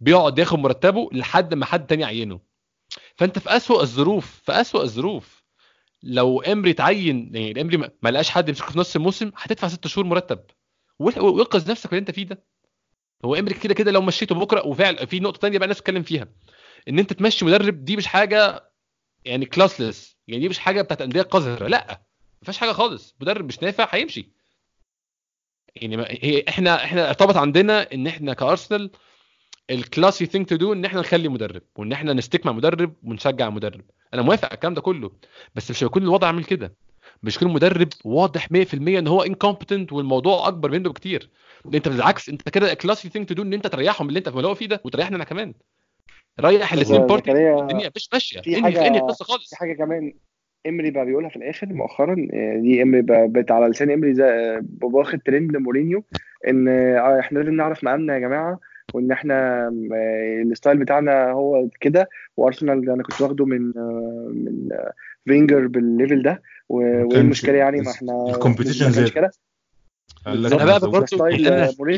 بيقعد 0.00 0.38
ياخد 0.38 0.58
مرتبه 0.58 1.08
لحد 1.12 1.54
ما 1.54 1.64
حد 1.66 1.86
تاني 1.86 2.02
يعينه. 2.02 2.40
فانت 3.14 3.38
في 3.38 3.56
أسوأ 3.56 3.82
الظروف 3.82 4.40
في 4.44 4.52
أسوأ 4.52 4.82
الظروف. 4.82 5.44
لو 6.02 6.40
امري 6.40 6.72
تعين 6.72 7.30
يعني 7.34 7.60
امري 7.60 7.76
ما 8.02 8.08
لقاش 8.10 8.30
حد 8.30 8.48
يمسكه 8.48 8.70
في 8.72 8.78
نص 8.78 8.96
الموسم 8.96 9.30
هتدفع 9.36 9.68
ست 9.68 9.86
شهور 9.86 10.06
مرتب. 10.06 10.38
وإنقذ 10.98 11.70
نفسك 11.70 11.92
من 11.92 11.98
اللي 11.98 12.00
انت 12.00 12.10
فيه 12.10 12.22
ده. 12.24 12.44
هو 13.24 13.34
امري 13.34 13.54
كده 13.54 13.74
كده 13.74 13.90
لو 13.90 14.02
مشيته 14.02 14.34
بكرة 14.34 14.66
وفعلا 14.66 15.06
في 15.06 15.20
نقطة 15.20 15.38
تانية 15.38 15.58
بقى 15.58 15.64
الناس 15.64 15.78
تتكلم 15.78 16.02
فيها. 16.02 16.28
إن 16.88 16.98
أنت 16.98 17.12
تمشي 17.12 17.44
مدرب 17.44 17.84
دي 17.84 17.96
مش 17.96 18.06
حاجة 18.06 18.70
يعني 19.24 19.46
classless 19.46 20.16
يعني 20.28 20.40
دي 20.42 20.48
مش 20.48 20.58
حاجة 20.58 20.82
بتاعت 20.82 21.02
أندية 21.02 21.22
قذرة 21.22 21.66
لأ 21.68 21.86
ما 22.32 22.44
فيهاش 22.44 22.58
حاجة 22.58 22.72
خالص. 22.72 23.16
مدرب 23.20 23.44
مش 23.44 23.62
نافع 23.62 23.88
هيمشي. 23.90 24.32
يعني 25.76 25.96
هي 26.22 26.44
إحنا 26.48 26.84
إحنا 26.84 27.08
ارتبط 27.08 27.36
عندنا 27.36 27.92
إن 27.94 28.06
إحنا 28.06 28.34
كأرسنال 28.34 28.90
ال 29.70 29.78
classy 29.78 30.26
thing 30.26 30.46
to 30.46 30.56
do 30.56 30.72
إن 30.72 30.84
إحنا 30.84 31.00
نخلي 31.00 31.28
مدرب 31.28 31.62
وإن 31.76 31.92
إحنا 31.92 32.12
ن 32.12 32.18
stick 32.18 32.46
مع 32.46 32.52
مدرب 32.52 32.94
ونشجع 33.02 33.50
مدرب. 33.50 33.84
أنا 34.14 34.22
موافق 34.22 34.44
على 34.44 34.54
الكلام 34.54 34.74
ده 34.74 34.80
كله 34.80 35.10
بس 35.54 35.70
مش 35.70 35.84
هيكون 35.84 36.02
الوضع 36.02 36.26
عامل 36.26 36.44
كده. 36.44 36.76
مش 37.22 37.36
يكون 37.36 37.52
مدرب 37.52 37.88
واضح 38.04 38.48
100% 38.52 38.74
إن 38.74 39.06
هو 39.08 39.22
incompetent 39.22 39.92
والموضوع 39.92 40.48
أكبر 40.48 40.70
منه 40.70 40.88
بكتير. 40.90 41.30
أنت 41.74 41.88
بالعكس 41.88 42.28
أنت 42.28 42.48
كده 42.48 42.74
classy 42.74 43.08
thing 43.08 43.26
to 43.26 43.34
do 43.34 43.42
إن 43.42 43.52
أنت 43.54 43.66
تريحهم 43.66 44.08
اللي 44.08 44.18
أنت 44.18 44.28
في 44.28 44.36
اللي 44.36 44.48
هو 44.48 44.54
فيه 44.54 44.66
ده 44.66 44.80
وتريحنا 44.84 45.16
أنا 45.16 45.24
كمان. 45.24 45.54
ريح 46.40 46.72
الاثنين 46.72 47.00
party 47.06 47.30
الدنيا 47.30 47.90
مش 47.96 48.08
ماشية. 48.12 48.40
في 48.40 48.54
في 48.54 48.62
حاجة 48.62 48.86
انهي 48.86 48.98
القصة 48.98 49.24
خالص. 49.24 49.50
في 49.50 49.56
حاجة 49.56 49.72
كمان 49.72 50.12
إمري 50.66 50.90
بقى 50.90 51.04
بيقولها 51.06 51.28
في 51.28 51.36
الآخر 51.36 51.66
مؤخرا 51.66 52.16
آه، 52.34 52.56
دي 52.56 52.82
إمري 52.82 53.02
بقت 53.02 53.50
على 53.50 53.66
لسان 53.66 53.90
إمري 53.90 54.14
زي 54.14 54.24
آه، 54.24 54.64
واخد 54.82 55.18
ترند 55.24 55.56
مورينيو 55.56 56.04
إن 56.48 56.68
آه، 56.68 57.20
إحنا 57.20 57.38
لازم 57.38 57.54
نعرف 57.54 57.84
مقامنا 57.84 58.14
يا 58.14 58.18
جماعة 58.18 58.60
وإن 58.94 59.12
إحنا 59.12 59.68
ال 60.42 60.48
style 60.48 60.78
بتاعنا 60.78 61.30
هو 61.30 61.68
كده 61.80 62.08
وأرسنال 62.36 62.90
أنا 62.90 63.02
كنت 63.02 63.20
واخده 63.20 63.44
من 63.44 63.60
من 64.28 64.68
فينجر 65.24 65.66
بال 65.66 65.82
level 65.82 66.22
ده 66.22 66.42
وإيه 66.68 67.20
المشكلة 67.20 67.56
يعني؟ 67.58 67.80
ما 67.80 67.90
إحنا 67.90 68.30
ال 68.30 68.35
competition 68.35 68.92
كده. 68.92 69.26
لك 69.26 69.32
أنا 70.54 70.64
بقى. 70.64 70.80
برضه. 70.90 71.06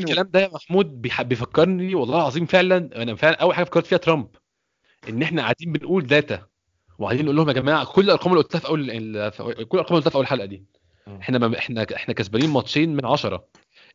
الكلام 0.03 0.29
ده 0.33 0.41
يا 0.41 0.51
محمود 0.55 1.03
بيفكرني 1.03 1.95
والله 1.95 2.17
العظيم 2.17 2.47
فعلا 2.47 3.03
أنا 3.03 3.15
فعلا 3.15 3.37
أول 3.37 3.55
حاجة 3.55 3.65
فكرت 3.65 3.87
فيها 3.87 3.99
ترامب 3.99 4.29
إن 5.09 5.23
إحنا 5.23 5.43
قاعدين 5.43 5.73
بنقول 5.73 6.07
data 6.07 6.43
وقاعدين 6.99 7.25
نقول 7.25 7.37
لهم 7.37 7.49
يا 7.49 7.53
جماعة 7.53 7.85
كل 7.85 8.05
الأرقام 8.05 8.33
اللي 8.33 8.43
قلتها 8.45 8.59
في 8.59 8.69
أول 8.69 8.87
كل 8.91 8.95
الأرقام 9.19 9.57
اللي 9.75 9.85
قلتها 9.97 10.11
في 10.11 10.17
أول 10.17 10.27
حلقة 10.27 10.45
دي. 10.47 10.65
إحنا 11.21 11.39
ما 11.39 11.59
إحنا 11.59 11.87
إحنا 11.95 12.15
كسبانين 12.15 12.51
ماتشين 12.51 12.97
من 12.97 13.05
10 13.07 13.45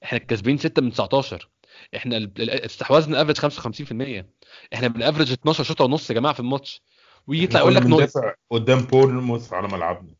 إحنا 0.03 0.19
كسبانين 0.19 0.57
6 0.57 0.81
من 0.81 0.91
19 0.91 1.49
إحنا 1.95 2.29
استحواذنا 2.39 3.21
average 3.21 3.37
55% 4.21 4.25
إحنا 4.73 4.87
بن 4.87 4.97
average 4.97 5.31
12 5.31 5.63
شوطة 5.63 5.85
ونص 5.85 6.09
يا 6.09 6.15
جماعة 6.15 6.33
في 6.33 6.39
الماتش 6.39 6.81
ويطلع 7.27 7.59
يقول 7.59 7.75
لك 7.75 7.81
بندافع 7.97 8.33
قدام 8.51 8.79
بورنموث 8.79 9.53
على 9.53 9.67
ملعبنا 9.67 10.13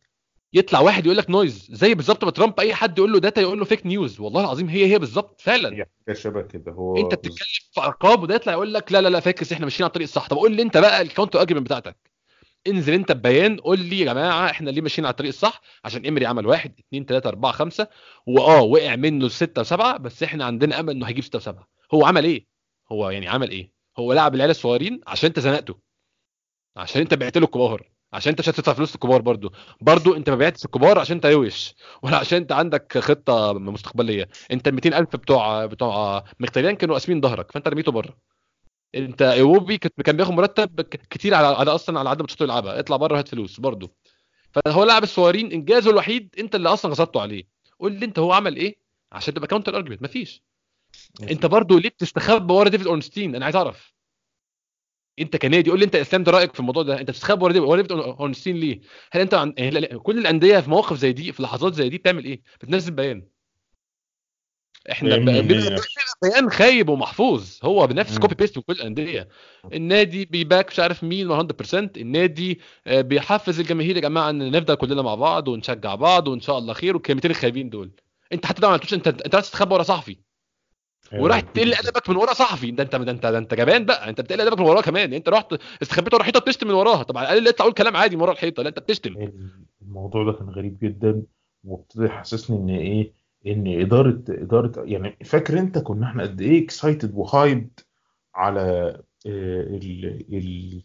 يطلع 0.53 0.79
واحد 0.79 1.05
يقول 1.05 1.17
لك 1.17 1.29
noise 1.29 1.67
زي 1.71 1.93
بالظبط 1.93 2.23
ما 2.23 2.31
ترامب 2.31 2.59
أي 2.59 2.73
حد 2.75 2.97
يقول 2.97 3.13
له 3.13 3.19
data 3.19 3.41
يقول 3.41 3.59
له 3.59 3.65
fake 3.65 3.85
news 3.85 4.19
والله 4.19 4.41
العظيم 4.41 4.69
هي 4.69 4.85
هي 4.93 4.99
بالظبط 4.99 5.41
فعلا. 5.41 5.85
هي 6.09 6.15
شبه 6.15 6.41
كده. 6.41 6.71
هو 6.71 6.97
أنت 6.97 7.13
بتتكلم 7.15 7.47
في 7.73 7.81
أرقام 7.81 8.21
وده 8.21 8.35
يطلع 8.35 8.53
يقول 8.53 8.73
لك 8.73 8.91
لا 8.91 9.01
لا 9.01 9.07
لا 9.09 9.19
facts 9.19 9.53
إحنا 9.53 9.65
ماشيين 9.65 9.83
على 9.83 9.89
الطريق 9.89 10.07
الصح. 10.07 10.27
طب 10.27 10.37
قول 10.37 10.51
لي 10.51 10.61
أنت 10.61 10.77
بقى 10.77 11.01
ال 11.01 11.06
counter 11.06 11.39
argument 11.41 11.65
بتاعتك. 11.65 12.11
انزل 12.67 12.93
أنت 12.93 13.11
ببيان 13.11 13.57
قول 13.57 13.79
لي 13.79 13.99
يا 13.99 14.05
جماعة 14.05 14.49
إحنا 14.49 14.69
ليه 14.69 14.81
ماشيين 14.81 15.05
على 15.05 15.11
الطريق 15.11 15.29
الصح؟ 15.29 15.61
عشان 15.85 16.05
إمري 16.05 16.25
عمل 16.25 16.45
واحد 16.45 16.79
اثنين 16.79 17.05
ثلاثة 17.05 17.29
أربعة 17.29 17.51
خمسة 17.51 17.87
واه 18.27 18.61
وقع 18.61 18.95
منه 18.95 19.25
السته 19.25 19.61
وسبعة 19.61 19.97
بس 19.97 20.23
إحنا 20.23 20.45
عندنا 20.45 20.79
أمل 20.79 20.89
إنه 20.95 21.05
هيجيب 21.07 21.23
ستة 21.23 21.37
وسبعة. 21.37 21.67
هو 21.93 22.05
عمل 22.05 22.23
إيه؟ 22.25 22.47
هو 22.91 23.09
يعني 23.09 23.27
عمل 23.27 23.49
إيه؟ 23.49 23.71
هو 23.99 24.13
لعب 24.13 24.35
العيال 24.35 24.51
الصغيرين 24.51 25.01
عشان 25.07 25.27
أنت 25.27 25.39
زنقته. 25.39 25.79
عشان 26.77 27.01
أنت 27.01 27.13
بعت 27.13 27.37
له 27.37 27.45
الكبار 27.45 27.89
عشان 28.13 28.29
انت 28.29 28.39
مش 28.39 28.49
هتدفع 28.49 28.73
فلوس 28.73 28.95
الكبار 28.95 29.21
برضو. 29.21 29.51
برضو 29.81 30.15
انت 30.15 30.29
ما 30.29 30.35
بعتش 30.35 30.65
الكبار 30.65 30.99
عشان 30.99 31.15
انت 31.15 31.25
روش 31.25 31.73
ولا 32.01 32.17
عشان 32.17 32.37
انت 32.37 32.51
عندك 32.51 32.97
خطة 32.99 33.53
مستقبلية. 33.53 34.29
انت 34.51 34.67
ال 34.67 34.73
200000 34.75 35.15
بتوع 35.15 35.65
بتوع 35.65 36.23
مختاريان 36.39 36.75
كانوا 36.75 36.95
قاسمين 36.95 37.21
ظهرك 37.21 37.51
فانت 37.51 37.67
رميته 37.67 37.91
بره. 37.91 38.17
انت 38.95 39.21
اوبي 39.21 39.77
كت- 39.77 40.01
كان 40.01 40.17
بياخد 40.17 40.31
مرتب 40.33 40.81
كتير 40.81 41.33
على 41.33 41.47
على 41.47 41.71
أصلا 41.71 41.99
على 41.99 42.09
عدد 42.09 42.21
اللي 42.21 42.35
يلعبها 42.41 42.79
اطلع 42.79 42.97
بره 42.97 43.17
هات 43.17 43.27
فلوس 43.27 43.59
برضو. 43.59 43.95
فهو 44.51 44.83
لاعب 44.83 45.03
الصغيرين 45.03 45.51
إنجازه 45.51 45.91
الوحيد 45.91 46.35
انت 46.39 46.55
اللي 46.55 46.69
أصلا 46.69 46.91
غصبته 46.91 47.21
عليه. 47.21 47.43
قول 47.79 47.91
لي 47.93 48.05
انت 48.05 48.19
هو 48.19 48.31
عمل 48.33 48.55
إيه؟ 48.55 48.75
عشان 49.11 49.33
تبقى 49.33 49.47
counter 49.47 49.75
argument 49.75 50.01
مفيش 50.03 50.43
انت 51.31 51.45
برضو 51.45 51.77
ليه 51.77 51.89
بتستخبى 51.89 52.53
ورا 52.53 52.69
ديفيد 52.69 52.87
أورنستين؟ 52.87 53.35
أنا 53.35 53.45
عايز 53.45 53.55
أعرف. 53.55 53.92
انت 55.19 55.37
كنادي 55.37 55.69
قول 55.69 55.79
لي 55.79 55.85
انت 55.85 55.95
اسلام 55.95 56.23
ده 56.23 56.31
رأيك 56.31 56.53
في 56.53 56.59
الموضوع 56.59 56.83
ده 56.83 56.99
انت 56.99 57.09
بتستخبى 57.09 57.43
ورا 57.43 57.53
ديفيد 57.53 57.91
اورنستين 57.91 58.55
ليه؟ 58.57 58.81
هل 59.11 59.21
انت 59.21 59.33
عن... 59.33 59.53
هل- 59.59 59.97
كل 59.97 60.17
الأندية 60.17 60.59
في 60.59 60.69
مواقف 60.69 60.97
زي 60.97 61.11
دي 61.13 61.31
في 61.31 61.43
لحظات 61.43 61.73
زي 61.73 61.89
دي 61.89 61.97
بتعمل 61.97 62.25
إيه؟ 62.25 62.41
بتنزل 62.61 62.91
بيان. 62.93 63.27
إحنا 64.91 65.09
بيان 66.23 66.49
خايب 66.49 66.89
ومحفوظ. 66.89 67.57
هو 67.63 67.87
بنفس. 67.87 68.17
copy 68.19 68.35
paste 68.35 68.57
من 68.57 68.63
كل 68.63 68.73
الأندية. 68.73 69.27
النادي 69.73 70.25
بي 70.25 70.39
back 70.39 70.67
مش 70.71 70.79
عارف 70.79 71.03
مين 71.03 71.27
100% 71.27 71.73
النادي 71.73 72.59
آه، 72.87 73.01
بيحفز 73.01 73.59
الجماهير 73.59 73.95
يا 73.95 74.01
جماعة 74.01 74.29
إن 74.29 74.51
نفضل 74.51 74.75
كلنا 74.75 75.01
مع 75.01 75.15
بعض 75.15 75.47
ونشجع 75.47 75.95
بعض 75.95 76.27
وإن 76.27 76.39
شاء 76.41 76.57
الله 76.57 76.73
خير 76.73 76.93
والكلمتين 76.95 77.31
الخايبين 77.31 77.69
دول. 77.69 77.91
انت 78.33 78.45
حتى 78.45 78.61
ده 78.61 78.67
ما 78.67 78.73
عملتوش 78.73 78.93
انت 78.93 79.07
انت 79.07 79.35
عايز 79.35 79.45
تستخبى 79.45 79.73
ورا 79.73 79.83
صحفي. 79.83 80.17
وراح 81.13 81.39
تقل 81.39 81.73
أدبك 81.73 82.09
من 82.09 82.15
ورا 82.15 82.33
صحفي. 82.33 82.71
ده 82.71 82.83
أنت 82.83 82.95
ده 82.95 83.11
أنت 83.11 83.25
ده 83.25 83.37
أنت 83.37 83.53
جبان 83.53 83.85
بقى. 83.85 84.09
أنت 84.09 84.21
بتقل 84.21 84.41
أدبك 84.41 84.59
من 84.59 84.65
وراه 84.65 84.81
كمان. 84.81 85.01
يعني 85.01 85.17
أنت 85.17 85.29
رحت 85.29 85.55
استخبيت 85.81 86.13
ورا 86.13 86.21
الحيطه 86.21 86.39
بتشتم 86.39 86.67
من 86.67 86.73
وراها. 86.73 87.03
طب 87.03 87.17
على 87.17 87.27
الأقل 87.27 87.47
اطلع 87.47 87.65
قول 87.65 87.73
كلام 87.73 87.97
عادي 87.97 88.15
من 88.15 88.21
ورا 88.21 88.31
الحيطة 88.31 88.63
لا 88.63 88.69
أنت 88.69 88.79
بتشتم. 88.79 89.31
الموضوع 89.81 90.23
ده 90.31 90.37
كان 90.37 90.49
غريب 90.49 90.77
جدا 90.79 91.23
وابتدى 91.63 92.05
يحسسني 92.05 92.57
إن 92.57 92.69
إيه 92.69 93.13
إن 93.47 93.67
إدارة 93.81 94.23
إدارة 94.29 94.71
يعني 94.85 95.17
فاكر 95.25 95.59
أنت 95.59 95.77
كنا 95.77 96.07
إحنا 96.07 96.23
قد 96.23 96.41
إيه 96.41 96.63
excited 96.65 97.11
و 97.15 97.26
hyped 97.26 97.79
على 98.35 98.61
آه، 99.27 99.61
ال 99.61 100.05
ال 100.33 100.83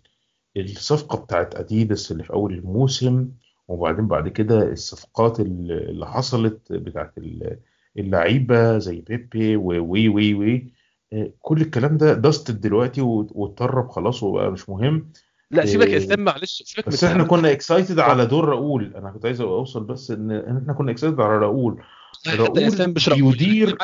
الصفقة 0.57 1.19
بتاعت 1.25 1.55
أديداس 1.55 2.12
اللي 2.12 2.23
في 2.25 2.33
أول 2.33 2.55
الموسم 2.55 3.29
وبعدين 3.69 4.07
بعد 4.09 4.29
كده 4.29 4.62
الصفقات 4.73 5.41
اللي 5.41 5.75
اللي 5.79 6.07
حصلت 6.07 6.73
بتاعت 6.73 7.19
ال- 7.19 7.59
اللعيبة 7.99 8.78
زي 8.78 9.01
بيبي 9.01 9.57
ووي 9.57 10.09
وي 10.09 10.34
وي 10.34 10.66
آه، 11.12 11.32
كل 11.40 11.61
الكلام 11.61 11.96
ده 11.96 12.14
دستت 12.14 12.55
دلوقتي 12.55 13.01
وات- 13.01 13.30
واتطرب 13.32 13.88
خلاص 13.88 14.22
وبقى 14.22 14.51
مش 14.51 14.68
مهم. 14.68 15.12
لا 15.51 15.66
سيبك 15.66 15.86
يا 15.86 15.90
إيه، 15.92 15.99
اسلام 15.99 16.20
معلش 16.24 16.62
سيبك 16.66 16.88
بس 16.88 17.05
إحنا 17.05 17.24
كنا 17.24 17.53
excited 17.53 17.99
على 17.99 18.26
دور 18.26 18.44
راؤول. 18.44 18.96
أنا 18.96 19.11
كنت 19.11 19.26
عايز 19.26 19.40
أوصل 19.40 19.84
بس 19.84 20.11
إن 20.11 20.59
إحنا 20.59 20.72
كنا 20.72 20.90
excited 20.91 21.20
على 21.20 21.38
راؤول. 21.38 21.82
راؤول. 22.28 22.92
بيدير 23.30 23.78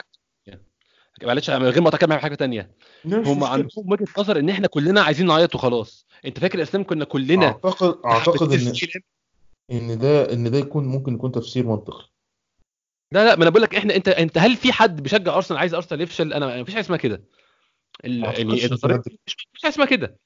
معلش 1.23 1.51
من 1.51 1.63
غير 1.63 1.81
ما 1.83 1.89
أتكلم 1.89 2.13
عن 2.13 2.19
حاجة 2.19 2.71
مش 3.05 3.27
هم. 3.27 3.45
عندهم 3.45 3.93
وجهة 3.93 4.07
نظر 4.19 4.39
إن 4.39 4.49
إحنا 4.51 4.67
كلنا 4.67 5.03
عايزين 5.03 5.27
نعيط 5.27 5.55
وخلاص. 5.55 6.07
أنت 6.27 6.39
فاكر 6.39 6.59
يا 6.59 6.63
إسلام 6.65 6.85
كنا 6.85 7.05
كلنا 7.05 7.47
اعتقد 7.47 7.99
أعتقد 8.05 8.53
إن 8.53 8.73
إن 9.73 9.99
ده 9.99 10.33
إن 10.33 10.51
ده 10.51 10.59
يكون 10.59 10.87
ممكن 10.87 11.15
يكون 11.15 11.33
تفسير 11.33 11.67
منطقي. 11.67 12.05
لا 13.13 13.25
لا 13.25 13.37
ما 13.37 13.43
أنا 13.43 13.51
بقول 13.51 13.63
لك 13.63 13.75
إحنا 13.75 13.97
أنت 13.97 14.09
أنت 14.09 14.39
هل 14.39 14.57
في 14.57 14.73
حد 14.73 15.03
بيشجع 15.03 15.37
أرسنال 15.37 15.59
عايز 15.61 15.75
أرسنال 15.75 16.01
يفشل؟ 16.01 16.33
أنا 16.33 16.63
مفيش 16.63 16.75
حاجة 16.75 16.85
اسمها 16.85 16.99
كده. 16.99 17.25
ما 18.05 18.11
يعني 18.11 18.27
أعتقدش 18.27 18.65
إن 18.65 18.69
النظرية 18.69 18.97
في 18.97 19.11
حد- 19.11 19.17
مش 19.27 19.37
مفيش 19.53 19.63
حاجة 19.63 19.73
اسمها 19.73 19.87
كده. 19.87 20.19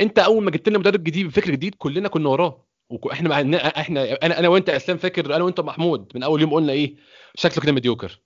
أنت 0.00 0.18
أول 0.18 0.44
ما 0.44 0.50
جبت 0.50 0.68
لنا 0.68 0.78
مدرب 0.78 1.04
جديد 1.04 1.26
بفكر 1.26 1.50
جديد 1.50 1.74
كلنا 1.74 2.08
كنا 2.08 2.28
وراه. 2.28 2.66
وإحنا 2.90 3.28
مع 3.28 3.40
إحنا 3.76 4.12
أنا 4.26 4.38
أنا 4.38 4.48
وأنت 4.48 4.68
إسلام 4.68 4.98
فاكر 4.98 5.36
أنا 5.36 5.44
وأنت 5.44 5.60
محمود 5.60 6.12
من 6.14 6.22
أول 6.22 6.40
يوم 6.40 6.54
قلنا 6.54 6.72
إيه 6.72 6.96
شكله 7.34 7.62
كده 7.64 7.72
mediocre 7.72 8.20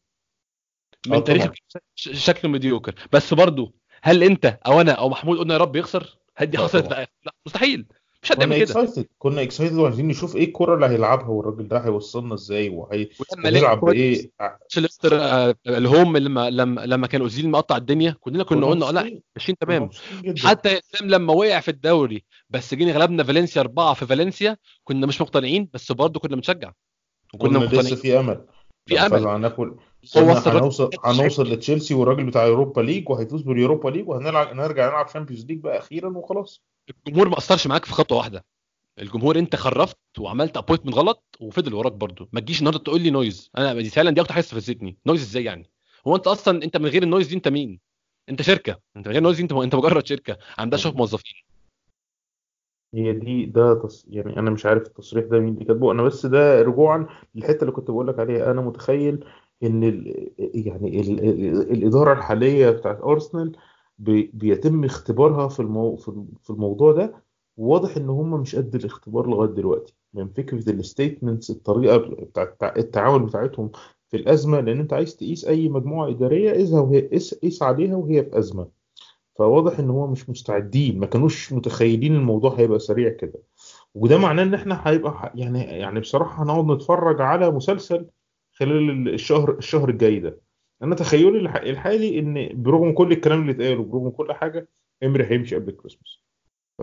آه 1.06 1.10
من 1.10 1.24
تاريخ 1.24 1.50
شكله 1.96 2.50
mediocre 2.50 2.94
بس 3.12 3.34
برضه 3.34 3.74
هل 4.02 4.22
أنت 4.22 4.58
أو 4.66 4.80
أنا 4.80 4.92
أو 4.92 5.08
محمود 5.08 5.38
قلنا 5.38 5.54
يا 5.54 5.58
رب 5.58 5.76
يخسر؟ 5.76 6.18
هل 6.36 6.46
دي 6.46 6.56
لا 6.56 6.64
حصلت 6.64 6.90
لا 6.90 7.08
مستحيل. 7.46 7.86
مش 8.24 8.30
يعمل 8.30 8.56
كده. 8.56 8.62
excited 8.64 9.06
كنا 9.18 9.42
excited 9.42 9.74
وعايزين 9.78 10.08
نشوف 10.08 10.36
إيه 10.36 10.44
الكرة 10.44 10.74
اللي 10.74 10.86
هيلعبها 10.86 11.28
والراجل 11.28 11.68
ده 11.68 11.78
هيوصلنا 11.78 12.34
إزاي 12.34 12.68
وهي 12.68 13.08
ولما 13.32 13.48
هنلعب 13.48 13.62
لعب 13.62 13.80
بإيه. 13.84 14.30
ليستر 14.76 15.18
آه، 15.20 15.54
ال 15.66 15.76
home 15.76 16.16
لما 16.16 16.50
لما 16.50 16.80
لما 16.80 17.06
كان 17.06 17.20
أوزيل 17.20 17.50
مقطع 17.50 17.76
الدنيا 17.76 18.16
كلنا 18.20 18.44
كنا 18.44 18.66
قلنا 18.66 18.84
لا. 18.84 19.20
ماشيين 19.36 19.58
تمام. 19.58 19.90
حتى 20.38 20.78
اسلام 20.78 21.10
لما 21.10 21.32
وقع 21.32 21.60
في 21.60 21.70
الدوري 21.70 22.24
بس 22.50 22.74
جينا 22.74 22.92
غلبنا 22.92 23.22
فالنسيا 23.22 23.60
أربعة 23.62 23.94
في 23.94 24.06
فالنسيا 24.06 24.56
كنا 24.84 25.06
مش 25.06 25.20
مقتنعين 25.20 25.68
بس 25.74 25.92
برضه 25.92 26.20
كنا 26.20 26.36
بنشجع. 26.36 26.72
وكنا 27.34 27.58
كنا 27.58 27.66
لسه 27.66 27.76
مقتنعين. 27.76 27.96
في 27.96 28.18
أمل. 28.20 28.44
في 28.86 29.00
أمل. 29.00 29.26
هناكل 29.26 29.76
هنوصل 30.16 30.90
هنوصل 31.04 31.52
لتشيلسي 31.52 31.94
والراجل 31.94 32.24
بتاع 32.24 32.46
Europa 32.46 32.80
League 32.80 33.10
وهيفوز 33.10 33.42
بال 33.42 33.54
Europa 33.54 33.88
League 33.88 34.08
وهنلعب 34.08 34.54
نرجع 34.56 34.86
نلعب 34.88 35.08
Champions 35.08 35.44
League 35.46 35.58
بقى 35.58 35.78
أخيرا 35.78 36.08
وخلاص. 36.08 36.64
الجمهور 36.90 37.28
ما 37.28 37.38
أثرش 37.38 37.66
معاك 37.66 37.84
في 37.84 37.92
خطوة 37.92 38.18
واحدة. 38.18 38.44
الجمهور 38.98 39.38
أنت 39.38 39.56
خرفت 39.56 39.98
وعملت 40.18 40.56
appointment 40.56 40.94
غلط 40.94 41.22
وفضل 41.40 41.74
وراك 41.74 41.92
برضه 41.92 42.28
ما 42.32 42.40
تجيش 42.40 42.58
النهارده 42.58 42.82
تقول 42.82 43.00
لي 43.00 43.10
noise 43.10 43.50
أنا 43.58 43.74
دي 43.74 43.90
فعلا 43.90 44.10
دي 44.10 44.20
أكتر 44.20 44.32
حاجة 44.32 44.44
استفزتني. 44.44 44.96
noise 45.06 45.22
إزاي 45.22 45.44
يعني؟ 45.44 45.70
هو 46.06 46.16
أنت 46.16 46.26
أصلا 46.26 46.64
أنت 46.64 46.76
من 46.76 46.86
غير 46.86 47.02
ال 47.02 47.07
noise 47.07 47.28
دي 47.28 47.34
أنت 47.34 47.48
مين؟ 47.48 47.80
أنت 48.28 48.42
شركة. 48.42 48.80
أنت 48.96 49.06
من 49.06 49.12
غير 49.12 49.18
ال 49.18 49.21
noise 49.21 49.36
دي 49.36 49.42
أنت 49.42 49.52
أنت 49.52 49.74
مجرد 49.74 50.06
شركة. 50.06 50.38
عندها 50.58 50.78
شوية 50.78 50.92
موظفين. 50.92 51.34
هي 52.94 53.12
دي 53.12 53.46
ده 53.46 53.74
تص... 53.74 54.06
يعني 54.08 54.38
أنا 54.38 54.50
مش 54.50 54.66
عارف 54.66 54.86
التصريح 54.86 55.24
ده 55.24 55.38
مين 55.38 55.54
اللي 55.54 55.64
كاتبه 55.64 55.92
أنا 55.92 56.02
بس 56.02 56.26
ده 56.26 56.62
رجوعا 56.62 57.06
للحتة 57.34 57.60
اللي 57.60 57.72
كنت 57.72 57.90
بقول 57.90 58.08
لك 58.08 58.18
عليها. 58.18 58.50
أنا 58.50 58.60
متخيل 58.60 59.24
إن 59.62 59.84
ال... 59.84 60.30
يعني 60.38 61.00
ال... 61.00 61.24
ال... 61.28 61.70
الإدارة 61.72 62.12
الحالية 62.12 62.70
بتاعت 62.70 63.00
ارسنال. 63.00 63.56
بيتم 63.98 64.84
اختبارها 64.84 65.48
في 65.48 65.60
المو... 65.60 65.96
في 65.96 66.08
الم- 66.08 66.28
في 66.42 66.50
الموضوع 66.50 66.92
ده 66.92 67.14
وواضح 67.56 67.96
إن 67.96 68.08
هم 68.10 68.40
مش 68.40 68.56
قد 68.56 68.74
الاختبار 68.74 69.26
لغاية 69.26 69.50
دلوقتي. 69.50 69.94
من 70.14 70.28
فكرة 70.28 70.70
ال 70.70 70.78
statements 70.78 71.50
الطريقة 71.50 71.96
بتاعت 71.96 72.78
التعامل 72.78 73.26
بتاعتهم 73.26 73.70
في 74.08 74.16
الأزمة 74.16 74.60
لأن 74.60 74.80
أنت 74.80 74.92
عايز 74.92 75.16
تقيس 75.16 75.44
أي 75.44 75.68
مجموعة 75.68 76.08
إدارية 76.08 76.52
قيسها 76.52 76.80
وهي 76.80 77.00
قيس 77.42 77.62
عليها 77.62 77.96
وهي 77.96 78.24
في 78.24 78.38
أزمة. 78.38 78.68
فواضح 79.36 79.78
إن 79.78 79.90
هو 79.90 80.06
مش 80.06 80.30
مستعدين 80.30 80.98
ما 80.98 81.06
كانوش 81.06 81.52
متخيلين 81.52 82.14
الموضوع 82.16 82.54
هيبقى 82.58 82.78
سريع 82.78 83.08
كده. 83.10 83.42
وده 83.94 84.18
معناه 84.18 84.42
إن 84.42 84.54
إحنا 84.54 84.82
هيبقى 84.84 85.32
يعني 85.34 85.62
يعني 85.62 86.00
بصراحة 86.00 86.42
هنقعد 86.42 86.64
نتفرج 86.70 87.20
على 87.20 87.50
مسلسل 87.50 88.06
خلال 88.52 89.08
الشهر 89.14 89.58
الشهر 89.58 89.88
الجاي 89.88 90.20
ده. 90.20 90.40
أنا 90.84 90.94
تخيلي 90.94 91.38
الح- 91.38 91.56
الحالي 91.56 92.18
إن 92.18 92.48
برغم 92.62 92.92
كل 92.92 93.12
الكلام 93.12 93.40
اللي 93.40 93.52
اتقال 93.52 93.78
وبرغم 93.78 94.10
كل 94.10 94.32
حاجة 94.32 94.68
إمري 95.02 95.24
هيمشي 95.30 95.56
قبل 95.56 95.68
الكريسماس. 95.68 96.24
ف 96.78 96.82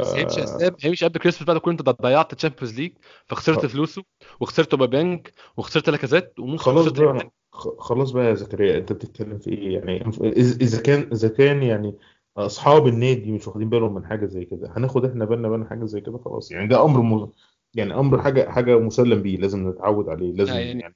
بس 0.00 0.14
هيمشي 0.14 0.44
اسلام 0.44 0.76
هيمشي 0.80 1.04
قبل 1.04 1.18
كريسماس 1.20 1.46
بعد 1.48 1.56
كنت 1.58 1.82
ضيعت 1.82 2.32
الشامبيونز 2.32 2.80
ليج 2.80 2.92
فخسرت 3.26 3.66
فلوسه 3.66 4.02
وخسرت 4.40 4.74
اوباميانج 4.74 5.26
وخسرت 5.56 5.90
لاكازيت 5.90 6.38
وممكن 6.40 6.58
خلاص 6.62 6.88
بقى 6.88 7.30
خلاص 7.78 8.10
بقى 8.10 8.24
يا 8.26 8.34
زكريا 8.34 8.78
أنت 8.78 8.92
بتتكلم 8.92 9.38
في 9.38 9.50
إيه؟ 9.50 9.74
يعني 9.74 10.04
إذا 10.36 10.82
كان 10.82 11.08
إذا 11.12 11.28
كان 11.28 11.62
يعني 11.62 11.94
أصحاب 12.36 12.86
النادي 12.86 13.32
مش 13.32 13.48
واخدين 13.48 13.68
بالهم 13.68 13.94
من 13.94 14.06
حاجة 14.06 14.26
زي 14.26 14.44
كده 14.44 14.72
هناخد 14.76 15.04
إحنا 15.04 15.24
بالنا 15.24 15.48
من 15.48 15.66
حاجة 15.66 15.84
زي 15.84 16.00
كده؟ 16.00 16.18
خلاص. 16.18 16.52
يعني 16.52 16.66
ده 16.66 16.84
أمر 16.84 17.00
م... 17.02 17.30
يعني 17.74 17.94
أمر 17.94 18.22
حاجة 18.22 18.50
حاجة 18.50 18.78
مسلم 18.78 19.22
بيه 19.22 19.36
لازم 19.36 19.68
نتعود 19.68 20.08
عليه 20.08 20.32
لازم 20.32 20.52
يعني 20.54 20.80
يعني 20.80 20.94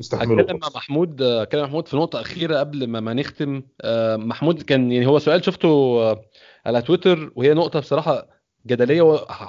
نستحمله 0.00 0.42
هتكلم 0.42 0.58
مع 0.62 0.68
محمود 0.76 1.22
أتكلم 1.22 1.60
مع 1.60 1.66
محمود 1.66 1.88
في 1.88 1.96
نقطة 1.96 2.20
أخيرة 2.20 2.58
قبل 2.58 2.86
ما, 2.86 3.00
ما 3.00 3.14
نختم. 3.14 3.62
آه، 3.80 4.16
محمود 4.16 4.62
كان 4.62 4.92
يعني 4.92 5.06
هو 5.06 5.18
سؤال 5.18 5.44
شفته 5.44 5.68
آه، 5.68 6.24
على 6.66 6.82
تويتر 6.82 7.32
وهي 7.36 7.54
نقطة 7.54 7.80
بصراحة 7.80 8.28
جدلية 8.66 9.02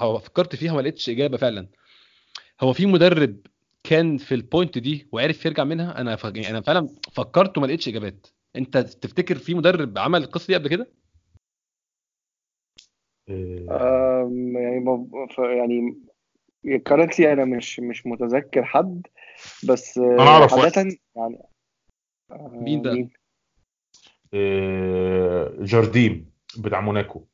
وفكرت 0.04 0.56
فيها 0.56 0.74
ما 0.74 0.82
لقيتش 0.82 1.10
إجابة 1.10 1.38
فعلا. 1.38 1.68
هو 2.62 2.74
في 2.74 2.86
مدرب 2.86 3.38
كان 3.84 4.18
في 4.18 4.36
ال 4.36 4.43
point 4.43 4.78
دي 4.78 5.08
وعرف 5.12 5.46
يرجع 5.46 5.64
منها؟ 5.64 6.02
أنا 6.02 6.16
ف... 6.16 6.24
يعني 6.24 6.50
أنا 6.50 6.62
فعلا 6.62 6.88
فكرت 7.14 7.58
وما 7.58 7.68
لقيتش 7.68 7.88
إجابات. 7.88 8.28
أنت 8.56 8.78
تفتكر 8.78 9.36
في 9.36 9.54
مدرب 9.54 9.98
عمل 9.98 10.24
القصة 10.24 10.48
دي 10.48 10.56
قبل 10.56 10.68
كده؟ 10.68 10.88
آه، 13.70 14.32
يعني 15.40 16.02
يعني 16.64 16.80
currently 16.80 17.34
أنا 17.34 17.46
مش 17.46 17.80
مش 17.80 18.08
متذكر 18.08 18.64
حد. 18.64 19.08
بس 19.64 19.98
آه، 19.98 20.20
أعرف 20.20 20.54
واحد. 20.54 20.78
عادة 20.78 20.98
يعني 21.16 21.40
آه، 22.32 22.52
مين 22.54 22.82
بقى؟ 22.82 23.10
آه، 24.34 25.54
جارديم 25.60 26.30
بتاع 26.58 26.82
موناكو 26.82 27.26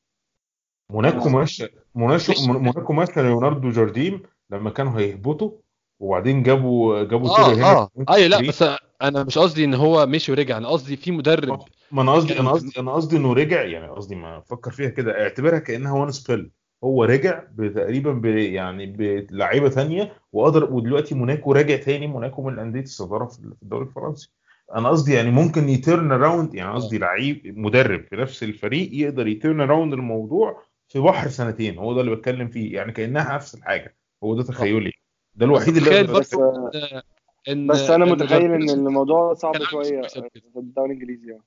موناكو 0.90 1.30
آه. 1.30 1.32
ماشي 1.32 1.68
موناكو 1.96 2.94
ماشي 2.94 3.22
ليوناردو 3.22 3.70
جارديم 3.70 4.24
لما 4.50 4.70
كانوا 4.70 5.00
هيهبطوا 5.00 5.52
وبعدين 6.00 6.44
جابوا 6.44 7.04
جابوا 7.04 7.30
آه 7.30 7.50
تيري 7.50 7.64
آه 7.64 7.90
هنري 7.98 8.06
أيوه 8.10 8.28
لأ 8.28 8.48
بس 8.48 8.64
أنا 9.02 9.24
مش 9.24 9.38
قصدي 9.38 9.66
إن 9.66 9.74
هو 9.74 10.06
مشي 10.06 10.32
ورجع 10.32 10.58
أنا 10.58 10.68
قصدي 10.70 10.98
في 10.98 11.12
مدرب 11.12 11.62
ما 11.92 12.02
أنا 12.02 12.14
قصدي 12.14 12.40
أنا 12.40 12.52
قصدي 12.52 12.80
أنا 12.80 12.94
قصدي 12.94 13.18
إنه 13.18 13.34
رجع 13.34 13.64
يعني 13.64 13.88
قصدي 13.88 14.16
ما 14.16 14.38
أفكر 14.38 14.72
فيها 14.72 14.90
كده 14.90 15.22
اعتبرها 15.24 15.60
كأنها 15.60 15.92
one 15.92 16.12
spell 16.12 16.52
هو 16.86 17.04
رجع 17.04 17.44
تقريبا 17.76 18.30
يعني 18.30 18.86
بلعيبة 18.86 19.70
ثانية 19.70 20.14
وقدر 20.34 20.74
ودلوقتي 20.74 21.16
موناكو 21.16 21.52
راجع 21.52 21.76
تاني 21.76 22.08
موناكو 22.08 22.42
من 22.42 22.60
أندية 22.60 22.82
الصدارة 22.82 23.26
في 23.26 23.40
الدوري 23.64 23.86
الفرنسي. 23.86 24.30
أنا 24.76 24.90
قصدي 24.90 25.14
يعني 25.14 25.32
ممكن 25.32 25.70
يturn 25.70 26.12
around 26.12 26.56
يعني 26.56 26.74
قصدي 26.74 26.98
لعيب 26.98 27.58
مدرب 27.60 28.04
في 28.10 28.16
نفس 28.16 28.44
الفريق 28.44 28.90
يقدر 28.94 29.28
يturn 29.28 29.62
around 29.62 29.94
الموضوع 29.94 30.64
في 30.88 31.00
بحر 31.00 31.28
سنتين. 31.28 31.78
هو 31.78 31.94
ده 31.94 32.02
اللي 32.02 32.16
بتكلم 32.16 32.48
فيه 32.48 32.76
يعني 32.76 32.92
كأنها 32.92 33.36
نفس 33.36 33.56
الحاجة. 33.56 33.96
هو 34.24 34.36
ده 34.36 34.44
تخيلي. 34.44 34.92
ده 35.36 35.46
الوحيد 35.46 35.78
اللي 35.78 35.90
تخيل 35.90 36.08
بس 36.08 36.36
برضه 36.36 36.72
ان 36.78 37.02
إن 37.50 37.68
بس 37.68 37.90
أنا 37.90 38.06
إن 38.06 38.12
متخيل 38.12 38.52
إن 38.52 38.70
الموضوع 38.70 39.34
صعب 39.34 39.64
شوية. 39.64 40.02
في 40.02 40.30
الدوري 40.58 40.94
الإنجليزي 40.94 41.30
يعني. 41.30 41.44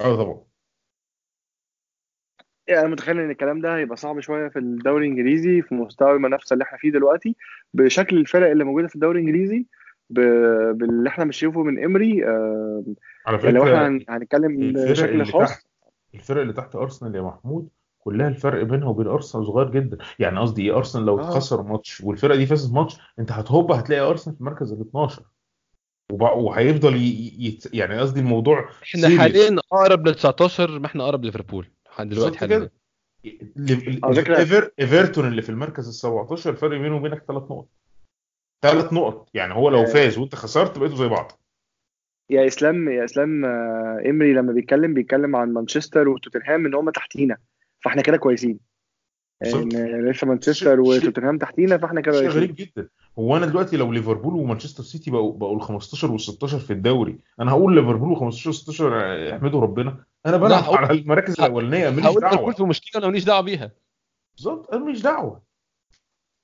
آه 0.00 0.16
طبعا. 0.16 0.40
يعني 2.68 2.80
أنا 2.80 2.88
متخيل 2.88 3.18
إن 3.20 3.30
الكلام 3.30 3.60
ده 3.60 3.76
هيبقى 3.76 3.96
صعب 3.96 4.20
شوية 4.20 4.48
في 4.48 4.58
الدوري 4.58 5.06
الإنجليزي 5.06 5.62
في 5.62 5.74
مستوى 5.74 6.12
المنافسة 6.12 6.54
اللي 6.54 6.64
إحنا 6.64 6.78
فيه 6.78 6.90
دلوقتي 6.92 7.36
بشكل 7.74 8.16
الفرق 8.18 8.50
اللي 8.50 8.64
موجودة 8.64 8.88
في 8.88 8.94
الدوري 8.94 9.20
الإنجليزي 9.20 9.66
ب- 10.10 10.78
باللي 10.78 11.08
إحنا 11.08 11.24
بنشوفه 11.24 11.62
من 11.62 11.84
امري 11.84 12.26
آه، 12.26 12.84
على 13.26 13.38
يعني 13.38 13.52
لو 13.52 13.62
إحنا 13.62 13.74
فكرة 13.74 13.86
هن- 13.88 14.04
هنتكلم 14.08 14.62
الفرق 14.62 14.90
بشكل 14.90 15.08
اللي 15.12 15.24
خاص 15.24 15.48
تحت 15.50 15.66
الفرق 16.14 16.40
اللي 16.40 16.52
تحت 16.52 16.76
أرسنال 16.76 17.14
يا 17.14 17.22
محمود 17.22 17.68
كلها 17.98 18.28
الفرق 18.28 18.62
بينها 18.62 18.88
وبين 18.88 19.06
أرسنال 19.06 19.46
صغير 19.46 19.70
جدا 19.70 19.98
يعني 20.18 20.38
قصدي 20.40 20.62
إيه 20.62 20.76
أرسنال 20.76 21.06
لو 21.06 21.18
آه. 21.20 21.22
خسر 21.30 21.62
ماتش 21.62 22.00
والفرقة 22.00 22.36
دي 22.36 22.46
فازت 22.46 22.72
ماتش 22.74 22.98
أنت 23.18 23.32
هتهوب 23.32 23.72
هتلاقي 23.72 24.00
أرسنال 24.10 24.36
في 24.36 24.44
مركز 24.44 24.72
ال 24.72 24.80
12 24.80 25.22
وبع- 26.12 26.32
وهيفضل 26.32 26.96
ي... 26.96 27.32
يت... 27.38 27.74
يعني 27.74 27.98
قصدي 27.98 28.20
الموضوع 28.20 28.68
إحنا. 28.82 29.18
حاليا 29.18 29.56
أقرب 29.72 30.08
ل 30.08 30.14
19 30.14 30.78
ما 30.78 30.86
إحنا 30.86 31.04
أقرب 31.04 31.24
ليفربول 31.24 31.66
دلوقتي 32.00 32.38
فكرة- 32.38 32.70
ايفر 34.38 34.70
إيفرتون 34.80 35.28
اللي 35.28 35.42
في 35.42 35.48
المركز 35.48 35.88
ال 35.88 35.94
17 35.94 36.50
الفرق 36.50 36.78
بينه 36.78 36.96
وبينك 36.96 37.24
ثلاث 37.28 37.42
نقط. 37.42 37.68
ثلاث 38.62 38.92
نقط. 38.92 39.28
يعني 39.34 39.54
هو 39.54 39.68
لو 39.70 39.80
آه. 39.82 39.84
فاز 39.84 40.18
وأنت 40.18 40.34
خسرت 40.34 40.78
بقيتوا 40.78 40.96
زي 40.96 41.08
بعض. 41.08 41.32
يا 42.30 42.46
إسلام 42.46 42.88
يا 42.88 43.04
إسلام 43.04 43.44
آه، 43.44 44.02
إمري 44.06 44.32
لما 44.32 44.52
بيتكلم 44.52 44.94
بيتكلم 44.94 45.36
عن 45.36 45.52
مانشستر 45.52 46.08
وتوتنهام 46.08 46.66
إن 46.66 46.74
هم 46.74 46.90
تحتينا 46.90 47.36
فإحنا 47.84 48.02
كده 48.02 48.16
كويسين. 48.16 48.58
إن 49.46 49.68
لسه 50.10 50.26
مانشستر 50.26 50.80
وتوتنهام 50.80 51.38
تحتينا 51.38 51.78
فإحنا 51.78 52.00
كده 52.00 52.12
شيء 52.12 52.22
كويسين. 52.22 52.40
غريب 52.42 52.54
جدا. 52.54 52.88
هو 53.18 53.36
أنا 53.36 53.46
دلوقتي 53.46 53.76
لو 53.76 53.92
ليفربول 53.92 54.34
ومانشستر 54.34 54.82
سيتي 54.82 55.10
بقوا 55.10 55.32
بقوا 55.38 55.56
ال 55.56 55.62
15 55.62 56.10
وال 56.12 56.20
16 56.20 56.58
في 56.58 56.72
الدوري 56.72 57.18
أنا 57.40 57.50
هقول 57.50 57.74
ليفربول 57.74 58.12
و 58.12 58.14
15 58.14 58.50
و 58.50 58.52
16 58.52 59.36
احمدوا 59.36 59.60
ربنا. 59.60 60.04
أنا 60.26 60.36
بلعب 60.36 60.62
هقول- 60.62 60.78
على 60.78 60.98
المراكز 61.00 61.40
الأولانية 61.40 61.90
ماليش 61.90 62.04
هقول 62.06 62.20
دعوة. 62.20 62.30
ليفربول 62.32 62.54
في 62.54 62.62
مشكلة 62.64 62.98
أنا 63.02 63.06
ماليش 63.10 63.24
دعوة 63.24 63.40
بيها. 63.40 63.70
بالظبط 64.36 64.74
أنا 64.74 64.84
ماليش 64.84 65.02
دعوة. 65.02 65.42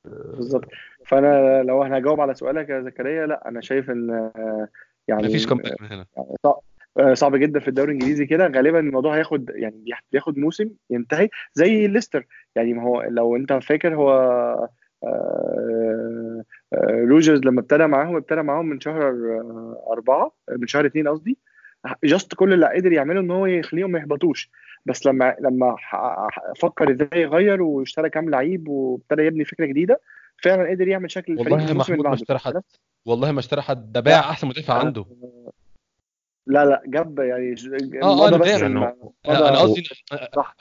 بالظبط. 0.07 0.65
فأنا 1.07 1.63
لو 1.63 1.83
أنا 1.85 1.99
هجاوب 1.99 2.21
على 2.21 2.35
سؤالك 2.35 2.69
يا 2.69 2.81
زكريا 2.83 3.27
لا 3.27 3.49
أنا 3.49 3.61
شايف 3.61 3.91
إن 3.91 4.11
آه، 4.11 4.69
يعني 5.09 5.27
مفيش 5.29 5.47
comeback 5.47 5.81
من 5.83 5.89
هنا 5.93 6.07
صعب 6.45 6.61
آه، 6.99 7.15
صعب 7.15 7.37
جدا 7.37 7.61
في 7.61 7.69
الدوري 7.69 7.93
الإنجليزي 7.93 8.27
كده. 8.27 8.47
غالبا 8.47 8.79
الموضوع 8.81 9.17
هياخد 9.17 9.51
يعني 9.55 9.85
بياخد 10.13 10.39
موسم 10.39 10.71
ينتهي 10.91 11.29
زي 11.55 11.87
ليستر. 11.87 12.27
يعني 12.57 12.73
ما 12.75 12.83
هو 12.83 13.03
لو 13.03 13.37
أنت 13.37 13.53
فاكر 13.53 13.95
هو 13.95 14.11
آه، 15.05 16.45
روجرز 16.85 17.41
لما 17.41 17.61
ابتدى 17.61 17.87
معاهم 17.87 18.17
ابتدى 18.17 18.43
معاهم 18.43 18.67
من 18.67 18.81
شهر 18.81 19.13
أربعة 19.93 20.33
من 20.59 20.67
شهر 20.67 20.87
اتنين 20.87 21.09
قصدي. 21.09 21.39
جاست 22.05 22.35
كل 22.35 22.53
اللي 22.53 22.67
قدر 22.67 22.93
يعمله 22.93 23.21
إن 23.21 23.31
هو 23.31 23.47
يخليهم 23.47 23.91
ما 23.91 23.99
يهبطوش 23.99 24.51
بس 24.87 25.07
لما 25.07 25.37
لما 25.41 25.77
فكر 26.61 26.93
إزاي 26.93 27.23
يغير 27.23 27.63
واشترى 27.63 28.11
كام 28.11 28.31
لعيب 28.31 28.69
وابتدى 28.69 29.23
يبني 29.23 29.45
فكرة 29.45 29.67
جديدة 29.67 30.01
فعلا 30.43 30.71
قدر 30.71 30.89
يعمل 30.89 31.11
شكل 31.11 31.33
الفريق 31.33 31.53
والله 31.53 31.73
محمود 31.75 32.07
ما 32.07 32.15
اشترى 32.15 32.39
حد 32.39 32.63
والله 33.07 33.33
ما 33.33 33.41
اشترى 33.41 33.63
حد 33.63 33.93
ده 33.93 34.01
باع 34.01 34.21
أحسن 34.21 34.49
مدافع 34.49 34.75
عنده 34.75 35.07
لا 36.47 36.65
لا 36.65 36.83
جاب 36.87 37.19
يعني 37.19 37.55
آه 38.03 38.17
مضى 38.17 38.29
أنا 38.29 38.39
فاهم. 38.39 38.77
يعني 39.25 39.39
أنا 39.39 39.59
قصدي. 39.59 39.89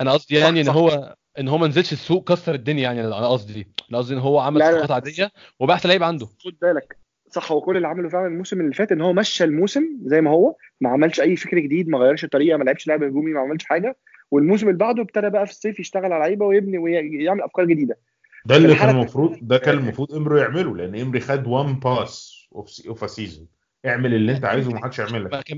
أنا 0.01 0.11
قصدي 0.11 0.35
يعني 0.35 0.61
إن. 0.61 0.67
هو 0.67 1.15
إن 1.39 1.47
هو 1.47 1.57
ما 1.57 1.67
نزلش 1.67 1.93
السوق 1.93 2.31
كسر 2.31 2.55
الدنيا 2.55 2.83
يعني 2.83 3.01
أنا 3.01 3.27
قصدي 3.27 3.67
أنا 3.89 3.97
قصدي 3.97 4.13
إن 4.13 4.19
هو 4.19 4.39
عمل. 4.39 4.61
صفقات 4.61 4.91
عادية 4.91 5.31
احسن 5.71 5.89
لعيب 5.89 6.03
عنده 6.03 6.25
خد 6.25 6.55
بالك 6.61 7.00
صح 7.31 7.51
هو 7.51 7.61
كل 7.61 7.77
اللي 7.77 7.87
عمله 7.87 8.09
فعلا 8.09 8.27
الموسم 8.27 8.61
اللي 8.61 8.73
فات 8.73 8.91
إن 8.91 9.01
هو 9.01 9.13
مشى 9.13 9.43
الموسم 9.43 9.97
زي 10.03 10.21
ما 10.21 10.31
هو 10.31 10.55
ما 10.81 10.89
عملش 10.89 11.21
أي 11.21 11.35
فكر 11.35 11.59
جديد 11.59 11.89
ما 11.89 11.97
غيرش 11.97 12.23
الطريقة 12.23 12.57
ما 12.57 12.63
لعبش 12.63 12.87
لعب 12.87 13.03
هجومي 13.03 13.31
ما 13.31 13.39
عملش 13.39 13.63
حاجة. 13.63 13.97
والموسم 14.31 14.67
اللي 14.67 14.77
بعده 14.77 15.01
ابتدى 15.01 15.29
بقى 15.29 15.45
في 15.45 15.51
الصيف 15.51 15.79
يشتغل 15.79 16.05
على 16.05 16.19
لعيبة 16.19 16.45
ويبني 16.45 16.77
ويعمل 16.77 17.41
أفكار 17.41 17.65
جديدة. 17.65 17.97
ده 18.45 18.55
اللي 18.55 18.75
كان 18.75 18.89
المفروض 18.89 19.37
ده 19.41 19.57
كان 19.57 19.77
المفروض 19.77 20.13
إمري 20.13 20.37
يعمله 20.37 20.75
لأن 20.77 20.95
امري 20.95 21.19
خد 21.19 21.47
one 21.47 21.79
pass 21.79 22.47
of 22.87 23.03
a 23.03 23.07
season 23.07 23.47
اعمل 23.85 24.13
اللي 24.13 24.31
أنت 24.31 24.45
عايزه 24.45 24.69
ومحدش 24.69 24.99
يعمل 24.99 25.25
لك 25.25 25.51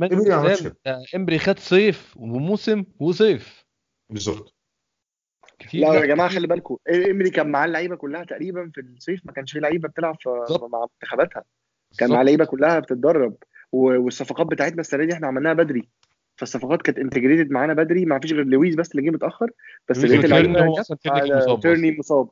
ده 0.86 1.04
امري 1.16 1.40
خد 1.40 1.60
صيف 1.60 2.18
وموسم 2.18 2.84
وصيف. 3.00 3.66
بالظبط. 4.10 4.56
كتير 5.60 5.82
لا 5.82 5.94
يا 5.94 6.06
جماعة. 6.06 6.30
خلي 6.30 6.48
بالكم 6.48 6.78
امري 6.90 7.30
كان 7.30 7.52
معاه 7.52 7.66
اللعيبة 7.66 7.96
كلها 7.96 8.24
تقريبا 8.24 8.72
في 8.76 8.82
الصيف 8.82 9.22
ما 9.26 9.32
كانش 9.32 9.52
في 9.52 9.60
لعيبة 9.60 9.90
بتلعب. 9.90 10.16
مع 10.72 10.88
منتخباتها. 11.02 11.44
كان. 11.98 12.10
معاه 12.10 12.24
لعيبه 12.24 12.46
كلها 12.46 12.80
بتتدرب. 12.80 13.36
والصفقات 13.72 14.48
بتاعتنا 14.48 14.82
السنة 14.82 15.06
دي 15.06 15.14
إحنا 15.14 15.28
عملناها 15.28 15.54
بدري. 15.54 15.90
فالصفقات 16.36 16.82
كانت 16.82 17.00
integrated 17.00 17.52
معانا 17.52 17.74
بدري. 17.74 18.06
ما 18.06 18.20
فيش 18.20 18.34
غير 18.34 18.46
لويس 18.46 18.76
بس 18.76 18.92
اللي 18.92 19.02
جه 19.02 19.14
متأخر. 19.14 19.52
بس 19.90 20.06
بقيه 20.06 20.18
وتيرني 20.18 20.46
اللعيبة 20.46 21.56
تيرني 21.62 21.98
مصاب 22.00 22.30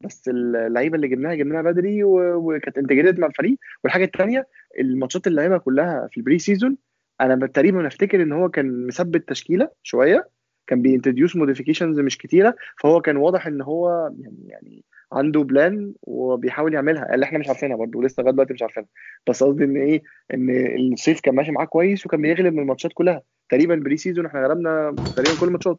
بس. 0.00 0.28
اللعيبة 0.28 0.96
اللي 0.96 1.08
جبناها 1.08 1.34
جبناها 1.34 1.62
بدري 1.62 2.04
وكانت 2.04 2.78
integrated 2.78 3.18
مع 3.18 3.26
الفريق. 3.26 3.58
والحاجة 3.84 4.04
الثانية 4.04 4.46
الماتشات 4.80 5.26
اللي 5.26 5.42
لعبها 5.42 5.58
كلها 5.58 6.08
في 6.10 6.16
ال 6.16 6.38
pre-season 6.38 6.76
أنا 7.20 7.46
تقريبا 7.46 7.86
أفتكر 7.86 8.22
إن 8.22 8.32
هو 8.32 8.48
كان 8.48 8.86
مثبت 8.86 9.28
تشكيلة 9.28 9.68
شوية. 9.82 10.28
كان 10.66 10.82
بي 10.82 10.92
introduce 10.92 11.36
modifications 11.36 12.00
مش 12.00 12.18
كتيرة 12.18 12.56
فهو 12.78 13.00
كان 13.00 13.16
واضح 13.16 13.46
إن 13.46 13.60
هو 13.60 14.10
يعني 14.18 14.48
يعني 14.48 14.84
عنده 15.12 15.40
plan 15.42 15.92
وبيحاول 16.02 16.74
يعملها 16.74 17.14
اللي 17.14 17.24
إحنا 17.24 17.38
مش 17.38 17.48
عارفينها 17.48 17.76
برضه 17.76 17.98
ولسه 17.98 18.20
لغاية 18.20 18.32
دلوقتي 18.32 18.52
مش 18.52 18.62
عارفينها. 18.62 18.88
بس 19.28 19.42
قصدي 19.42 19.64
إن 19.64 19.76
إيه؟ 19.76 20.02
إن 20.34 20.50
الصيف 20.92 21.20
كان 21.20 21.34
ماشي 21.34 21.52
معاه 21.52 21.64
كويس 21.64 22.06
وكان 22.06 22.22
بيغلب 22.22 22.54
من 22.54 22.62
الماتشات 22.62 22.92
كلها. 22.94 23.22
تقريبا 23.48 23.74
pre-season 23.74 24.26
إحنا 24.26 24.46
غلبنا 24.46 24.96
تقريبا 25.16 25.40
كل 25.40 25.46
الماتشات. 25.46 25.78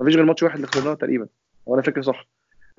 مفيش 0.00 0.16
غير 0.16 0.24
ماتش 0.24 0.42
واحد 0.42 0.54
اللي 0.54 0.66
خسرناه 0.66 0.94
تقريبا 0.94 1.28
وأنا 1.66 1.82
فاكر 1.82 2.02
صح. 2.02 2.28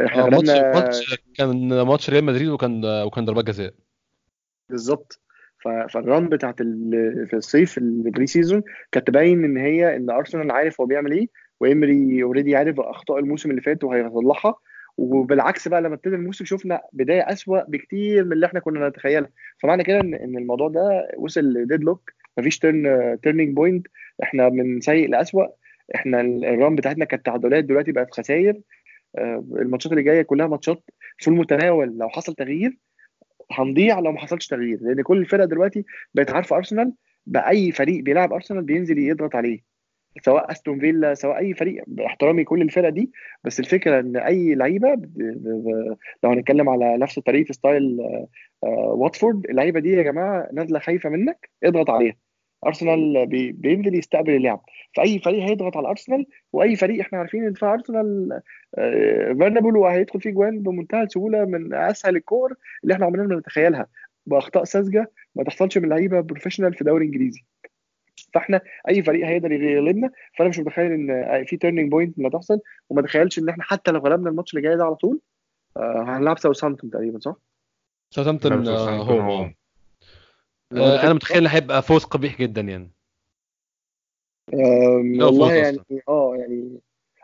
إحنا 0.05 0.21
آه، 0.21 0.25
غلبنا 0.25 0.73
ماتش 0.73 1.23
كان 1.37 1.81
ماتش 1.81 2.09
ريال 2.09 2.23
مدريد 2.23 2.47
وكان 2.49 2.81
وكان 2.85 3.25
ضربات 3.25 3.45
جزاء. 3.45 3.73
بالظبط. 4.69 5.21
فال 5.89 6.05
run 6.05 6.29
بتاعت 6.29 6.57
في 6.57 7.33
الصيف 7.33 7.77
ال 7.77 8.27
pre-season 8.27 8.63
كانت 8.91 9.07
تبين 9.07 9.43
إن 9.43 9.57
هي 9.57 9.95
إن 9.95 10.09
ارسنال 10.09 10.51
عارف 10.51 10.81
هو 10.81 10.87
بيعمل 10.87 11.11
إيه 11.11 11.27
وامري 11.59 12.23
already 12.23 12.55
عارف 12.55 12.79
أخطاء 12.79 13.19
الموسم 13.19 13.51
اللي 13.51 13.61
فات 13.61 13.83
وهيصلحها 13.83 14.55
وبالعكس 14.97 15.67
بقى 15.67 15.81
لما 15.81 15.95
ابتدى 15.95 16.15
الموسم 16.15 16.45
شفنا 16.45 16.81
بداية 16.93 17.21
أسوأ 17.21 17.63
بكتير 17.69 18.25
من 18.25 18.33
اللي 18.33 18.45
إحنا 18.45 18.59
كنا 18.59 18.89
نتخيلها. 18.89 19.29
فمعنى 19.59 19.83
كده 19.83 19.99
ان 19.99 20.37
الموضوع 20.37 20.67
ده 20.69 21.07
وصل 21.17 21.41
ل 21.41 21.83
deadlock 21.83 22.11
مفيش 22.37 22.59
turn 22.59 23.17
turning 23.23 23.55
point 23.55 23.87
إحنا 24.23 24.49
من 24.49 24.81
سيء 24.81 25.09
لأسوأ. 25.09 25.45
إحنا 25.95 26.21
ال- 26.21 26.45
ال 26.45 26.53
run 26.53 26.75
بتاعتنا 26.75 27.05
كانت 27.05 27.25
تعادلات 27.25 27.63
دلوقتي 27.63 27.91
بقت 27.91 28.13
خسائر 28.13 28.61
آه، 29.17 29.45
الماتشات 29.51 29.91
اللي 29.91 30.03
جاية 30.03 30.21
كلها 30.21 30.47
ماتشات 30.47 30.83
في 31.17 31.27
المتناول 31.27 31.97
لو 31.97 32.09
حصل 32.09 32.33
تغيير 32.35 32.77
هنضيع 33.51 33.99
لو 33.99 34.11
ما 34.11 34.19
حصلش 34.19 34.47
تغيير. 34.47 34.77
لأن 34.81 35.01
كل 35.01 35.17
الفرق 35.17 35.45
دلوقتي 35.45 35.85
بقت 36.13 36.31
عارفة 36.31 36.55
ارسنال 36.55 36.93
بأي 37.25 37.71
فريق 37.71 38.03
بيلعب 38.03 38.33
ارسنال 38.33 38.63
بينزل 38.63 38.97
يضغط 38.97 39.35
عليه. 39.35 39.76
سواء 40.21 40.51
استون 40.51 40.79
فيلا 40.79 41.13
سواء 41.13 41.37
أي 41.37 41.53
فريق 41.53 41.83
باحترامي 41.87 42.43
كل 42.43 42.61
الفرق 42.61 42.89
دي. 42.89 43.11
بس 43.43 43.59
الفكرة 43.59 43.99
إن 43.99 44.17
أي 44.17 44.55
لعيبة 44.55 44.89
لو 46.23 46.29
هنتكلم 46.29 46.69
على 46.69 46.97
نفس 46.97 47.19
طريقة 47.19 47.51
style 47.51 48.01
آه، 48.01 48.27
آه، 48.63 48.93
واتفورد 48.97 49.45
اللعيبة 49.49 49.79
دي 49.79 49.91
يا 49.91 50.03
جماعة 50.03 50.49
نازلة 50.53 50.79
خايفة 50.79 51.09
منك 51.09 51.49
اضغط 51.63 51.89
عليها. 51.89 52.15
ارسنال 52.65 53.25
بي- 53.27 53.51
بينزل 53.51 53.95
يستقبل 53.95 54.35
اللعب. 54.35 54.61
فأي 54.95 55.19
فريق 55.19 55.43
هيضغط 55.43 55.77
على 55.77 55.87
ارسنال 55.87 56.25
وأي 56.53 56.75
فريق 56.75 56.99
إحنا 56.99 57.17
عارفين 57.19 57.43
إن 57.43 57.53
دفاع 57.53 57.73
ارسنال 57.73 58.41
vulnerable 58.75 59.77
وهيدخل 59.77 60.21
فيه 60.21 60.29
جوان 60.29 60.59
بمنتهى 60.59 61.03
السهولة 61.03 61.45
من 61.45 61.73
أسهل 61.73 62.15
الكور 62.15 62.53
اللي 62.83 62.93
إحنا 62.93 63.05
عمرنا 63.05 63.27
ما 63.27 63.35
نتخيلها. 63.35 63.87
بأخطاء 64.25 64.63
ساذجة 64.63 65.11
ما 65.35 65.43
تحصلش 65.43 65.77
من 65.77 65.89
لعيبة 65.89 66.21
professional 66.21 66.73
في 66.73 66.83
دوري 66.83 67.05
إنجليزي. 67.05 67.41
فاحنا 68.33 68.61
أي 68.89 69.03
فريق 69.03 69.27
هيقدر 69.27 69.51
يغلبنا. 69.51 70.11
فأنا 70.37 70.49
مش 70.49 70.59
متخيل 70.59 70.91
إن 70.91 71.45
في 71.45 71.57
turning 71.57 71.91
point 71.91 72.19
لا 72.19 72.29
تحصل. 72.29 72.59
وما 72.89 73.01
اتخيلش 73.01 73.39
إن 73.39 73.49
إحنا 73.49 73.63
حتى 73.63 73.91
لو 73.91 73.99
غلبنا 73.99 74.29
الماتش 74.29 74.53
اللي 74.53 74.67
جاي 74.67 74.77
ده 74.77 74.85
على 74.85 74.95
طول 74.95 75.19
آه، 75.77 76.03
هنلعب 76.07 76.39
ساوثهامبتون 76.39 76.89
تقريبا 76.89 77.19
صح؟ 77.19 77.35
ساوثهامبتون 78.11 78.67
آه، 78.67 78.89
هو. 78.89 79.21
هو. 79.21 79.49
آه، 80.73 81.03
أنا 81.03 81.13
متخيل 81.13 81.47
هيبقى 81.47 81.81
فوز 81.81 82.03
قبيح 82.03 82.41
جدا 82.41 82.61
يعني. 82.61 82.91
والله 85.23 85.53
يعني 85.53 85.77
آه 86.09 86.35
يعني 86.35 86.79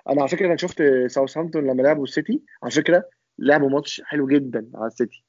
أنا 0.09 0.21
على 0.21 0.29
فكرة 0.29 0.47
أنا 0.47 0.57
شفت 0.57 0.83
ساوثهامبتون 1.07 1.67
لما 1.67 1.81
لعبوا 1.81 2.03
السيتي 2.03 2.41
على 2.63 2.71
فكرة 2.71 3.09
لعبوا 3.39 3.69
ماتش 3.69 4.01
حلو 4.05 4.27
جدا 4.27 4.69
على 4.75 4.87
السيتي 4.87 5.23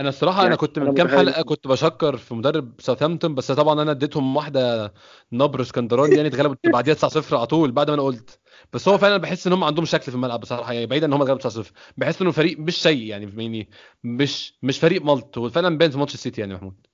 أنا 0.00 0.08
الصراحة 0.08 0.36
أنا 0.36 0.44
يعني 0.44 0.56
كنت 0.56 0.78
أنا 0.78 0.86
من 0.90 0.94
كام 0.94 1.08
حلقة 1.08 1.42
كنت 1.42 1.66
بشكر 1.66 2.16
في 2.16 2.34
مدرب 2.34 2.80
ساوثهامبتون 2.80 3.34
بس 3.34 3.52
طبعا 3.52 3.82
أنا 3.82 3.90
اديتهم 3.90 4.36
واحدة 4.36 4.92
نبر 5.32 5.60
اسكندراني 5.60 6.14
يعني 6.16 6.28
اتغلبوا 6.28 6.56
بعديها 6.72 6.94
9-0 6.94 7.34
على 7.36 7.46
طول 7.46 7.72
بعد 7.72 7.88
ما 7.90 7.94
أنا 7.94 8.02
قلت. 8.02 8.40
بس 8.72 8.88
هو 8.88 8.98
فعلا 8.98 9.16
بحس 9.16 9.46
إن 9.46 9.52
هم 9.52 9.64
عندهم 9.64 9.84
شكل 9.84 10.02
في 10.02 10.14
الملعب 10.14 10.40
بصراحة 10.40 10.72
يعني 10.72 10.86
بعيدا 10.86 11.06
إن 11.06 11.12
هم 11.12 11.22
اتغلبوا 11.22 11.50
9-0 11.50 11.66
بحس 11.96 12.22
إنه 12.22 12.30
فريق 12.30 12.58
مش 12.58 12.82
سيء 12.82 13.02
يعني 13.06 13.32
يعني 13.44 13.68
مش 14.04 14.58
مش 14.62 14.78
فريق 14.78 15.02
ملط 15.02 15.38
هو 15.38 15.48
فعلا 15.48 15.78
باين 15.78 15.90
في 15.90 15.98
ماتش 15.98 16.14
السيتي 16.14 16.40
يعني 16.40 16.54
محمود. 16.54 16.86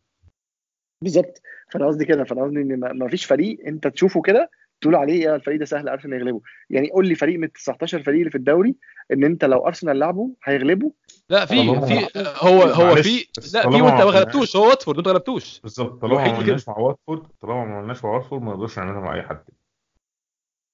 بالظبط. 1.03 1.43
فأنا 1.73 1.87
قصدي 1.87 2.05
كده 2.05 2.25
فأنا 2.25 2.43
قصدي 2.43 2.57
إن 2.61 2.81
ما- 2.81 3.09
فيش 3.09 3.25
فريق 3.25 3.59
أنت 3.67 3.87
تشوفه 3.89 4.23
كده 4.23 4.51
تقول 4.81 4.95
عليه 4.95 5.23
يا 5.25 5.35
الفريق 5.37 5.59
ده 5.59 5.65
سهل 5.65 5.89
ارسنال 5.89 6.21
يغلبه. 6.21 6.41
يعني 6.71 6.91
قول 6.91 7.09
لي 7.09 7.15
فريق 7.15 7.39
من 7.39 7.45
ال 7.45 7.53
19 7.53 8.03
فريق 8.03 8.19
اللي 8.19 8.31
في 8.31 8.39
الدوري 8.39 8.75
ان 9.13 9.25
انت 9.25 9.45
لو 9.45 9.67
ارسنال 9.67 9.99
لعبه 9.99 10.31
هيغلبه. 10.45 10.93
لا 11.31 11.45
في 11.45 11.55
في 11.55 12.23
هو 12.37 12.63
هو 12.63 12.95
في 12.97 13.27
لا 13.55 13.71
في 13.71 13.83
وانت 13.83 14.03
ما 14.03 14.11
غلبتوش 14.11 14.57
هو 14.57 14.69
واتفورد 14.69 14.99
انت 14.99 15.07
ما 15.09 15.13
غلبتوش. 15.13 15.61
بالظبط 15.61 16.01
طالما 16.01 16.17
ما 16.17 16.23
عملناش 16.23 16.69
مع 16.69 16.79
واتفورد 16.79 17.27
طالما 17.41 17.65
ما 17.65 17.77
عملناش 17.77 18.05
مع 18.05 18.11
واتفورد 18.11 18.43
ما 18.43 18.53
نقدرش 18.53 18.79
نعملها 18.79 19.01
مع 19.01 19.15
أي 19.15 19.23
حد. 19.23 19.45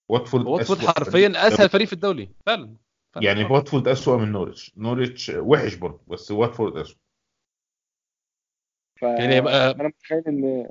واتفورد 0.09 0.47
واتفورد 0.47 0.81
حرفيا. 0.81 1.49
أسهل 1.49 1.69
فريق 1.69 1.87
في 1.87 1.93
الدوري 1.93 2.31
فعلا. 2.47 2.77
يعني 3.21 3.45
واتفورد 3.45 3.89
أسوأ 3.89 4.17
من 4.17 4.33
نوريتش. 4.33 4.73
نوريتش 4.77 5.33
وحش 5.35 5.75
برضه 5.75 6.01
بس 6.07 6.31
واتفورد 6.31 6.77
أسوأ. 6.77 6.97
ف 9.01 9.03
يعني 9.03 9.37
يبقى 9.37 9.71
أنا 9.71 9.89
متخيل 9.89 10.23
ان 10.27 10.71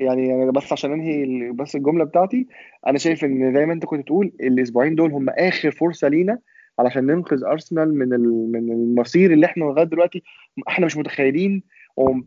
يعني 0.00 0.42
أنا 0.42 0.52
بس 0.52 0.72
عشان 0.72 0.92
أنهي 0.92 1.52
بس 1.52 1.76
الجملة 1.76 2.04
بتاعتي 2.04 2.48
أنا 2.86 2.98
شايف 2.98 3.24
إن 3.24 3.54
زي 3.54 3.66
ما 3.66 3.72
أنت 3.72 3.84
كنت 3.84 4.06
تقول 4.06 4.26
الأسبوعين 4.40 4.94
دول 4.94 5.12
هم 5.12 5.30
آخر 5.30 5.70
فرصة 5.70 6.08
لينا 6.08 6.38
علشان 6.78 7.06
ننقذ 7.06 7.44
أرسنال 7.44 7.94
من 7.98 8.08
من 8.52 8.72
المصير 8.72 9.32
اللي 9.32 9.46
إحنا 9.46 9.64
لغاية 9.64 9.84
دلوقتي. 9.84 10.22
إحنا 10.68 10.86
مش 10.86 10.96
متخيلين 10.96 11.62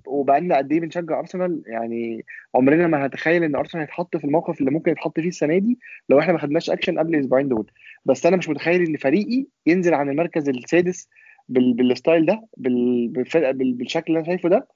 وبقالنا 0.08 0.58
قد 0.58 0.72
إيه 0.72 0.80
بنشجع 0.80 1.20
أرسنال. 1.20 1.64
يعني 1.68 2.26
عمرنا 2.56 2.88
ما 2.88 3.06
هتخيل 3.06 3.44
إن 3.44 3.56
أرسنال 3.56 3.82
هيتحط 3.84 4.18
في 4.18 4.24
الموقف 4.24 4.60
اللي 4.60 4.72
ممكن 4.72 4.92
يتحط 4.92 5.20
فيه 5.20 5.28
السنة 5.28 5.58
دي 5.58 5.80
لو 6.10 6.20
إحنا 6.20 6.34
ما 6.34 6.40
خدناش 6.40 6.70
أكشن 6.70 7.00
قبل 7.00 7.16
الاسبوعين 7.16 7.48
دول. 7.48 7.72
بس 8.06 8.26
أنا 8.26 8.38
مش 8.38 8.50
متخيل 8.50 8.82
إن 8.82 8.98
فريقي 8.98 9.46
ينزل 9.66 9.94
عن 9.94 10.10
المركز 10.10 10.50
السادس 10.50 11.10
بال... 11.50 11.74
بال 11.74 11.89
style 11.89 12.26
ده 12.26 12.48
بال... 12.58 13.08
بالشكل 13.54 14.04
اللي 14.08 14.20
أنا 14.20 14.26
شايفه 14.28 14.50
ده. 14.50 14.68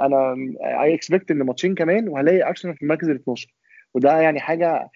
أنا 0.00 0.34
I 0.82 0.94
expect 0.94 1.30
إن 1.30 1.38
ماتشين 1.42 1.74
كمان 1.74 2.08
وهلاقي 2.08 2.48
أرسنال 2.48 2.76
في 2.76 2.82
المركز 2.82 3.08
ال 3.08 3.14
12 3.16 3.48
وده 3.94 4.20
يعني 4.20 4.40
حاجة 4.40 4.90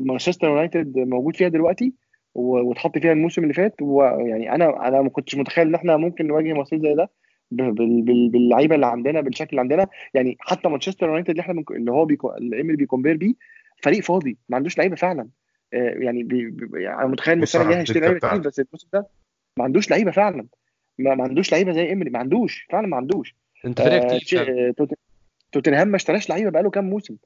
مانشستر 0.00 0.46
يونايتد 0.48 0.98
موجود 0.98 1.36
فيها 1.36 1.48
دلوقتي. 1.48 1.94
واتحط 2.34 2.98
فيها 2.98 3.12
الموسم 3.12 3.42
اللي 3.42 3.54
فات. 3.54 3.82
ويعني 3.82 4.54
أنا 4.54 4.88
أنا 4.88 5.02
ما 5.02 5.08
كنتش 5.08 5.34
متخيل 5.34 5.68
إن 5.68 5.74
إحنا 5.74 5.96
ممكن 5.96 6.26
نواجه 6.26 6.52
مصير 6.52 6.78
زي 6.78 6.94
ده 6.94 7.10
ب- 7.50 7.74
بال- 7.74 8.02
بال- 8.02 8.28
باللعيبة 8.28 8.74
اللي 8.74 8.86
عندنا 8.86 9.20
بالشكل 9.20 9.48
اللي 9.50 9.60
عندنا. 9.60 9.86
يعني 10.14 10.36
حتى 10.40 10.68
مانشستر 10.68 11.06
يونايتد 11.06 11.30
اللي 11.30 11.40
إحنا 11.40 11.54
بنك- 11.54 11.70
اللي 11.70 11.90
هو 11.92 12.04
بيكو... 12.04 12.30
اللي 12.34 12.56
إيميل 12.56 12.76
بي 12.76 12.85
compare 12.85 13.16
بيه 13.16 13.34
فريق 13.82 14.00
فاضي 14.02 14.36
ما 14.48 14.56
عندوش 14.56 14.78
لعيبة 14.78 14.96
فعلا. 14.96 15.28
آه، 15.74 15.94
يعني, 15.98 16.22
بي... 16.22 16.50
بي... 16.50 16.82
يعني 16.82 16.98
أنا 16.98 17.06
متخيل 17.06 17.36
إن 17.36 17.42
السنة 17.42 17.62
الجاية 17.62 17.80
هيشتري 17.80 18.00
لعيبه 18.00 18.18
كتير. 18.18 18.38
بس 18.38 18.60
الموسم 18.60 18.88
ده 18.92 19.06
ما 19.58 19.64
عندوش 19.64 19.90
لعيبة 19.90 20.10
فعلا. 20.10 20.46
ما, 20.98 21.14
ما 21.14 21.24
عندوش 21.24 21.52
لعيبة 21.52 21.72
زي 21.72 21.86
ايميلي 21.86 22.10
ما 22.10 22.18
عندوش 22.18 22.66
فعلا 22.70 22.86
ما 22.86 22.96
عندوش. 22.96 23.34
أنت 23.64 23.82
فريق 23.82 24.40
آه، 24.40 24.74
توتنهام 25.52 25.88
ما 25.88 25.96
اشتراش 25.96 26.30
لعيبة 26.30 26.50
بقاله 26.50 26.70
كام 26.70 26.90
موسم. 26.90 27.16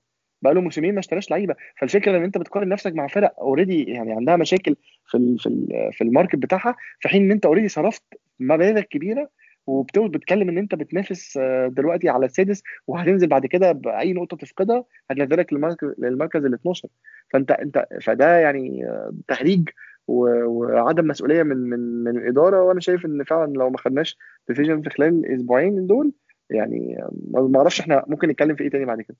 بقاله 0.42 0.60
موسمين 0.60 0.94
ما 0.94 1.00
اشتراش 1.00 1.30
لعيبة. 1.30 1.54
فالفكرة 1.80 2.16
إن 2.18 2.24
أنت 2.24 2.38
بتقارن 2.38 2.68
نفسك 2.68 2.92
مع 2.94 3.06
فرق 3.06 3.34
already 3.40 3.84
يعني 3.84 4.12
عندها 4.12 4.36
مشاكل 4.36 4.76
في 5.06 5.36
في 5.38 5.66
في 5.92 6.04
ال 6.04 6.09
market 6.09 6.36
بتاعها 6.36 6.76
في 7.00 7.08
حين 7.08 7.22
إن 7.24 7.30
أنت 7.30 7.46
already 7.46 7.68
صرفت 7.68 8.02
مبالغ 8.40 8.80
كبيرة 8.80 9.30
وبتتكلم 9.66 10.48
إن 10.48 10.58
أنت 10.58 10.74
بتنافس 10.74 11.36
آه، 11.36 11.68
دلوقتي 11.68 12.08
على 12.08 12.26
السادس 12.26 12.62
وهتنزل 12.86 13.26
بعد 13.28 13.46
كده 13.46 13.72
بأي 13.72 14.12
نقطة 14.12 14.36
تفقدها 14.36 14.84
هتنزلك 15.10 15.52
للمركز 15.98 16.44
ال 16.44 16.54
12 16.54 16.88
فأنت 17.30 17.50
أنت 17.50 17.86
فده 18.02 18.38
يعني 18.38 18.84
آه، 18.86 19.12
تهريج 19.28 19.68
وعدم 20.08 21.06
مسؤولية 21.06 21.42
من 21.42 21.56
من 21.56 22.04
من 22.04 22.16
الإدارة. 22.18 22.62
وأنا 22.62 22.80
شايف 22.80 23.06
إن 23.06 23.24
فعلا 23.24 23.52
لو 23.52 23.70
ما 23.70 23.78
خدناش 23.78 24.18
decision 24.48 24.82
في 24.82 24.90
خلال 24.90 25.08
الأسبوعين 25.08 25.86
دول 25.86 26.12
يعني 26.50 26.98
ما 27.30 27.40
ما 27.42 27.58
أعرفش 27.58 27.80
إحنا 27.80 28.04
ممكن 28.06 28.28
نتكلم 28.28 28.56
في 28.56 28.64
إيه 28.64 28.70
تاني 28.70 28.84
بعد 28.84 29.00
كده. 29.00 29.16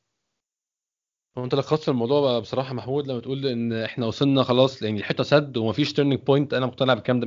هو 1.39 1.44
انت 1.44 1.55
لخصت 1.55 1.89
الموضوع 1.89 2.20
بقى 2.20 2.40
بصراحة 2.40 2.74
محمود 2.74 3.06
لما 3.09 3.20
تقول 3.20 3.47
إن 3.47 3.73
إحنا 3.73 4.06
وصلنا 4.06 4.43
خلاص 4.43 4.82
يعني 4.82 4.98
الحته 4.98 5.24
سد 5.24 5.56
ومفيش 5.56 5.93
turning 5.92 6.20
point 6.20 6.55
أنا 6.55 6.66
مقتنع 6.66 6.94
بالكلام 6.94 7.20
ده 7.20 7.27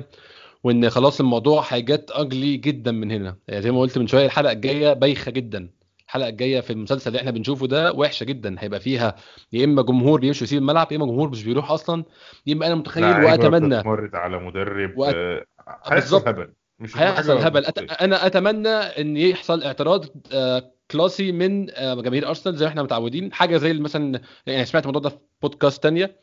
100% 0.00 0.04
وإن 0.64 0.90
خلاص 0.90 1.20
الموضوع 1.20 1.64
هي 1.68 1.85
get 1.85 2.10
ugly 2.10 2.56
جدا 2.56 2.92
من 2.92 3.10
هنا. 3.10 3.36
يعني 3.48 3.62
زي 3.62 3.70
ما 3.70 3.80
قلت 3.80 3.98
من 3.98 4.06
شوية 4.06 4.26
الحلقة 4.26 4.52
الجاية 4.52 4.92
بايخة 4.92 5.30
جدا. 5.30 5.70
الحلقة 6.06 6.28
الجاية 6.28 6.60
في 6.60 6.72
المسلسل 6.72 7.08
اللي 7.10 7.20
إحنا 7.20 7.30
بنشوفه 7.30 7.66
ده 7.66 7.92
وحشة 7.92 8.24
جدا. 8.24 8.56
هيبقى 8.58 8.80
فيها 8.80 9.16
يا 9.52 9.64
إما 9.64 9.82
جمهور 9.82 10.20
بيمشي 10.20 10.44
ويسيب 10.44 10.58
الملعب 10.58 10.92
يا 10.92 10.96
إما 10.96 11.06
جمهور 11.06 11.28
مش 11.30 11.44
بيروح 11.44 11.70
أصلا. 11.70 12.04
يبقى 12.46 12.68
أنا 12.68 12.74
متخيل 12.74 13.04
وأتمنى 13.24 13.76
بتتمرد 13.78 14.14
على 14.14 14.38
مدرب 14.38 14.90
وأت- 14.96 15.14
آه، 15.14 15.44
هيحصل 15.68 15.94
بالظبط. 15.94 16.28
هبل 16.28 16.52
مش 16.78 16.96
هيحصل 16.98 17.38
هبل 17.38 17.64
أت... 17.66 17.78
أنا 17.78 18.26
أتمنى 18.26 18.68
إن 18.68 19.16
يحصل 19.16 19.62
اعتراض 19.62 20.04
آه، 20.32 20.70
كلاسي 20.92 21.32
من 21.32 21.66
آه، 21.70 21.94
جماهير 21.94 22.28
أرسنال 22.28 22.56
زي 22.56 22.64
ما 22.64 22.70
إحنا 22.70 22.82
متعودين. 22.82 23.32
حاجة 23.32 23.56
زي 23.56 23.72
مثلا 23.72 24.20
يعني 24.46 24.64
سمعت 24.64 24.82
الموضوع 24.86 25.02
ده 25.02 25.08
في 25.08 25.16
بودكاست 25.42 25.82
تانية 25.82 26.16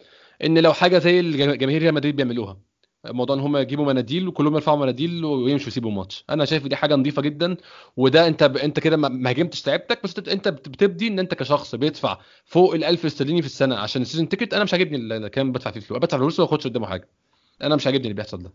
إن 0.43 0.57
لو 0.59 0.73
حاجة 0.73 0.97
زي 0.97 1.21
جماهير 1.57 1.81
ريال 1.81 1.93
مدريد 1.93 2.15
بيعملوها 2.15 2.57
موضوع 3.05 3.35
إن 3.35 3.41
هم 3.41 3.57
يجيبوا 3.57 3.85
مناديل 3.85 4.27
وكلهم 4.27 4.55
يرفعوا 4.55 4.77
مناديل 4.77 5.25
ويمشوا 5.25 5.67
يسيبوا 5.67 5.89
الماتش. 5.89 6.23
أنا 6.29 6.45
شايف 6.45 6.67
دي 6.67 6.75
حاجة 6.75 6.95
نظيفة 6.95 7.21
جدا 7.21 7.57
وده 7.97 8.27
أنت 8.27 8.43
ب... 8.43 8.57
أنت 8.57 8.79
كده 8.79 8.97
ما 8.97 9.29
هاجمتش 9.29 9.67
لعيبتك 9.67 10.03
بس 10.03 10.19
أنت 10.19 10.47
بت- 10.47 10.69
بتبدي 10.69 11.07
إن 11.07 11.19
أنت 11.19 11.33
كشخص 11.33 11.75
بيدفع 11.75 12.17
فوق 12.45 12.73
ال 12.75 12.83
1000 12.83 13.05
استرليني 13.05 13.41
في 13.41 13.47
السنة 13.47 13.75
عشان 13.75 14.01
ال 14.01 14.05
season 14.05 14.29
ticket 14.29 14.53
أنا 14.53 14.63
مش 14.63 14.73
عاجبني 14.73 14.97
الكلام 15.17 15.51
بدفع 15.51 15.71
فيه 15.71 15.79
فلوس. 15.79 15.99
بدفع 15.99 16.17
فلوس 16.17 16.39
وما 16.39 16.49
اخدش 16.49 16.67
قدامه 16.67 16.87
حاجة. 16.87 17.07
أنا 17.63 17.75
مش 17.75 17.85
عاجبني 17.87 18.03
اللي 18.03 18.13
بيحصل 18.13 18.43
ده. 18.43 18.53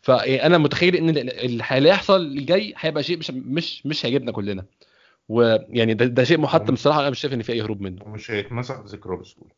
فانا 0.00 0.58
متخيل 0.58 0.96
إن 0.96 1.08
ال- 1.08 1.32
اللي 1.44 1.62
هيحصل 1.66 2.20
الجاي 2.20 2.74
هيبقى 2.76 3.02
شيء 3.02 3.18
مش 3.18 3.30
مش 3.30 3.86
مش 3.86 4.06
هيعجبنا 4.06 4.32
كلنا. 4.32 4.64
ويعني 5.28 5.94
ده, 5.94 6.06
ده 6.06 6.24
شيء 6.24 6.38
محتم 6.38 6.72
الصراحة 6.72 7.00
أنا 7.00 7.10
مش 7.10 7.20
شايف 7.20 7.34
إن 7.34 7.42
في 7.42 7.52
أي 7.52 7.62
هروب 7.62 7.80
منه. 7.80 8.02
ومش 8.06 8.30
هيتمسح 8.30 8.80
ذكره 8.86 9.16
بسهولة. 9.16 9.50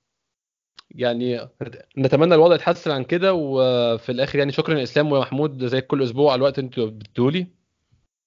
يعني 0.91 1.49
نتمنى 1.99 2.35
الوضع 2.35 2.55
يتحسن 2.55 2.91
عن 2.91 3.05
كده 3.05 3.35
وفي 3.35 4.13
الآخر 4.13 4.39
يعني 4.39 4.53
شكرا 4.53 4.83
إسلام 4.83 5.13
ومحمود 5.13 5.67
زي 5.67 5.81
كل 5.81 6.03
أسبوع 6.03 6.33
على 6.33 6.39
الوقت 6.39 6.59
اللي 6.59 6.67
أنتوا 6.67 6.87
بتدوا 6.87 7.31
لي 7.31 7.47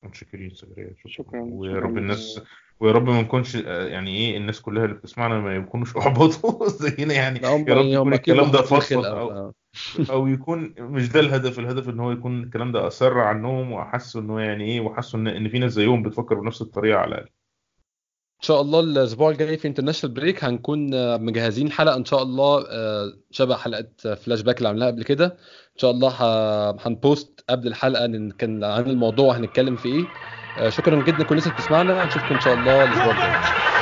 متشكرين 0.04 0.54
شكرا 0.54 0.96
شكرا. 1.08 1.42
ويا. 1.42 1.74
رب 1.74 1.98
الناس 1.98 2.42
ويا 2.80 2.92
رب 2.92 3.10
ما 3.10 3.22
نكونش 3.22 3.56
يعني 3.56 4.18
إيه 4.18 4.38
الناس 4.38 4.62
كلها 4.62 4.86
اللي 4.86 4.96
بتسمعنا 4.96 5.40
ما 5.40 5.56
يكونوش 5.56 5.96
أحبطوا 5.98 6.68
زينا 6.68 7.14
يعني. 7.14 7.40
يا 7.40 7.50
رب 7.56 7.86
يكون 7.86 8.14
الكلام 8.14 8.52
ده 8.52 8.60
الخلقة، 8.60 9.54
أو 10.10 10.28
يكون 10.28 10.74
مش 10.80 11.10
ده 11.10 11.20
الهدف 11.20 11.60
الهدف 11.60 11.90
إن 11.90 12.00
هو 12.00 12.12
يكون 12.12 12.44
الكلام 12.44 12.72
ده 12.72 12.88
اثر 12.88 13.20
عنهم 13.20 13.72
وحسوا 13.72 14.22
إنه 14.22 14.42
يعني 14.42 14.64
إيه 14.66 14.82
وحسوا 14.82 15.20
إن 15.20 15.28
إن 15.28 15.50
في 15.50 15.60
ناس 15.60 15.72
زيهم 15.72 16.04
بتفكر 16.04 16.36
بنفس 16.36 16.62
الطريقة 16.62 17.00
على 17.00 17.08
الأقل. 17.08 17.30
إن 18.42 18.48
شاء 18.48 18.62
الله 18.62 18.80
الأسبوع 18.80 19.30
الجاي 19.32 19.58
في 19.58 19.68
international 19.68 20.16
break 20.16 20.44
هنكون 20.44 20.90
مجهزين 21.26 21.72
حلقة 21.72 21.96
إن 21.96 22.06
شاء 22.06 22.24
الله 22.24 22.66
آه، 22.70 23.14
شبه 23.32 23.56
حلقة 23.56 24.16
فلاش 24.16 24.42
باك 24.42 24.58
اللي 24.58 24.70
عملناها 24.70 24.88
قبل 24.92 25.04
كده. 25.04 25.26
إن 25.74 25.78
شاء 25.78 25.92
الله 25.92 26.12
هن 26.88 27.06
post 27.06 27.44
قبل 27.50 27.68
الحلقة 27.68 28.08
نتكلم 28.08 28.64
عن 28.64 28.84
الموضوع 28.90 29.38
هنتكلم 29.38 29.76
في 29.76 29.90
إيه. 29.90 30.06
آه، 30.58 30.70
شكرا 30.70 31.04
جدا 31.04 31.24
لكل 31.24 31.30
الناس 31.32 31.48
اللي 31.48 31.56
بتسمعنا. 31.56 32.06
نشوفكم 32.06 32.36
إن 32.36 32.42
شاء 32.42 32.54
الله 32.54 32.84
الأسبوع 32.84 33.12
الجاي. 33.12 33.81